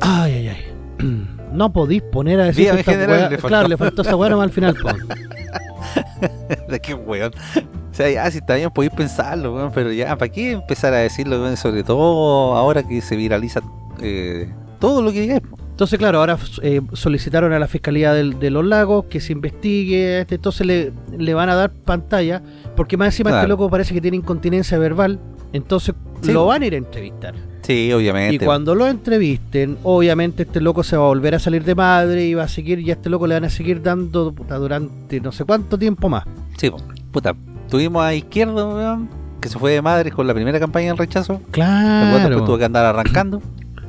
Ay, 0.00 0.32
ay, 0.32 0.48
ay. 0.48 1.36
No 1.52 1.72
podís 1.72 2.02
poner 2.02 2.40
a 2.40 2.44
decir 2.46 2.70
que 2.70 2.80
esta 2.80 2.92
general, 2.92 3.30
le. 3.30 3.36
Claro, 3.38 3.68
le 3.68 3.76
faltó 3.76 4.02
esa 4.02 4.16
weá 4.16 4.40
al 4.42 4.50
final, 4.50 4.74
po. 4.76 4.88
¿De 6.68 6.80
qué 6.80 6.94
weón? 6.94 7.32
O 7.56 7.94
sea, 7.94 8.10
ya 8.10 8.30
si 8.30 8.38
está 8.38 8.54
bien 8.54 8.70
podéis 8.70 8.92
pensarlo, 8.94 9.54
weón, 9.54 9.72
pero 9.74 9.92
ya, 9.92 10.16
¿para 10.16 10.30
qué 10.30 10.52
empezar 10.52 10.92
a 10.94 10.98
decirlo, 10.98 11.40
weón? 11.42 11.56
Sobre 11.56 11.82
todo 11.82 12.54
ahora 12.56 12.82
que 12.82 13.00
se 13.00 13.16
viraliza 13.16 13.60
eh, 14.00 14.48
todo 14.78 15.02
lo 15.02 15.12
que 15.12 15.20
digáis. 15.22 15.42
Entonces, 15.70 15.98
claro, 15.98 16.18
ahora 16.20 16.38
eh, 16.62 16.82
solicitaron 16.92 17.52
a 17.54 17.58
la 17.58 17.66
Fiscalía 17.66 18.12
del- 18.12 18.38
de 18.38 18.50
los 18.50 18.64
Lagos 18.64 19.06
que 19.06 19.18
se 19.18 19.32
investigue, 19.32 20.20
este, 20.20 20.34
entonces 20.34 20.66
le, 20.66 20.92
le 21.16 21.32
van 21.34 21.48
a 21.48 21.54
dar 21.54 21.70
pantalla, 21.72 22.42
porque 22.76 22.98
más 22.98 23.06
encima 23.08 23.30
este 23.30 23.38
Claro. 23.40 23.48
loco 23.48 23.70
parece 23.70 23.94
que 23.94 24.00
tiene 24.02 24.18
incontinencia 24.18 24.76
verbal, 24.78 25.18
entonces 25.54 25.94
Sí. 26.20 26.32
lo 26.32 26.44
van 26.46 26.62
a 26.62 26.66
ir 26.66 26.74
a 26.74 26.76
entrevistar. 26.76 27.34
Sí, 27.62 27.92
obviamente. 27.92 28.36
Y 28.36 28.38
cuando 28.46 28.74
lo 28.74 28.86
entrevisten, 28.86 29.78
obviamente 29.82 30.42
este 30.44 30.60
loco 30.60 30.82
se 30.82 30.96
va 30.96 31.04
a 31.04 31.08
volver 31.08 31.34
a 31.34 31.38
salir 31.38 31.62
de 31.64 31.74
madre 31.74 32.24
y 32.26 32.34
va 32.34 32.44
a 32.44 32.48
seguir, 32.48 32.80
y 32.80 32.90
a 32.90 32.94
este 32.94 33.10
loco 33.10 33.26
le 33.26 33.34
van 33.34 33.44
a 33.44 33.50
seguir 33.50 33.82
dando 33.82 34.32
puta, 34.32 34.56
durante 34.56 35.20
no 35.20 35.30
sé 35.32 35.44
cuánto 35.44 35.78
tiempo 35.78 36.08
más. 36.08 36.24
Sí, 36.56 36.70
puta. 37.12 37.34
Tuvimos 37.68 38.02
a 38.02 38.14
Izquierdo, 38.14 38.74
weón, 38.74 39.08
que 39.40 39.48
se 39.48 39.58
fue 39.58 39.72
de 39.72 39.82
madre 39.82 40.10
con 40.10 40.26
la 40.26 40.34
primera 40.34 40.58
campaña 40.58 40.88
del 40.88 40.98
rechazo. 40.98 41.34
Weón 41.56 42.12
después 42.12 42.36
tuvo 42.36 42.44
Claro. 42.46 42.58
que 42.58 42.64
andar 42.64 42.84
arrancando. 42.86 43.40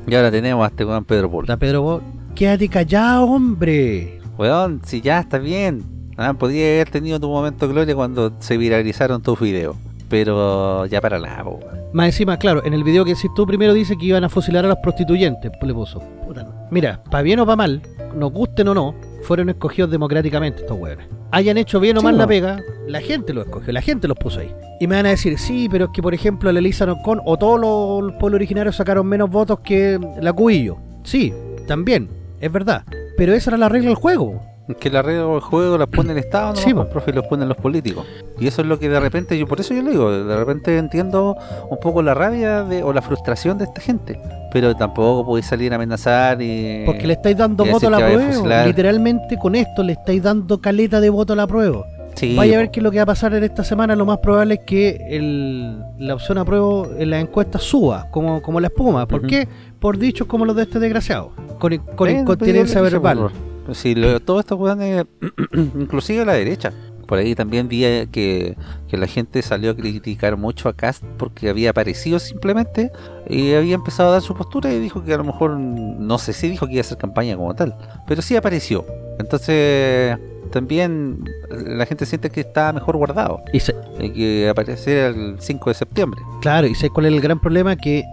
Y 0.08 0.16
ahora 0.16 0.32
tenemos 0.32 0.64
a 0.64 0.68
este 0.68 0.86
weón 0.86 1.04
Pedro 1.06 1.30
Polo. 1.32 1.42
Puta, 1.46 1.58
Pedro, 1.58 1.82
vos, 1.82 2.02
quédate 2.36 2.68
callado, 2.68 3.24
hombre. 3.26 4.20
Weón, 4.38 4.82
si 4.86 5.02
ya 5.02 5.20
está 5.20 5.38
bien. 5.40 5.84
Ah, 6.18 6.34
podría 6.34 6.66
haber 6.76 6.90
tenido 6.90 7.20
tu 7.20 7.28
momento 7.30 7.66
de 7.68 7.74
gloria 7.74 7.96
cuando 7.96 8.34
se 8.40 8.58
viralizaron 8.58 9.22
tus 9.22 9.40
videos. 9.40 9.76
Pero 10.12 10.86
ya 10.88 11.00
para 11.00 11.18
la 11.18 11.42
po. 11.42 11.60
Más 11.94 12.08
encima, 12.08 12.38
claro, 12.38 12.64
en 12.66 12.74
el 12.74 12.84
video 12.84 13.06
que 13.06 13.12
hiciste 13.12 13.34
tú 13.34 13.48
primero 13.48 13.74
dice 13.74 13.98
que 13.98 14.06
iban 14.06 14.26
a 14.26 14.30
fusilar 14.30 14.66
a 14.66 14.68
los 14.68 14.78
prostituyentes, 14.80 15.50
pues 15.58 15.68
le 15.68 15.74
puso. 15.74 16.00
Puta, 16.28 16.44
no. 16.44 16.54
Mira, 16.70 17.02
para 17.10 17.24
bien 17.24 17.40
o 17.40 17.46
para 17.46 17.56
mal, 17.56 17.82
nos 18.14 18.32
gusten 18.34 18.68
o 18.68 18.74
no, 18.74 18.94
fueron 19.24 19.50
escogidos 19.50 19.90
democráticamente 19.90 20.62
estos 20.62 20.78
hueones. 20.78 21.08
Hayan 21.32 21.58
hecho 21.58 21.80
bien 21.80 21.96
o 21.96 22.02
Sí, 22.02 22.06
mal 22.06 22.18
la 22.18 22.28
pega, 22.28 22.60
la 22.88 23.00
gente 23.00 23.34
los 23.34 23.46
escogió, 23.46 23.72
la 23.72 23.82
gente 23.82 24.10
los 24.10 24.18
puso 24.18 24.42
ahí. 24.42 24.54
Y 24.82 24.88
me 24.88 24.98
van 24.98 25.06
a 25.06 25.10
decir, 25.10 25.40
sí, 25.40 25.70
pero 25.72 25.86
es 25.86 25.92
que 25.94 26.02
por 26.02 26.14
ejemplo 26.14 26.52
la 26.52 26.60
Elisa 26.60 26.86
Nocon 26.86 27.22
o 27.24 27.38
todos 27.38 27.60
los 27.60 28.12
pueblos 28.14 28.38
originarios 28.38 28.76
sacaron 28.76 29.08
menos 29.08 29.30
votos 29.30 29.62
que 29.62 29.98
la 30.20 30.34
Cubillo. 30.34 30.78
Sí, 31.04 31.34
también, 31.68 32.10
es 32.42 32.52
verdad. 32.52 32.84
Pero 33.16 33.34
esa 33.34 33.52
era 33.52 33.58
la 33.58 33.70
regla 33.70 33.90
del 33.90 33.96
juego. 33.96 34.42
Que 34.80 34.90
la 34.90 35.02
regla 35.02 35.26
del 35.26 35.40
juego 35.42 35.78
la 35.78 35.88
pone 35.88 36.12
el 36.14 36.18
Estado, 36.18 36.56
Sí, 36.56 36.74
pues, 36.74 36.86
po. 36.88 36.92
profe, 36.92 37.14
los 37.14 37.26
ponen 37.28 37.48
los 37.48 37.58
políticos. 37.58 38.06
Y 38.40 38.48
eso 38.48 38.62
es 38.62 38.68
lo 38.68 38.80
que 38.80 38.90
de 38.90 39.00
repente, 39.00 39.38
yo 39.38 39.48
por 39.48 39.60
eso 39.60 39.74
yo 39.74 39.82
le 39.84 39.92
digo, 39.92 40.12
de 40.12 40.36
repente 40.36 40.78
entiendo 40.78 41.36
un 41.70 41.80
poco 41.80 42.02
la 42.02 42.14
rabia 42.14 42.64
de, 42.64 42.84
o 42.84 42.92
la 42.94 43.02
frustración 43.02 43.58
de 43.58 43.66
esta 43.66 43.82
gente. 43.82 44.20
Pero 44.52 44.76
tampoco 44.76 45.26
podéis 45.26 45.46
salir 45.46 45.72
a 45.72 45.76
amenazar 45.76 46.42
y... 46.42 46.84
Porque 46.86 47.08
le 47.08 47.14
estáis 47.14 47.38
dando 47.38 47.64
voto 47.66 47.88
a 47.88 47.90
la 47.92 47.98
a 47.98 48.10
prueba. 48.12 48.66
Literalmente 48.66 49.38
con 49.38 49.56
esto 49.56 49.84
le 49.84 49.94
estáis 49.94 50.22
dando 50.24 50.60
caleta 50.60 51.00
de 51.00 51.10
voto 51.10 51.34
a 51.34 51.36
la 51.36 51.48
prueba. 51.48 51.86
Sí, 52.16 52.36
Vaya 52.36 52.58
a 52.58 52.60
ver 52.60 52.72
qué 52.72 52.82
es 52.82 52.84
lo 52.84 52.92
que 52.92 52.98
va 52.98 53.04
a 53.04 53.06
pasar 53.06 53.34
en 53.34 53.44
esta 53.46 53.64
semana. 53.64 53.96
Lo 53.96 54.06
más 54.06 54.18
probable 54.18 54.56
es 54.56 54.60
que 54.68 54.98
el- 55.12 55.80
la 55.98 56.16
opción 56.16 56.38
apruebo 56.38 56.90
en 56.98 57.10
las 57.10 57.22
encuestas 57.22 57.62
suba, 57.64 58.08
como, 58.12 58.42
como 58.42 58.60
la 58.60 58.68
espuma. 58.68 59.08
¿Por 59.08 59.26
qué? 59.26 59.48
Por 59.80 59.98
dichos 59.98 60.28
como 60.28 60.44
los 60.46 60.56
de 60.58 60.64
este 60.64 60.80
desgraciado. 60.80 61.32
Con, 61.58 61.78
con 61.96 62.10
incontinencia 62.10 62.80
lo 62.82 62.84
verbal. 62.84 63.30
Sí, 63.74 63.96
lo- 63.96 64.20
todo 64.20 64.40
esto, 64.40 64.56
weones, 64.56 65.06
inclusive 65.54 66.26
la 66.26 66.34
derecha. 66.34 66.72
Por 67.08 67.18
ahí 67.20 67.36
también 67.36 67.68
vi 67.68 67.84
eh, 67.84 68.08
que, 68.10 68.56
que 68.88 68.96
la 68.98 69.06
gente 69.06 69.42
salió 69.42 69.72
a 69.72 69.76
criticar 69.76 70.38
mucho 70.38 70.70
a 70.70 70.74
Cast 70.74 71.04
porque 71.18 71.50
había 71.50 71.72
aparecido 71.72 72.20
simplemente 72.20 72.90
y 73.30 73.54
había 73.54 73.76
empezado 73.76 74.10
a 74.10 74.12
dar 74.14 74.22
su 74.22 74.34
postura 74.34 74.72
y 74.72 74.80
dijo 74.80 75.04
que 75.04 75.14
a 75.14 75.18
lo 75.18 75.26
mejor, 75.26 75.52
no 75.58 76.18
sé 76.18 76.32
si 76.32 76.48
dijo 76.48 76.68
que 76.68 76.74
iba 76.74 76.80
a 76.80 76.86
hacer 76.86 76.98
campaña 76.98 77.36
como 77.36 77.54
tal, 77.54 77.76
pero 78.08 78.22
sí 78.22 78.36
apareció. 78.38 78.86
Entonces 79.20 80.18
también 80.52 81.24
la 81.50 81.86
gente 81.86 82.06
siente 82.06 82.30
que 82.30 82.42
está 82.42 82.72
mejor 82.74 82.96
guardado 82.98 83.42
Y 83.54 83.60
se- 83.60 83.76
y 84.00 84.10
que 84.12 84.50
aparecerá 84.50 85.08
el 85.08 85.36
5 85.40 85.70
de 85.70 85.74
septiembre. 85.74 86.22
claro, 86.42 86.68
y 86.68 86.76
¿sabes 86.76 86.92
cuál 86.92 87.08
es 87.08 87.14
el 87.14 87.20
gran 87.22 87.40
problema? 87.42 87.76
Que 87.76 88.04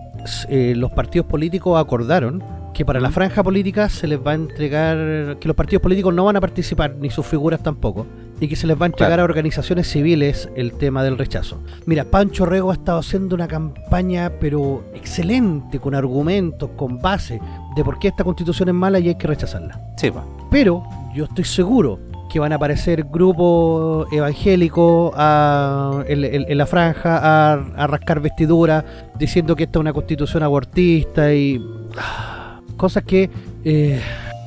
eh, 0.48 0.74
los 0.76 0.90
partidos 0.90 1.26
políticos 1.28 1.80
acordaron 1.80 2.42
que 2.78 2.84
para 2.84 3.00
la 3.00 3.10
franja 3.10 3.42
política 3.42 3.88
se 3.88 4.06
les 4.06 4.20
va 4.24 4.30
a 4.30 4.34
entregar, 4.34 5.36
que 5.40 5.48
los 5.48 5.56
partidos 5.56 5.82
políticos 5.82 6.14
no 6.14 6.24
van 6.24 6.36
a 6.36 6.40
participar, 6.40 6.94
ni 7.00 7.10
sus 7.10 7.26
figuras 7.26 7.60
tampoco, 7.60 8.06
y 8.38 8.46
que 8.46 8.54
se 8.54 8.68
les 8.68 8.80
va 8.80 8.84
a 8.84 8.86
entregar 8.86 9.08
Claro. 9.14 9.22
a 9.22 9.24
organizaciones 9.24 9.88
civiles 9.90 10.48
el 10.54 10.74
tema 10.74 11.02
del 11.02 11.18
rechazo. 11.18 11.60
Mira, 11.86 12.04
Pancho 12.04 12.46
Rego 12.46 12.70
ha 12.70 12.74
estado 12.74 13.00
haciendo 13.00 13.34
una 13.34 13.48
campaña, 13.48 14.30
pero 14.40 14.84
excelente, 14.94 15.80
con 15.80 15.96
argumentos, 15.96 16.70
con 16.76 17.00
base, 17.00 17.40
de 17.74 17.82
por 17.82 17.98
qué 17.98 18.06
esta 18.08 18.22
constitución 18.22 18.68
es 18.68 18.74
mala 18.76 19.00
y 19.00 19.08
hay 19.08 19.16
que 19.16 19.26
rechazarla. 19.26 19.80
Sí, 19.96 20.12
pa. 20.12 20.24
Pero 20.48 20.84
yo 21.12 21.24
estoy 21.24 21.42
seguro 21.46 21.98
que 22.30 22.38
van 22.38 22.52
a 22.52 22.56
aparecer 22.56 23.04
grupos 23.10 24.06
evangélicos 24.12 25.12
a- 25.16 26.04
en, 26.06 26.22
en- 26.24 26.44
en 26.48 26.58
la 26.58 26.66
franja 26.66 27.18
a, 27.18 27.52
a 27.76 27.86
rascar 27.88 28.20
vestiduras 28.20 28.84
diciendo 29.18 29.56
que 29.56 29.64
esta 29.64 29.78
es 29.78 29.80
una 29.80 29.92
constitución 29.92 30.44
abortista 30.44 31.32
y 31.34 31.60
ah, 31.98 32.37
cosas 32.78 33.04
que 33.04 33.28
eh, 33.64 34.00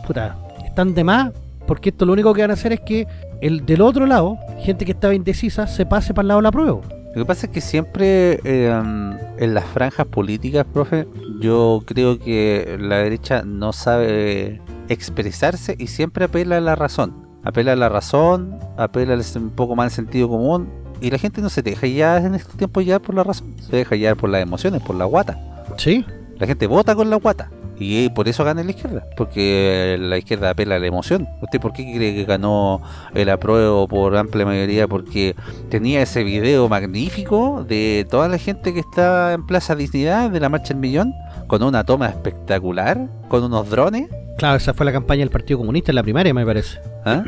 puta, 0.07 0.35
están 0.65 0.95
de 0.95 1.03
más 1.03 1.31
porque 1.67 1.89
esto 1.89 2.05
lo 2.05 2.13
único 2.13 2.33
que 2.33 2.41
van 2.41 2.49
a 2.49 2.55
hacer 2.55 2.73
es 2.73 2.79
que 2.79 3.07
el 3.41 3.65
del 3.65 3.81
otro 3.81 4.05
lado, 4.07 4.37
gente 4.59 4.83
que 4.85 4.91
estaba 4.93 5.13
indecisa, 5.13 5.67
se 5.67 5.85
pase 5.85 6.13
para 6.13 6.23
el 6.23 6.27
lado 6.29 6.39
de 6.39 6.43
la 6.43 6.51
prueba. 6.51 6.79
Lo 7.13 7.21
que 7.21 7.25
pasa 7.25 7.45
es 7.47 7.51
que 7.51 7.61
siempre 7.61 8.39
eh, 8.43 8.81
en 9.37 9.53
las 9.53 9.65
franjas 9.65 10.05
políticas, 10.07 10.65
profe, 10.71 11.07
yo 11.41 11.81
creo 11.85 12.17
que 12.19 12.77
la 12.79 12.97
derecha 12.97 13.43
no 13.43 13.73
sabe 13.73 14.61
expresarse 14.89 15.75
y 15.77 15.87
siempre 15.87 16.25
apela 16.25 16.57
a 16.57 16.61
la 16.61 16.75
razón. 16.75 17.13
Apela 17.43 17.73
a 17.73 17.75
la 17.75 17.89
razón, 17.89 18.57
apela 18.77 19.13
al- 19.13 19.23
un 19.41 19.49
poco 19.49 19.75
más 19.75 19.85
al 19.85 19.91
sentido 19.91 20.29
común 20.29 20.69
y 21.01 21.09
la 21.09 21.17
gente 21.17 21.41
no 21.41 21.49
se 21.49 21.61
deja 21.63 21.87
ya 21.87 22.17
en 22.17 22.35
estos 22.35 22.55
tiempos 22.55 22.85
ya 22.85 22.99
por 22.99 23.15
la 23.15 23.23
razón, 23.23 23.55
se 23.59 23.75
deja 23.77 23.95
ya 23.95 24.13
por 24.15 24.29
las 24.29 24.41
emociones, 24.43 24.81
por 24.83 24.95
la 24.95 25.05
guata. 25.05 25.37
¿Sí? 25.77 26.05
La 26.37 26.45
gente 26.47 26.67
vota 26.67 26.95
con 26.95 27.09
la 27.09 27.15
guata. 27.17 27.49
Y 27.83 28.09
por 28.09 28.27
eso 28.27 28.43
gana 28.43 28.63
la 28.63 28.69
izquierda, 28.69 29.03
porque 29.17 29.97
la 29.99 30.17
izquierda 30.19 30.51
apela 30.51 30.75
a 30.75 30.79
la 30.79 30.85
emoción. 30.85 31.27
¿Usted 31.41 31.59
por 31.59 31.73
qué 31.73 31.83
cree 31.95 32.13
que 32.13 32.25
ganó 32.25 32.79
el 33.15 33.27
apruebo 33.29 33.87
por 33.87 34.15
amplia 34.15 34.45
mayoría? 34.45 34.87
Porque 34.87 35.35
tenía 35.69 36.03
ese 36.03 36.23
video 36.23 36.69
magnífico 36.69 37.65
de 37.67 38.05
toda 38.07 38.27
la 38.27 38.37
gente 38.37 38.73
que 38.75 38.81
está 38.81 39.33
en 39.33 39.47
Plaza 39.47 39.75
Dignidad 39.75 40.29
de 40.29 40.39
la 40.39 40.49
Marcha 40.49 40.75
del 40.75 40.77
Millón, 40.77 41.13
con 41.47 41.63
una 41.63 41.83
toma 41.83 42.07
espectacular, 42.07 43.09
con 43.29 43.43
unos 43.43 43.67
drones. 43.67 44.09
Claro, 44.37 44.57
esa 44.57 44.75
fue 44.75 44.85
la 44.85 44.91
campaña 44.91 45.21
del 45.21 45.31
Partido 45.31 45.57
Comunista 45.57 45.91
en 45.91 45.95
la 45.95 46.03
primaria, 46.03 46.35
me 46.35 46.45
parece. 46.45 46.79
¿ah? 47.03 47.23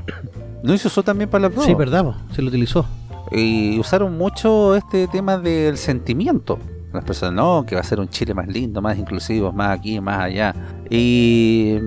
¿No 0.62 0.78
se 0.78 0.88
usó 0.88 1.02
también 1.02 1.32
para 1.32 1.44
la 1.44 1.50
prueba? 1.50 1.66
Sí, 1.66 1.74
verdad, 1.74 2.06
se 2.36 2.44
lo 2.44 2.50
utilizó. 2.50 2.86
y 3.32 3.80
usaron 3.80 4.20
mucho 4.20 4.76
este 4.76 5.08
tema 5.08 5.40
del 5.40 5.78
sentimiento. 5.78 6.60
Las 6.94 7.04
personas, 7.04 7.34
no, 7.34 7.66
que 7.66 7.76
va 7.76 7.82
a 7.82 7.84
ser 7.84 8.00
un 8.00 8.08
Chile 8.08 8.34
más 8.34 8.48
lindo, 8.48 8.82
más 8.82 8.98
inclusivo, 8.98 9.52
más 9.52 9.78
aquí, 9.80 10.00
más 10.00 10.20
allá. 10.20 10.54
Y, 10.90 11.78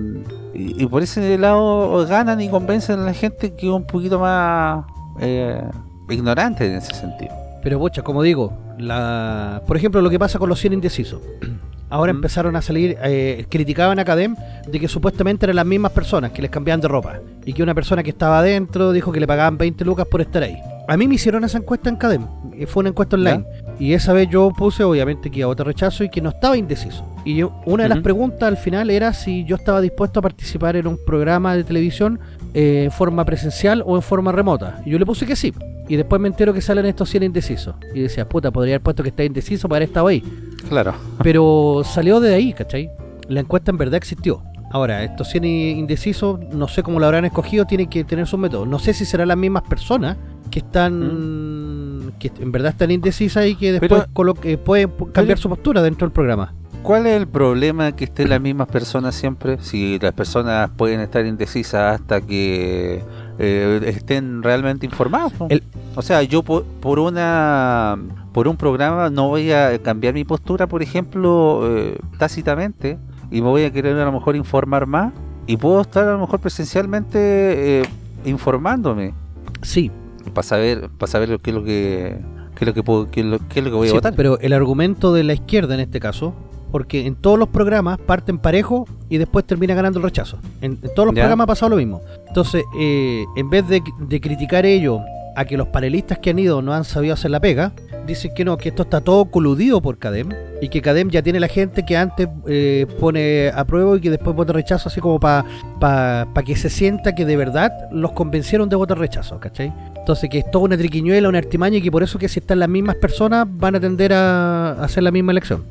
y, 0.53 0.83
y 0.83 0.85
por 0.87 1.01
ese 1.01 1.37
lado 1.37 2.05
ganan 2.07 2.41
y 2.41 2.49
convencen 2.49 2.99
a 2.99 3.03
la 3.05 3.13
gente 3.13 3.53
que 3.55 3.67
es 3.67 3.71
un 3.73 3.85
poquito 3.87 4.19
más 4.19 4.85
eh, 5.21 5.61
ignorante 6.09 6.65
en 6.65 6.75
ese 6.75 6.93
sentido. 6.93 7.33
Pero 7.63 7.79
bocha, 7.79 8.01
como 8.01 8.21
digo, 8.21 8.53
la... 8.77 9.61
por 9.65 9.77
ejemplo, 9.77 10.01
lo 10.01 10.09
que 10.09 10.19
pasa 10.19 10.37
con 10.39 10.49
los 10.49 10.59
100 10.59 10.73
indecisos. 10.73 11.21
Ahora 11.89 12.11
Mm. 12.11 12.17
empezaron 12.17 12.55
a 12.57 12.61
salir, 12.61 12.97
eh, 13.01 13.45
criticaban 13.49 13.97
a 13.97 14.03
Cadem 14.03 14.35
de 14.69 14.77
que 14.77 14.89
supuestamente 14.89 15.45
eran 15.45 15.55
las 15.55 15.65
mismas 15.65 15.93
personas 15.93 16.31
que 16.31 16.41
les 16.41 16.51
cambiaban 16.51 16.81
de 16.81 16.89
ropa. 16.89 17.19
Y 17.45 17.53
que 17.53 17.63
una 17.63 17.73
persona 17.73 18.03
que 18.03 18.09
estaba 18.09 18.39
adentro 18.39 18.91
dijo 18.91 19.13
que 19.13 19.21
le 19.21 19.27
pagaban 19.27 19.57
20 19.57 19.85
lucas 19.85 20.05
por 20.05 20.19
estar 20.19 20.43
ahí. 20.43 20.57
A 20.85 20.97
mí 20.97 21.07
me 21.07 21.15
hicieron 21.15 21.45
esa 21.45 21.57
encuesta 21.59 21.87
en 21.89 21.95
Cadem. 21.95 22.25
y 22.57 22.65
Fue 22.65 22.81
una 22.81 22.89
encuesta 22.89 23.15
online. 23.15 23.45
Y 23.79 23.93
esa 23.93 24.11
vez 24.13 24.27
yo 24.29 24.49
puse, 24.57 24.83
obviamente, 24.83 25.29
que 25.29 25.39
iba 25.39 25.45
a 25.45 25.47
votar 25.49 25.67
rechazo 25.67 26.03
y 26.03 26.09
que 26.09 26.19
no 26.21 26.29
estaba 26.29 26.57
indeciso. 26.57 27.05
Y 27.25 27.35
yo- 27.35 27.53
una 27.65 27.83
de 27.83 27.89
las 27.89 27.99
preguntas 27.99 28.43
al 28.47 28.57
final 28.57 28.89
era 28.89 29.13
si 29.13 29.43
yo 29.45 29.55
estaba 29.55 29.81
dispuesto 29.81 30.19
a 30.19 30.23
participar 30.23 30.75
en 30.75 30.87
un 30.87 30.97
programa 31.05 31.55
de 31.55 31.63
televisión 31.63 32.19
eh, 32.53 32.85
en 32.85 32.91
forma 32.91 33.23
presencial 33.23 33.83
o 33.85 33.95
en 33.95 34.01
forma 34.01 34.31
remota. 34.31 34.81
Y 34.85 34.89
yo 34.91 34.97
le 34.99 35.05
puse 35.05 35.25
que 35.27 35.35
sí. 35.35 35.53
Y 35.87 35.95
después 35.95 36.19
me 36.19 36.27
entero 36.27 36.53
que 36.53 36.61
salen 36.61 36.85
estos 36.87 37.07
100 37.09 37.23
indecisos. 37.23 37.75
Y 37.93 37.99
decía, 38.01 38.27
puta, 38.27 38.49
podría 38.51 38.75
haber 38.75 38.81
puesto 38.81 39.03
que 39.03 39.09
está 39.09 39.23
indeciso 39.23 39.69
para 39.69 39.77
haber 39.77 39.89
estado 39.89 40.07
ahí. 40.07 40.23
Claro. 40.67 40.93
Pero 41.21 41.83
salió 41.85 42.19
de 42.19 42.33
ahí, 42.33 42.53
¿cachai? 42.53 42.89
La 43.27 43.41
encuesta 43.41 43.69
en 43.71 43.77
verdad 43.77 43.95
existió. 43.97 44.41
Ahora, 44.71 45.03
estos 45.03 45.29
100 45.29 45.45
i- 45.45 45.69
indecisos, 45.71 46.39
no 46.51 46.67
sé 46.67 46.81
cómo 46.83 46.99
lo 46.99 47.05
habrán 47.05 47.25
escogido, 47.25 47.65
tienen 47.65 47.87
que 47.87 48.03
tener 48.03 48.25
sus 48.27 48.39
métodos. 48.39 48.67
No 48.67 48.79
sé 48.79 48.93
si 48.93 49.05
serán 49.05 49.27
las 49.29 49.37
mismas 49.37 49.63
personas 49.63 50.17
que 50.51 50.59
están. 50.59 51.96
Que 52.19 52.31
en 52.39 52.51
verdad 52.51 52.71
están 52.71 52.91
indecisas 52.91 53.45
y 53.47 53.55
que 53.55 53.73
después 53.73 54.05
Pero- 54.15 54.33
eh, 54.43 54.57
pueden 54.57 54.89
pu- 54.95 55.11
cambiar 55.11 55.37
su 55.37 55.49
postura 55.49 55.81
dentro 55.81 56.07
del 56.07 56.13
programa. 56.13 56.53
¿Cuál 56.83 57.05
es 57.07 57.17
el 57.17 57.27
problema 57.27 57.91
que 57.91 58.05
estén 58.05 58.29
las 58.29 58.39
mismas 58.39 58.67
personas 58.69 59.13
siempre? 59.15 59.57
Si 59.61 59.99
las 59.99 60.13
personas 60.13 60.69
pueden 60.77 61.01
estar 61.01 61.25
indecisas 61.25 61.99
hasta 61.99 62.21
que 62.21 63.03
eh, 63.39 63.81
estén 63.85 64.41
realmente 64.41 64.85
informadas. 64.85 65.33
po. 65.33 65.47
El- 65.49 65.63
O 65.95 66.01
sea, 66.01 66.21
yo 66.23 66.43
por, 66.43 66.63
por 66.63 66.99
una 66.99 67.97
por 68.31 68.47
un 68.47 68.55
programa 68.55 69.09
no 69.09 69.27
voy 69.29 69.51
a 69.51 69.77
cambiar 69.79 70.13
mi 70.13 70.23
postura, 70.23 70.67
por 70.67 70.81
ejemplo, 70.83 71.61
eh, 71.65 71.97
tácitamente, 72.19 72.97
y 73.31 73.41
me 73.41 73.47
voy 73.47 73.63
a 73.63 73.71
querer 73.71 73.97
a 73.97 74.05
lo 74.05 74.11
mejor 74.11 74.35
informar 74.35 74.85
más, 74.85 75.11
y 75.47 75.57
puedo 75.57 75.81
estar 75.81 76.07
a 76.07 76.11
lo 76.13 76.19
mejor 76.19 76.39
presencialmente 76.39 77.81
eh, 77.81 77.83
informándome 78.25 79.13
Sí, 79.61 79.91
para 80.33 80.43
saber 80.47 80.89
para 80.97 81.11
saber 81.11 81.39
qué 81.41 81.49
es 81.51 81.55
lo 81.55 81.63
que 81.63 82.17
qué 82.55 82.63
es 82.65 82.67
lo 82.67 82.73
que 82.73 82.83
puedo, 82.83 83.09
qué 83.11 83.19
es 83.21 83.25
lo, 83.25 83.39
qué 83.47 83.59
es 83.59 83.65
lo 83.65 83.71
que 83.71 83.75
voy 83.77 83.87
a 83.87 83.91
sí, 83.91 83.95
votar. 83.97 84.13
pero 84.15 84.39
el 84.39 84.53
argumento 84.53 85.13
de 85.13 85.23
la 85.23 85.33
izquierda 85.33 85.75
en 85.75 85.79
este 85.81 85.99
caso, 85.99 86.33
porque 86.71 87.05
en 87.05 87.15
todos 87.15 87.37
los 87.37 87.49
programas 87.49 87.99
parten 87.99 88.39
parejo 88.39 88.85
y 89.09 89.17
después 89.17 89.45
termina 89.45 89.73
ganando 89.75 89.99
el 89.99 90.03
rechazo. 90.03 90.39
En, 90.61 90.79
en 90.81 90.93
todos 90.95 91.05
los 91.07 91.15
Ya. 91.15 91.21
programas 91.23 91.43
ha 91.43 91.47
pasado 91.47 91.69
lo 91.69 91.75
mismo. 91.77 92.01
Entonces, 92.27 92.63
eh, 92.79 93.23
en 93.35 93.49
vez 93.49 93.67
de, 93.67 93.81
de 93.99 94.21
criticar 94.21 94.65
ello 94.65 94.99
a 95.35 95.45
que 95.45 95.55
los 95.55 95.67
panelistas 95.67 96.17
que 96.17 96.31
han 96.31 96.39
ido 96.39 96.63
no 96.63 96.73
han 96.73 96.83
sabido 96.83 97.13
hacer 97.13 97.29
la 97.29 97.39
pega, 97.39 97.71
dicen 98.07 98.31
que 98.35 98.43
no, 98.43 98.57
que 98.57 98.69
esto 98.69 98.81
está 98.81 99.01
todo 99.01 99.25
coludido 99.25 99.79
por 99.81 99.99
Cadem 99.99 100.29
y 100.59 100.69
que 100.69 100.81
Cadem 100.81 101.09
ya 101.11 101.21
tiene 101.21 101.39
la 101.39 101.47
gente 101.47 101.85
que 101.85 101.95
antes 101.95 102.27
eh, 102.47 102.87
pone 102.99 103.49
a 103.53 103.63
prueba 103.65 103.95
y 103.97 104.01
que 104.01 104.09
después 104.09 104.35
vota 104.35 104.51
rechazo, 104.51 104.89
así 104.89 104.99
como 104.99 105.19
para 105.19 105.45
pa, 105.79 106.27
pa 106.33 106.41
que 106.41 106.55
se 106.55 106.71
sienta 106.71 107.13
que 107.13 107.23
de 107.23 107.37
verdad 107.37 107.71
los 107.91 108.13
convencieron 108.13 108.67
de 108.67 108.75
votar 108.77 108.97
rechazo, 108.97 109.39
¿cachai? 109.39 109.71
Entonces 110.07 110.29
que 110.29 110.37
es 110.39 110.49
toda 110.49 110.63
una 110.63 110.77
triquiñuela, 110.77 111.27
una 111.27 111.39
artimaña 111.39 111.79
y 111.79 111.81
que 111.81 111.91
por 111.91 112.01
eso 112.01 112.17
que 112.17 112.29
si 112.29 112.39
están 112.39 112.59
las 112.59 112.69
mismas 112.69 112.95
personas 112.95 113.45
van 113.49 113.75
a 113.75 113.79
tender 113.81 114.13
a 114.13 114.81
hacer 114.81 115.03
la 115.03 115.11
misma 115.11 115.33
elección. 115.33 115.65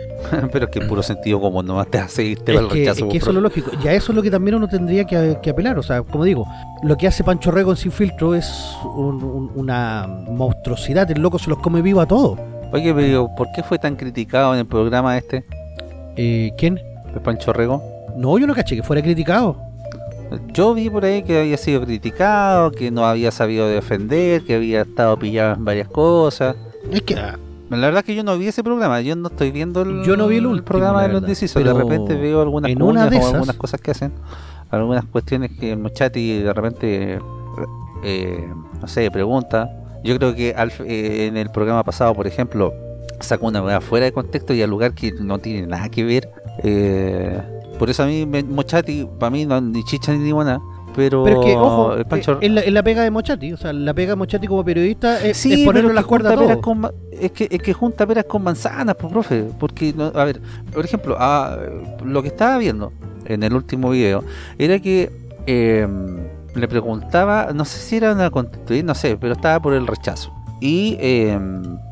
pero 0.50 0.64
es 0.64 0.70
que 0.70 0.78
en 0.78 0.88
puro 0.88 1.02
sentido 1.02 1.38
como 1.38 1.62
no 1.62 1.84
te 1.84 1.98
hace 1.98 2.24
irte 2.24 2.52
que, 2.54 2.58
rechazo. 2.58 3.04
es 3.04 3.12
que 3.12 3.18
eso 3.18 3.28
es 3.28 3.34
lo 3.34 3.42
lógico. 3.42 3.70
Y 3.84 3.88
a 3.88 3.92
eso 3.92 4.12
es 4.12 4.16
lo 4.16 4.22
que 4.22 4.30
también 4.30 4.54
uno 4.54 4.66
tendría 4.66 5.04
que, 5.04 5.36
que 5.42 5.50
apelar. 5.50 5.78
O 5.78 5.82
sea, 5.82 6.00
como 6.02 6.24
digo, 6.24 6.46
lo 6.82 6.96
que 6.96 7.06
hace 7.06 7.22
Pancho 7.22 7.50
Rego 7.50 7.72
en 7.72 7.76
Sin 7.76 7.92
Filtro 7.92 8.34
es 8.34 8.50
un- 8.96 9.22
un- 9.22 9.50
una 9.56 10.06
monstruosidad. 10.08 11.10
El 11.10 11.20
loco 11.20 11.38
se 11.38 11.50
los 11.50 11.58
come 11.58 11.82
vivo 11.82 12.00
a 12.00 12.06
todos. 12.06 12.38
Oye, 12.72 12.94
pero 12.94 13.28
¿por 13.36 13.48
qué 13.54 13.62
fue 13.62 13.78
tan 13.78 13.96
criticado 13.96 14.54
en 14.54 14.60
el 14.60 14.66
programa 14.66 15.18
este, 15.18 15.44
Eh, 16.16 16.50
¿Quién? 16.56 16.80
Pancho 17.22 17.52
Rego? 17.52 17.82
No, 18.16 18.38
yo 18.38 18.46
no 18.46 18.54
caché 18.54 18.74
que 18.74 18.82
fuera 18.82 19.02
criticado. 19.02 19.54
Yo 20.52 20.74
vi 20.74 20.88
por 20.90 21.04
ahí 21.04 21.22
que 21.22 21.40
había 21.40 21.56
sido 21.56 21.82
criticado, 21.84 22.70
que 22.72 22.90
no 22.90 23.04
había 23.06 23.30
sabido 23.30 23.68
defender, 23.68 24.42
que 24.44 24.54
había 24.56 24.82
estado 24.82 25.16
pillado 25.18 25.54
en 25.54 25.64
varias 25.64 25.88
cosas. 25.88 26.56
Es 26.90 27.02
que 27.02 27.14
ah, 27.16 27.38
La 27.70 27.76
verdad 27.78 27.98
es 28.00 28.04
que 28.04 28.14
yo 28.14 28.22
no 28.24 28.36
vi 28.38 28.48
ese 28.48 28.62
programa, 28.62 29.00
yo 29.00 29.16
no 29.16 29.28
estoy 29.28 29.50
viendo 29.50 29.82
el, 29.82 30.02
Yo 30.04 30.16
no 30.16 30.26
vi 30.28 30.36
el 30.36 30.46
último, 30.46 30.64
programa 30.66 31.02
de 31.02 31.08
los 31.08 31.20
verdad, 31.22 31.28
decisos. 31.28 31.62
De 31.62 31.70
pero 31.70 31.78
repente 31.78 32.14
veo 32.16 32.42
algunas 32.42 32.70
en 32.70 32.82
una 32.82 33.06
o 33.08 33.26
algunas 33.26 33.56
cosas 33.56 33.80
que 33.80 33.90
hacen, 33.92 34.12
algunas 34.70 35.04
cuestiones 35.06 35.50
que 35.58 35.72
el 35.72 35.78
Mochati 35.78 36.38
de 36.40 36.52
repente, 36.52 37.18
eh, 38.02 38.48
no 38.80 38.88
sé, 38.88 39.10
pregunta. 39.10 39.68
Yo 40.04 40.16
creo 40.18 40.34
que 40.34 40.54
al- 40.56 40.72
eh, 40.86 41.26
en 41.26 41.36
el 41.36 41.50
programa 41.50 41.84
pasado, 41.84 42.14
por 42.14 42.26
ejemplo, 42.26 42.72
sacó 43.20 43.46
una 43.46 43.80
fuera 43.80 44.06
de 44.06 44.12
contexto 44.12 44.52
y 44.52 44.62
al 44.62 44.70
lugar 44.70 44.94
que 44.94 45.12
no 45.20 45.38
tiene 45.38 45.66
nada 45.66 45.88
que 45.88 46.04
ver. 46.04 46.28
eh, 46.64 47.40
por 47.82 47.90
eso 47.90 48.04
a 48.04 48.06
mí, 48.06 48.24
me- 48.26 48.44
Mochati, 48.44 49.08
para 49.18 49.30
mí, 49.30 49.44
no, 49.44 49.60
ni 49.60 49.82
chicha 49.82 50.12
ni 50.12 50.30
buena. 50.30 50.60
Pero, 50.94 51.24
pero 51.24 51.40
es 51.40 51.46
que, 51.46 51.56
ojo, 51.56 51.94
el 51.94 52.04
Pancho- 52.06 52.34
eh, 52.40 52.46
es, 52.46 52.50
la, 52.52 52.60
es 52.60 52.72
la 52.72 52.80
pega 52.84 53.02
de 53.02 53.10
Mochati. 53.10 53.52
O 53.52 53.56
sea, 53.56 53.72
la 53.72 53.92
pega 53.92 54.10
de 54.10 54.16
Mochati 54.16 54.46
como 54.46 54.64
periodista 54.64 55.20
es, 55.20 55.36
Sí, 55.36 55.52
es 55.54 55.64
ponerle 55.66 55.92
las 55.92 56.04
cuerdas 56.04 56.38
a 56.38 56.60
con 56.60 56.88
es 57.10 57.32
que 57.32 57.48
es 57.50 57.60
que 57.60 57.72
junta 57.72 58.06
peras 58.06 58.26
con 58.26 58.44
manzanas, 58.44 58.94
pues, 58.94 59.12
profe. 59.12 59.46
Porque, 59.58 59.92
no- 59.96 60.12
a 60.14 60.24
ver, 60.24 60.40
por 60.72 60.84
ejemplo, 60.84 61.16
ah, 61.18 61.58
lo 62.04 62.22
que 62.22 62.28
estaba 62.28 62.56
viendo 62.58 62.92
en 63.24 63.42
el 63.42 63.52
último 63.52 63.90
video 63.90 64.22
era 64.58 64.78
que 64.78 65.10
eh, 65.48 65.88
le 66.54 66.68
preguntaba, 66.68 67.48
no 67.52 67.64
sé 67.64 67.80
si 67.80 67.96
era 67.96 68.12
una 68.12 68.30
constituyente, 68.30 68.86
no 68.86 68.94
sé, 68.94 69.16
pero 69.16 69.32
estaba 69.32 69.60
por 69.60 69.74
el 69.74 69.88
rechazo. 69.88 70.32
Y 70.60 70.96
eh, 71.00 71.36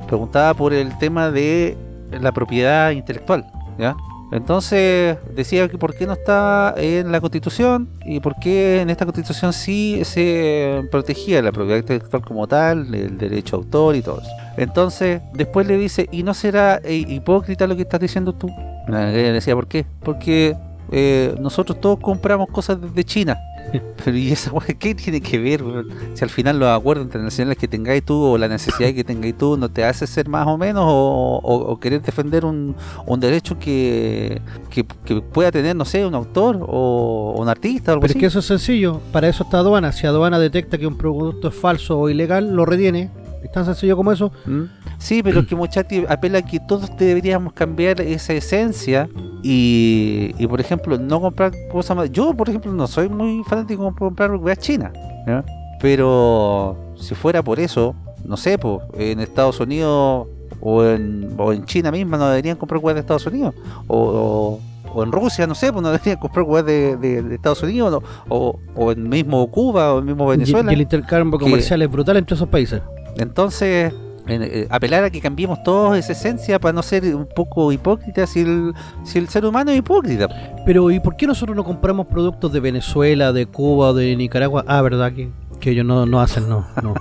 preguntaba 0.07 0.55
por 0.55 0.72
el 0.72 0.97
tema 0.99 1.32
de 1.32 1.76
la 2.12 2.30
propiedad 2.30 2.93
intelectual, 2.93 3.45
¿ya? 3.76 3.97
Entonces 4.32 5.18
decía 5.34 5.68
que 5.68 5.76
por 5.76 5.94
qué 5.94 6.06
no 6.06 6.12
estaba 6.12 6.74
en 6.76 7.10
la 7.10 7.20
constitución 7.20 7.88
y 8.04 8.20
por 8.20 8.36
qué 8.36 8.80
en 8.80 8.90
esta 8.90 9.04
constitución 9.04 9.52
sí 9.52 10.02
se 10.04 10.86
protegía 10.90 11.42
la 11.42 11.50
propiedad 11.50 11.78
intelectual 11.78 12.22
como 12.22 12.46
tal, 12.46 12.94
el 12.94 13.18
derecho 13.18 13.56
a 13.56 13.58
autor 13.58 13.96
y 13.96 14.02
todo 14.02 14.20
eso. 14.20 14.30
Entonces 14.56 15.20
después 15.34 15.66
le 15.66 15.76
dice, 15.76 16.08
¿y 16.12 16.22
no 16.22 16.34
será 16.34 16.80
eh, 16.84 17.04
hipócrita 17.08 17.66
lo 17.66 17.74
que 17.74 17.82
estás 17.82 18.00
diciendo 18.00 18.32
tú? 18.32 18.48
Le 18.88 19.32
decía, 19.32 19.54
¿por 19.54 19.66
qué? 19.66 19.84
Porque 20.00 20.56
eh, 20.92 21.34
nosotros 21.40 21.80
todos 21.80 21.98
compramos 22.00 22.48
cosas 22.50 22.80
desde 22.80 23.04
China. 23.04 23.36
Pero 24.04 24.16
¿y 24.16 24.32
esa 24.32 24.50
weá 24.52 24.66
qué 24.78 24.94
tiene 24.94 25.20
que 25.20 25.38
ver? 25.38 25.62
weón? 25.62 25.88
Si 26.14 26.24
al 26.24 26.30
final 26.30 26.58
los 26.58 26.68
acuerdos 26.68 27.04
internacionales 27.06 27.56
que 27.58 27.68
tengáis 27.68 28.04
tú 28.04 28.20
o 28.22 28.38
la 28.38 28.48
necesidad 28.48 28.92
que 28.92 29.04
tengáis 29.04 29.36
tú 29.38 29.56
no 29.56 29.68
te 29.68 29.84
hace 29.84 30.06
ser 30.06 30.28
más 30.28 30.46
o 30.46 30.56
menos 30.58 30.84
o, 30.86 31.40
o- 31.42 31.72
o 31.72 31.78
querer 31.80 32.02
defender 32.02 32.44
un, 32.44 32.74
un 33.06 33.20
derecho 33.20 33.58
que, 33.58 34.40
que, 34.70 34.84
que 35.04 35.20
pueda 35.20 35.52
tener, 35.52 35.76
no 35.76 35.84
sé, 35.84 36.04
un 36.04 36.14
autor 36.14 36.58
o 36.68 37.34
un 37.38 37.48
artista 37.48 37.92
o 37.92 37.94
algo 37.94 38.00
Pero 38.02 38.11
es 38.11 38.16
así. 38.16 38.20
que 38.20 38.26
eso 38.26 38.38
es 38.40 38.46
sencillo. 38.46 39.00
Para 39.12 39.28
eso 39.28 39.44
está 39.44 39.58
aduana. 39.58 39.92
Si 39.92 40.06
aduana 40.06 40.38
detecta 40.38 40.78
que 40.78 40.86
un 40.86 40.96
producto 40.96 41.48
es 41.48 41.54
falso 41.54 41.98
o 41.98 42.08
ilegal, 42.11 42.54
lo 42.54 42.64
retiene. 42.66 43.11
Es 43.43 43.51
tan 43.53 43.64
sencillo 43.64 43.97
como 43.97 44.12
eso. 44.12 44.30
¿Mm? 44.47 44.62
Sí, 44.99 45.22
pero 45.22 45.41
es 45.41 45.47
que 45.47 45.57
Mochati 45.57 46.05
apela 46.09 46.38
a 46.38 46.43
que 46.43 46.61
todos 46.61 46.91
deberíamos 46.99 47.53
cambiar 47.55 48.01
esa 48.01 48.32
esencia 48.34 49.09
y, 49.43 50.34
y, 50.38 50.47
por 50.47 50.61
ejemplo, 50.61 50.99
no 50.99 51.20
comprar 51.20 51.53
cosas 51.72 51.97
más. 51.97 52.11
Yo, 52.12 52.34
por 52.34 52.49
ejemplo, 52.49 52.70
no 52.72 52.86
soy 52.86 53.09
muy 53.09 53.43
fanático 53.45 53.84
de 53.91 53.93
comprar 53.99 54.32
weas 54.36 54.59
chinas, 54.59 54.93
pero 55.80 56.76
si 56.97 57.14
fuera 57.14 57.43
por 57.43 57.59
eso, 57.61 57.95
no 58.24 58.36
sé, 58.36 58.59
pues 58.59 58.80
en 58.95 59.20
Estados 59.20 59.59
Unidos 59.61 60.28
o 60.61 60.84
en, 60.84 61.34
o 61.38 61.53
en 61.53 61.64
China 61.64 61.91
misma 61.91 62.18
no 62.18 62.28
deberían 62.28 62.57
comprar 62.57 62.80
weas 62.82 62.95
de 62.95 63.01
Estados 63.01 63.26
Unidos 63.26 63.55
o, 63.86 63.99
o- 63.99 64.61
o 64.93 65.05
en 65.05 65.12
Rusia, 65.12 65.47
no 65.47 65.55
sé, 65.55 65.72
pues 65.72 65.82
no 65.84 65.91
deberían 65.93 66.16
comprar 66.20 66.45
weas 66.45 66.66
de, 66.66 66.97
de- 66.97 67.22
de 67.22 67.34
Estados 67.36 67.62
Unidos 67.62 67.93
no, 67.93 68.03
o, 68.28 68.59
o 68.74 68.93
en 68.93 69.09
mismo 69.09 69.47
Cuba 69.51 69.95
o 69.95 70.01
en 70.01 70.05
mismo 70.07 70.26
Y, 70.32 70.36
Venezuela. 70.36 70.70
y 70.72 70.74
el 70.74 70.80
intercambio 70.82 71.38
que- 71.38 71.45
comercial 71.45 71.80
es 71.82 71.91
brutal 71.91 72.16
entre 72.16 72.34
esos 72.34 72.49
países. 72.49 72.82
Entonces, 73.20 73.92
en- 74.26 74.42
eh, 74.42 74.66
apelar 74.70 75.04
a 75.04 75.10
que 75.10 75.20
cambiemos 75.20 75.62
todos 75.62 75.96
esa 75.96 76.12
esencia 76.12 76.58
para 76.58 76.72
no 76.72 76.82
ser 76.82 77.14
un 77.14 77.26
poco 77.26 77.70
hipócritas 77.72 78.30
si 78.30 78.40
el, 78.40 78.72
si 79.04 79.18
el 79.18 79.28
ser 79.28 79.44
humano 79.44 79.70
es 79.70 79.78
hipócrita. 79.78 80.28
Pero 80.66 80.90
¿y 80.90 81.00
por 81.00 81.16
qué 81.16 81.26
nosotros 81.26 81.56
no 81.56 81.64
compramos 81.64 82.06
productos 82.06 82.52
de 82.52 82.60
Venezuela, 82.60 83.32
de 83.32 83.46
Cuba 83.46 83.88
o 83.88 83.94
de 83.94 84.14
Nicaragua? 84.16 84.64
Ah, 84.66 84.82
¿verdad? 84.82 85.12
Que, 85.12 85.30
que 85.58 85.70
ellos 85.70 85.84
no, 85.84 86.06
no 86.06 86.20
hacen, 86.20 86.48
no, 86.48 86.66
no, 86.82 86.94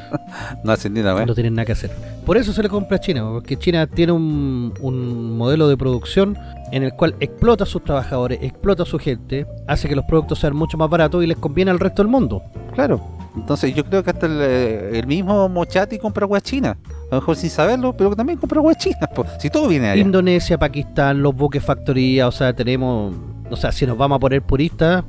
No 0.64 0.72
hacen 0.72 0.92
ni 0.94 1.02
nada, 1.02 1.22
¿eh? 1.22 1.26
no 1.26 1.34
tienen 1.34 1.54
nada 1.54 1.66
que 1.66 1.72
hacer. 1.72 1.90
Por 2.26 2.36
eso 2.36 2.52
se 2.52 2.62
le 2.62 2.68
compra 2.68 2.96
a 2.96 3.00
China, 3.00 3.22
porque 3.32 3.56
China 3.58 3.86
tiene 3.86 4.12
un, 4.12 4.72
un 4.80 5.36
modelo 5.36 5.68
de 5.68 5.76
producción 5.76 6.36
en 6.72 6.82
el 6.84 6.92
cual 6.94 7.14
explota 7.20 7.64
a 7.64 7.66
sus 7.66 7.84
trabajadores, 7.84 8.38
explota 8.42 8.82
a 8.84 8.86
su 8.86 8.98
gente, 8.98 9.46
hace 9.68 9.88
que 9.88 9.94
los 9.96 10.04
productos 10.06 10.38
sean 10.38 10.56
mucho 10.56 10.78
más 10.78 10.88
baratos 10.88 11.22
y 11.22 11.26
les 11.26 11.36
conviene 11.36 11.70
al 11.70 11.78
resto 11.80 12.02
del 12.02 12.10
mundo. 12.10 12.42
Claro. 12.74 13.00
Entonces 13.36 13.74
yo 13.74 13.84
creo 13.84 14.02
que 14.02 14.10
hasta 14.10 14.26
el, 14.26 14.38
eh, 14.40 14.98
el 14.98 15.06
mismo 15.06 15.48
Mochati 15.48 15.98
compra 15.98 16.26
hueá 16.26 16.40
china. 16.40 16.76
A 17.10 17.14
lo 17.14 17.20
mejor 17.20 17.36
sin 17.36 17.50
saberlo, 17.50 17.96
pero 17.96 18.14
también 18.14 18.38
compra 18.38 18.60
hueá 18.60 18.74
china. 18.74 19.06
po. 19.14 19.24
Si 19.38 19.50
todo 19.50 19.68
viene 19.68 19.90
allá. 19.90 20.00
Indonesia, 20.00 20.58
Pakistán, 20.58 21.22
los 21.22 21.34
buques 21.34 21.64
factoría, 21.64 22.28
o 22.28 22.32
sea, 22.32 22.52
tenemos... 22.52 23.14
O 23.50 23.56
sea, 23.56 23.70
si 23.70 23.86
nos 23.86 23.98
vamos 23.98 24.16
a 24.16 24.18
poner 24.18 24.42
puristas... 24.42 25.04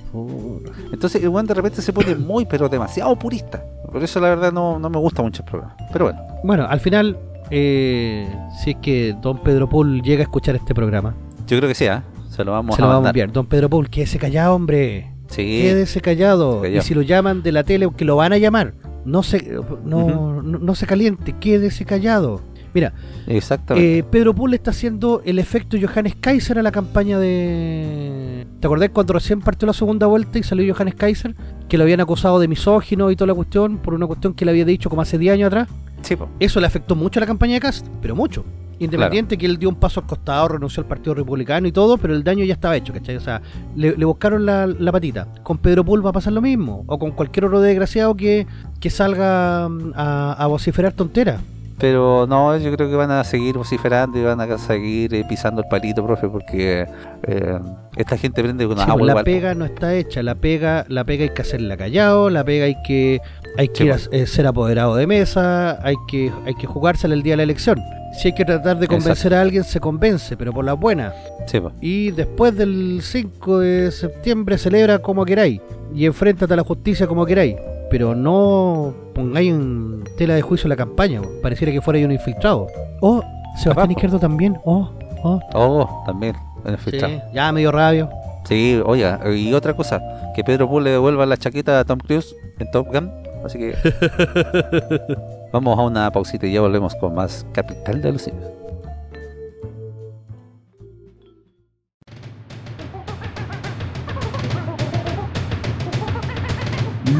Entonces 0.92 1.22
el 1.22 1.30
weón 1.30 1.46
de 1.46 1.54
repente 1.54 1.82
se 1.82 1.94
pone 1.94 2.16
muy, 2.16 2.46
pero 2.46 2.70
demasiado 2.70 3.18
purista. 3.18 3.64
Por 3.92 4.04
eso 4.04 4.20
la 4.20 4.30
verdad 4.30 4.52
no, 4.52 4.80
no 4.80 4.90
me 4.90 4.98
gusta 4.98 5.22
mucho 5.22 5.44
el 5.44 5.50
programa. 5.50 5.76
Pero 5.92 6.06
bueno. 6.06 6.20
Bueno, 6.44 6.66
al 6.68 6.80
final, 6.80 7.18
eh, 7.52 8.28
si 8.62 8.72
es 8.72 8.78
que 8.78 9.16
don 9.22 9.42
Pedro 9.44 9.70
Paul 9.70 10.02
llega 10.02 10.22
a 10.22 10.24
escuchar 10.24 10.56
este 10.56 10.74
programa, 10.74 11.14
Yo 11.48 11.58
creo 11.58 11.70
que 11.70 11.76
sí, 11.76 11.86
¿eh? 11.86 12.02
Se 12.30 12.44
lo 12.44 12.52
vamos 12.52 12.76
se 12.76 12.82
a 12.82 12.86
lo 12.86 12.92
vamos 12.92 13.06
a 13.06 13.10
enviar. 13.10 13.32
Don 13.32 13.46
Pedro 13.46 13.70
Paul, 13.70 13.90
quédese 13.90 14.18
callado, 14.18 14.56
hombre. 14.56 15.13
Sí. 15.36 15.62
Quédese 15.64 16.00
callado. 16.02 16.62
Callado. 16.62 16.80
Y 16.80 16.82
si 16.82 16.94
lo 16.94 17.02
llaman 17.02 17.42
de 17.44 17.52
la 17.52 17.64
tele, 17.64 17.90
que 17.96 18.06
lo 18.06 18.16
van 18.16 18.34
a 18.34 18.38
llamar, 18.38 18.74
no 19.06 19.24
se, 19.24 19.52
no, 19.86 20.06
Ujú. 20.06 20.42
no, 20.44 20.60
no 20.60 20.76
se 20.76 20.86
caliente, 20.86 21.34
quédese 21.40 21.86
callado. 21.86 22.42
Mira, 22.74 22.92
Exactamente. 23.28 24.00
eh, 24.00 24.04
Pedro 24.04 24.34
Pool 24.34 24.54
está 24.56 24.72
haciendo 24.72 25.22
el 25.26 25.38
efecto 25.38 25.78
Johannes 25.80 26.16
Kaiser 26.20 26.58
a 26.58 26.64
la 26.64 26.72
campaña 26.72 27.20
de... 27.20 28.48
¿Te 28.60 28.66
acordás 28.68 28.90
cuando 28.90 29.14
recién 29.14 29.42
partió 29.42 29.68
la 29.68 29.74
segunda 29.74 30.08
vuelta 30.08 30.40
y 30.40 30.44
salió 30.44 30.74
Johannes 30.74 30.96
Kaiser? 30.96 31.36
Que 31.68 31.78
lo 31.78 31.84
habían 31.84 32.02
acusado 32.02 32.40
de 32.40 32.48
misógino 32.48 33.12
y 33.12 33.16
toda 33.16 33.28
la 33.28 33.36
cuestión 33.36 33.78
por 33.78 33.94
una 33.94 34.08
cuestión 34.08 34.34
que 34.34 34.46
le 34.46 34.52
había 34.52 34.66
dicho 34.66 34.90
como 34.90 35.02
hace 35.04 35.18
10 35.20 35.34
años 35.34 35.48
atrás. 35.48 35.68
sí, 36.02 36.16
po. 36.16 36.30
Eso 36.40 36.60
le 36.60 36.66
afectó 36.68 36.96
mucho 36.96 37.20
a 37.20 37.22
la 37.22 37.28
campaña 37.28 37.54
de 37.54 37.60
Cast, 37.60 37.86
pero 38.02 38.16
mucho. 38.16 38.44
Independiente 38.86 39.38
que 39.38 39.46
él 39.46 39.58
dio 39.58 39.70
un 39.70 39.76
paso 39.76 40.00
al 40.02 40.06
costado, 40.08 40.48
renunció 40.50 40.82
al 40.82 40.88
Partido 40.88 41.14
Republicano 41.16 41.68
y 41.68 41.72
todo, 41.72 41.98
pero 41.98 42.14
el 42.14 42.24
daño 42.24 42.44
ya 42.46 42.54
estaba 42.54 42.76
hecho, 42.76 42.94
¿cachai? 42.94 43.16
O 43.16 43.22
sea, 43.22 43.42
le, 43.76 43.96
le 43.98 44.06
buscaron 44.06 44.46
la, 44.46 44.68
la 44.68 44.92
patita. 44.92 45.28
Con 45.44 45.58
Pedro 45.58 45.84
Pool 45.84 46.06
va 46.06 46.10
a 46.12 46.14
pasar 46.14 46.34
lo 46.34 46.42
mismo, 46.42 46.84
o 46.88 47.00
con 47.00 47.12
cualquier 47.12 47.46
otro 47.46 47.62
desgraciado 47.62 48.16
que, 48.16 48.46
que 48.80 48.90
salga 48.90 49.68
mm, 49.70 49.94
a, 49.96 50.34
a 50.34 50.48
vociferar 50.48 50.94
tonteras. 50.94 51.42
Pero 51.80 52.28
no, 52.28 52.56
yo 52.58 52.72
creo 52.76 52.88
que 52.88 52.96
van 52.96 53.10
a 53.12 53.24
seguir 53.24 53.58
vociferando 53.58 54.18
y 54.18 54.24
van 54.24 54.40
a 54.40 54.58
seguir 54.60 55.14
eh, 55.16 55.26
pisando 55.28 55.62
el 55.64 55.68
palito, 55.68 56.06
profe, 56.06 56.30
porque 56.30 56.86
eh, 57.24 57.60
esta 57.98 58.16
gente 58.16 58.44
prende 58.44 58.68
con 58.68 58.78
Sí, 58.78 58.84
agua 58.84 58.96
pues, 59.00 59.16
la 59.16 59.24
pega 59.24 59.56
no 59.56 59.66
está 59.66 59.94
hecha, 59.96 60.22
la 60.22 60.36
pega, 60.36 60.86
la 60.88 61.04
pega 61.04 61.24
hay 61.24 61.32
que 61.32 61.42
hacerla 61.42 61.76
callado, 61.76 62.30
la 62.30 62.44
pega 62.46 62.66
hay 62.66 62.76
que, 62.86 63.20
hay 63.58 63.70
que 63.70 63.92
a- 63.92 63.96
pues. 63.96 64.08
eh, 64.14 64.28
ser 64.28 64.46
apoderado 64.46 64.96
de 64.96 65.08
mesa, 65.08 65.84
hay 65.86 65.96
que, 66.08 66.32
hay 66.46 66.54
que 66.54 66.68
jugársela 66.68 67.16
el 67.16 67.24
día 67.24 67.34
de 67.34 67.38
la 67.38 67.44
elección. 67.44 67.80
Si 68.14 68.28
hay 68.28 68.34
que 68.34 68.46
tratar 68.46 68.78
de 68.78 68.88
convencer 68.88 69.34
a 69.34 69.42
alguien, 69.42 69.64
se 69.64 69.80
convence, 69.80 70.38
pero 70.38 70.54
por 70.54 70.64
la 70.64 70.74
buena. 70.74 71.14
Sí. 71.48 71.60
Y 71.82 72.12
después 72.12 72.56
del 72.56 73.00
5 73.02 73.60
de 73.60 73.92
septiembre 73.92 74.58
celebra 74.58 75.00
como 75.00 75.26
queráis. 75.26 75.62
Y 75.94 76.06
enfréntate 76.06 76.54
a 76.54 76.58
la 76.58 76.64
justicia 76.64 77.08
como 77.08 77.26
queráis. 77.26 77.56
Pero 77.90 78.16
no 78.16 78.94
pongáis 79.14 79.52
en 79.52 80.04
tela 80.18 80.36
de 80.36 80.42
juicio 80.42 80.68
la 80.70 80.76
campaña. 80.76 81.22
po. 81.22 81.30
Pareciera 81.42 81.72
que 81.72 81.82
fuera 81.82 82.00
un 82.06 82.12
infiltrado. 82.12 82.68
Oh, 83.02 83.22
Sebastián. 83.58 83.92
Izquierdo 83.92 84.20
también. 84.20 84.58
Oh, 84.64 84.90
oh. 85.24 85.40
Oh, 85.54 86.04
también. 86.06 86.36
en 86.66 86.74
el 86.74 86.80
Sí, 86.80 87.20
ya 87.34 87.52
me 87.52 87.62
dio 87.62 87.72
rabia. 87.72 88.10
Sí, 88.46 88.82
oiga, 88.86 89.22
y 89.34 89.54
otra 89.54 89.74
cosa, 89.74 90.02
que 90.36 90.44
Pedro 90.44 90.68
Pool 90.68 90.84
le 90.84 90.90
devuelva 90.92 91.26
la 91.26 91.38
chaqueta 91.38 91.80
a 91.80 91.86
Tom 91.86 92.00
Cruise 92.00 92.36
en 92.60 92.70
Top 92.72 92.88
Gun. 92.92 93.10
Así 93.46 93.58
que 93.58 93.74
vamos 95.54 95.78
a 95.78 95.84
una 95.84 96.12
pausita 96.12 96.48
y 96.48 96.54
ya 96.54 96.62
volvemos 96.62 96.96
con 96.96 97.14
más 97.14 97.46
Capital 97.54 98.02
de 98.02 98.12
los 98.12 98.24
Simios. 98.24 98.52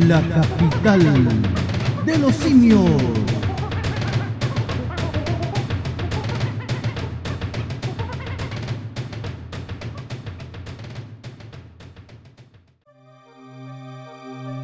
La 0.08 0.20
capital 0.22 1.00
de 2.06 2.18
los 2.18 2.36
simios. 2.36 3.33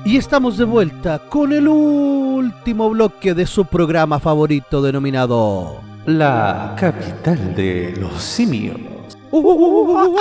Y 0.10 0.18
estamos 0.18 0.58
de 0.58 0.66
vuelta 0.66 1.20
con 1.20 1.54
el 1.54 1.68
último 1.68 2.90
bloque 2.90 3.36
de 3.36 3.46
su 3.46 3.66
programa 3.66 4.20
favorito 4.20 4.82
denominado... 4.82 5.82
La 6.08 6.74
capital 6.80 7.54
de 7.54 7.94
los 7.96 8.20
simios. 8.20 8.80
Oh, 9.30 10.12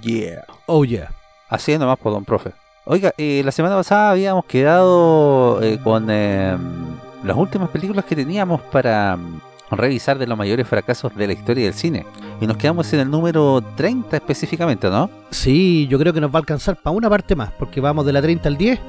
yeah. 0.00 0.44
Oh 0.66 0.84
yeah. 0.84 1.10
Así 1.48 1.76
nomás 1.76 1.98
por 1.98 2.12
don 2.12 2.24
profe. 2.24 2.52
Oiga, 2.84 3.12
eh, 3.18 3.42
la 3.44 3.50
semana 3.50 3.74
pasada 3.74 4.12
habíamos 4.12 4.44
quedado 4.44 5.60
eh, 5.64 5.80
con 5.82 6.06
eh, 6.08 6.56
las 7.24 7.36
últimas 7.36 7.68
películas 7.70 8.04
que 8.04 8.14
teníamos 8.14 8.60
para 8.60 9.16
mm, 9.16 9.40
revisar 9.76 10.18
de 10.18 10.26
los 10.26 10.36
mayores 10.36 10.66
fracasos 10.66 11.14
de 11.14 11.26
la 11.26 11.32
historia 11.32 11.64
del 11.64 11.74
cine. 11.74 12.06
Y 12.40 12.46
nos 12.46 12.56
quedamos 12.56 12.92
en 12.92 13.00
el 13.00 13.10
número 13.10 13.62
30 13.76 14.16
específicamente, 14.16 14.88
¿no? 14.88 15.10
Sí, 15.30 15.86
yo 15.88 15.98
creo 15.98 16.12
que 16.12 16.20
nos 16.20 16.30
va 16.30 16.36
a 16.36 16.40
alcanzar 16.40 16.76
para 16.76 16.96
una 16.96 17.08
parte 17.08 17.36
más, 17.36 17.50
porque 17.52 17.80
vamos 17.80 18.06
de 18.06 18.12
la 18.12 18.22
30 18.22 18.48
al 18.48 18.56
10 18.56 18.80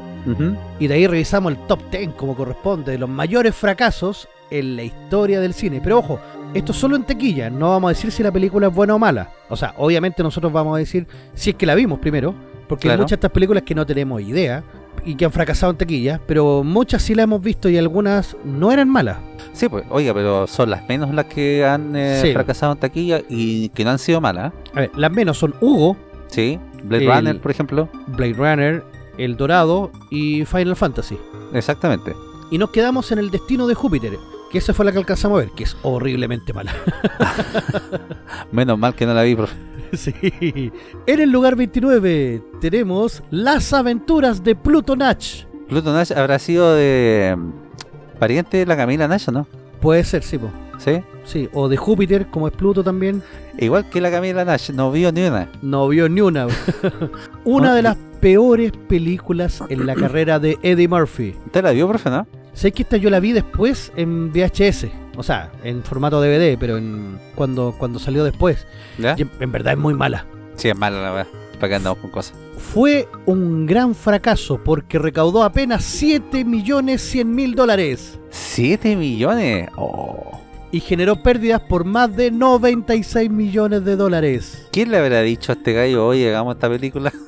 y 0.80 0.88
de 0.88 0.94
ahí 0.94 1.08
revisamos 1.08 1.54
el 1.54 1.58
top 1.66 1.80
10 1.90 2.10
como 2.14 2.36
corresponde, 2.36 2.92
de 2.92 2.98
los 3.00 3.10
mayores 3.10 3.56
fracasos 3.56 4.28
en 4.52 4.76
la 4.76 4.84
historia 4.84 5.40
del 5.40 5.54
cine. 5.54 5.82
Pero 5.84 6.00
ojo, 6.00 6.20
esto 6.54 6.74
solo 6.74 6.96
en 6.96 7.04
tequilla, 7.04 7.50
no 7.50 7.70
vamos 7.70 7.90
a 7.90 7.94
decir 7.94 8.12
si 8.12 8.22
la 8.22 8.32
película 8.32 8.68
es 8.68 8.74
buena 8.74 8.96
o 8.96 9.00
mala. 9.00 9.30
O 9.50 9.56
sea, 9.56 9.74
obviamente 9.78 10.22
nosotros 10.22 10.52
vamos 10.54 10.76
a 10.76 10.80
decir 10.80 11.08
si 11.34 11.52
es 11.52 11.56
que 11.56 11.66
la 11.66 11.76
vimos 11.76 12.00
primero, 12.00 12.36
porque 12.68 12.90
hay 12.90 12.98
muchas 12.98 13.12
de 13.12 13.16
estas 13.16 13.32
películas 13.32 13.64
que 13.64 13.74
no 13.74 13.86
tenemos 13.86 14.22
idea 14.22 14.64
y 15.06 15.16
que 15.16 15.26
han 15.26 15.32
fracasado 15.32 15.72
en 15.72 15.78
tequilla, 15.78 16.22
pero 16.28 16.64
muchas 16.64 17.02
sí 17.02 17.16
las 17.16 17.24
hemos 17.24 17.42
visto 17.42 17.70
y 17.70 17.78
algunas 17.78 18.36
no 18.44 18.72
eran 18.72 18.90
malas. 18.90 19.18
Sí, 19.54 19.68
pues, 19.68 19.84
oiga, 19.90 20.14
pero 20.14 20.48
son 20.48 20.70
las 20.70 20.88
menos 20.88 21.14
las 21.14 21.26
que 21.26 21.66
han 21.66 21.96
eh, 21.96 22.20
Sí. 22.22 22.34
fracasado 22.34 22.74
en 22.74 22.80
taquilla 22.80 23.22
y 23.30 23.70
que 23.70 23.84
no 23.84 23.90
han 23.92 24.00
sido 24.00 24.22
malas. 24.22 24.54
A 24.74 24.82
ver, 24.82 24.92
las 24.96 25.12
menos 25.12 25.38
son 25.38 25.54
Hugo, 25.60 25.98
Sí, 26.28 26.58
Blade 26.84 27.04
El- 27.06 27.12
Runner, 27.12 27.42
por 27.42 27.52
ejemplo. 27.52 27.90
Blade 28.08 28.34
Runner, 28.34 28.84
El 29.18 29.36
Dorado 29.36 29.92
y 30.10 30.46
Final 30.46 30.76
Fantasy. 30.78 31.18
Exactamente. 31.54 32.16
Y 32.52 32.58
nos 32.58 32.70
quedamos 32.70 33.12
en 33.12 33.20
el 33.20 33.32
destino 33.32 33.68
de 33.68 33.76
Júpiter, 33.76 34.14
que 34.52 34.58
esa 34.60 34.74
fue 34.74 34.86
la 34.86 34.92
que 34.94 34.98
alcanzamos 35.00 35.38
a 35.38 35.40
ver, 35.46 35.52
que 35.52 35.64
es 35.66 35.76
horriblemente 35.84 36.54
mala. 36.54 36.74
Menos 38.52 38.78
mal 38.78 38.96
que 38.96 39.06
no 39.06 39.14
la 39.14 39.24
vi, 39.24 39.36
profe. 39.36 39.56
sí. 39.98 40.72
En 41.06 41.20
el 41.20 41.30
lugar 41.32 41.56
29 41.56 42.42
tenemos 42.60 43.24
Las 43.30 43.74
aventuras 43.74 44.44
de 44.44 44.56
Pluto 44.56 44.96
Natch. 44.96 45.46
Pluto 45.68 45.94
Nash 45.94 46.12
habrá 46.14 46.38
sido 46.40 46.76
de 46.76 47.36
mm, 47.38 48.20
pariente 48.20 48.58
de 48.58 48.66
la 48.66 48.76
Camila 48.76 49.08
Nash, 49.08 49.30
¿o 49.30 49.32
¿no? 49.32 49.48
Puede 49.80 50.04
ser, 50.04 50.24
sí, 50.24 50.38
po. 50.38 50.52
Sí. 50.78 51.02
sí. 51.24 51.50
O 51.54 51.70
de 51.70 51.78
Júpiter, 51.78 52.28
como 52.28 52.48
es 52.48 52.54
Pluto 52.54 52.84
también. 52.84 53.22
Igual 53.58 53.90
que 53.90 54.02
la 54.02 54.12
Camila 54.12 54.44
Nash, 54.44 54.72
no 54.72 54.92
vio 54.92 55.12
ni 55.12 55.24
una. 55.24 55.50
No 55.62 55.88
vio 55.88 56.10
ni 56.10 56.22
una. 56.22 56.48
una 57.46 57.74
de 57.76 57.82
las 57.82 57.98
peores 58.20 58.72
películas 58.88 59.64
en 59.70 59.86
la 59.86 59.96
carrera 59.96 60.40
de 60.40 60.58
Eddie 60.62 60.88
Murphy. 60.88 61.36
¿Usted 61.46 61.64
la 61.64 61.72
vio, 61.72 61.88
profe, 61.88 62.10
no? 62.10 62.28
Sé 62.54 62.72
que 62.72 62.84
esta 62.84 62.98
yo 62.98 63.10
la 63.10 63.20
vi 63.20 63.32
después 63.32 63.92
en 63.96 64.32
VHS. 64.32 64.88
O 65.18 65.24
sea, 65.24 65.52
en 65.64 65.84
formato 65.84 66.22
DVD, 66.22 66.58
pero 66.60 66.78
en 66.78 67.20
cuando, 67.36 67.76
cuando 67.78 68.00
salió 68.00 68.24
después. 68.24 68.66
¿Ya? 68.98 69.16
Y 69.18 69.24
en, 69.24 69.32
en 69.40 69.52
verdad 69.52 69.74
es 69.74 69.80
muy 69.80 69.94
mala. 69.94 70.26
Sí, 70.56 70.70
es 70.70 70.78
mala 70.78 71.02
la 71.02 71.12
verdad. 71.12 71.32
¿Para 71.62 71.70
qué 71.70 71.76
andamos 71.76 72.00
con 72.00 72.10
cosas? 72.10 72.34
Fue 72.58 73.08
un 73.28 73.68
gran 73.68 73.94
fracaso 73.94 74.60
porque 74.64 74.98
recaudó 74.98 75.44
apenas 75.44 75.84
7 75.84 76.44
millones 76.44 77.02
100 77.04 77.36
mil 77.36 77.54
dólares 77.54 78.20
¿7 78.32 78.98
millones? 78.98 79.70
Oh. 79.76 80.40
y 80.72 80.80
generó 80.80 81.22
pérdidas 81.22 81.62
por 81.62 81.86
más 81.86 82.16
de 82.16 82.32
96 82.32 83.30
millones 83.30 83.86
de 83.86 83.96
dólares. 83.96 84.68
¿Quién 84.72 84.90
le 84.90 84.98
habrá 84.98 85.22
dicho 85.22 85.52
a 85.52 85.56
este 85.56 85.74
gallo, 85.74 86.08
oye, 86.08 86.30
hagamos 86.30 86.56
esta 86.56 86.70
película? 86.70 87.14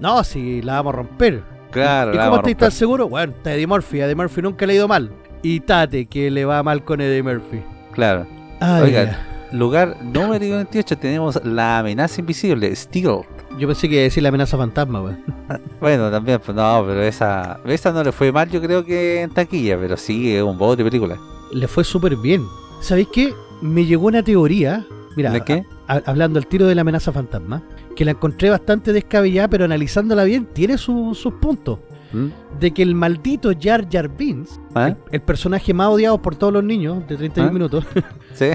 No, 0.00 0.22
si 0.22 0.62
la 0.62 0.74
vamos 0.74 0.94
a 0.94 0.96
romper. 0.98 1.42
Claro, 1.70 2.12
¿Y 2.12 2.16
la 2.16 2.24
cómo 2.30 2.36
romper. 2.42 2.72
seguros? 2.72 3.10
Bueno, 3.10 3.32
está 3.36 3.54
Eddie 3.54 3.66
Murphy. 3.66 4.00
Eddie 4.00 4.14
Murphy 4.14 4.42
nunca 4.42 4.66
le 4.66 4.72
ha 4.72 4.76
ido 4.76 4.88
mal. 4.88 5.10
Y 5.42 5.60
Tate, 5.60 6.06
que 6.06 6.30
le 6.30 6.44
va 6.44 6.62
mal 6.62 6.82
con 6.84 7.00
Eddie 7.00 7.22
Murphy. 7.22 7.62
Claro. 7.92 8.26
Ay, 8.60 8.82
Oiga, 8.84 9.26
lugar 9.52 9.96
número 10.02 10.56
28 10.56 10.98
tenemos 10.98 11.40
La 11.44 11.78
amenaza 11.78 12.20
invisible, 12.20 12.74
Steel. 12.74 13.20
yo 13.58 13.68
pensé 13.68 13.88
que 13.88 13.94
iba 13.94 14.00
a 14.00 14.04
decir 14.04 14.22
la 14.22 14.30
amenaza 14.30 14.56
fantasma, 14.56 15.00
weón. 15.02 15.24
Bueno, 15.80 16.10
también, 16.10 16.40
pues 16.44 16.56
no, 16.56 16.84
pero 16.86 17.02
esa, 17.02 17.60
esa 17.66 17.92
no 17.92 18.02
le 18.02 18.10
fue 18.12 18.32
mal, 18.32 18.50
yo 18.50 18.60
creo 18.60 18.84
que 18.84 19.22
en 19.22 19.30
taquilla, 19.30 19.78
pero 19.78 19.96
sí, 19.96 20.34
es 20.34 20.42
un 20.42 20.58
bobo 20.58 20.74
de 20.74 20.84
película. 20.84 21.16
Le 21.52 21.68
fue 21.68 21.84
súper 21.84 22.16
bien. 22.16 22.42
¿Sabéis 22.80 23.08
qué? 23.12 23.32
Me 23.62 23.84
llegó 23.84 24.06
una 24.08 24.22
teoría. 24.22 24.84
Mira, 25.16 25.30
¿De 25.30 25.40
qué? 25.42 25.64
a- 25.86 26.02
hablando 26.06 26.38
al 26.38 26.46
tiro 26.46 26.66
de 26.66 26.74
la 26.74 26.80
amenaza 26.82 27.12
fantasma, 27.12 27.62
que 27.98 28.04
la 28.04 28.12
encontré 28.12 28.48
bastante 28.48 28.92
descabellada, 28.92 29.48
pero 29.48 29.64
analizándola 29.64 30.22
bien, 30.22 30.46
tiene 30.52 30.78
su- 30.78 31.16
sus 31.16 31.34
puntos. 31.34 31.80
¿Mm? 32.12 32.28
De 32.60 32.70
que 32.70 32.82
el 32.82 32.94
maldito 32.94 33.50
Jar 33.60 33.88
Jar 33.90 34.08
Binks, 34.08 34.60
¿Ah? 34.74 34.86
el, 34.88 34.96
el 35.10 35.20
personaje 35.20 35.74
más 35.74 35.88
odiado 35.88 36.22
por 36.22 36.36
todos 36.36 36.52
los 36.52 36.62
niños 36.62 37.06
de 37.08 37.16
31 37.16 37.50
¿Ah? 37.50 37.52
minutos, 37.52 37.84
¿Sí? 38.34 38.46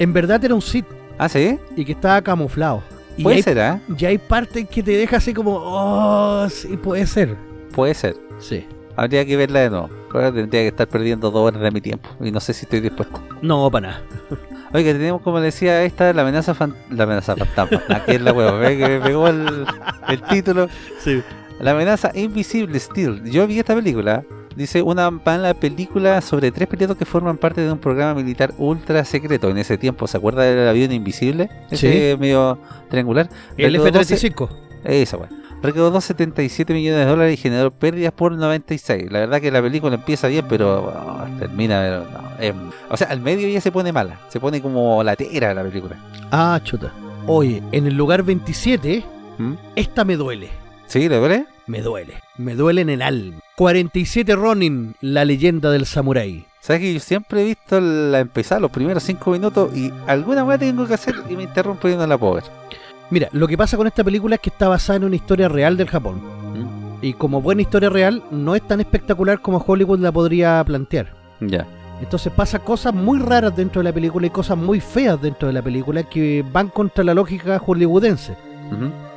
en 0.00 0.12
verdad 0.12 0.44
era 0.44 0.52
un 0.54 0.60
Sith 0.60 0.84
¿Ah, 1.16 1.28
sí? 1.28 1.58
y 1.76 1.84
que 1.84 1.92
estaba 1.92 2.20
camuflado. 2.22 2.82
Y 3.16 3.22
Puede 3.22 3.36
hay, 3.36 3.42
ser, 3.42 3.60
¿ah? 3.60 3.80
y 3.96 4.04
hay 4.04 4.18
partes 4.18 4.68
que 4.68 4.82
te 4.82 4.90
deja 4.90 5.18
así 5.18 5.32
como, 5.32 5.54
oh, 5.62 6.48
sí, 6.50 6.76
puede 6.76 7.06
ser. 7.06 7.36
Puede 7.74 7.94
ser. 7.94 8.16
Sí. 8.40 8.66
Habría 8.96 9.24
que 9.24 9.36
verla 9.36 9.60
de 9.60 9.70
nuevo. 9.70 9.90
Tendría 10.12 10.62
que 10.62 10.68
estar 10.68 10.88
perdiendo 10.88 11.30
dos 11.30 11.40
horas 11.48 11.62
de 11.62 11.70
mi 11.70 11.80
tiempo. 11.80 12.08
Y 12.20 12.32
no 12.32 12.40
sé 12.40 12.52
si 12.52 12.64
estoy 12.64 12.80
dispuesto. 12.80 13.20
No, 13.42 13.70
para 13.70 13.88
nada. 13.90 14.02
Oiga, 14.72 14.92
tenemos 14.92 15.22
como 15.22 15.40
decía 15.40 15.82
esta, 15.84 16.12
la 16.12 16.22
amenaza 16.22 16.54
fan- 16.54 16.74
la 16.90 17.04
amenaza 17.04 17.34
fantasma. 17.36 17.82
Aquí 17.88 18.12
es 18.12 18.20
la 18.20 18.32
hueva, 18.32 18.52
ve 18.52 18.76
que 18.76 18.88
me 18.88 19.00
pegó 19.00 19.28
el, 19.28 19.66
el 20.08 20.22
título. 20.22 20.68
Sí. 21.00 21.22
La 21.60 21.72
amenaza 21.72 22.10
invisible 22.14 22.78
Steel. 22.78 23.24
Yo 23.30 23.46
vi 23.46 23.58
esta 23.58 23.74
película. 23.74 24.22
Dice 24.54 24.82
una 24.82 25.10
mala 25.10 25.54
película 25.54 26.20
sobre 26.20 26.50
tres 26.50 26.66
pilotos 26.68 26.96
que 26.96 27.04
forman 27.04 27.36
parte 27.36 27.60
de 27.60 27.70
un 27.70 27.78
programa 27.78 28.14
militar 28.14 28.52
ultra 28.58 29.04
secreto. 29.04 29.48
En 29.50 29.58
ese 29.58 29.78
tiempo, 29.78 30.06
¿se 30.08 30.16
acuerda 30.16 30.42
del 30.42 30.68
avión 30.68 30.90
invisible? 30.92 31.48
Ese 31.70 32.16
medio 32.18 32.58
triangular. 32.90 33.28
El 33.56 33.72
Recaudaó 33.74 34.02
F-35. 34.02 34.48
Esa 34.84 35.16
weá. 35.16 35.28
Recaudó 35.62 36.00
77 36.00 36.72
millones 36.72 37.00
de 37.00 37.10
dólares 37.10 37.34
y 37.34 37.42
generó 37.42 37.70
pérdidas 37.70 38.12
por 38.12 38.32
96. 38.32 39.10
La 39.10 39.20
verdad 39.20 39.40
que 39.40 39.50
la 39.50 39.62
película 39.62 39.94
empieza 39.96 40.28
bien, 40.28 40.44
pero 40.48 40.84
oh, 40.84 41.38
termina. 41.38 41.80
pero 41.80 42.04
no, 42.10 42.30
es- 42.40 42.54
o 42.90 42.96
sea, 42.96 43.08
al 43.08 43.20
medio 43.20 43.48
ya 43.48 43.60
se 43.60 43.72
pone 43.72 43.92
mala. 43.92 44.20
Se 44.28 44.40
pone 44.40 44.60
como 44.62 45.02
latera 45.02 45.54
la 45.54 45.62
película. 45.62 45.96
Ah, 46.30 46.60
chuta. 46.62 46.92
Oye, 47.26 47.62
en 47.72 47.86
el 47.86 47.94
lugar 47.94 48.22
27, 48.22 49.04
¿Mm? 49.38 49.52
esta 49.76 50.04
me 50.04 50.16
duele. 50.16 50.48
¿Sí, 50.86 51.08
le 51.08 51.16
duele? 51.16 51.46
Me 51.66 51.82
duele. 51.82 52.14
Me 52.38 52.54
duele 52.54 52.80
en 52.80 52.88
el 52.88 53.02
alma. 53.02 53.38
47 53.56 54.34
Ronin, 54.36 54.94
la 55.02 55.24
leyenda 55.26 55.70
del 55.70 55.84
samurái. 55.84 56.46
¿Sabes 56.60 56.80
que 56.82 56.94
yo 56.94 57.00
siempre 57.00 57.42
he 57.42 57.44
visto 57.44 57.80
la 57.80 58.20
empezar 58.20 58.60
los 58.60 58.70
primeros 58.70 59.02
5 59.02 59.30
minutos 59.30 59.76
y 59.76 59.92
alguna 60.06 60.44
vez 60.44 60.58
tengo 60.60 60.86
que 60.86 60.94
hacer 60.94 61.14
y 61.28 61.36
me 61.36 61.42
interrumpo 61.44 61.88
y 61.88 61.96
no 61.96 62.06
la 62.06 62.16
puedo 62.16 62.34
ver? 62.34 62.44
Mira, 63.10 63.28
lo 63.32 63.46
que 63.48 63.56
pasa 63.56 63.76
con 63.76 63.86
esta 63.86 64.04
película 64.04 64.34
es 64.36 64.40
que 64.40 64.50
está 64.50 64.68
basada 64.68 64.98
en 64.98 65.04
una 65.04 65.16
historia 65.16 65.48
real 65.48 65.76
del 65.76 65.88
Japón. 65.88 66.20
¿Mm? 66.54 67.04
Y 67.04 67.12
como 67.14 67.40
buena 67.40 67.62
historia 67.62 67.88
real, 67.90 68.22
no 68.30 68.54
es 68.54 68.62
tan 68.62 68.80
espectacular 68.80 69.40
como 69.40 69.64
Hollywood 69.66 70.00
la 70.00 70.12
podría 70.12 70.62
plantear. 70.64 71.14
Ya. 71.40 71.66
Entonces 72.00 72.32
pasa 72.32 72.58
cosas 72.60 72.94
muy 72.94 73.18
raras 73.18 73.56
dentro 73.56 73.80
de 73.80 73.84
la 73.84 73.92
película 73.92 74.26
y 74.26 74.30
cosas 74.30 74.56
muy 74.56 74.80
feas 74.80 75.20
dentro 75.20 75.48
de 75.48 75.54
la 75.54 75.62
película 75.62 76.02
que 76.04 76.44
van 76.52 76.68
contra 76.68 77.02
la 77.02 77.14
lógica 77.14 77.58
hollywoodense. 77.58 78.36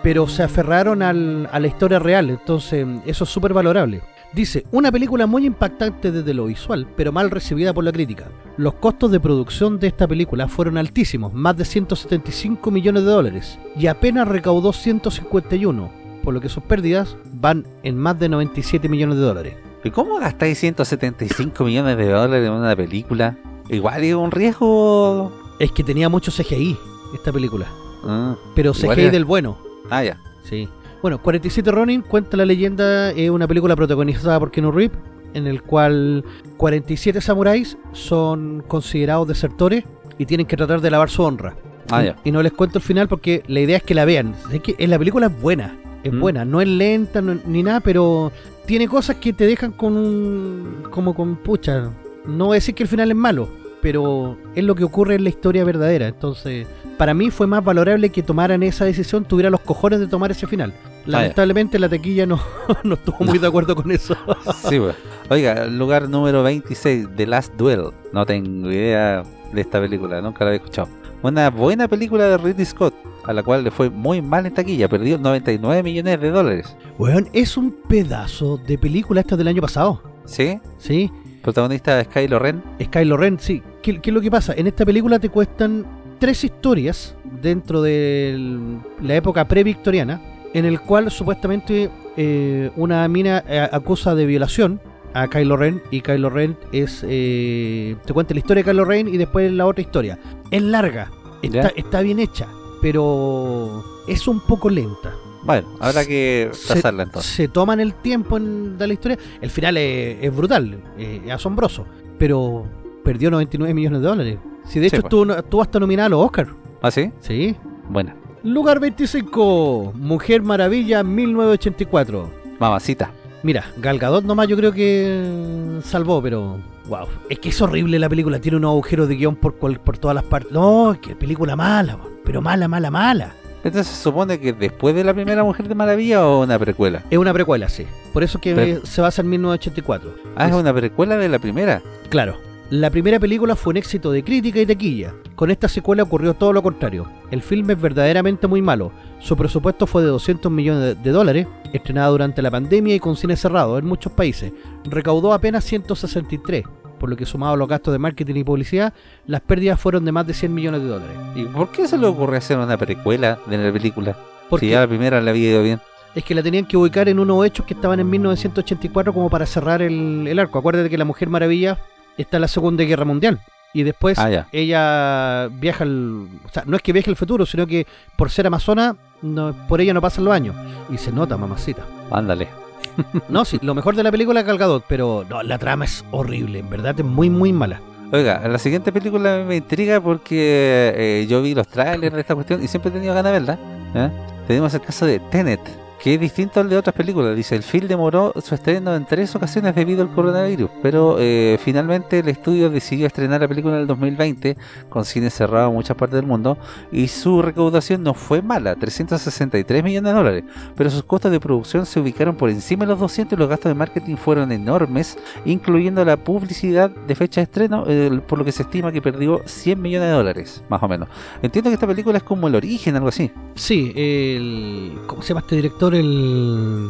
Pero 0.02 0.28
se 0.28 0.44
aferraron 0.44 1.04
al- 1.04 1.48
a 1.52 1.60
la 1.60 1.68
historia 1.68 2.00
real, 2.00 2.30
entonces 2.30 2.88
eso 3.06 3.24
es 3.26 3.30
súper 3.30 3.54
valorable. 3.54 4.02
Dice, 4.34 4.66
una 4.72 4.92
película 4.92 5.28
muy 5.28 5.46
impactante 5.46 6.10
desde 6.12 6.34
lo 6.34 6.46
visual, 6.46 6.88
pero 6.96 7.12
mal 7.12 7.30
recibida 7.30 7.74
por 7.74 7.84
la 7.84 7.92
crítica. 7.92 8.30
Los 8.56 8.76
costos 8.76 9.12
de 9.12 9.20
producción 9.20 9.78
de 9.80 9.88
esta 9.88 10.08
película 10.08 10.48
fueron 10.48 10.78
altísimos, 10.78 11.34
más 11.34 11.58
de 11.58 11.66
175 11.66 12.72
millones 12.72 13.04
de 13.04 13.10
dólares, 13.12 13.60
y 13.76 13.88
apenas 13.88 14.28
recaudó 14.30 14.72
151, 14.72 15.92
por 16.24 16.34
lo 16.34 16.40
que 16.40 16.48
sus 16.48 16.64
pérdidas 16.64 17.18
van 17.34 17.66
en 17.84 17.98
más 17.98 18.18
de 18.20 18.30
97 18.30 18.88
millones 18.88 19.18
de 19.18 19.22
dólares. 19.24 19.56
¿Y 19.84 19.90
cómo 19.92 20.18
gastáis 20.20 20.60
175 20.60 21.64
millones 21.66 21.98
de 21.98 22.08
dólares 22.10 22.48
en 22.48 22.54
una 22.54 22.76
película? 22.76 23.36
Igual 23.68 24.04
es 24.04 24.14
un 24.16 24.32
riesgo. 24.32 25.32
Es 25.60 25.72
que 25.72 25.84
tenía 25.84 26.08
mucho 26.08 26.32
CGI 26.32 26.78
esta 27.14 27.32
película, 27.34 27.68
Ah, 28.04 28.36
pero 28.56 28.74
CGI 28.74 29.10
del 29.10 29.26
bueno. 29.26 29.58
ah, 29.90 30.04
ya. 30.04 30.18
Sí. 30.50 30.70
Bueno, 31.02 31.20
47 31.22 31.72
Ronin 31.72 32.02
cuenta 32.02 32.38
la 32.38 32.46
leyenda, 32.46 33.12
es 33.12 33.30
una 33.30 33.48
película 33.48 33.76
protagonizada 33.76 34.40
por 34.40 34.52
Keanu 34.52 34.72
Reeves, 34.72 34.98
en 35.34 35.48
el 35.48 35.64
cual 35.64 36.24
47 36.58 37.22
samuráis 37.22 37.78
son 37.92 38.64
considerados 38.68 39.28
desertores 39.28 39.84
y 40.20 40.26
tienen 40.28 40.46
que 40.46 40.58
tratar 40.58 40.80
de 40.82 40.92
lavar 40.92 41.10
su 41.10 41.24
honra. 41.24 41.56
Ah, 41.90 42.04
Y- 42.04 42.06
ya. 42.08 42.16
Y 42.24 42.32
no 42.32 42.44
les 42.44 42.52
cuento 42.52 42.78
el 42.78 42.84
final 42.84 43.08
porque 43.08 43.44
la 43.48 43.62
idea 43.62 43.78
es 43.78 43.84
que 43.84 43.96
la 43.96 44.06
vean. 44.06 44.36
Es 44.52 44.62
que 44.62 44.76
en 44.78 44.90
la 44.92 45.00
película 45.00 45.28
es 45.28 45.42
buena, 45.42 45.76
es 46.04 46.14
Mm. 46.14 46.20
buena, 46.20 46.46
no 46.46 46.62
es 46.62 46.68
lenta 46.68 47.22
no- 47.22 47.40
ni 47.48 47.64
nada, 47.64 47.80
pero 47.80 48.32
tiene 48.68 48.88
cosas 48.88 49.16
que 49.16 49.34
te 49.34 49.48
dejan 49.48 49.72
con 49.72 49.98
un... 49.98 50.84
como 50.92 51.16
con 51.16 51.36
pucha. 51.38 51.90
No 52.28 52.46
voy 52.48 52.56
a 52.56 52.58
decir 52.58 52.76
que 52.76 52.84
el 52.84 52.90
final 52.90 53.10
es 53.10 53.18
malo, 53.18 53.50
pero 53.82 54.38
es 54.56 54.64
lo 54.64 54.76
que 54.76 54.84
ocurre 54.84 55.16
en 55.16 55.24
la 55.24 55.30
historia 55.30 55.64
verdadera. 55.64 56.08
Entonces, 56.08 56.68
para 56.98 57.14
mí 57.14 57.32
fue 57.32 57.48
más 57.48 57.64
valorable 57.64 58.10
que 58.10 58.24
tomaran 58.24 58.64
esa 58.64 58.86
decisión, 58.86 59.26
tuviera 59.26 59.50
los 59.50 59.62
cojones 59.62 60.00
de 60.00 60.08
tomar 60.08 60.32
ese 60.32 60.48
final. 60.48 60.74
Lamentablemente 61.06 61.80
la 61.80 61.90
taquilla 61.90 62.26
no, 62.26 62.40
no 62.84 62.94
estuvo 62.94 63.26
muy 63.26 63.40
de 63.40 63.48
acuerdo 63.48 63.76
con 63.76 63.92
eso. 63.92 64.16
Sí, 64.70 64.80
pues. 64.80 64.96
Oiga, 65.30 65.66
lugar 65.66 66.10
número 66.10 66.44
26, 66.44 67.08
The 67.16 67.26
Last 67.26 67.56
Duel. 67.56 67.86
No 68.14 68.26
tengo 68.26 68.70
idea 68.72 69.24
de 69.52 69.62
esta 69.62 69.80
película, 69.80 70.22
nunca 70.22 70.44
la 70.44 70.52
había 70.52 70.58
escuchado. 70.58 70.90
Una 71.24 71.50
buena 71.50 71.88
película 71.88 72.26
de 72.26 72.38
Ridley 72.38 72.66
Scott, 72.66 72.94
a 73.26 73.34
la 73.34 73.44
cual 73.44 73.64
le 73.64 73.72
fue 73.72 73.90
muy 73.90 74.22
mal 74.22 74.46
en 74.46 74.54
taquilla, 74.54 74.90
perdió 74.90 75.18
99 75.18 75.84
millones 75.84 76.20
de 76.20 76.32
dólares. 76.32 76.76
Weón, 76.98 77.30
es 77.34 77.58
un 77.58 77.72
pedazo 77.88 78.58
de 78.58 78.78
película 78.78 79.22
esta 79.22 79.38
del 79.38 79.48
año 79.48 79.62
pasado. 79.62 80.02
¿Sí? 80.26 80.60
¿Sí? 80.78 81.12
Protagonista 81.42 82.00
es 82.00 82.08
Kylo 82.08 82.40
Ren. 82.40 82.62
Skylo 82.84 83.18
Ren, 83.18 83.40
sí. 83.40 83.64
¿Qué, 83.82 84.00
qué 84.00 84.10
es 84.10 84.14
lo 84.14 84.22
que 84.22 84.30
pasa? 84.32 84.54
En 84.56 84.68
esta 84.68 84.86
película 84.86 85.20
te 85.20 85.30
cuestan 85.30 85.86
tres 86.20 86.44
historias 86.44 87.16
dentro 87.42 87.82
de 87.82 88.78
la 89.02 89.16
época 89.16 89.48
pre-victoriana, 89.48 90.22
en 90.54 90.66
el 90.66 90.80
cual 90.80 91.10
supuestamente 91.10 91.90
eh, 92.16 92.70
una 92.76 93.08
mina 93.08 93.44
eh, 93.48 93.68
acusa 93.72 94.14
de 94.14 94.26
violación 94.26 94.80
a 95.14 95.28
Kylo 95.28 95.58
Ren 95.58 95.82
y 95.92 96.02
Kylo 96.02 96.30
Ren 96.30 96.58
es 96.72 97.04
eh, 97.08 97.96
te 98.06 98.14
cuenta 98.14 98.34
la 98.34 98.40
historia 98.40 98.64
de 98.64 98.70
Kylo 98.70 98.86
Ren 98.86 99.08
y 99.08 99.18
después 99.18 99.52
la 99.52 99.66
otra 99.66 99.82
historia. 99.82 100.20
Es 100.52 100.62
larga, 100.62 101.10
está, 101.42 101.72
está 101.76 102.02
bien 102.02 102.20
hecha, 102.20 102.48
pero 102.82 103.84
es 104.08 104.28
un 104.28 104.42
poco 104.42 104.70
lenta. 104.70 105.12
Bueno, 105.44 105.68
habrá 105.80 106.06
que 106.06 106.52
tasarla 106.68 107.04
entonces. 107.04 107.32
Se 107.32 107.48
toman 107.48 107.80
el 107.80 107.94
tiempo 107.96 108.38
en 108.38 108.78
dar 108.78 108.88
la 108.88 108.94
historia. 108.94 109.18
El 109.42 109.50
final 109.50 109.78
es, 109.78 110.18
es 110.24 110.36
brutal, 110.36 110.80
eh, 110.98 111.22
es 111.26 111.32
asombroso. 111.32 111.86
Pero 112.18 112.66
perdió 113.04 113.32
99 113.32 113.74
millones 113.74 114.02
de 114.02 114.08
dólares. 114.08 114.40
Si 114.66 114.80
de 114.80 114.90
Sí, 114.90 114.96
hecho 114.96 115.02
pues. 115.02 115.14
estuvo, 115.14 115.34
estuvo 115.36 115.62
hasta 115.62 115.80
nominada 115.80 116.06
a 116.08 116.10
los 116.10 116.26
Oscar. 116.26 116.48
¿Ah, 116.82 116.92
sí? 116.92 117.12
Sí. 117.20 117.56
Buena. 117.90 118.16
Lugar 118.44 118.80
25. 118.80 119.94
Mujer 119.96 120.42
Maravilla 120.44 121.04
1984. 121.04 122.30
Mamacita. 122.60 123.12
Mira, 123.44 123.66
Gal 123.78 123.98
Gadot 123.98 124.24
nomás 124.24 124.48
yo 124.48 124.56
creo 124.56 124.72
que 124.72 125.80
salvó, 125.84 126.22
pero... 126.22 126.60
Wow. 126.88 127.08
Es 127.30 127.40
que 127.40 127.50
es 127.50 127.62
horrible 127.62 127.98
la 127.98 128.10
película. 128.10 128.40
Tiene 128.40 128.58
unos 128.58 128.70
agujeros 128.72 129.08
de 129.08 129.16
guion 129.16 129.36
por, 129.36 129.56
por 129.56 129.98
todas 129.98 130.14
las 130.16 130.24
partes. 130.24 130.52
No, 130.52 130.92
es 130.94 131.00
que 131.00 131.16
película 131.16 131.56
mala. 131.56 131.98
Pero 132.24 132.42
mala, 132.42 132.68
mala, 132.68 132.92
mala. 132.92 133.34
Entonces 133.64 133.88
se 133.94 134.02
supone 134.04 134.40
que 134.40 134.54
después 134.54 134.96
de 134.96 135.04
la 135.04 135.14
primera 135.14 135.44
Mujer 135.44 135.68
de 135.68 135.76
Maravilla 135.76 136.26
o 136.26 136.44
una 136.44 136.58
precuela. 136.58 137.04
Es 137.10 137.18
una 137.18 137.34
precuela, 137.34 137.70
sí. 137.70 137.86
Por 138.14 138.24
eso 138.24 138.40
que 138.40 138.56
Pero- 138.56 138.86
se 138.86 139.02
basa 139.02 139.22
en 139.22 139.30
1984. 139.30 140.16
Ah, 140.36 140.46
es 140.48 140.52
Es- 140.52 140.58
una 140.58 140.74
precuela 140.74 141.18
de 141.18 141.30
la 141.30 141.40
primera. 141.40 141.82
Claro, 142.10 142.38
la 142.70 142.90
primera 142.90 143.20
película 143.20 143.56
fue 143.56 143.72
un 143.72 143.78
éxito 143.78 144.12
de 144.12 144.24
crítica 144.24 144.60
y 144.60 144.66
taquilla. 144.66 145.14
Con 145.36 145.50
esta 145.52 145.68
secuela 145.68 146.04
ocurrió 146.04 146.34
todo 146.36 146.54
lo 146.54 146.62
contrario. 146.64 147.08
El 147.32 147.42
filme 147.42 147.74
es 147.74 147.82
verdaderamente 147.82 148.48
muy 148.48 148.62
malo. 148.62 148.92
Su 149.20 149.36
presupuesto 149.38 149.88
fue 149.88 150.02
de 150.04 150.10
200 150.10 150.52
millones 150.52 150.82
de- 150.84 150.96
de 150.96 151.10
dólares, 151.12 151.48
estrenada 151.74 152.10
durante 152.10 152.42
la 152.42 152.52
pandemia 152.52 152.96
y 152.96 153.00
con 153.00 153.16
cine 153.16 153.36
cerrado 153.36 153.78
en 153.78 153.86
muchos 153.86 154.12
países. 154.12 154.52
Recaudó 154.84 155.34
apenas 155.34 155.64
163, 155.64 156.64
por 157.02 157.10
lo 157.10 157.18
que 157.18 157.26
sumado 157.26 157.54
a 157.54 157.58
los 157.58 157.68
gastos 157.68 157.92
de 157.92 157.98
marketing 157.98 158.36
y 158.36 158.44
publicidad, 158.44 158.94
las 159.26 159.42
pérdidas 159.42 159.80
fueron 159.80 160.06
de 160.06 160.12
más 160.12 160.26
de 160.28 160.36
100 160.36 160.54
millones 160.54 160.82
de 160.84 160.88
dólares. 160.88 161.18
¿Y 161.36 161.46
por 161.46 161.70
qué 161.72 161.88
se 161.88 161.98
le 161.98 162.06
ocurre 162.06 162.38
hacer 162.38 162.60
una 162.60 162.78
precuela 162.78 163.40
de 163.48 163.58
la 163.58 163.74
película? 163.74 164.16
Porque 164.50 164.68
Si 164.68 164.72
ya 164.72 164.82
la 164.82 164.88
primera 164.88 165.20
le 165.20 165.30
había 165.32 165.50
ido 165.50 165.64
bien. 165.64 165.82
es 166.14 166.24
que 166.24 166.36
la 166.36 166.44
tenían 166.44 166.66
que 166.66 166.78
ubicar 166.78 167.10
en 167.10 167.18
unos 167.20 167.44
hechos 167.46 167.66
que 167.66 167.74
estaban 167.74 168.00
en 168.00 168.08
1984 168.10 169.14
como 169.14 169.30
para 169.32 169.46
cerrar 169.48 169.82
el, 169.82 170.28
el 170.28 170.38
arco. 170.40 170.60
Acuérdate 170.60 170.90
que 170.90 170.98
la 170.98 171.06
Mujer 171.06 171.28
Maravilla 171.30 171.78
está 172.18 172.38
en 172.38 172.42
la 172.42 172.48
Segunda 172.48 172.84
Guerra 172.84 173.04
Mundial. 173.06 173.40
Y 173.74 173.84
después 173.84 174.20
Ah, 174.20 174.46
ella 174.52 175.48
viaja 175.60 175.84
al... 175.86 176.28
O 176.46 176.50
sea, 176.52 176.64
no 176.68 176.76
es 176.76 176.84
que 176.84 176.92
viaje 176.94 177.10
al 177.10 177.16
futuro, 177.16 177.46
sino 177.46 177.66
que 177.66 177.88
por 178.18 178.30
ser 178.30 178.46
amazona, 178.46 178.96
no, 179.22 179.56
por 179.68 179.80
ella 179.82 179.94
no 179.94 180.02
pasan 180.02 180.26
los 180.26 180.34
años. 180.34 180.56
Y 180.92 180.98
se 180.98 181.12
nota, 181.12 181.38
mamacita. 181.38 181.84
Ándale. 182.12 182.50
No, 183.30 183.46
sí, 183.46 183.60
lo 183.62 183.74
mejor 183.74 183.96
de 183.96 184.04
la 184.04 184.12
película 184.12 184.42
es 184.42 184.46
Gal 184.46 184.58
Gadot, 184.58 184.84
pero 184.88 185.26
no, 185.30 185.44
la 185.44 185.58
trama 185.58 185.86
es 185.86 186.04
horrible, 186.12 186.60
en 186.60 186.70
verdad 186.70 186.96
es 186.98 187.06
muy, 187.06 187.30
muy 187.30 187.54
mala. 187.54 187.82
Oiga, 188.12 188.46
la 188.46 188.58
siguiente 188.58 188.92
película 188.92 189.44
me 189.48 189.56
intriga 189.58 190.02
porque 190.02 190.94
eh, 190.96 191.28
yo 191.30 191.42
vi 191.42 191.56
los 191.56 191.68
trailers 191.68 192.14
de 192.14 192.22
esta 192.22 192.36
cuestión 192.36 192.62
y 192.62 192.68
siempre 192.68 192.90
he 192.90 192.94
tenido 192.94 193.14
ganas 193.14 193.32
de 193.32 193.40
verla. 193.40 193.60
¿eh? 193.96 194.10
Tenemos 194.48 194.74
el 194.74 194.82
caso 194.82 195.06
de 195.06 195.20
Tenet, 195.20 195.62
que 196.02 196.16
es 196.16 196.20
distinto 196.20 196.60
al 196.60 196.70
de 196.70 196.78
otras 196.78 196.96
películas. 196.96 197.36
Dice, 197.36 197.56
el 197.56 197.62
film 197.62 197.88
demoró 197.88 198.34
su 198.44 198.56
estreno 198.56 198.96
en 198.96 199.06
tres 199.06 199.36
ocasiones 199.36 199.76
debido 199.76 200.02
al 200.02 200.10
coronavirus, 200.10 200.72
pero 200.82 201.18
eh, 201.20 201.60
finalmente 201.64 202.20
el 202.20 202.28
estudio 202.28 202.72
decidió 202.72 203.06
estrenar 203.06 203.42
la 203.42 203.48
película 203.48 203.76
en 203.76 203.82
el 203.82 203.88
2020 203.88 204.58
con 204.90 205.06
cine 205.06 205.30
cerrado 205.30 205.70
en 205.70 205.76
muchas 205.76 205.96
partes 205.96 206.16
del 206.16 206.26
mundo 206.26 206.58
y 206.92 207.08
su 207.08 207.42
recaudación 207.42 208.02
no 208.02 208.16
fue 208.16 208.42
mala, 208.42 208.76
363 208.76 209.84
millones 209.84 210.12
de 210.12 210.18
dólares, 210.18 210.44
pero 210.76 210.90
sus 210.90 211.04
costos 211.04 211.32
de 211.32 211.40
producción 211.40 211.86
se 211.86 212.00
ubicaron 212.00 212.36
por 212.36 212.50
encima 212.50 212.86
de 212.86 212.92
los 212.92 213.00
200 213.00 213.38
y 213.38 213.40
los 213.40 213.50
gastos 213.50 213.70
de 213.70 213.76
marketing 213.76 214.16
fueron 214.16 214.52
enormes 214.52 215.20
incluyendo 215.46 216.04
la 216.04 216.18
publicidad 216.18 216.90
de 216.90 217.16
fecha 217.16 217.42
de 217.42 217.44
estreno, 217.44 217.86
por 218.28 218.40
lo 218.40 218.46
que 218.46 218.52
se 218.52 218.64
estima 218.64 218.92
que 218.92 219.02
perdió 219.02 219.42
100 219.46 219.80
millones 219.80 220.10
de 220.10 220.16
dólares, 220.16 220.64
más 220.68 220.82
o 220.82 220.88
menos. 220.88 221.10
Entiendo 221.44 221.70
que 221.70 221.76
esta 221.76 221.88
película 221.88 222.18
es 222.18 222.24
como 222.24 222.48
el 222.48 222.56
origen, 222.56 222.96
algo 222.96 223.10
así. 223.10 223.32
Sí, 223.54 223.94
el... 223.96 224.98
¿Cómo 225.06 225.22
se 225.22 225.30
llama 225.30 225.42
este 225.42 225.56
director? 225.56 225.91
El... 225.96 226.90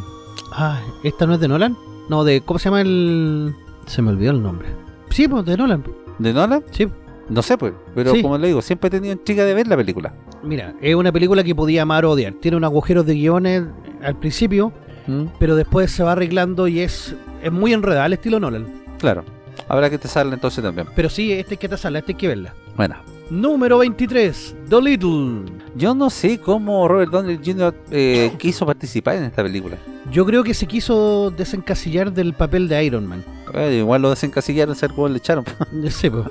Ah, 0.52 0.80
¿esta 1.02 1.26
no 1.26 1.34
es 1.34 1.40
de 1.40 1.48
Nolan? 1.48 1.76
No, 2.08 2.24
de... 2.24 2.40
¿Cómo 2.42 2.58
se 2.58 2.64
llama 2.66 2.80
el...? 2.82 3.54
Se 3.86 4.02
me 4.02 4.10
olvidó 4.10 4.32
el 4.32 4.42
nombre. 4.42 4.68
Sí, 5.10 5.28
pues 5.28 5.44
de 5.44 5.56
Nolan. 5.56 5.84
¿De 6.18 6.32
Nolan? 6.32 6.62
Sí, 6.70 6.88
No 7.28 7.42
sé, 7.42 7.56
pues, 7.56 7.72
pero 7.94 8.12
Sí. 8.14 8.22
como 8.22 8.36
le 8.38 8.48
digo, 8.48 8.60
siempre 8.62 8.88
he 8.88 8.90
tenido 8.90 9.12
intriga 9.12 9.44
de 9.44 9.54
ver 9.54 9.66
la 9.68 9.76
película. 9.76 10.12
Mira, 10.42 10.74
es 10.80 10.94
una 10.94 11.12
película 11.12 11.42
que 11.44 11.54
podía 11.54 11.82
amar 11.82 12.04
o 12.04 12.10
odiar. 12.10 12.34
Tiene 12.34 12.56
unos 12.56 12.68
agujeros 12.70 13.06
de 13.06 13.14
guiones 13.14 13.62
al 14.02 14.16
principio, 14.18 14.72
¿Mm? 15.06 15.26
pero 15.38 15.54
después 15.56 15.90
se 15.90 16.02
va 16.02 16.12
arreglando 16.12 16.66
y 16.68 16.80
es, 16.80 17.14
es 17.42 17.52
muy 17.52 17.72
enredada 17.72 18.04
al 18.04 18.12
estilo 18.12 18.40
Nolan. 18.40 18.66
Claro, 18.98 19.24
habrá 19.68 19.88
que 19.88 19.98
testarla 19.98 20.34
entonces 20.34 20.62
también. 20.62 20.88
Pero 20.94 21.08
sí, 21.08 21.32
este 21.32 21.54
hay 21.54 21.58
que 21.58 21.68
tasarla, 21.68 22.00
este 22.00 22.12
hay 22.12 22.18
que 22.18 22.28
verla. 22.28 22.54
Bueno, 22.76 22.96
Número 23.36 23.78
23, 23.78 24.56
The 24.68 24.82
Little. 24.82 25.50
Yo 25.74 25.94
no 25.94 26.10
sé 26.10 26.38
cómo 26.38 26.86
Robert 26.86 27.10
Downey 27.10 27.38
Jr. 27.42 27.74
eh, 27.90 28.30
quiso 28.38 28.66
participar 28.66 29.16
en 29.16 29.24
esta 29.24 29.42
película. 29.42 29.78
Yo 30.10 30.26
creo 30.26 30.44
que 30.44 30.52
se 30.52 30.66
quiso 30.66 31.30
desencasillar 31.30 32.12
del 32.12 32.34
papel 32.34 32.68
de 32.68 32.84
Iron 32.84 33.06
Man. 33.06 33.24
Eh, 33.54 33.76
igual 33.78 34.02
lo 34.02 34.10
desencasillaron, 34.10 34.76
ser 34.76 34.92
le 35.08 35.16
echaron. 35.16 35.44
Sí, 35.88 36.10
pues. 36.10 36.26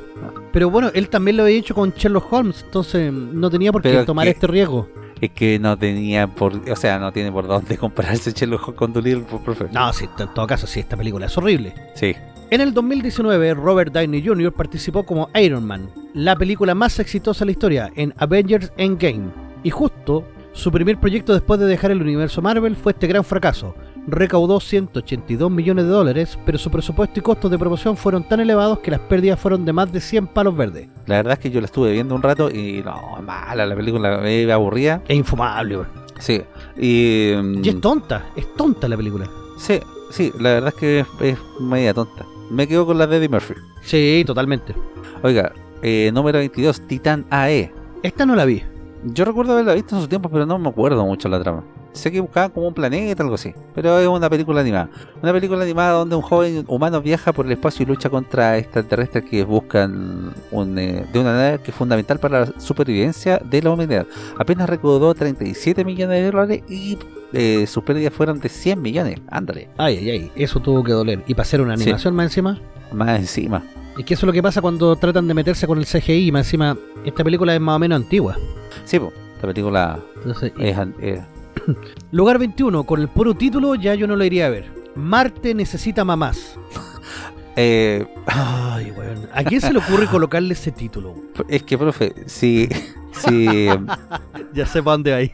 Pero 0.53 0.69
bueno, 0.69 0.91
él 0.93 1.09
también 1.09 1.37
lo 1.37 1.43
había 1.43 1.57
hecho 1.57 1.73
con 1.73 1.89
Sherlock 1.91 2.31
Holmes, 2.31 2.61
entonces 2.65 3.11
no 3.11 3.49
tenía 3.49 3.71
por 3.71 3.81
qué 3.81 3.89
Pero 3.89 4.05
tomar 4.05 4.25
que- 4.25 4.31
este 4.31 4.45
riesgo. 4.45 4.87
es 5.19 5.31
que 5.31 5.57
no 5.57 5.75
tenía 5.79 6.27
por... 6.27 6.53
O 6.69 6.75
sea, 6.75 6.99
no 6.99 7.11
tiene 7.11 7.31
por 7.31 7.47
dónde 7.47 7.77
compararse 7.79 8.31
Sherlock 8.31 8.61
Holmes 8.67 8.77
con 8.77 8.93
Dolittle, 8.93 9.23
por 9.23 9.41
profe. 9.41 9.65
No, 9.71 9.91
sí, 9.91 10.05
en 10.19 10.33
todo 10.35 10.45
caso, 10.45 10.67
sí, 10.67 10.81
esta 10.81 10.95
película 10.95 11.25
es 11.25 11.35
horrible. 11.35 11.73
Sí. 11.95 12.13
En 12.51 12.59
el 12.59 12.73
2019, 12.73 13.53
Robert 13.53 13.93
Downey 13.93 14.21
Jr. 14.25 14.51
participó 14.51 15.03
como 15.05 15.29
Iron 15.41 15.65
Man, 15.65 15.89
la 16.13 16.35
película 16.35 16.75
más 16.75 16.99
exitosa 16.99 17.39
de 17.39 17.45
la 17.45 17.51
historia, 17.53 17.91
en 17.95 18.13
Avengers 18.17 18.73
Endgame. 18.75 19.29
Y 19.63 19.69
justo, 19.69 20.25
su 20.51 20.69
primer 20.69 20.99
proyecto 20.99 21.31
después 21.31 21.61
de 21.61 21.65
dejar 21.65 21.91
el 21.91 22.01
universo 22.01 22.41
Marvel 22.41 22.75
fue 22.75 22.91
este 22.91 23.07
gran 23.07 23.23
fracaso. 23.23 23.73
Recaudó 24.05 24.59
182 24.59 25.49
millones 25.49 25.85
de 25.85 25.91
dólares, 25.91 26.37
pero 26.45 26.57
su 26.57 26.69
presupuesto 26.69 27.21
y 27.21 27.23
costos 27.23 27.49
de 27.51 27.57
promoción 27.57 27.95
fueron 27.95 28.27
tan 28.27 28.41
elevados 28.41 28.79
que 28.79 28.91
las 28.91 28.99
pérdidas 28.99 29.39
fueron 29.39 29.63
de 29.63 29.71
más 29.71 29.89
de 29.93 30.01
100 30.01 30.27
palos 30.27 30.57
verdes. 30.57 30.89
La 31.05 31.15
verdad 31.17 31.33
es 31.33 31.39
que 31.39 31.51
yo 31.51 31.61
la 31.61 31.67
estuve 31.67 31.93
viendo 31.93 32.13
un 32.15 32.21
rato 32.21 32.49
y 32.51 32.81
no, 32.83 33.21
mala 33.21 33.65
la 33.65 33.75
película, 33.77 34.17
me 34.17 34.51
aburría. 34.51 35.01
Es 35.07 35.15
infumable. 35.15 35.83
Sí. 36.19 36.41
Y... 36.77 37.31
mm, 37.41 37.63
Y 37.63 37.69
es 37.69 37.79
tonta, 37.79 38.25
es 38.35 38.53
tonta 38.57 38.89
la 38.89 38.97
película. 38.97 39.29
Sí, 39.57 39.79
sí, 40.09 40.33
la 40.37 40.49
verdad 40.55 40.73
es 40.75 40.79
que 40.79 40.99
es, 40.99 41.07
es 41.21 41.37
media 41.61 41.93
tonta. 41.93 42.25
Me 42.51 42.67
quedo 42.67 42.85
con 42.85 42.97
la 42.97 43.07
de 43.07 43.15
Eddie 43.15 43.29
Murphy. 43.29 43.53
Sí, 43.81 44.23
totalmente. 44.27 44.75
Oiga, 45.23 45.53
eh, 45.81 46.11
número 46.13 46.39
22, 46.39 46.81
Titan 46.81 47.25
AE. 47.29 47.71
Esta 48.03 48.25
no 48.25 48.35
la 48.35 48.43
vi. 48.43 48.61
Yo 49.05 49.23
recuerdo 49.23 49.53
haberla 49.53 49.73
visto 49.73 49.95
en 49.95 50.01
su 50.01 50.09
tiempo, 50.09 50.27
pero 50.27 50.45
no 50.45 50.59
me 50.59 50.67
acuerdo 50.67 51.05
mucho 51.05 51.29
la 51.29 51.39
trama. 51.39 51.63
Sé 51.93 52.11
que 52.11 52.19
buscaban 52.19 52.51
como 52.51 52.67
un 52.67 52.73
planeta, 52.73 53.23
algo 53.23 53.35
así. 53.35 53.53
Pero 53.73 53.97
es 53.99 54.05
una 54.05 54.29
película 54.29 54.59
animada. 54.59 54.89
Una 55.23 55.31
película 55.31 55.63
animada 55.63 55.93
donde 55.93 56.13
un 56.17 56.21
joven 56.21 56.65
humano 56.67 57.01
viaja 57.01 57.31
por 57.31 57.45
el 57.45 57.53
espacio 57.53 57.83
y 57.83 57.85
lucha 57.85 58.09
contra 58.09 58.57
extraterrestres 58.57 59.23
que 59.23 59.45
buscan 59.45 60.33
un, 60.51 60.77
eh, 60.77 61.05
de 61.11 61.19
una 61.19 61.31
nave 61.31 61.59
que 61.63 61.71
es 61.71 61.77
fundamental 61.77 62.19
para 62.19 62.41
la 62.41 62.59
supervivencia 62.59 63.37
de 63.37 63.61
la 63.61 63.71
humanidad. 63.71 64.05
Apenas 64.37 64.69
recaudó 64.69 65.13
37 65.13 65.85
millones 65.85 66.21
de 66.21 66.31
dólares 66.31 66.63
y 66.67 66.97
eh, 67.33 67.65
sus 67.67 67.83
pérdidas 67.83 68.13
fueron 68.13 68.39
de 68.39 68.49
100 68.49 68.81
millones. 68.81 69.19
Ándale, 69.29 69.69
Ay, 69.77 69.97
ay, 69.97 70.09
ay, 70.09 70.31
eso 70.35 70.59
tuvo 70.59 70.83
que 70.83 70.91
doler. 70.91 71.23
Y 71.27 71.33
para 71.33 71.43
hacer 71.43 71.61
una 71.61 71.75
Sí. 71.77 71.83
animación 71.83 72.15
más 72.15 72.25
encima. 72.25 72.59
más 72.91 73.19
encima. 73.19 73.63
Es 73.97 74.05
que 74.05 74.13
eso 74.13 74.25
es 74.25 74.27
lo 74.27 74.33
que 74.33 74.41
pasa 74.43 74.61
cuando 74.61 74.95
tratan 74.95 75.27
de 75.27 75.33
meterse 75.33 75.67
con 75.67 75.77
el 75.77 75.85
CGI 75.85 76.27
y 76.27 76.31
más 76.31 76.45
encima 76.47 76.77
esta 77.05 77.23
película 77.23 77.53
es 77.53 77.61
más 77.61 77.75
o 77.75 77.79
menos 77.79 77.97
antigua. 77.97 78.37
Sí, 78.85 78.99
po, 78.99 79.11
esta 79.35 79.47
película 79.47 79.99
Entonces, 80.17 80.51
es, 80.57 80.77
eh, 81.01 81.21
lugar 82.11 82.39
21, 82.39 82.83
con 82.85 83.01
el 83.01 83.07
puro 83.09 83.33
título 83.35 83.75
ya 83.75 83.93
yo 83.95 84.07
no 84.07 84.15
lo 84.15 84.23
iría 84.23 84.47
a 84.47 84.49
ver. 84.49 84.65
Marte 84.95 85.53
necesita 85.53 86.03
mamás. 86.05 86.57
eh, 87.57 88.05
Ay, 88.27 88.91
weón. 88.91 89.27
¿A 89.33 89.43
quién 89.43 89.59
se 89.61 89.71
le 89.73 89.79
ocurre 89.79 90.07
colocarle 90.07 90.53
ese 90.53 90.71
título? 90.71 91.15
es 91.49 91.63
que, 91.63 91.77
profe, 91.77 92.13
si, 92.27 92.69
si, 93.13 93.67
Ya 94.53 94.65
sé 94.65 94.81
para 94.83 94.93
dónde 94.97 95.11
va 95.11 95.17
ahí. 95.17 95.31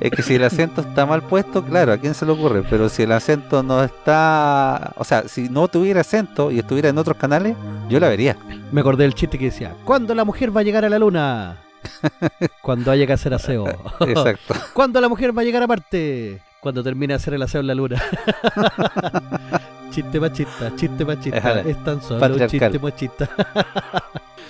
Es 0.00 0.10
que 0.10 0.22
si 0.22 0.34
el 0.34 0.44
acento 0.44 0.80
está 0.80 1.06
mal 1.06 1.22
puesto, 1.22 1.64
claro, 1.64 1.92
¿a 1.92 1.98
quién 1.98 2.14
se 2.14 2.26
le 2.26 2.32
ocurre? 2.32 2.62
Pero 2.68 2.88
si 2.88 3.02
el 3.02 3.12
acento 3.12 3.62
no 3.62 3.82
está, 3.82 4.92
o 4.96 5.04
sea, 5.04 5.28
si 5.28 5.48
no 5.48 5.68
tuviera 5.68 6.00
acento 6.00 6.50
y 6.50 6.58
estuviera 6.58 6.88
en 6.88 6.98
otros 6.98 7.16
canales, 7.16 7.56
yo 7.88 8.00
la 8.00 8.08
vería. 8.08 8.36
Me 8.72 8.80
acordé 8.80 9.04
del 9.04 9.14
chiste 9.14 9.38
que 9.38 9.46
decía, 9.46 9.74
¿cuándo 9.84 10.14
la 10.14 10.24
mujer 10.24 10.54
va 10.56 10.60
a 10.60 10.64
llegar 10.64 10.84
a 10.84 10.88
la 10.88 10.98
luna? 10.98 11.58
Cuando 12.62 12.90
haya 12.90 13.06
que 13.06 13.12
hacer 13.12 13.34
aseo. 13.34 13.66
Exacto. 14.00 14.54
¿Cuándo 14.72 15.00
la 15.00 15.08
mujer 15.08 15.36
va 15.36 15.42
a 15.42 15.44
llegar 15.44 15.62
a 15.62 15.66
Marte? 15.66 16.40
Cuando 16.60 16.82
termine 16.82 17.12
de 17.12 17.16
hacer 17.16 17.34
el 17.34 17.42
aseo 17.42 17.60
en 17.60 17.66
la 17.66 17.74
luna. 17.74 18.02
chiste 19.96 20.20
machista, 20.20 20.76
chiste 20.76 21.04
machista. 21.04 21.60
Es 21.60 21.82
tan 21.82 22.02
solo 22.02 22.26
un 22.26 22.46
chiste 22.46 22.78
machista. 22.78 23.28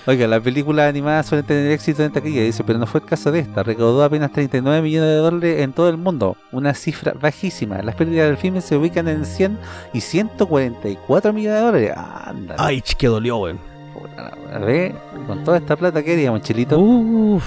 Oiga, 0.08 0.26
la 0.26 0.40
película 0.40 0.88
animada 0.88 1.22
suele 1.22 1.42
tener 1.42 1.70
éxito 1.70 2.02
en 2.02 2.12
taquilla, 2.12 2.42
dice, 2.42 2.64
pero 2.64 2.78
no 2.78 2.86
fue 2.86 3.00
el 3.00 3.06
caso 3.06 3.30
de 3.30 3.40
esta. 3.40 3.62
Recaudó 3.62 4.02
apenas 4.02 4.32
39 4.32 4.82
millones 4.82 5.08
de 5.08 5.16
dólares 5.16 5.60
en 5.60 5.72
todo 5.72 5.88
el 5.88 5.96
mundo, 5.96 6.36
una 6.52 6.74
cifra 6.74 7.12
bajísima. 7.12 7.80
Las 7.82 7.94
pérdidas 7.94 8.26
del 8.26 8.36
filme 8.36 8.60
se 8.60 8.76
ubican 8.76 9.06
en 9.08 9.24
100 9.24 9.58
y 9.92 10.00
144 10.00 11.32
millones 11.32 11.60
de 11.60 11.66
dólares. 11.66 11.92
Anda. 12.24 12.56
Ay, 12.58 12.80
ch, 12.82 12.94
que 12.94 13.06
dolió, 13.06 13.38
weón. 13.38 13.58
la 14.52 14.58
wea. 14.60 14.92
con 15.26 15.44
toda 15.44 15.58
esta 15.58 15.76
plata 15.76 16.02
que 16.02 16.12
haríamos, 16.12 16.40
Chilito. 16.42 16.78
Uf, 16.78 17.44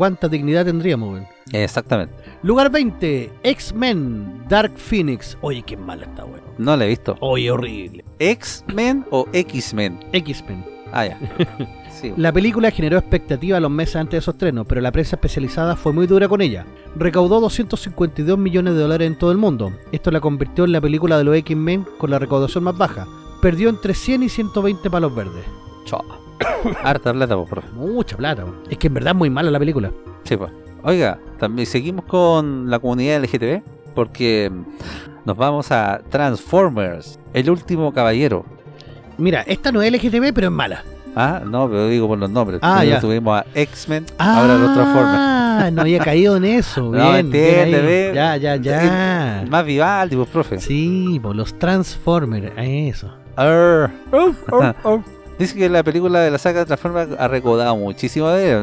cuánta 0.00 0.30
dignidad 0.30 0.64
tendríamos, 0.64 1.12
weón. 1.12 1.26
Exactamente. 1.52 2.14
Lugar 2.42 2.70
20, 2.70 3.30
X-Men, 3.42 4.44
Dark 4.48 4.72
Phoenix. 4.78 5.36
Oye, 5.42 5.60
qué 5.60 5.76
mala 5.76 6.06
está, 6.06 6.24
weón. 6.24 6.40
No 6.56 6.74
la 6.74 6.86
he 6.86 6.88
visto. 6.88 7.18
Oye, 7.20 7.50
horrible. 7.50 8.02
¿X-Men 8.18 9.04
o 9.10 9.28
X-Men? 9.30 10.00
X-Men. 10.14 10.64
Ah, 10.90 11.06
ya. 11.06 11.18
Sí. 12.00 12.14
La 12.16 12.32
película 12.32 12.70
generó 12.70 12.96
expectativa 12.96 13.60
los 13.60 13.70
meses 13.70 13.96
antes 13.96 14.16
de 14.16 14.22
su 14.22 14.30
estreno, 14.30 14.64
pero 14.64 14.80
la 14.80 14.90
prensa 14.90 15.16
especializada 15.16 15.76
fue 15.76 15.92
muy 15.92 16.06
dura 16.06 16.28
con 16.28 16.40
ella. 16.40 16.64
Recaudó 16.96 17.40
252 17.40 18.38
millones 18.38 18.72
de 18.72 18.80
dólares 18.80 19.06
en 19.06 19.18
todo 19.18 19.32
el 19.32 19.36
mundo. 19.36 19.70
Esto 19.92 20.10
la 20.10 20.20
convirtió 20.20 20.64
en 20.64 20.72
la 20.72 20.80
película 20.80 21.18
de 21.18 21.24
los 21.24 21.36
X-Men 21.36 21.84
con 21.98 22.08
la 22.08 22.18
recaudación 22.18 22.64
más 22.64 22.78
baja. 22.78 23.06
Perdió 23.42 23.68
entre 23.68 23.92
100 23.92 24.22
y 24.22 24.28
120 24.30 24.88
palos 24.88 25.14
verdes. 25.14 25.44
Chao. 25.84 26.19
Harta 26.84 27.12
plata, 27.12 27.36
por. 27.36 27.72
Mucha 27.72 28.16
plata. 28.16 28.44
Es 28.68 28.78
que 28.78 28.86
en 28.88 28.94
verdad 28.94 29.12
es 29.12 29.18
muy 29.18 29.30
mala 29.30 29.50
la 29.50 29.58
película. 29.58 29.90
Sí, 30.24 30.36
pues. 30.36 30.50
Oiga, 30.82 31.18
también 31.38 31.66
seguimos 31.66 32.04
con 32.06 32.70
la 32.70 32.78
comunidad 32.78 33.22
LGTB 33.22 33.62
porque 33.94 34.50
nos 35.24 35.36
vamos 35.36 35.70
a 35.72 36.00
Transformers, 36.08 37.18
el 37.34 37.50
último 37.50 37.92
caballero. 37.92 38.44
Mira, 39.18 39.42
esta 39.42 39.70
no 39.70 39.82
es 39.82 39.92
LGTB, 39.92 40.32
pero 40.32 40.46
es 40.46 40.52
mala. 40.52 40.82
Ah, 41.14 41.42
no, 41.44 41.68
pero 41.68 41.88
digo 41.88 42.06
por 42.08 42.18
los 42.18 42.30
nombres. 42.30 42.60
Ah, 42.62 42.76
Primero 42.78 42.96
ya. 42.96 43.00
tuvimos 43.00 43.38
a 43.40 43.44
X-Men, 43.54 44.06
ahora 44.16 44.56
los 44.56 44.72
Transformers. 44.72 45.18
Ah, 45.18 45.70
no 45.72 45.82
había 45.82 45.98
caído 45.98 46.36
en 46.36 46.44
eso. 46.44 46.82
No, 46.92 47.12
Bien, 47.12 47.16
entiende. 47.26 48.12
Ya, 48.14 48.36
ya, 48.36 48.56
ya. 48.56 49.44
Más 49.48 49.66
Vivaldi, 49.66 50.16
pues, 50.16 50.28
profe. 50.28 50.60
Sí, 50.60 51.18
por 51.22 51.36
los 51.36 51.58
Transformers, 51.58 52.52
eso. 52.56 53.12
Arr. 53.36 53.90
Dice 55.40 55.54
que 55.54 55.70
la 55.70 55.82
película 55.82 56.20
de 56.20 56.30
la 56.30 56.36
saga 56.36 56.66
Transformers 56.66 57.18
ha 57.18 57.26
recaudado 57.26 57.74
muchísimo 57.74 58.28
de 58.28 58.62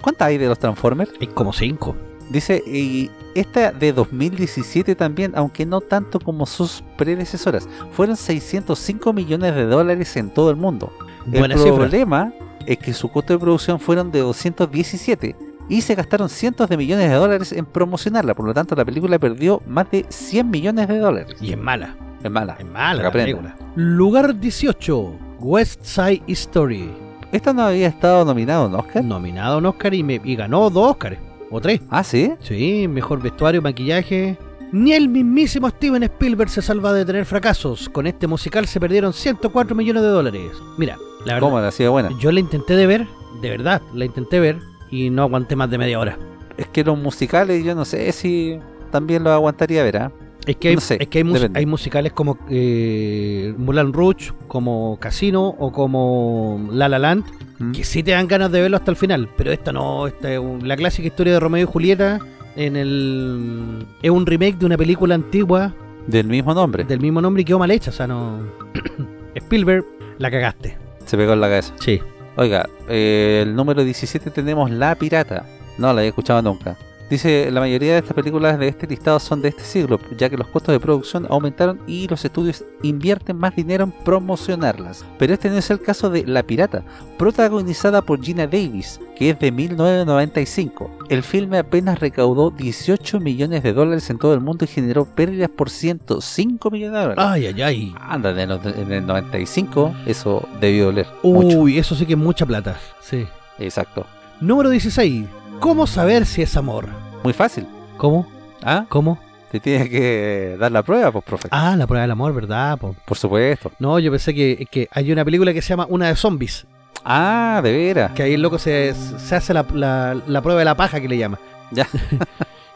¿Cuántas 0.00 0.28
hay 0.28 0.38
de 0.38 0.46
los 0.46 0.60
Transformers? 0.60 1.10
Hay 1.20 1.26
como 1.26 1.52
cinco. 1.52 1.96
Dice, 2.30 2.62
y 2.64 3.10
esta 3.34 3.72
de 3.72 3.92
2017 3.92 4.94
también, 4.94 5.32
aunque 5.34 5.66
no 5.66 5.80
tanto 5.80 6.20
como 6.20 6.46
sus 6.46 6.84
predecesoras, 6.96 7.68
fueron 7.90 8.16
605 8.16 9.12
millones 9.12 9.56
de 9.56 9.64
dólares 9.64 10.16
en 10.16 10.30
todo 10.30 10.50
el 10.50 10.56
mundo. 10.56 10.92
Buena 11.26 11.54
el 11.54 11.60
cifra. 11.60 11.74
problema 11.74 12.32
es 12.64 12.78
que 12.78 12.92
su 12.92 13.10
costo 13.10 13.32
de 13.32 13.40
producción 13.40 13.80
fueron 13.80 14.12
de 14.12 14.20
217 14.20 15.34
y 15.68 15.80
se 15.80 15.96
gastaron 15.96 16.28
cientos 16.28 16.68
de 16.68 16.76
millones 16.76 17.10
de 17.10 17.16
dólares 17.16 17.50
en 17.50 17.66
promocionarla, 17.66 18.34
por 18.34 18.46
lo 18.46 18.54
tanto 18.54 18.76
la 18.76 18.84
película 18.84 19.18
perdió 19.18 19.62
más 19.66 19.90
de 19.90 20.06
100 20.08 20.48
millones 20.48 20.86
de 20.86 20.98
dólares. 20.98 21.34
Y 21.40 21.50
es 21.50 21.58
mala. 21.58 21.96
Es 22.22 22.30
mala. 22.30 22.56
Es 22.60 22.66
mala 22.66 23.02
la 23.02 23.10
película. 23.10 23.56
Lugar 23.74 24.38
18. 24.38 25.23
West 25.40 25.82
Side 25.84 26.22
Story. 26.28 26.90
Esta 27.32 27.52
no 27.52 27.62
había 27.62 27.88
estado 27.88 28.24
nominado 28.24 28.66
en 28.66 28.74
Oscar. 28.74 29.04
Nominado 29.04 29.54
a 29.54 29.58
un 29.58 29.66
Oscar 29.66 29.92
y, 29.94 30.02
me, 30.02 30.20
y 30.22 30.36
ganó 30.36 30.70
dos 30.70 30.92
Oscars. 30.92 31.18
O 31.50 31.60
tres. 31.60 31.80
Ah, 31.90 32.02
sí. 32.04 32.32
Sí, 32.40 32.86
mejor 32.88 33.20
vestuario, 33.22 33.60
maquillaje. 33.62 34.38
Ni 34.72 34.92
el 34.92 35.08
mismísimo 35.08 35.68
Steven 35.70 36.02
Spielberg 36.04 36.50
se 36.50 36.62
salva 36.62 36.92
de 36.92 37.04
tener 37.04 37.24
fracasos. 37.24 37.88
Con 37.88 38.06
este 38.06 38.26
musical 38.26 38.66
se 38.66 38.80
perdieron 38.80 39.12
104 39.12 39.76
millones 39.76 40.02
de 40.02 40.08
dólares. 40.08 40.50
Mira, 40.78 40.96
la 41.24 41.34
verdad, 41.34 41.40
¿Cómo 41.48 41.60
la 41.60 41.68
hacía 41.68 41.90
buena? 41.90 42.10
yo 42.18 42.32
la 42.32 42.40
intenté 42.40 42.74
de 42.74 42.86
ver, 42.86 43.06
de 43.40 43.50
verdad, 43.50 43.82
la 43.92 44.04
intenté 44.04 44.40
ver 44.40 44.58
y 44.90 45.10
no 45.10 45.22
aguanté 45.22 45.54
más 45.54 45.70
de 45.70 45.78
media 45.78 46.00
hora. 46.00 46.18
Es 46.56 46.66
que 46.68 46.82
los 46.82 46.98
musicales 46.98 47.64
yo 47.64 47.74
no 47.74 47.84
sé 47.84 48.10
si 48.12 48.58
también 48.90 49.22
los 49.22 49.32
aguantaría 49.32 49.82
ver, 49.84 49.96
¿ah? 49.98 50.12
Es 50.46 50.56
que 50.56 50.68
hay, 50.68 50.74
No 50.74 50.80
sé, 50.80 50.98
es 51.00 51.08
que 51.08 51.18
hay, 51.18 51.24
mus- 51.24 51.34
depende. 51.40 51.58
hay 51.58 51.66
musicales 51.66 52.12
como 52.12 52.38
eh, 52.50 53.54
Moulin 53.56 53.92
Rouge, 53.92 54.32
como 54.46 54.98
Casino 55.00 55.48
o 55.58 55.72
como 55.72 56.68
La 56.72 56.88
La 56.88 56.98
Land, 56.98 57.24
¿Mm? 57.58 57.72
que 57.72 57.84
sí 57.84 58.02
te 58.02 58.10
dan 58.12 58.28
ganas 58.28 58.52
de 58.52 58.60
verlo 58.60 58.76
hasta 58.76 58.90
el 58.90 58.96
final, 58.96 59.28
pero 59.36 59.52
esta 59.52 59.72
no, 59.72 60.06
esta 60.06 60.32
es 60.32 60.38
un- 60.38 60.66
la 60.68 60.76
clásica 60.76 61.08
historia 61.08 61.32
de 61.34 61.40
Romeo 61.40 61.62
y 61.62 61.66
Julieta 61.70 62.18
en 62.56 62.76
el 62.76 63.86
es 64.02 64.10
un 64.10 64.26
remake 64.26 64.58
de 64.58 64.66
una 64.66 64.76
película 64.76 65.14
antigua 65.14 65.74
Del 66.06 66.26
mismo 66.26 66.52
nombre. 66.54 66.84
del 66.84 67.00
mismo 67.00 67.20
nombre 67.20 67.42
y 67.42 67.44
quedó 67.44 67.58
mal 67.58 67.70
hecha, 67.70 67.90
o 67.90 67.94
sea, 67.94 68.06
no 68.06 68.40
Spielberg, 69.34 69.84
la 70.18 70.30
cagaste. 70.30 70.76
Se 71.06 71.16
pegó 71.16 71.32
en 71.32 71.40
la 71.40 71.48
cabeza. 71.48 71.74
Sí. 71.80 72.00
Oiga, 72.36 72.68
eh, 72.88 73.40
el 73.46 73.54
número 73.54 73.82
17 73.84 74.30
tenemos 74.30 74.70
La 74.70 74.94
Pirata. 74.94 75.44
No 75.78 75.86
la 75.92 76.00
había 76.00 76.08
escuchado 76.08 76.40
nunca. 76.42 76.76
Dice, 77.14 77.48
la 77.52 77.60
mayoría 77.60 77.92
de 77.92 77.98
estas 78.00 78.14
películas 78.14 78.58
de 78.58 78.66
este 78.66 78.88
listado 78.88 79.20
son 79.20 79.40
de 79.40 79.50
este 79.50 79.62
siglo, 79.62 80.00
ya 80.18 80.28
que 80.28 80.36
los 80.36 80.48
costos 80.48 80.72
de 80.72 80.80
producción 80.80 81.28
aumentaron 81.30 81.78
y 81.86 82.08
los 82.08 82.24
estudios 82.24 82.64
invierten 82.82 83.36
más 83.36 83.54
dinero 83.54 83.84
en 83.84 83.92
promocionarlas. 83.92 85.04
Pero 85.16 85.32
este 85.32 85.48
no 85.48 85.56
es 85.56 85.70
el 85.70 85.80
caso 85.80 86.10
de 86.10 86.26
La 86.26 86.42
Pirata, 86.42 86.82
protagonizada 87.16 88.02
por 88.02 88.20
Gina 88.20 88.48
Davis, 88.48 88.98
que 89.14 89.30
es 89.30 89.38
de 89.38 89.52
1995. 89.52 90.90
El 91.08 91.22
filme 91.22 91.58
apenas 91.58 92.00
recaudó 92.00 92.50
18 92.50 93.20
millones 93.20 93.62
de 93.62 93.72
dólares 93.72 94.10
en 94.10 94.18
todo 94.18 94.34
el 94.34 94.40
mundo 94.40 94.64
y 94.64 94.66
generó 94.66 95.04
pérdidas 95.04 95.50
por 95.50 95.70
105 95.70 96.68
millones 96.72 96.94
de 96.94 97.00
dólares. 97.00 97.24
Ay, 97.24 97.46
ay, 97.46 97.62
ay. 97.62 97.94
Anda, 98.00 98.30
en 98.30 98.50
el, 98.50 98.60
en 98.64 98.90
el 98.90 99.06
95 99.06 99.94
eso 100.06 100.48
debió 100.60 100.86
doler 100.86 101.06
mucho. 101.22 101.58
Uy, 101.60 101.78
eso 101.78 101.94
sí 101.94 102.06
que 102.06 102.14
es 102.14 102.18
mucha 102.18 102.44
plata. 102.44 102.76
Sí. 103.00 103.24
Exacto. 103.60 104.04
Número 104.40 104.68
16. 104.68 105.26
¿Cómo 105.60 105.86
saber 105.86 106.26
si 106.26 106.42
es 106.42 106.56
amor? 106.56 107.03
Muy 107.24 107.32
fácil. 107.32 107.66
¿Cómo? 107.96 108.26
¿Ah? 108.62 108.84
¿Cómo? 108.88 109.18
Te 109.50 109.58
tienes 109.60 109.88
que 109.88 110.56
dar 110.58 110.70
la 110.72 110.82
prueba, 110.82 111.10
pues, 111.12 111.24
profe. 111.24 111.48
Ah, 111.50 111.74
la 111.76 111.86
prueba 111.86 112.02
del 112.02 112.10
amor, 112.10 112.32
¿verdad? 112.34 112.76
po? 112.78 112.94
Por 113.04 113.16
supuesto. 113.16 113.72
No, 113.78 113.98
yo 113.98 114.10
pensé 114.10 114.34
que, 114.34 114.66
que 114.70 114.88
hay 114.92 115.10
una 115.12 115.24
película 115.24 115.52
que 115.52 115.62
se 115.62 115.70
llama 115.70 115.86
Una 115.88 116.08
de 116.08 116.16
Zombies. 116.16 116.66
Ah, 117.04 117.60
de 117.62 117.72
veras. 117.72 118.12
Que 118.12 118.22
ahí 118.24 118.34
el 118.34 118.42
loco 118.42 118.58
se, 118.58 118.94
se 118.94 119.34
hace 119.36 119.52
la, 119.54 119.64
la- 119.74 120.16
la 120.26 120.42
prueba 120.42 120.58
de 120.58 120.64
la 120.64 120.74
paja 120.76 121.00
que 121.00 121.08
le 121.08 121.18
llama. 121.18 121.38
Ya. 121.70 121.86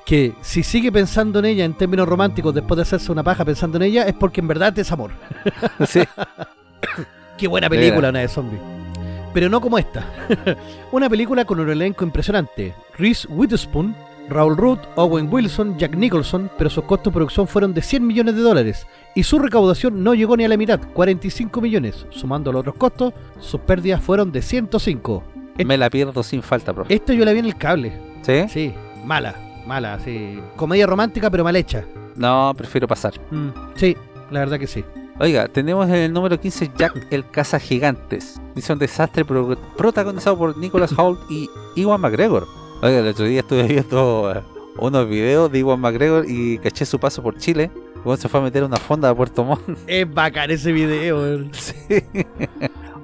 Que 0.04 0.32
si 0.40 0.62
sigue 0.62 0.90
pensando 0.90 1.38
en 1.40 1.44
ella 1.44 1.66
en 1.66 1.74
términos 1.74 2.08
románticos 2.08 2.54
después 2.54 2.76
de 2.76 2.82
hacerse 2.82 3.12
una 3.12 3.22
paja 3.22 3.44
pensando 3.44 3.76
en 3.76 3.82
ella 3.82 4.04
es 4.04 4.14
porque 4.14 4.40
en 4.40 4.48
verdad 4.48 4.78
es 4.78 4.90
amor. 4.90 5.10
sí. 5.86 6.00
Qué 7.36 7.46
buena 7.46 7.68
película, 7.68 8.08
una 8.08 8.20
de 8.20 8.28
zombies. 8.28 8.62
Pero 9.34 9.50
no 9.50 9.60
como 9.60 9.76
esta. 9.76 10.06
una 10.92 11.10
película 11.10 11.44
con 11.44 11.60
un 11.60 11.68
elenco 11.68 12.04
impresionante. 12.04 12.74
Reese 12.96 13.28
Witherspoon, 13.28 13.94
Raúl 14.28 14.56
Rudd, 14.56 14.78
Owen 14.96 15.28
Wilson, 15.32 15.78
Jack 15.78 15.94
Nicholson, 15.96 16.50
pero 16.58 16.68
sus 16.70 16.84
costos 16.84 17.12
de 17.12 17.16
producción 17.16 17.48
fueron 17.48 17.72
de 17.74 17.80
100 17.82 18.06
millones 18.06 18.34
de 18.36 18.42
dólares. 18.42 18.86
Y 19.14 19.22
su 19.22 19.38
recaudación 19.38 20.02
no 20.04 20.14
llegó 20.14 20.36
ni 20.36 20.44
a 20.44 20.48
la 20.48 20.56
mitad, 20.56 20.80
45 20.92 21.60
millones. 21.60 22.06
Sumando 22.10 22.52
los 22.52 22.60
otros 22.60 22.76
costos, 22.76 23.14
sus 23.40 23.60
pérdidas 23.62 24.02
fueron 24.02 24.30
de 24.32 24.42
105. 24.42 25.22
Me 25.64 25.76
la 25.78 25.90
pierdo 25.90 26.22
sin 26.22 26.42
falta, 26.42 26.72
profe. 26.72 26.94
Esta 26.94 27.14
yo 27.14 27.24
la 27.24 27.32
vi 27.32 27.38
en 27.40 27.46
el 27.46 27.56
cable. 27.56 27.92
¿Sí? 28.22 28.44
Sí, 28.48 28.74
mala, 29.04 29.34
mala, 29.66 29.98
sí. 30.00 30.38
Comedia 30.56 30.86
romántica 30.86 31.30
pero 31.30 31.42
mal 31.42 31.56
hecha. 31.56 31.84
No, 32.14 32.52
prefiero 32.56 32.86
pasar. 32.86 33.14
Mm, 33.30 33.48
sí, 33.76 33.96
la 34.30 34.40
verdad 34.40 34.58
que 34.58 34.66
sí. 34.66 34.84
Oiga, 35.20 35.48
tenemos 35.48 35.88
en 35.88 35.94
el 35.96 36.12
número 36.12 36.38
15 36.38 36.70
Jack 36.76 37.06
el 37.10 37.28
Caza 37.28 37.58
Gigantes. 37.58 38.40
Dice 38.54 38.72
un 38.72 38.78
desastre 38.78 39.24
pro- 39.24 39.56
protagonizado 39.76 40.38
por 40.38 40.56
Nicholas 40.56 40.92
Hoult 40.96 41.18
y 41.28 41.48
Iwan 41.74 42.00
McGregor. 42.00 42.46
Oiga, 42.80 43.00
el 43.00 43.08
otro 43.08 43.24
día 43.24 43.40
estuve 43.40 43.64
viendo 43.64 44.32
eh, 44.32 44.40
unos 44.78 45.08
videos 45.08 45.50
de 45.50 45.58
Iwan 45.58 45.80
McGregor 45.80 46.24
y 46.28 46.58
caché 46.58 46.86
su 46.86 47.00
paso 47.00 47.22
por 47.22 47.36
Chile. 47.36 47.72
Luego 47.96 48.16
se 48.16 48.28
fue 48.28 48.38
a 48.38 48.42
meter 48.44 48.62
a 48.62 48.66
una 48.66 48.76
fonda 48.76 49.08
de 49.08 49.14
Puerto 49.16 49.44
Montt. 49.44 49.62
Es 49.88 50.12
bacán 50.12 50.50
ese 50.52 50.70
video. 50.70 51.44
Sí. 51.52 51.74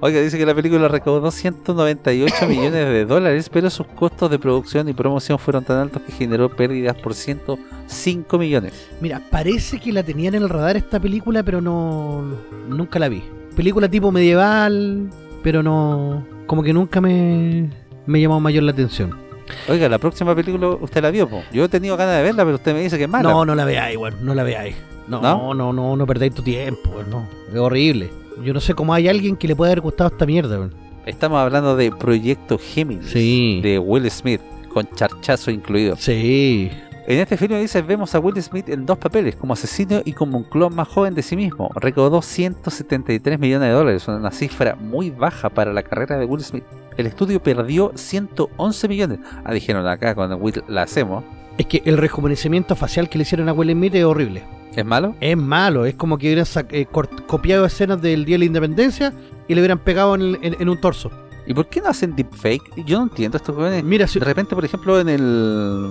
Oiga, 0.01 0.21
dice 0.21 0.39
que 0.39 0.47
la 0.47 0.55
película 0.55 0.87
recaudó 0.87 1.29
198 1.31 2.47
millones 2.47 2.73
de 2.73 3.05
dólares, 3.05 3.49
pero 3.49 3.69
sus 3.69 3.87
costos 3.89 4.31
de 4.31 4.39
producción 4.39 4.89
y 4.89 4.93
promoción 4.93 5.39
fueron 5.41 5.65
tan 5.65 5.79
altos 5.79 6.03
que 6.03 6.13
generó 6.13 6.55
pérdidas 6.55 6.97
por 6.97 7.15
105 7.15 8.39
millones. 8.39 8.91
Mira, 9.01 9.21
parece 9.31 9.81
que 9.81 9.93
la 9.93 10.05
tenían 10.05 10.37
en 10.37 10.43
el 10.43 10.49
radar 10.49 10.77
esta 10.77 11.01
película, 11.01 11.43
pero 11.43 11.61
no. 11.61 12.23
Nunca 12.69 13.01
la 13.01 13.09
vi. 13.09 13.25
Película 13.57 13.89
tipo 13.89 14.13
medieval, 14.13 15.11
pero 15.43 15.65
no. 15.65 16.25
Como 16.47 16.63
que 16.63 16.73
nunca 16.73 17.01
me. 17.01 17.71
Me 18.07 18.21
llamó 18.21 18.39
mayor 18.39 18.63
la 18.65 18.73
atención. 18.73 19.24
Oiga, 19.69 19.89
la 19.89 19.99
próxima 19.99 20.35
película 20.35 20.69
usted 20.69 21.03
la 21.03 21.11
vio, 21.11 21.29
po? 21.29 21.43
Yo 21.53 21.65
he 21.65 21.69
tenido 21.69 21.97
ganas 21.97 22.17
de 22.17 22.23
verla, 22.23 22.45
pero 22.45 22.57
usted 22.57 22.75
me 22.75 22.81
dice 22.81 22.97
que 22.99 23.05
es 23.05 23.11
mala. 23.11 23.31
No, 23.31 23.45
no 23.45 23.55
la 23.55 23.65
veáis, 23.65 23.97
weón. 23.97 24.15
No 24.23 24.35
la 24.35 24.43
veáis. 24.43 24.75
No, 25.09 25.21
¿No? 25.21 25.53
no, 25.55 25.73
no, 25.73 25.97
no, 25.97 26.07
perdáis 26.07 26.35
tu 26.35 26.43
tiempo. 26.43 26.91
No. 27.11 27.27
Es 27.53 27.57
horrible. 27.59 28.11
Yo 28.43 28.53
no 28.55 28.61
sé 28.61 28.75
cómo 28.75 28.95
hay 28.95 29.09
alguien 29.09 29.37
que 29.37 29.47
le 29.47 29.55
pueda 29.55 29.71
haber 29.73 29.83
gustado 29.83 30.11
esta 30.11 30.25
mierda, 30.27 30.57
weón. 30.59 30.75
Estamos 31.07 31.39
hablando 31.39 31.77
de 31.77 31.91
Proyecto 31.93 32.59
Géminis 32.59 33.11
Sí. 33.11 33.61
de 33.63 33.79
Will 33.79 34.11
Smith, 34.11 34.41
con 34.73 34.89
charchazo 34.95 35.51
incluido. 35.51 35.97
Sí. 35.97 36.71
En 37.07 37.19
este 37.19 37.37
filme 37.37 37.61
dice 37.61 37.83
vemos 37.83 38.15
a 38.15 38.19
Will 38.19 38.43
Smith 38.43 38.71
en 38.71 38.87
dos 38.87 38.97
papeles, 38.97 39.37
como 39.37 39.53
asesino 39.53 40.01
y 40.07 40.15
como 40.15 40.39
un 40.39 40.45
clon 40.45 40.75
más 40.75 40.89
joven 40.89 41.15
de 41.15 41.21
sí 41.23 41.37
mismo. 41.37 41.71
Recaudó 41.75 42.23
173 42.23 43.39
millones 43.39 43.69
de 43.69 43.75
dólares, 43.75 44.09
una 44.09 44.31
cifra 44.31 44.75
muy 44.77 45.11
baja 45.11 45.51
para 45.51 45.75
la 45.75 45.83
carrera 45.83 46.17
de 46.17 46.25
Will 46.25 46.43
Smith. 46.43 46.65
El 46.97 47.07
estudio 47.07 47.43
perdió 47.43 47.93
111 47.95 48.89
millones. 48.89 49.19
Ah, 49.45 49.53
dijeron 49.53 49.87
acá 49.87 50.15
cuando 50.15 50.37
Will 50.37 50.63
la 50.69 50.83
hacemos. 50.83 51.25
Es 51.59 51.67
que 51.67 51.83
el 51.85 51.97
rejuvenecimiento 51.99 52.75
facial 52.77 53.09
que 53.09 53.19
le 53.19 53.23
hicieron 53.23 53.49
a 53.49 53.53
Will 53.53 53.73
Smith 53.73 53.95
es 53.95 54.05
horrible. 54.05 54.43
¿Es 54.75 54.85
malo? 54.85 55.15
Es 55.21 55.37
malo, 55.37 55.87
es 55.87 55.95
como 55.95 56.19
que 56.19 56.27
hubieran 56.27 56.47
eh, 56.71 56.87
copiado 57.27 57.65
escenas 57.65 58.03
del 58.03 58.25
Día 58.25 58.35
de 58.35 58.39
la 58.41 58.45
Independencia 58.47 59.13
y 59.47 59.55
le 59.55 59.61
hubieran 59.61 59.79
pegado 59.79 60.15
en, 60.17 60.21
el- 60.23 60.39
en- 60.43 60.57
en 60.61 60.69
un 60.69 60.81
torso. 60.81 61.11
¿Y 61.47 61.55
por 61.55 61.67
qué 61.69 61.81
no 61.81 61.89
hacen 61.91 62.17
deepfake? 62.17 62.85
Yo 62.85 62.99
no 62.99 63.05
entiendo 63.05 63.37
estos 63.37 63.55
jóvenes. 63.55 63.85
Mira, 63.85 64.09
si- 64.09 64.19
De 64.19 64.25
repente, 64.25 64.55
por 64.55 64.65
ejemplo, 64.65 64.99
en 64.99 65.09
el. 65.11 65.91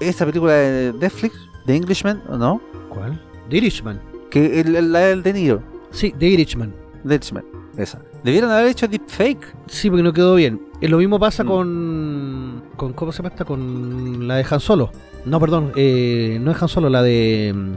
Esta 0.00 0.24
película 0.26 0.52
de 0.52 0.92
Netflix, 0.92 1.34
The 1.66 1.76
Englishman, 1.76 2.22
¿o 2.28 2.36
no? 2.36 2.60
¿Cuál? 2.88 3.20
The 3.50 3.56
Irishman. 3.58 4.00
Que 4.30 4.60
el, 4.60 4.76
el, 4.76 4.92
la 4.92 5.00
del 5.00 5.22
De 5.22 5.32
Niro. 5.32 5.62
Sí, 5.90 6.14
The 6.18 6.26
Irishman. 6.26 6.72
The 7.06 7.14
Irishman, 7.16 7.44
esa. 7.76 8.00
Debieron 8.26 8.50
haber 8.50 8.66
hecho 8.66 8.88
deepfake. 8.88 9.54
Sí, 9.68 9.88
porque 9.88 10.02
no 10.02 10.12
quedó 10.12 10.34
bien. 10.34 10.60
Eh, 10.80 10.88
Lo 10.88 10.98
mismo 10.98 11.18
pasa 11.18 11.44
Mm. 11.44 11.46
con, 11.46 12.62
con. 12.76 12.92
¿Cómo 12.92 13.12
se 13.12 13.18
llama 13.18 13.28
esta? 13.30 13.44
Con 13.44 14.26
la 14.26 14.36
de 14.36 14.46
Han 14.50 14.60
Solo. 14.60 14.90
No, 15.24 15.38
perdón, 15.40 15.72
eh, 15.76 16.38
no 16.40 16.50
es 16.50 16.60
Han 16.60 16.68
Solo, 16.68 16.88
la 16.90 17.02
de. 17.02 17.52
mm, 17.54 17.72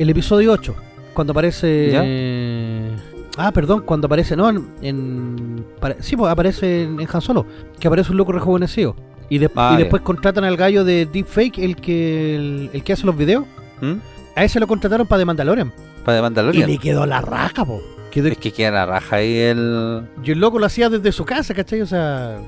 El 0.00 0.10
episodio 0.10 0.52
8. 0.52 0.74
Cuando 1.12 1.32
aparece. 1.32 1.90
¿Ya? 1.92 2.02
eh, 2.04 2.96
ah, 3.36 3.50
perdón, 3.52 3.82
cuando 3.84 4.06
aparece. 4.06 4.36
No, 4.36 4.48
en. 4.48 4.64
en- 4.80 5.64
sí, 5.98 6.16
pues 6.16 6.30
aparece 6.30 6.84
en, 6.84 7.00
en 7.00 7.08
Han 7.12 7.20
Solo. 7.20 7.44
Que 7.78 7.88
aparece 7.88 8.12
un 8.12 8.16
loco 8.16 8.30
rejuvenecido. 8.32 8.94
Y, 9.28 9.38
de- 9.38 9.50
Ah, 9.56 9.72
y 9.74 9.78
después 9.78 10.02
contratan 10.02 10.44
al 10.44 10.56
gallo 10.56 10.84
de 10.84 11.06
Deepfake, 11.06 11.58
el 11.58 11.76
que, 11.76 12.36
el, 12.36 12.70
el 12.72 12.82
que 12.84 12.92
hace 12.92 13.04
los 13.06 13.16
videos. 13.16 13.44
¿Mm? 13.80 13.94
A 14.36 14.44
ese 14.44 14.60
lo 14.60 14.66
contrataron 14.68 15.06
para 15.06 15.20
The 15.20 15.24
Mandalorian. 15.26 15.72
Para 16.04 16.16
The 16.16 16.20
Y 16.20 16.22
Mandalorian. 16.22 16.70
le 16.70 16.78
quedó 16.78 17.04
la 17.06 17.20
raja, 17.20 17.64
po. 17.64 17.80
Es 18.12 18.38
que 18.38 18.52
queda 18.52 18.70
la 18.72 18.86
raja 18.86 19.16
ahí 19.16 19.36
el. 19.38 20.02
Y 20.22 20.32
el 20.32 20.40
loco 20.40 20.58
lo 20.58 20.66
hacía 20.66 20.88
desde 20.90 21.12
su 21.12 21.24
casa, 21.24 21.54
¿cachai? 21.54 21.80
O 21.82 21.86
sea, 21.86 22.38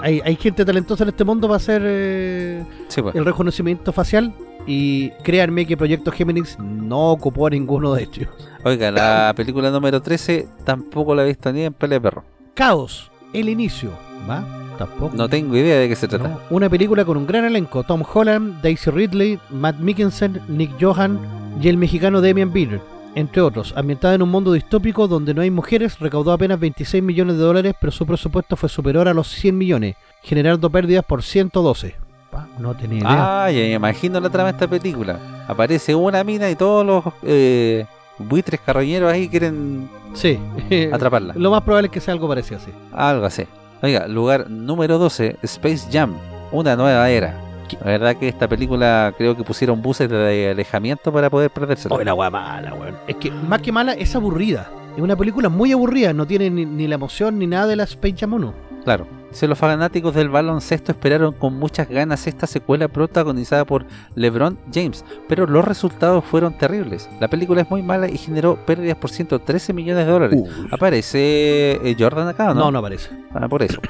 hay, 0.00 0.20
hay 0.24 0.36
gente 0.36 0.64
talentosa 0.64 1.04
en 1.04 1.10
este 1.10 1.24
mundo 1.24 1.46
para 1.48 1.56
hacer 1.56 1.82
eh, 1.84 2.64
Sí, 2.88 3.02
pues. 3.02 3.14
el 3.14 3.24
reconocimiento 3.24 3.92
facial. 3.92 4.32
Y 4.66 5.10
créanme 5.24 5.66
que 5.66 5.76
Proyecto 5.76 6.12
Géminis 6.12 6.56
no 6.58 7.10
ocupó 7.10 7.48
a 7.48 7.50
ninguno 7.50 7.94
de 7.94 8.04
ellos. 8.04 8.28
Oiga, 8.64 8.90
la 8.92 9.32
película 9.36 9.70
número 9.70 10.00
13 10.00 10.46
tampoco 10.64 11.14
la 11.14 11.24
he 11.24 11.26
visto 11.26 11.52
ni 11.52 11.64
en 11.64 11.72
Pelea 11.72 11.98
de 11.98 12.00
Perro. 12.02 12.24
Caos, 12.54 13.10
el 13.32 13.48
inicio. 13.48 13.90
¿Va? 14.30 14.44
Tampoco. 14.78 15.16
No 15.16 15.28
tengo 15.28 15.56
idea 15.56 15.78
de 15.78 15.88
qué 15.88 15.96
se 15.96 16.06
trata. 16.08 16.28
No. 16.28 16.40
Una 16.50 16.70
película 16.70 17.04
con 17.04 17.16
un 17.16 17.26
gran 17.26 17.44
elenco: 17.44 17.82
Tom 17.82 18.02
Holland, 18.14 18.62
Daisy 18.62 18.90
Ridley, 18.90 19.38
Matt 19.50 19.78
Mikkelsen, 19.80 20.40
Nick 20.48 20.70
Johan 20.80 21.18
y 21.60 21.68
el 21.68 21.76
mexicano 21.76 22.20
Damian 22.20 22.52
Bitter, 22.52 22.80
entre 23.14 23.42
otros. 23.42 23.72
Ambientada 23.76 24.14
en 24.14 24.22
un 24.22 24.30
mundo 24.30 24.52
distópico 24.52 25.08
donde 25.08 25.34
no 25.34 25.42
hay 25.42 25.50
mujeres, 25.50 25.98
recaudó 25.98 26.32
apenas 26.32 26.58
26 26.58 27.02
millones 27.02 27.36
de 27.36 27.42
dólares, 27.42 27.74
pero 27.80 27.92
su 27.92 28.06
presupuesto 28.06 28.56
fue 28.56 28.68
superior 28.68 29.08
a 29.08 29.14
los 29.14 29.28
100 29.28 29.56
millones, 29.56 29.96
generando 30.22 30.70
pérdidas 30.70 31.04
por 31.04 31.22
112. 31.22 31.94
Pa, 32.30 32.46
No 32.58 32.74
tenía 32.74 33.00
idea. 33.00 33.44
Ah, 33.44 33.50
ya 33.50 33.58
me 33.60 33.72
imagino 33.72 34.18
la 34.20 34.30
trama 34.30 34.50
de 34.52 34.56
esta 34.56 34.68
película. 34.68 35.18
Aparece 35.46 35.94
una 35.94 36.24
mina 36.24 36.48
y 36.50 36.56
todos 36.56 36.86
los 36.86 37.04
eh, 37.22 37.84
buitres 38.18 38.60
carroñeros 38.60 39.12
ahí 39.12 39.28
quieren 39.28 39.88
sí, 40.14 40.38
atraparla. 40.92 41.34
lo 41.36 41.50
más 41.50 41.62
probable 41.62 41.86
es 41.88 41.92
que 41.92 42.00
sea 42.00 42.14
algo 42.14 42.28
parecido 42.28 42.58
así. 42.58 42.70
Algo 42.92 43.26
así. 43.26 43.44
Oiga, 43.82 44.06
lugar 44.06 44.48
número 44.48 44.96
12, 44.98 45.36
Space 45.42 45.88
Jam, 45.92 46.14
una 46.52 46.76
nueva 46.76 47.10
era. 47.10 47.38
La 47.80 47.92
verdad 47.92 48.16
que 48.16 48.28
esta 48.28 48.48
película 48.48 49.14
creo 49.16 49.36
que 49.36 49.44
pusieron 49.44 49.82
buses 49.82 50.08
de 50.08 50.50
alejamiento 50.50 51.12
para 51.12 51.30
poder 51.30 51.50
perdérsela. 51.50 51.94
Oh, 51.94 52.02
la 52.02 52.14
wea 52.14 52.30
mala, 52.30 52.74
weón. 52.74 52.96
Es 53.06 53.16
que 53.16 53.30
más 53.30 53.60
que 53.62 53.72
mala, 53.72 53.92
es 53.92 54.14
aburrida. 54.14 54.70
Es 54.96 55.02
una 55.02 55.16
película 55.16 55.48
muy 55.48 55.72
aburrida, 55.72 56.12
no 56.12 56.26
tiene 56.26 56.50
ni, 56.50 56.66
ni 56.66 56.86
la 56.86 56.96
emoción 56.96 57.38
ni 57.38 57.46
nada 57.46 57.66
de 57.66 57.76
la 57.76 57.84
Space 57.84 58.16
Jam 58.18 58.34
1. 58.34 58.54
Claro. 58.84 59.06
Dice, 59.30 59.48
los 59.48 59.56
fanáticos 59.56 60.14
del 60.14 60.28
baloncesto 60.28 60.92
esperaron 60.92 61.32
con 61.32 61.54
muchas 61.54 61.88
ganas 61.88 62.26
esta 62.26 62.46
secuela 62.46 62.88
protagonizada 62.88 63.64
por 63.64 63.86
LeBron 64.14 64.58
James, 64.74 65.06
pero 65.26 65.46
los 65.46 65.64
resultados 65.64 66.22
fueron 66.22 66.58
terribles. 66.58 67.08
La 67.18 67.28
película 67.28 67.62
es 67.62 67.70
muy 67.70 67.82
mala 67.82 68.10
y 68.10 68.18
generó 68.18 68.56
pérdidas 68.66 68.98
por 68.98 69.08
113 69.08 69.72
millones 69.72 70.04
de 70.04 70.12
dólares. 70.12 70.42
¿Aparece 70.70 71.80
eh, 71.82 71.96
Jordan 71.98 72.28
acá 72.28 72.50
o 72.50 72.54
no? 72.54 72.60
No, 72.60 72.72
no 72.72 72.78
aparece. 72.80 73.08
Ah, 73.32 73.48
por 73.48 73.62
eso. 73.62 73.80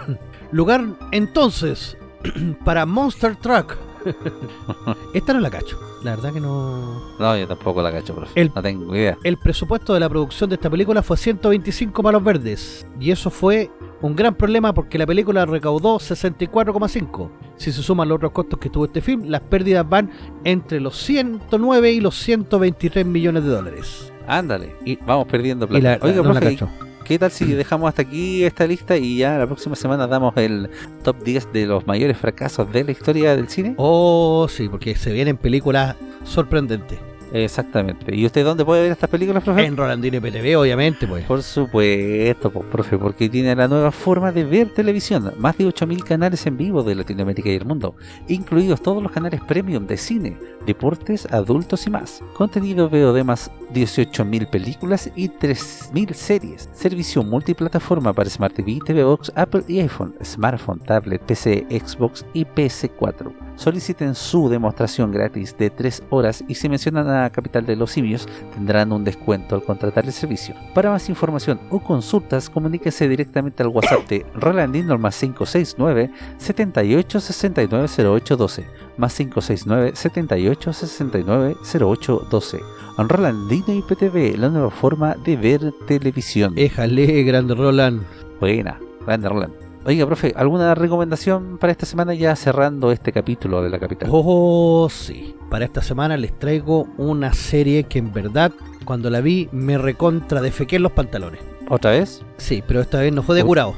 Lugar 0.52 0.84
entonces 1.10 1.96
para 2.64 2.86
Monster 2.86 3.36
Truck. 3.36 3.76
Esta 5.14 5.32
no 5.32 5.40
la 5.40 5.50
cacho. 5.50 5.78
La 6.02 6.16
verdad 6.16 6.32
que 6.32 6.40
no. 6.40 7.00
No, 7.20 7.36
yo 7.36 7.46
tampoco 7.46 7.80
la 7.82 7.92
cacho, 7.92 8.14
profe. 8.14 8.40
El- 8.40 8.50
No 8.54 8.60
tengo 8.62 8.96
idea. 8.96 9.16
El 9.22 9.36
presupuesto 9.38 9.94
de 9.94 10.00
la 10.00 10.08
producción 10.08 10.50
de 10.50 10.56
esta 10.56 10.68
película 10.68 11.02
fue 11.02 11.16
125 11.16 12.02
palos 12.02 12.24
verdes. 12.24 12.84
Y 12.98 13.10
eso 13.12 13.30
fue 13.30 13.70
Un 14.00 14.16
gran 14.16 14.34
problema 14.34 14.74
porque 14.74 14.98
la 14.98 15.06
película 15.06 15.46
recaudó 15.46 15.98
64,5. 16.00 17.30
Si 17.56 17.70
se 17.70 17.82
suman 17.82 18.08
los 18.08 18.16
otros 18.16 18.32
costos 18.32 18.58
que 18.58 18.68
tuvo 18.68 18.86
este 18.86 19.00
film, 19.00 19.26
las 19.26 19.42
pérdidas 19.42 19.88
van 19.88 20.10
entre 20.42 20.80
los 20.80 20.96
109 20.96 21.92
y 21.92 22.00
los 22.00 22.16
123 22.16 23.06
millones 23.06 23.44
de 23.44 23.50
dólares. 23.50 24.12
Ándale, 24.26 24.74
Y- 24.84 24.96
vamos 24.96 25.28
perdiendo 25.28 25.66
Y 25.66 25.68
plata. 25.68 25.98
la- 26.04 26.04
Oiga, 26.12 26.22
no 26.22 26.32
la 26.32 26.40
cacho. 26.40 26.68
¿Qué 27.04 27.18
tal 27.18 27.30
si 27.30 27.44
dejamos 27.52 27.88
hasta 27.88 28.02
aquí 28.02 28.44
esta 28.44 28.66
lista 28.66 28.96
y 28.96 29.18
ya 29.18 29.38
la 29.38 29.46
próxima 29.46 29.76
semana 29.76 30.06
damos 30.06 30.36
el 30.36 30.70
top 31.02 31.22
10 31.22 31.52
de 31.52 31.66
los 31.66 31.86
mayores 31.86 32.16
fracasos 32.16 32.72
de 32.72 32.84
la 32.84 32.92
historia 32.92 33.36
del 33.36 33.48
cine? 33.48 33.74
Oh, 33.76 34.46
sí, 34.48 34.68
porque 34.68 34.94
se 34.96 35.12
vienen 35.12 35.36
películas 35.36 35.96
sorprendentes. 36.24 37.11
Exactamente. 37.32 38.14
¿Y 38.14 38.26
usted 38.26 38.44
dónde 38.44 38.64
puede 38.64 38.82
ver 38.82 38.92
estas 38.92 39.08
películas, 39.08 39.42
profe? 39.42 39.64
En 39.64 39.76
Rolandino 39.76 40.20
PTV, 40.20 40.56
obviamente, 40.58 41.06
pues. 41.06 41.24
Por 41.24 41.42
supuesto, 41.42 42.50
pues, 42.50 42.66
profe, 42.66 42.98
porque 42.98 43.28
tiene 43.28 43.54
la 43.56 43.68
nueva 43.68 43.90
forma 43.90 44.32
de 44.32 44.44
ver 44.44 44.68
televisión. 44.74 45.32
Más 45.38 45.56
de 45.56 45.64
8.000 45.66 46.04
canales 46.04 46.46
en 46.46 46.58
vivo 46.58 46.82
de 46.82 46.94
Latinoamérica 46.94 47.48
y 47.48 47.54
el 47.54 47.64
mundo, 47.64 47.96
incluidos 48.28 48.82
todos 48.82 49.02
los 49.02 49.10
canales 49.10 49.40
premium 49.40 49.86
de 49.86 49.96
cine, 49.96 50.36
deportes, 50.66 51.26
adultos 51.32 51.86
y 51.86 51.90
más. 51.90 52.22
Contenido 52.34 52.90
VOD 52.90 53.24
más 53.24 53.50
18.000 53.72 54.50
películas 54.50 55.10
y 55.16 55.28
3.000 55.30 56.12
series. 56.12 56.68
Servicio 56.74 57.22
multiplataforma 57.22 58.12
para 58.12 58.28
Smart 58.28 58.54
TV, 58.54 58.78
TV 58.84 59.04
Box, 59.04 59.32
Apple 59.34 59.64
y 59.68 59.80
iPhone, 59.80 60.14
smartphone, 60.22 60.80
tablet, 60.80 61.22
PC, 61.22 61.66
Xbox 61.70 62.26
y 62.34 62.44
PS4. 62.44 63.51
Soliciten 63.62 64.16
su 64.16 64.48
demostración 64.48 65.12
gratis 65.12 65.56
de 65.56 65.70
3 65.70 66.02
horas 66.10 66.42
y 66.48 66.56
si 66.56 66.68
mencionan 66.68 67.08
a 67.08 67.30
Capital 67.30 67.64
de 67.64 67.76
los 67.76 67.92
Simios 67.92 68.26
tendrán 68.54 68.90
un 68.90 69.04
descuento 69.04 69.54
al 69.54 69.62
contratar 69.62 70.04
el 70.04 70.12
servicio. 70.12 70.56
Para 70.74 70.90
más 70.90 71.08
información 71.08 71.60
o 71.70 71.78
consultas, 71.78 72.50
comuníquese 72.50 73.08
directamente 73.08 73.62
al 73.62 73.68
WhatsApp 73.68 74.08
de 74.08 74.26
Rolandino 74.34 74.98
más 74.98 75.16
569 75.16 76.10
78 76.38 77.20
69 77.20 77.88
08 77.98 78.36
12 78.36 78.66
más 78.96 79.14
569 79.16 79.92
78 79.94 80.72
69 80.72 81.56
08 81.80 82.26
12. 82.28 82.60
Rolandino 82.98 83.74
IPTV, 83.74 84.38
la 84.38 84.48
nueva 84.48 84.70
forma 84.70 85.14
de 85.14 85.36
ver 85.36 85.72
televisión. 85.86 86.54
Éjale, 86.56 87.22
grande 87.22 87.54
Roland. 87.54 88.02
Buena, 88.40 88.80
grande 89.06 89.28
Roland. 89.28 89.71
Oiga, 89.84 90.06
profe, 90.06 90.32
¿alguna 90.36 90.74
recomendación 90.76 91.58
para 91.58 91.72
esta 91.72 91.86
semana 91.86 92.14
ya 92.14 92.36
cerrando 92.36 92.92
este 92.92 93.10
capítulo 93.12 93.62
de 93.62 93.70
la 93.70 93.80
capital? 93.80 94.08
Oh, 94.12 94.88
sí. 94.88 95.34
Para 95.50 95.64
esta 95.64 95.82
semana 95.82 96.16
les 96.16 96.38
traigo 96.38 96.86
una 96.98 97.32
serie 97.34 97.82
que 97.84 97.98
en 97.98 98.12
verdad, 98.12 98.52
cuando 98.84 99.10
la 99.10 99.20
vi, 99.20 99.48
me 99.50 99.78
recontra 99.78 100.40
defequé 100.40 100.76
en 100.76 100.84
los 100.84 100.92
pantalones. 100.92 101.40
¿Otra 101.68 101.90
vez? 101.92 102.22
Sí, 102.36 102.62
pero 102.66 102.80
esta 102.80 103.00
vez 103.00 103.12
no 103.12 103.22
fue 103.24 103.34
de 103.34 103.42
Uy. 103.42 103.48
curado. 103.48 103.74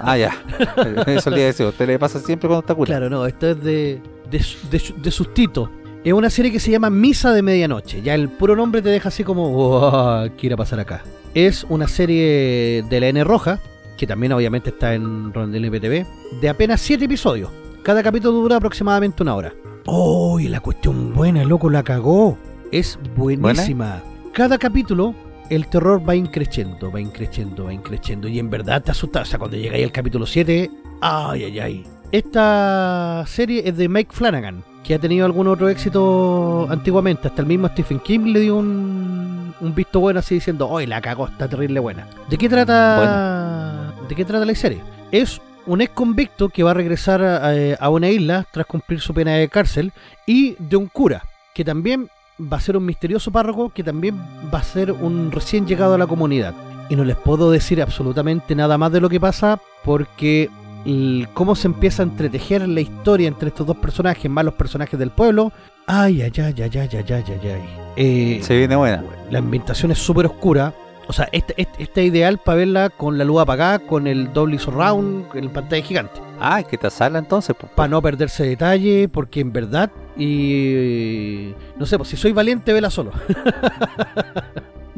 Ah, 0.00 0.16
ya. 0.16 0.30
Eso 1.06 1.30
le 1.30 1.36
iba 1.38 1.44
a 1.44 1.46
decir. 1.46 1.66
¿Usted 1.66 1.86
le 1.88 1.98
pasa 1.98 2.20
siempre 2.20 2.46
cuando 2.46 2.60
está 2.60 2.74
curado? 2.74 2.98
Claro, 3.00 3.10
no, 3.10 3.26
esto 3.26 3.50
es 3.50 3.62
de, 3.64 4.00
de, 4.30 4.44
de, 4.70 4.78
su- 4.78 4.94
de 5.02 5.10
sustito. 5.10 5.70
Es 6.04 6.12
una 6.12 6.30
serie 6.30 6.52
que 6.52 6.60
se 6.60 6.70
llama 6.70 6.88
Misa 6.88 7.32
de 7.32 7.42
Medianoche. 7.42 8.00
Ya 8.00 8.14
el 8.14 8.28
puro 8.28 8.54
nombre 8.54 8.80
te 8.80 8.90
deja 8.90 9.08
así 9.08 9.24
como, 9.24 9.50
"Wow, 9.50 10.30
¿qué 10.36 10.46
irá 10.46 10.54
a 10.54 10.58
pasar 10.58 10.78
acá? 10.78 11.02
Es 11.34 11.64
una 11.68 11.88
serie 11.88 12.84
de 12.88 13.00
la 13.00 13.08
N 13.08 13.24
Roja, 13.24 13.58
que 13.96 14.06
también 14.06 14.32
obviamente 14.32 14.70
está 14.70 14.94
en 14.94 15.32
Rondel 15.32 15.70
PTV, 15.70 16.06
de 16.40 16.48
apenas 16.48 16.80
7 16.80 17.04
episodios. 17.04 17.50
Cada 17.82 18.02
capítulo 18.02 18.32
dura 18.32 18.56
aproximadamente 18.56 19.22
una 19.22 19.34
hora. 19.34 19.54
¡Oh! 19.86 20.40
Y 20.40 20.48
la 20.48 20.60
cuestión 20.60 21.12
buena, 21.12 21.44
loco, 21.44 21.70
la 21.70 21.82
cagó. 21.82 22.36
Es 22.72 22.98
buenísima. 23.14 24.02
Cada 24.32 24.58
capítulo, 24.58 25.14
el 25.50 25.68
terror 25.68 26.02
va 26.06 26.16
increciendo, 26.16 26.90
va 26.90 27.00
increciendo, 27.00 27.64
va 27.66 27.72
increciendo. 27.72 28.28
Y 28.28 28.38
en 28.38 28.50
verdad 28.50 28.82
te 28.82 28.90
asusta. 28.90 29.22
O 29.22 29.24
sea, 29.24 29.38
cuando 29.38 29.56
llegáis 29.56 29.84
al 29.84 29.92
capítulo 29.92 30.26
7, 30.26 30.70
¡ay, 31.00 31.44
ay, 31.44 31.58
ay! 31.60 31.86
Esta 32.12 33.24
serie 33.26 33.62
es 33.68 33.76
de 33.76 33.88
Mike 33.88 34.10
Flanagan, 34.12 34.64
que 34.86 34.94
ha 34.94 34.98
tenido 35.00 35.26
algún 35.26 35.48
otro 35.48 35.68
éxito 35.68 36.68
antiguamente. 36.70 37.26
Hasta 37.28 37.42
el 37.42 37.48
mismo 37.48 37.68
Stephen 37.68 37.98
King 37.98 38.32
le 38.32 38.40
dio 38.40 38.56
un, 38.56 39.52
un 39.60 39.74
visto 39.74 39.98
bueno 39.98 40.20
así 40.20 40.36
diciendo, 40.36 40.76
¡ay, 40.76 40.86
la 40.86 41.00
cagó! 41.00 41.26
Está 41.26 41.48
terrible 41.48 41.80
buena. 41.80 42.06
¿De 42.30 42.38
qué 42.38 42.48
trata, 42.48 43.92
¿de 44.08 44.14
qué 44.14 44.24
trata 44.24 44.44
la 44.44 44.54
serie? 44.54 44.80
Es 45.10 45.40
un 45.66 45.80
ex 45.80 45.92
convicto 45.92 46.48
que 46.48 46.62
va 46.62 46.70
a 46.70 46.74
regresar 46.74 47.22
a, 47.22 47.52
a 47.74 47.88
una 47.88 48.08
isla 48.08 48.46
tras 48.52 48.66
cumplir 48.66 49.00
su 49.00 49.12
pena 49.12 49.32
de 49.32 49.48
cárcel 49.48 49.92
y 50.24 50.54
de 50.60 50.76
un 50.76 50.86
cura 50.86 51.24
que 51.52 51.64
también 51.64 52.08
va 52.40 52.58
a 52.58 52.60
ser 52.60 52.76
un 52.76 52.84
misterioso 52.84 53.32
párroco 53.32 53.70
que 53.70 53.82
también 53.82 54.16
va 54.54 54.60
a 54.60 54.62
ser 54.62 54.92
un 54.92 55.32
recién 55.32 55.66
llegado 55.66 55.94
a 55.94 55.98
la 55.98 56.06
comunidad. 56.06 56.54
Y 56.88 56.94
no 56.94 57.02
les 57.02 57.16
puedo 57.16 57.50
decir 57.50 57.82
absolutamente 57.82 58.54
nada 58.54 58.78
más 58.78 58.92
de 58.92 59.00
lo 59.00 59.08
que 59.08 59.18
pasa 59.18 59.58
porque 59.84 60.48
el, 60.86 61.28
cómo 61.34 61.54
se 61.54 61.68
empieza 61.68 62.02
a 62.02 62.06
entretejer 62.06 62.66
la 62.68 62.80
historia 62.80 63.28
entre 63.28 63.48
estos 63.48 63.66
dos 63.66 63.76
personajes, 63.76 64.30
más 64.30 64.44
los 64.44 64.54
personajes 64.54 64.98
del 64.98 65.10
pueblo. 65.10 65.52
Ay, 65.86 66.22
ay, 66.22 66.32
ay, 66.36 66.54
ay, 66.62 66.70
ay, 66.78 66.88
ay, 66.92 67.04
ay, 67.08 67.24
ay. 67.44 67.62
Eh, 67.96 68.40
se 68.42 68.56
viene 68.56 68.76
buena. 68.76 69.04
La 69.30 69.38
ambientación 69.38 69.90
es 69.90 69.98
súper 69.98 70.26
oscura. 70.26 70.74
O 71.08 71.12
sea, 71.12 71.28
este, 71.30 71.54
este, 71.56 71.82
este, 71.84 72.04
ideal 72.04 72.38
para 72.38 72.58
verla 72.58 72.90
con 72.90 73.16
la 73.16 73.24
luz 73.24 73.40
apagada, 73.40 73.78
con 73.78 74.08
el 74.08 74.32
doble 74.32 74.58
surround, 74.58 75.26
en 75.34 75.50
pantalla 75.50 75.84
gigante. 75.84 76.20
Ah, 76.40 76.60
es 76.60 76.66
que 76.66 76.76
te 76.76 76.90
sala 76.90 77.18
entonces. 77.18 77.54
Para 77.74 77.88
no 77.88 78.02
perderse 78.02 78.44
detalle, 78.44 79.08
porque 79.08 79.40
en 79.40 79.52
verdad, 79.52 79.90
y 80.16 81.52
no 81.78 81.86
sé, 81.86 81.96
pues 81.96 82.08
si 82.08 82.16
soy 82.16 82.32
valiente, 82.32 82.72
vela 82.72 82.90
solo. 82.90 83.12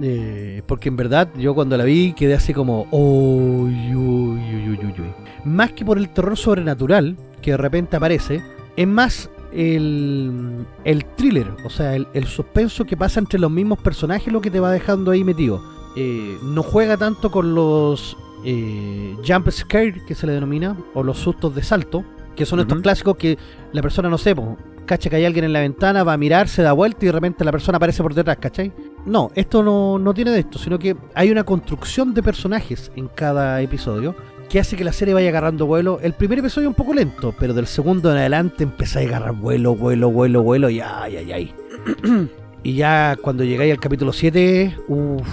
Eh, 0.01 0.62
porque 0.66 0.90
en 0.90 0.97
verdad, 0.97 1.28
yo 1.36 1.56
cuando 1.56 1.77
la 1.77 1.82
vi 1.82 2.12
quedé 2.12 2.35
así 2.35 2.55
como, 2.55 2.86
uy, 2.93 3.97
uy, 3.97 4.39
uy, 4.39 4.78
uy, 4.81 4.94
uy. 4.97 5.12
Más 5.44 5.73
que 5.73 5.85
por 5.85 5.98
el 5.98 6.09
terror 6.10 6.36
sobrenatural 6.36 7.16
que 7.43 7.52
de 7.52 7.56
repente 7.56 7.97
aparece, 7.97 8.43
es 8.77 8.86
más 8.86 9.31
el, 9.52 10.66
el 10.85 11.05
thriller, 11.05 11.48
o 11.65 11.70
sea, 11.70 11.94
el, 11.94 12.06
el 12.15 12.27
suspenso 12.27 12.85
que 12.85 12.97
pasa 12.97 13.20
entre 13.20 13.39
los 13.39 13.51
mismos 13.51 13.78
personajes 13.78 14.32
lo 14.32 14.40
que 14.40 14.51
te 14.51 14.60
va 14.60 14.70
dejando 14.70 15.10
ahí 15.10 15.24
metido. 15.24 15.62
Eh, 15.97 16.36
no 16.43 16.62
juega 16.62 16.97
tanto 16.97 17.31
con 17.31 17.55
los 17.55 18.16
eh, 18.44 19.16
jump 19.27 19.51
scare 19.51 20.05
que 20.06 20.15
se 20.15 20.27
le 20.27 20.32
denomina, 20.32 20.77
o 20.94 21.02
los 21.02 21.19
sustos 21.19 21.55
de 21.55 21.62
salto, 21.62 22.05
que 22.36 22.47
son 22.47 22.60
estos 22.60 22.81
clásicos 22.81 23.16
que 23.16 23.36
la 23.73 23.82
persona, 23.82 24.09
no 24.09 24.16
sé, 24.16 24.35
cacha 24.86 25.10
que 25.10 25.16
hay 25.16 25.24
alguien 25.24 25.44
en 25.44 25.52
la 25.52 25.60
ventana, 25.60 26.05
va 26.05 26.12
a 26.12 26.16
mirar, 26.16 26.48
se 26.48 26.62
da 26.62 26.73
vuelta 26.73 26.98
y 27.05 27.06
de 27.06 27.12
repente 27.12 27.44
la 27.44 27.51
persona 27.51 27.77
aparece 27.77 28.02
por 28.02 28.15
detrás, 28.15 28.36
¿cachai? 28.39 28.73
No, 29.06 29.31
esto 29.35 29.62
no, 29.62 29.98
no 29.98 30.15
tiene 30.15 30.31
de 30.31 30.40
esto, 30.40 30.59
sino 30.59 30.78
que 30.78 30.97
hay 31.15 31.31
una 31.31 31.43
construcción 31.43 32.15
de 32.15 32.23
personajes 32.23 32.93
en 32.94 33.09
cada 33.09 33.60
episodio 33.60 34.15
que 34.48 34.60
hace 34.60 34.76
que 34.76 34.84
la 34.84 34.92
serie 34.92 35.14
vaya 35.14 35.28
agarrando 35.28 35.66
vuelo. 35.66 36.00
El 36.02 36.14
primer 36.14 36.38
episodio 36.38 36.68
es 36.68 36.70
un 36.70 36.74
poco 36.74 36.94
lento, 36.94 37.34
pero 37.38 37.54
del 37.54 37.66
segundo 37.66 38.10
en 38.10 38.18
adelante 38.18 38.64
empieza 38.64 39.00
a 39.00 39.02
agarrar 39.02 39.32
vuelo, 39.34 39.74
vuelo, 39.74 40.10
vuelo, 40.10 40.42
vuelo 40.42 40.70
y 40.70 40.80
ay, 40.80 41.16
ay, 41.16 41.32
ay. 41.32 41.54
y 42.62 42.74
ya 42.74 43.16
cuando 43.20 43.44
llegáis 43.44 43.72
al 43.72 43.80
capítulo 43.80 44.12
7, 44.12 44.76
uff, 44.88 45.28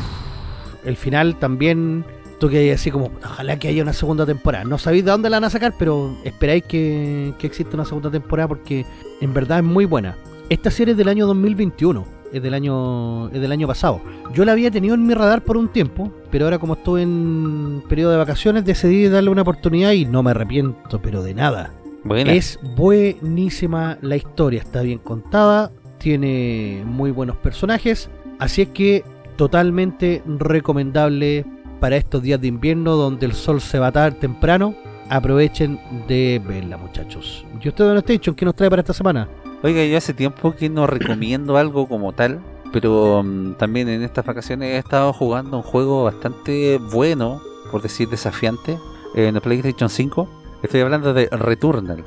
el 0.83 0.97
final 0.97 1.37
también 1.37 2.05
tú 2.39 2.49
que 2.49 2.73
así 2.73 2.91
como, 2.91 3.11
ojalá 3.23 3.57
que 3.57 3.69
haya 3.69 3.81
una 3.81 3.93
segunda 3.93 4.25
temporada. 4.25 4.65
No 4.65 4.77
sabéis 4.77 5.05
de 5.05 5.11
dónde 5.11 5.29
la 5.29 5.37
van 5.37 5.45
a 5.45 5.49
sacar, 5.49 5.73
pero 5.79 6.15
esperáis 6.23 6.63
que, 6.63 7.33
que 7.39 7.47
exista 7.47 7.75
una 7.75 7.85
segunda 7.85 8.11
temporada 8.11 8.47
porque 8.47 8.85
en 9.21 9.33
verdad 9.33 9.59
es 9.59 9.63
muy 9.63 9.85
buena. 9.85 10.17
Esta 10.49 10.69
serie 10.69 10.91
es 10.91 10.97
del 10.97 11.07
año 11.07 11.25
2021, 11.27 12.05
es 12.34 12.41
del 12.41 12.53
año, 12.53 13.30
es 13.30 13.41
del 13.41 13.52
año 13.52 13.68
pasado. 13.68 14.02
Yo 14.34 14.45
la 14.45 14.52
había 14.52 14.72
tenido 14.72 14.95
en 14.95 15.06
mi 15.06 15.14
radar 15.14 15.43
por 15.43 15.57
un 15.57 15.69
tiempo, 15.69 16.11
pero 16.31 16.45
ahora 16.45 16.60
como 16.60 16.73
estuve 16.73 17.02
en 17.02 17.84
periodo 17.88 18.11
de 18.11 18.18
vacaciones 18.18 18.65
decidí 18.65 19.07
darle 19.07 19.30
una 19.30 19.43
oportunidad 19.43 19.91
y 19.91 20.06
no 20.06 20.23
me 20.23 20.31
arrepiento, 20.31 21.02
pero 21.02 21.23
de 21.23 21.34
nada. 21.34 21.72
Buena. 22.03 22.34
Es 22.34 22.60
buenísima 22.76 23.97
la 24.02 24.15
historia, 24.15 24.61
está 24.61 24.81
bien 24.81 24.99
contada, 24.99 25.72
tiene 25.97 26.84
muy 26.85 27.11
buenos 27.11 27.38
personajes, 27.38 28.10
así 28.39 28.61
es 28.64 28.68
que 28.69 29.03
totalmente 29.38 30.22
recomendable 30.26 31.45
para 31.80 31.97
estos 31.97 32.22
días 32.22 32.39
de 32.41 32.47
invierno 32.47 32.95
donde 32.95 33.26
el 33.26 33.34
sol 33.34 33.61
se 33.61 33.80
va 33.80 33.88
a 33.88 33.91
dar 33.91 34.14
temprano. 34.14 34.76
Aprovechen 35.10 35.80
de 36.07 36.41
verla, 36.47 36.77
muchachos. 36.77 37.45
¿Y 37.61 37.68
usted, 37.68 37.85
Don 37.85 37.97
Station, 37.97 38.35
qué 38.35 38.45
nos 38.45 38.56
trae 38.56 38.69
para 38.69 38.81
esta 38.81 38.93
semana? 38.93 39.27
Oiga, 39.65 39.83
yo 39.83 39.97
hace 39.97 40.13
tiempo 40.13 40.55
que 40.55 40.69
no 40.69 40.85
recomiendo 40.85 41.57
algo 41.57 41.87
como 41.87 42.13
tal, 42.13 42.39
pero 42.71 43.23
mm, 43.23 43.55
también 43.55 43.89
en 43.89 44.03
estas 44.03 44.23
vacaciones 44.23 44.69
he 44.69 44.77
estado 44.77 45.11
jugando 45.11 45.57
un 45.57 45.63
juego 45.63 46.03
bastante 46.03 46.77
bueno, 46.77 47.41
por 47.71 47.81
decir 47.81 48.07
desafiante, 48.07 48.77
en 49.15 49.35
el 49.35 49.41
PlayStation 49.41 49.89
5. 49.89 50.29
Estoy 50.61 50.81
hablando 50.81 51.15
de 51.15 51.27
Returnal. 51.31 52.03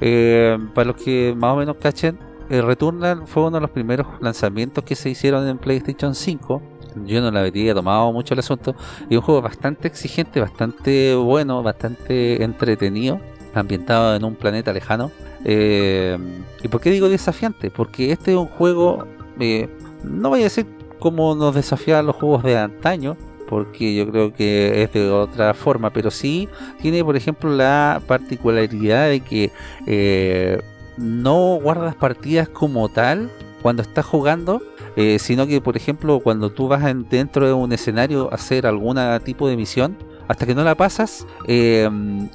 Eh, 0.00 0.56
para 0.74 0.86
los 0.86 0.96
que 0.96 1.34
más 1.36 1.52
o 1.52 1.56
menos 1.58 1.76
cachen, 1.76 2.18
eh, 2.48 2.62
Returnal 2.62 3.24
fue 3.26 3.42
uno 3.42 3.58
de 3.58 3.60
los 3.60 3.70
primeros 3.70 4.06
lanzamientos 4.22 4.82
que 4.82 4.94
se 4.94 5.10
hicieron 5.10 5.46
en 5.48 5.58
PlayStation 5.58 6.14
5. 6.14 6.62
Yo 7.04 7.20
no 7.20 7.30
le 7.30 7.40
había 7.40 7.74
tomado 7.74 8.10
mucho 8.10 8.32
el 8.32 8.40
asunto. 8.40 8.74
Y 9.10 9.16
un 9.16 9.20
juego 9.20 9.42
bastante 9.42 9.86
exigente, 9.86 10.40
bastante 10.40 11.14
bueno, 11.14 11.62
bastante 11.62 12.42
entretenido, 12.42 13.20
ambientado 13.54 14.14
en 14.14 14.24
un 14.24 14.34
planeta 14.34 14.72
lejano. 14.72 15.10
Eh, 15.44 16.18
¿Y 16.62 16.68
por 16.68 16.80
qué 16.80 16.90
digo 16.90 17.08
desafiante? 17.08 17.70
Porque 17.70 18.12
este 18.12 18.32
es 18.32 18.36
un 18.36 18.46
juego, 18.46 19.06
eh, 19.38 19.68
no 20.04 20.30
voy 20.30 20.40
a 20.40 20.44
decir 20.44 20.66
como 20.98 21.34
nos 21.34 21.54
desafiaban 21.54 22.06
los 22.06 22.16
juegos 22.16 22.42
de 22.42 22.58
antaño, 22.58 23.16
porque 23.48 23.94
yo 23.96 24.08
creo 24.08 24.32
que 24.32 24.82
es 24.82 24.92
de 24.92 25.10
otra 25.10 25.54
forma, 25.54 25.90
pero 25.90 26.10
sí 26.10 26.48
tiene, 26.80 27.02
por 27.02 27.16
ejemplo, 27.16 27.50
la 27.50 28.00
particularidad 28.06 29.08
de 29.08 29.20
que 29.20 29.50
eh, 29.86 30.60
no 30.96 31.58
guardas 31.60 31.96
partidas 31.96 32.48
como 32.48 32.88
tal 32.88 33.30
cuando 33.62 33.82
estás 33.82 34.06
jugando, 34.06 34.62
eh, 34.96 35.18
sino 35.18 35.46
que, 35.46 35.60
por 35.60 35.76
ejemplo, 35.76 36.20
cuando 36.20 36.50
tú 36.50 36.68
vas 36.68 36.82
dentro 37.10 37.46
de 37.46 37.52
un 37.52 37.72
escenario 37.72 38.30
a 38.30 38.36
hacer 38.36 38.66
algún 38.66 38.98
tipo 39.24 39.48
de 39.48 39.56
misión, 39.56 39.96
hasta 40.30 40.46
que 40.46 40.54
no 40.54 40.62
la 40.62 40.76
pasas, 40.76 41.26
eh, 41.48 41.90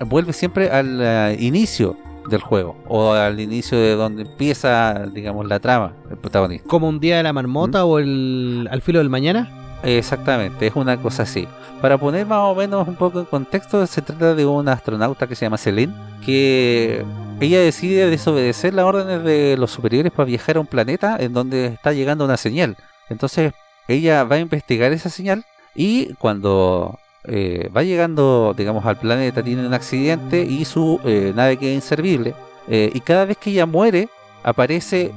vuelves 0.06 0.36
siempre 0.36 0.70
al 0.70 1.00
eh, 1.02 1.38
inicio 1.40 1.96
del 2.30 2.42
juego 2.42 2.76
o 2.90 3.14
al 3.14 3.40
inicio 3.40 3.80
de 3.80 3.96
donde 3.96 4.24
empieza, 4.24 5.06
digamos, 5.14 5.48
la 5.48 5.62
trama, 5.62 5.94
el 6.12 6.18
protagonista. 6.18 6.68
¿Como 6.68 6.90
un 6.90 7.00
día 7.00 7.16
de 7.16 7.24
la 7.24 7.32
marmota 7.32 7.86
o 7.86 8.00
el 8.00 8.68
al 8.70 8.82
filo 8.82 9.00
del 9.00 9.10
mañana? 9.10 9.50
Exactamente, 9.82 10.68
es 10.68 10.76
una 10.76 10.98
cosa 10.98 11.24
así. 11.24 11.48
Para 11.82 11.98
poner 11.98 12.26
más 12.26 12.40
o 12.40 12.54
menos 12.54 12.86
un 12.86 12.96
poco 12.96 13.22
en 13.22 13.26
contexto, 13.28 13.88
se 13.88 14.02
trata 14.02 14.36
de 14.36 14.46
una 14.46 14.74
astronauta 14.74 15.26
que 15.26 15.36
se 15.36 15.46
llama 15.46 15.58
Celine, 15.58 15.94
que 16.26 17.06
ella 17.40 17.62
decide 17.62 18.10
desobedecer 18.10 18.74
las 18.74 18.84
órdenes 18.84 19.24
de 19.24 19.56
los 19.58 19.72
superiores 19.72 20.12
para 20.12 20.26
viajar 20.26 20.58
a 20.58 20.60
un 20.60 20.68
planeta 20.68 21.16
en 21.18 21.32
donde 21.32 21.68
está 21.68 21.94
llegando 21.94 22.26
una 22.26 22.36
señal. 22.36 22.76
Entonces 23.10 23.54
ella 23.88 24.26
va 24.26 24.36
a 24.36 24.40
investigar 24.40 24.92
esa 24.92 25.10
señal 25.10 25.46
y 25.76 26.14
cuando 26.16 27.00
eh, 27.28 27.70
va 27.76 27.84
llegando, 27.84 28.54
digamos, 28.56 28.86
al 28.86 28.98
planeta 28.98 29.44
tiene 29.44 29.66
un 29.66 29.74
accidente 29.74 30.42
y 30.42 30.66
su 30.66 31.00
eh, 31.04 31.34
nave 31.36 31.58
queda 31.58 31.74
inservible. 31.74 32.34
Eh, 32.68 32.92
y 32.94 33.00
cada 33.00 33.26
vez 33.26 33.38
que 33.38 33.52
ella 33.52 33.66
muere, 33.66 34.10
aparece 34.44 35.12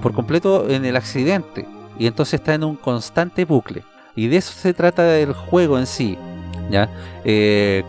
por 0.00 0.12
completo 0.12 0.68
en 0.70 0.84
el 0.84 0.96
accidente. 0.96 1.66
Y 1.98 2.06
entonces 2.06 2.34
está 2.34 2.54
en 2.54 2.64
un 2.64 2.76
constante 2.76 3.44
bucle. 3.44 3.82
Y 4.14 4.28
de 4.28 4.36
eso 4.36 4.52
se 4.52 4.74
trata 4.74 5.18
el 5.18 5.32
juego 5.32 5.78
en 5.78 5.86
sí. 5.86 6.16
¿ya? 6.70 6.88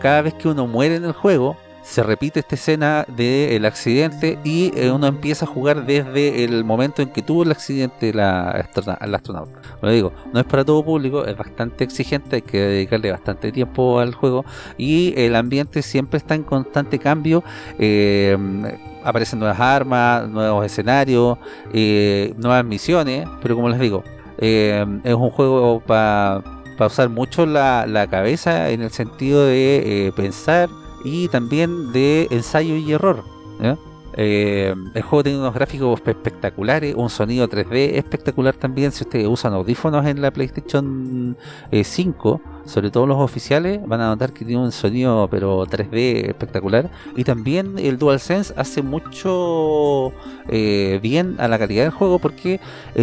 cada 0.00 0.22
vez 0.22 0.34
que 0.34 0.48
uno 0.48 0.66
muere 0.66 0.96
en 0.96 1.04
el 1.04 1.12
juego, 1.12 1.56
se 1.84 2.02
repite 2.02 2.40
esta 2.40 2.54
escena 2.54 3.04
del 3.08 3.64
accidente 3.66 4.38
y 4.42 4.72
eh, 4.74 4.90
uno 4.90 5.06
empieza 5.06 5.44
a 5.44 5.48
jugar 5.48 5.84
desde 5.84 6.42
el 6.42 6.64
momento 6.64 7.02
en 7.02 7.10
que 7.10 7.20
tuvo 7.20 7.42
el 7.42 7.52
accidente 7.52 8.12
la, 8.14 8.66
el 9.00 9.14
astronauta. 9.14 9.60
Como 9.80 9.92
digo, 9.92 10.12
no 10.32 10.40
es 10.40 10.46
para 10.46 10.64
todo 10.64 10.82
público, 10.82 11.26
es 11.26 11.36
bastante 11.36 11.84
exigente, 11.84 12.36
hay 12.36 12.42
que 12.42 12.58
dedicarle 12.58 13.10
bastante 13.10 13.52
tiempo 13.52 14.00
al 14.00 14.14
juego 14.14 14.46
y 14.78 15.12
el 15.16 15.36
ambiente 15.36 15.82
siempre 15.82 16.16
está 16.16 16.34
en 16.34 16.42
constante 16.42 16.98
cambio. 16.98 17.44
Eh, 17.78 18.36
aparecen 19.04 19.38
nuevas 19.38 19.60
armas, 19.60 20.26
nuevos 20.26 20.64
escenarios, 20.64 21.36
eh, 21.74 22.32
nuevas 22.38 22.64
misiones, 22.64 23.28
pero 23.42 23.56
como 23.56 23.68
les 23.68 23.78
digo, 23.78 24.02
es 24.38 25.14
un 25.14 25.30
juego 25.30 25.80
para 25.80 26.42
usar 26.80 27.10
mucho 27.10 27.44
la, 27.44 27.84
la, 27.86 28.06
cabeza 28.06 28.70
en 28.70 28.82
el 28.82 28.90
sentido 28.90 29.46
de 29.46 30.12
pensar 30.16 30.68
y 31.04 31.28
también 31.28 31.92
de 31.92 32.26
ensayo 32.30 32.76
y 32.76 32.92
error. 32.92 33.22
Eh, 34.16 34.72
el 34.94 35.02
juego 35.02 35.24
tiene 35.24 35.38
unos 35.40 35.54
gráficos 35.54 36.00
espectaculares, 36.06 36.94
un 36.94 37.10
sonido 37.10 37.48
3D 37.48 37.96
espectacular 37.96 38.54
también. 38.54 38.92
Si 38.92 39.02
ustedes 39.02 39.26
usan 39.26 39.52
audífonos 39.54 40.06
en 40.06 40.22
la 40.22 40.30
PlayStation 40.30 41.36
5, 41.82 42.40
eh, 42.44 42.48
sobre 42.64 42.90
todo 42.90 43.06
los 43.06 43.18
oficiales, 43.18 43.80
van 43.86 44.00
a 44.00 44.06
notar 44.06 44.32
que 44.32 44.44
tiene 44.44 44.62
un 44.62 44.72
sonido 44.72 45.28
pero 45.30 45.66
3D 45.66 46.28
espectacular. 46.28 46.90
Y 47.16 47.24
también 47.24 47.76
el 47.78 47.98
DualSense 47.98 48.54
hace 48.56 48.82
mucho 48.82 50.12
eh, 50.48 51.00
bien 51.02 51.34
a 51.38 51.48
la 51.48 51.58
calidad 51.58 51.82
del 51.82 51.92
juego 51.92 52.18
porque 52.20 52.60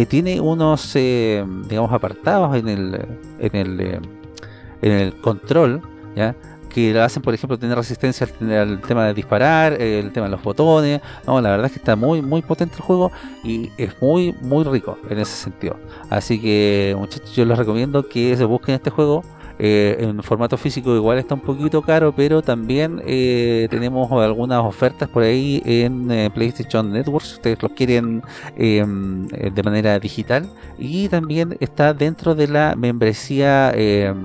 tiene 0.08 0.40
unos, 0.40 0.94
digamos, 0.94 1.92
apartados 1.92 2.56
en 2.56 2.68
el, 2.68 3.06
en 3.38 3.56
el, 3.56 3.80
en 4.80 4.92
el 4.92 5.14
control. 5.20 5.82
¿ya? 6.16 6.34
Que 6.72 6.92
la 6.92 7.04
hacen, 7.04 7.22
por 7.22 7.34
ejemplo, 7.34 7.58
tener 7.58 7.76
resistencia 7.76 8.26
al, 8.40 8.80
tema 8.80 9.06
de 9.06 9.14
disparar, 9.14 9.80
el 9.80 10.10
tema 10.12 10.26
de 10.26 10.32
los 10.32 10.42
botones. 10.42 11.00
No, 11.26 11.40
la 11.40 11.50
verdad 11.50 11.66
es 11.66 11.72
que 11.72 11.78
está 11.78 11.96
muy, 11.96 12.22
muy 12.22 12.42
potente 12.42 12.76
el 12.76 12.82
juego 12.82 13.12
y 13.44 13.70
es 13.76 14.00
muy, 14.00 14.34
muy 14.40 14.64
rico 14.64 14.98
en 15.08 15.18
ese 15.18 15.36
sentido. 15.36 15.76
Así 16.10 16.40
que, 16.40 16.94
muchachos, 16.96 17.34
yo 17.34 17.44
les 17.44 17.58
recomiendo 17.58 18.08
que 18.08 18.36
se 18.36 18.44
busquen 18.44 18.74
este 18.76 18.90
juego. 18.90 19.22
Eh, 19.58 19.96
en 20.00 20.20
formato 20.22 20.56
físico 20.56 20.96
igual 20.96 21.18
está 21.18 21.34
un 21.34 21.40
poquito 21.40 21.82
caro, 21.82 22.12
pero 22.12 22.42
también 22.42 23.00
eh, 23.06 23.68
tenemos 23.70 24.10
algunas 24.10 24.64
ofertas 24.64 25.08
por 25.08 25.22
ahí 25.22 25.62
en 25.64 26.10
eh, 26.10 26.30
PlayStation 26.34 26.90
Network 26.90 27.24
si 27.24 27.34
ustedes 27.34 27.62
los 27.62 27.70
quieren 27.72 28.22
em, 28.56 29.28
de 29.28 29.62
manera 29.62 29.98
digital. 30.00 30.48
Y 30.78 31.08
también 31.08 31.56
está 31.60 31.94
dentro 31.94 32.34
de 32.34 32.48
la 32.48 32.74
membresía 32.76 33.70
em, 33.74 34.16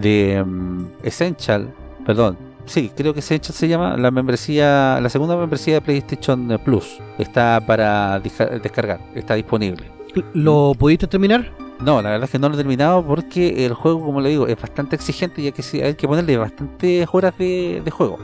de 0.00 0.42
um, 0.42 0.88
Essential, 1.02 1.72
perdón, 2.06 2.36
sí, 2.66 2.90
creo 2.96 3.12
que 3.12 3.20
Essential 3.20 3.54
se 3.54 3.68
llama, 3.68 3.96
la 3.96 4.10
membresía, 4.10 5.00
la 5.00 5.08
segunda 5.08 5.36
membresía 5.36 5.74
de 5.74 5.80
PlayStation 5.80 6.58
Plus. 6.64 6.98
Está 7.18 7.60
para 7.66 8.20
descargar, 8.20 9.00
está 9.14 9.34
disponible. 9.34 9.90
¿Lo 10.34 10.72
pudiste 10.78 11.06
terminar? 11.06 11.52
No, 11.80 12.02
la 12.02 12.10
verdad 12.10 12.24
es 12.24 12.30
que 12.30 12.38
no 12.38 12.48
lo 12.48 12.54
he 12.54 12.58
terminado 12.58 13.04
porque 13.04 13.64
el 13.64 13.72
juego, 13.72 14.04
como 14.04 14.20
le 14.20 14.30
digo, 14.30 14.48
es 14.48 14.60
bastante 14.60 14.96
exigente 14.96 15.42
y 15.42 15.46
hay 15.46 15.52
que, 15.52 15.84
hay 15.84 15.94
que 15.94 16.08
ponerle 16.08 16.36
bastantes 16.36 17.08
horas 17.12 17.36
de, 17.38 17.82
juego. 17.90 18.18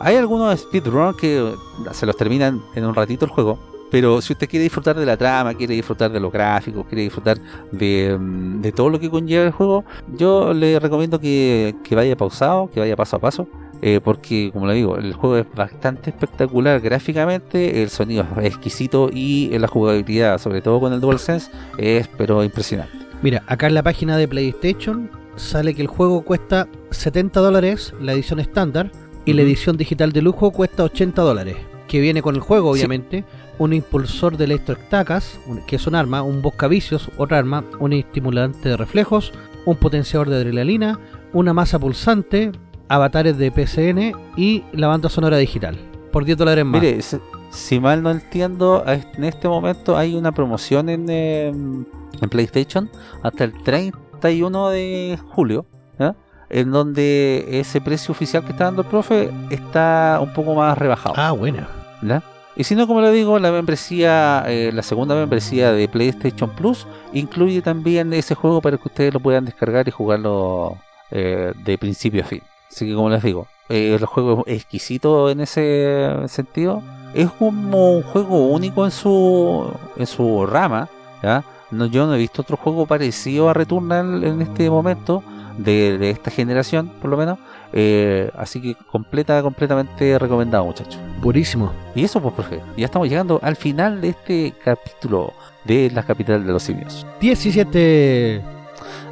Hay 0.00 0.16
algunos 0.16 0.58
speedruns 0.58 1.16
que 1.16 1.54
se 1.92 2.06
los 2.06 2.16
terminan 2.16 2.62
en 2.74 2.84
un 2.86 2.94
ratito 2.94 3.24
el 3.24 3.30
juego, 3.30 3.58
pero 3.92 4.22
si 4.22 4.32
usted 4.32 4.48
quiere 4.48 4.62
disfrutar 4.62 4.98
de 4.98 5.04
la 5.04 5.18
trama, 5.18 5.52
quiere 5.52 5.74
disfrutar 5.74 6.10
de 6.10 6.18
los 6.18 6.32
gráficos, 6.32 6.86
quiere 6.86 7.02
disfrutar 7.02 7.36
de, 7.70 8.16
mm, 8.18 8.62
todo 8.74 8.88
lo 8.88 8.98
que 8.98 9.10
conlleva 9.10 9.44
el 9.44 9.50
juego, 9.50 9.84
yo 10.16 10.54
le 10.54 10.80
recomiendo 10.80 11.20
que, 11.20 11.74
vaya 11.90 12.16
pausado, 12.16 12.70
que 12.72 12.80
vaya 12.80 12.96
paso 12.96 13.16
a 13.16 13.18
paso. 13.18 13.46
Eh, 13.82 14.00
porque 14.02 14.50
como 14.52 14.66
le 14.66 14.74
digo, 14.74 14.96
el 14.96 15.12
juego 15.12 15.36
es 15.36 15.46
bastante 15.54 16.08
espectacular 16.08 16.80
gráficamente, 16.80 17.82
el 17.82 17.90
sonido 17.90 18.24
es 18.40 18.46
exquisito 18.46 19.10
y 19.12 19.50
la 19.58 19.68
jugabilidad, 19.68 20.38
sobre 20.38 20.62
todo 20.62 20.80
con 20.80 20.94
el 20.94 21.00
DualSense, 21.00 21.50
es 21.76 22.08
pero 22.16 22.42
impresionante. 22.44 22.96
Mira, 23.20 23.42
acá 23.46 23.66
en 23.66 23.74
la 23.74 23.82
página 23.82 24.16
de 24.16 24.26
PlayStation 24.26 25.10
sale 25.36 25.74
que 25.74 25.82
el 25.82 25.88
juego 25.88 26.22
cuesta 26.22 26.66
70 26.92 27.40
dólares, 27.40 27.92
la 28.00 28.14
edición 28.14 28.40
estándar, 28.40 28.90
y 29.26 29.34
la 29.34 29.42
edición 29.42 29.76
digital 29.76 30.12
de 30.12 30.22
lujo 30.22 30.50
cuesta 30.50 30.84
80 30.84 31.20
dólares, 31.20 31.56
que 31.88 32.00
viene 32.00 32.22
con 32.22 32.36
el 32.36 32.40
juego 32.40 32.70
obviamente, 32.70 33.24
un 33.58 33.72
impulsor 33.72 34.36
de 34.36 34.44
electroestacas, 34.44 35.38
que 35.66 35.76
es 35.76 35.86
un 35.86 35.94
arma, 35.94 36.22
un 36.22 36.42
boscavicios, 36.42 37.10
otra 37.16 37.38
arma, 37.38 37.64
un 37.78 37.92
estimulante 37.92 38.70
de 38.70 38.76
reflejos, 38.76 39.32
un 39.64 39.76
potenciador 39.76 40.28
de 40.28 40.36
adrenalina, 40.36 40.98
una 41.32 41.52
masa 41.52 41.78
pulsante, 41.78 42.52
avatares 42.88 43.38
de 43.38 43.50
PCN 43.50 44.12
y 44.36 44.64
la 44.72 44.88
banda 44.88 45.08
sonora 45.08 45.36
digital. 45.36 45.78
Por 46.10 46.24
10 46.24 46.38
dólares 46.38 46.64
más. 46.64 46.80
Mire, 46.80 47.00
si 47.50 47.80
mal 47.80 48.02
no 48.02 48.10
entiendo, 48.10 48.84
en 48.86 49.24
este 49.24 49.48
momento 49.48 49.96
hay 49.96 50.14
una 50.14 50.32
promoción 50.32 50.88
en, 50.88 51.08
em, 51.08 51.84
en 52.20 52.28
PlayStation 52.28 52.90
hasta 53.22 53.44
el 53.44 53.52
31 53.62 54.70
de 54.70 55.18
julio. 55.30 55.66
en 56.54 56.70
donde 56.70 57.46
ese 57.48 57.80
precio 57.80 58.12
oficial 58.12 58.44
que 58.44 58.52
está 58.52 58.64
dando 58.64 58.82
el 58.82 58.88
profe 58.88 59.30
está 59.48 60.18
un 60.20 60.34
poco 60.34 60.54
más 60.54 60.76
rebajado. 60.76 61.14
Ah, 61.16 61.32
buena. 61.32 61.66
¿Ya? 62.02 62.22
Y 62.54 62.64
si 62.64 62.74
no, 62.74 62.86
como 62.86 63.00
le 63.00 63.10
digo, 63.10 63.38
la 63.38 63.50
membresía, 63.50 64.44
eh, 64.46 64.70
la 64.74 64.82
segunda 64.82 65.14
membresía 65.14 65.72
de 65.72 65.88
PlayStation 65.88 66.50
Plus 66.50 66.86
incluye 67.12 67.62
también 67.62 68.12
ese 68.12 68.34
juego 68.34 68.60
para 68.60 68.76
que 68.76 68.88
ustedes 68.88 69.14
lo 69.14 69.20
puedan 69.20 69.46
descargar 69.46 69.88
y 69.88 69.90
jugarlo 69.90 70.76
eh, 71.10 71.52
de 71.64 71.78
principio 71.78 72.22
a 72.22 72.26
fin. 72.26 72.42
Así 72.70 72.86
que 72.86 72.94
como 72.94 73.08
les 73.08 73.22
digo, 73.22 73.46
eh, 73.68 73.96
el 73.98 74.04
juego 74.04 74.44
es 74.46 74.56
exquisito 74.56 75.30
en 75.30 75.40
ese 75.40 76.08
sentido. 76.28 76.82
Es 77.14 77.30
como 77.30 77.96
un 77.96 78.02
juego 78.02 78.48
único 78.48 78.84
en 78.84 78.90
su 78.90 79.70
en 79.96 80.06
su 80.06 80.46
rama. 80.46 80.88
No, 81.70 81.86
yo 81.86 82.06
no 82.06 82.14
he 82.14 82.18
visto 82.18 82.42
otro 82.42 82.56
juego 82.58 82.84
parecido 82.84 83.48
a 83.48 83.54
Returnal 83.54 84.24
en 84.24 84.42
este 84.42 84.68
momento 84.68 85.22
de, 85.58 86.10
esta 86.10 86.30
generación, 86.30 86.88
por 87.00 87.10
lo 87.10 87.16
menos. 87.16 87.38
Eh, 87.72 88.30
así 88.36 88.60
que 88.60 88.74
completa, 88.74 89.42
completamente 89.42 90.18
recomendado, 90.18 90.64
muchachos. 90.64 90.98
Buenísimo. 91.20 91.72
Y 91.94 92.04
eso, 92.04 92.20
pues, 92.20 92.34
profe, 92.34 92.60
ya 92.76 92.86
estamos 92.86 93.08
llegando 93.08 93.40
al 93.42 93.56
final 93.56 94.00
de 94.00 94.10
este 94.10 94.54
capítulo 94.64 95.32
de 95.64 95.90
la 95.90 96.02
capital 96.02 96.46
de 96.46 96.52
los 96.52 96.62
simios. 96.62 97.06
17. 97.20 98.36
Eh, 98.36 98.42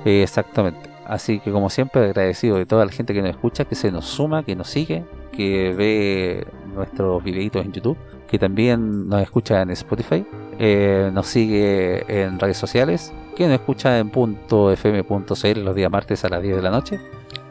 exactamente. 0.04 0.90
Así 1.06 1.40
que, 1.40 1.50
como 1.50 1.70
siempre, 1.70 2.04
agradecido 2.04 2.56
de 2.56 2.66
toda 2.66 2.84
la 2.84 2.92
gente 2.92 3.12
que 3.12 3.20
nos 3.20 3.30
escucha, 3.30 3.64
que 3.64 3.74
se 3.74 3.90
nos 3.90 4.04
suma, 4.04 4.44
que 4.44 4.54
nos 4.54 4.68
sigue, 4.68 5.04
que 5.32 5.74
ve 5.74 6.46
nuestros 6.72 7.22
videitos 7.24 7.64
en 7.64 7.72
YouTube, 7.72 7.98
que 8.30 8.38
también 8.38 9.08
nos 9.08 9.20
escucha 9.22 9.60
en 9.62 9.70
Spotify, 9.70 10.24
eh, 10.58 11.10
nos 11.12 11.26
sigue 11.26 12.04
en 12.22 12.38
redes 12.38 12.56
sociales, 12.58 13.12
que 13.34 13.44
nos 13.46 13.54
escucha 13.54 13.98
en 13.98 14.10
.fm.cl 14.10 15.60
los 15.64 15.74
días 15.74 15.90
martes 15.90 16.24
a 16.24 16.28
las 16.28 16.42
10 16.42 16.56
de 16.56 16.62
la 16.62 16.70
noche. 16.70 17.00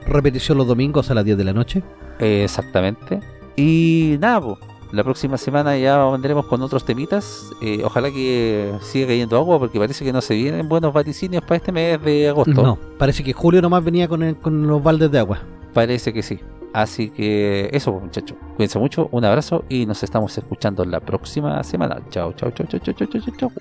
Repetición 0.08 0.58
los 0.58 0.68
domingos 0.68 1.12
a 1.12 1.14
las 1.14 1.26
10 1.26 1.38
de 1.38 1.44
la 1.44 1.54
noche. 1.54 1.84
exactamente. 2.20 3.20
Y 3.56 4.18
nada, 4.22 4.58
La 4.92 5.04
próxima 5.04 5.38
semana 5.38 5.78
ya 5.78 6.04
vendremos 6.06 6.46
con 6.48 6.62
otros 6.64 6.84
temitas. 6.84 7.52
Eh, 7.62 7.82
ojalá 7.84 8.10
que 8.10 8.72
siga 8.82 9.06
cayendo 9.08 9.38
agua 9.38 9.60
porque 9.60 9.78
parece 9.80 10.04
que 10.04 10.12
no 10.14 10.20
se 10.22 10.34
vienen 10.34 10.68
buenos 10.68 10.92
vaticinios 10.94 11.44
para 11.44 11.58
este 11.58 11.72
mes 11.72 12.02
de 12.02 12.30
agosto. 12.30 12.64
No, 12.64 12.76
parece 12.98 13.24
que 13.24 13.32
Julio 13.34 13.62
nomás 13.62 13.84
venía 13.84 14.08
con, 14.08 14.24
el- 14.24 14.38
con 14.38 14.66
los 14.66 14.82
baldes 14.82 15.12
de 15.12 15.20
agua. 15.20 15.40
Parece 15.76 16.12
que 16.12 16.24
sí. 16.24 16.40
Así 16.74 17.10
que 17.10 17.70
eso, 17.74 17.92
muchachos. 17.94 18.38
Cuídense 18.56 18.80
mucho, 18.80 19.10
un 19.12 19.26
abrazo 19.26 19.66
y 19.70 19.86
nos 19.86 20.04
estamos 20.04 20.38
escuchando 20.38 20.86
la 20.86 21.00
próxima 21.00 21.64
semana. 21.64 22.00
Chao, 22.10 22.34
chao, 22.34 22.52
chao, 22.52 22.68
chao, 22.68 22.80
chao, 22.80 22.94
chao, 22.94 23.08
chao, 23.08 23.36
chao. 23.38 23.52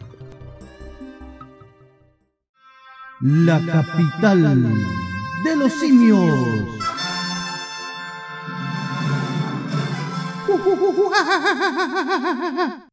La 3.21 3.61
capital 3.61 4.63
de 5.45 5.57
los 5.57 5.73
simios. 5.73 6.35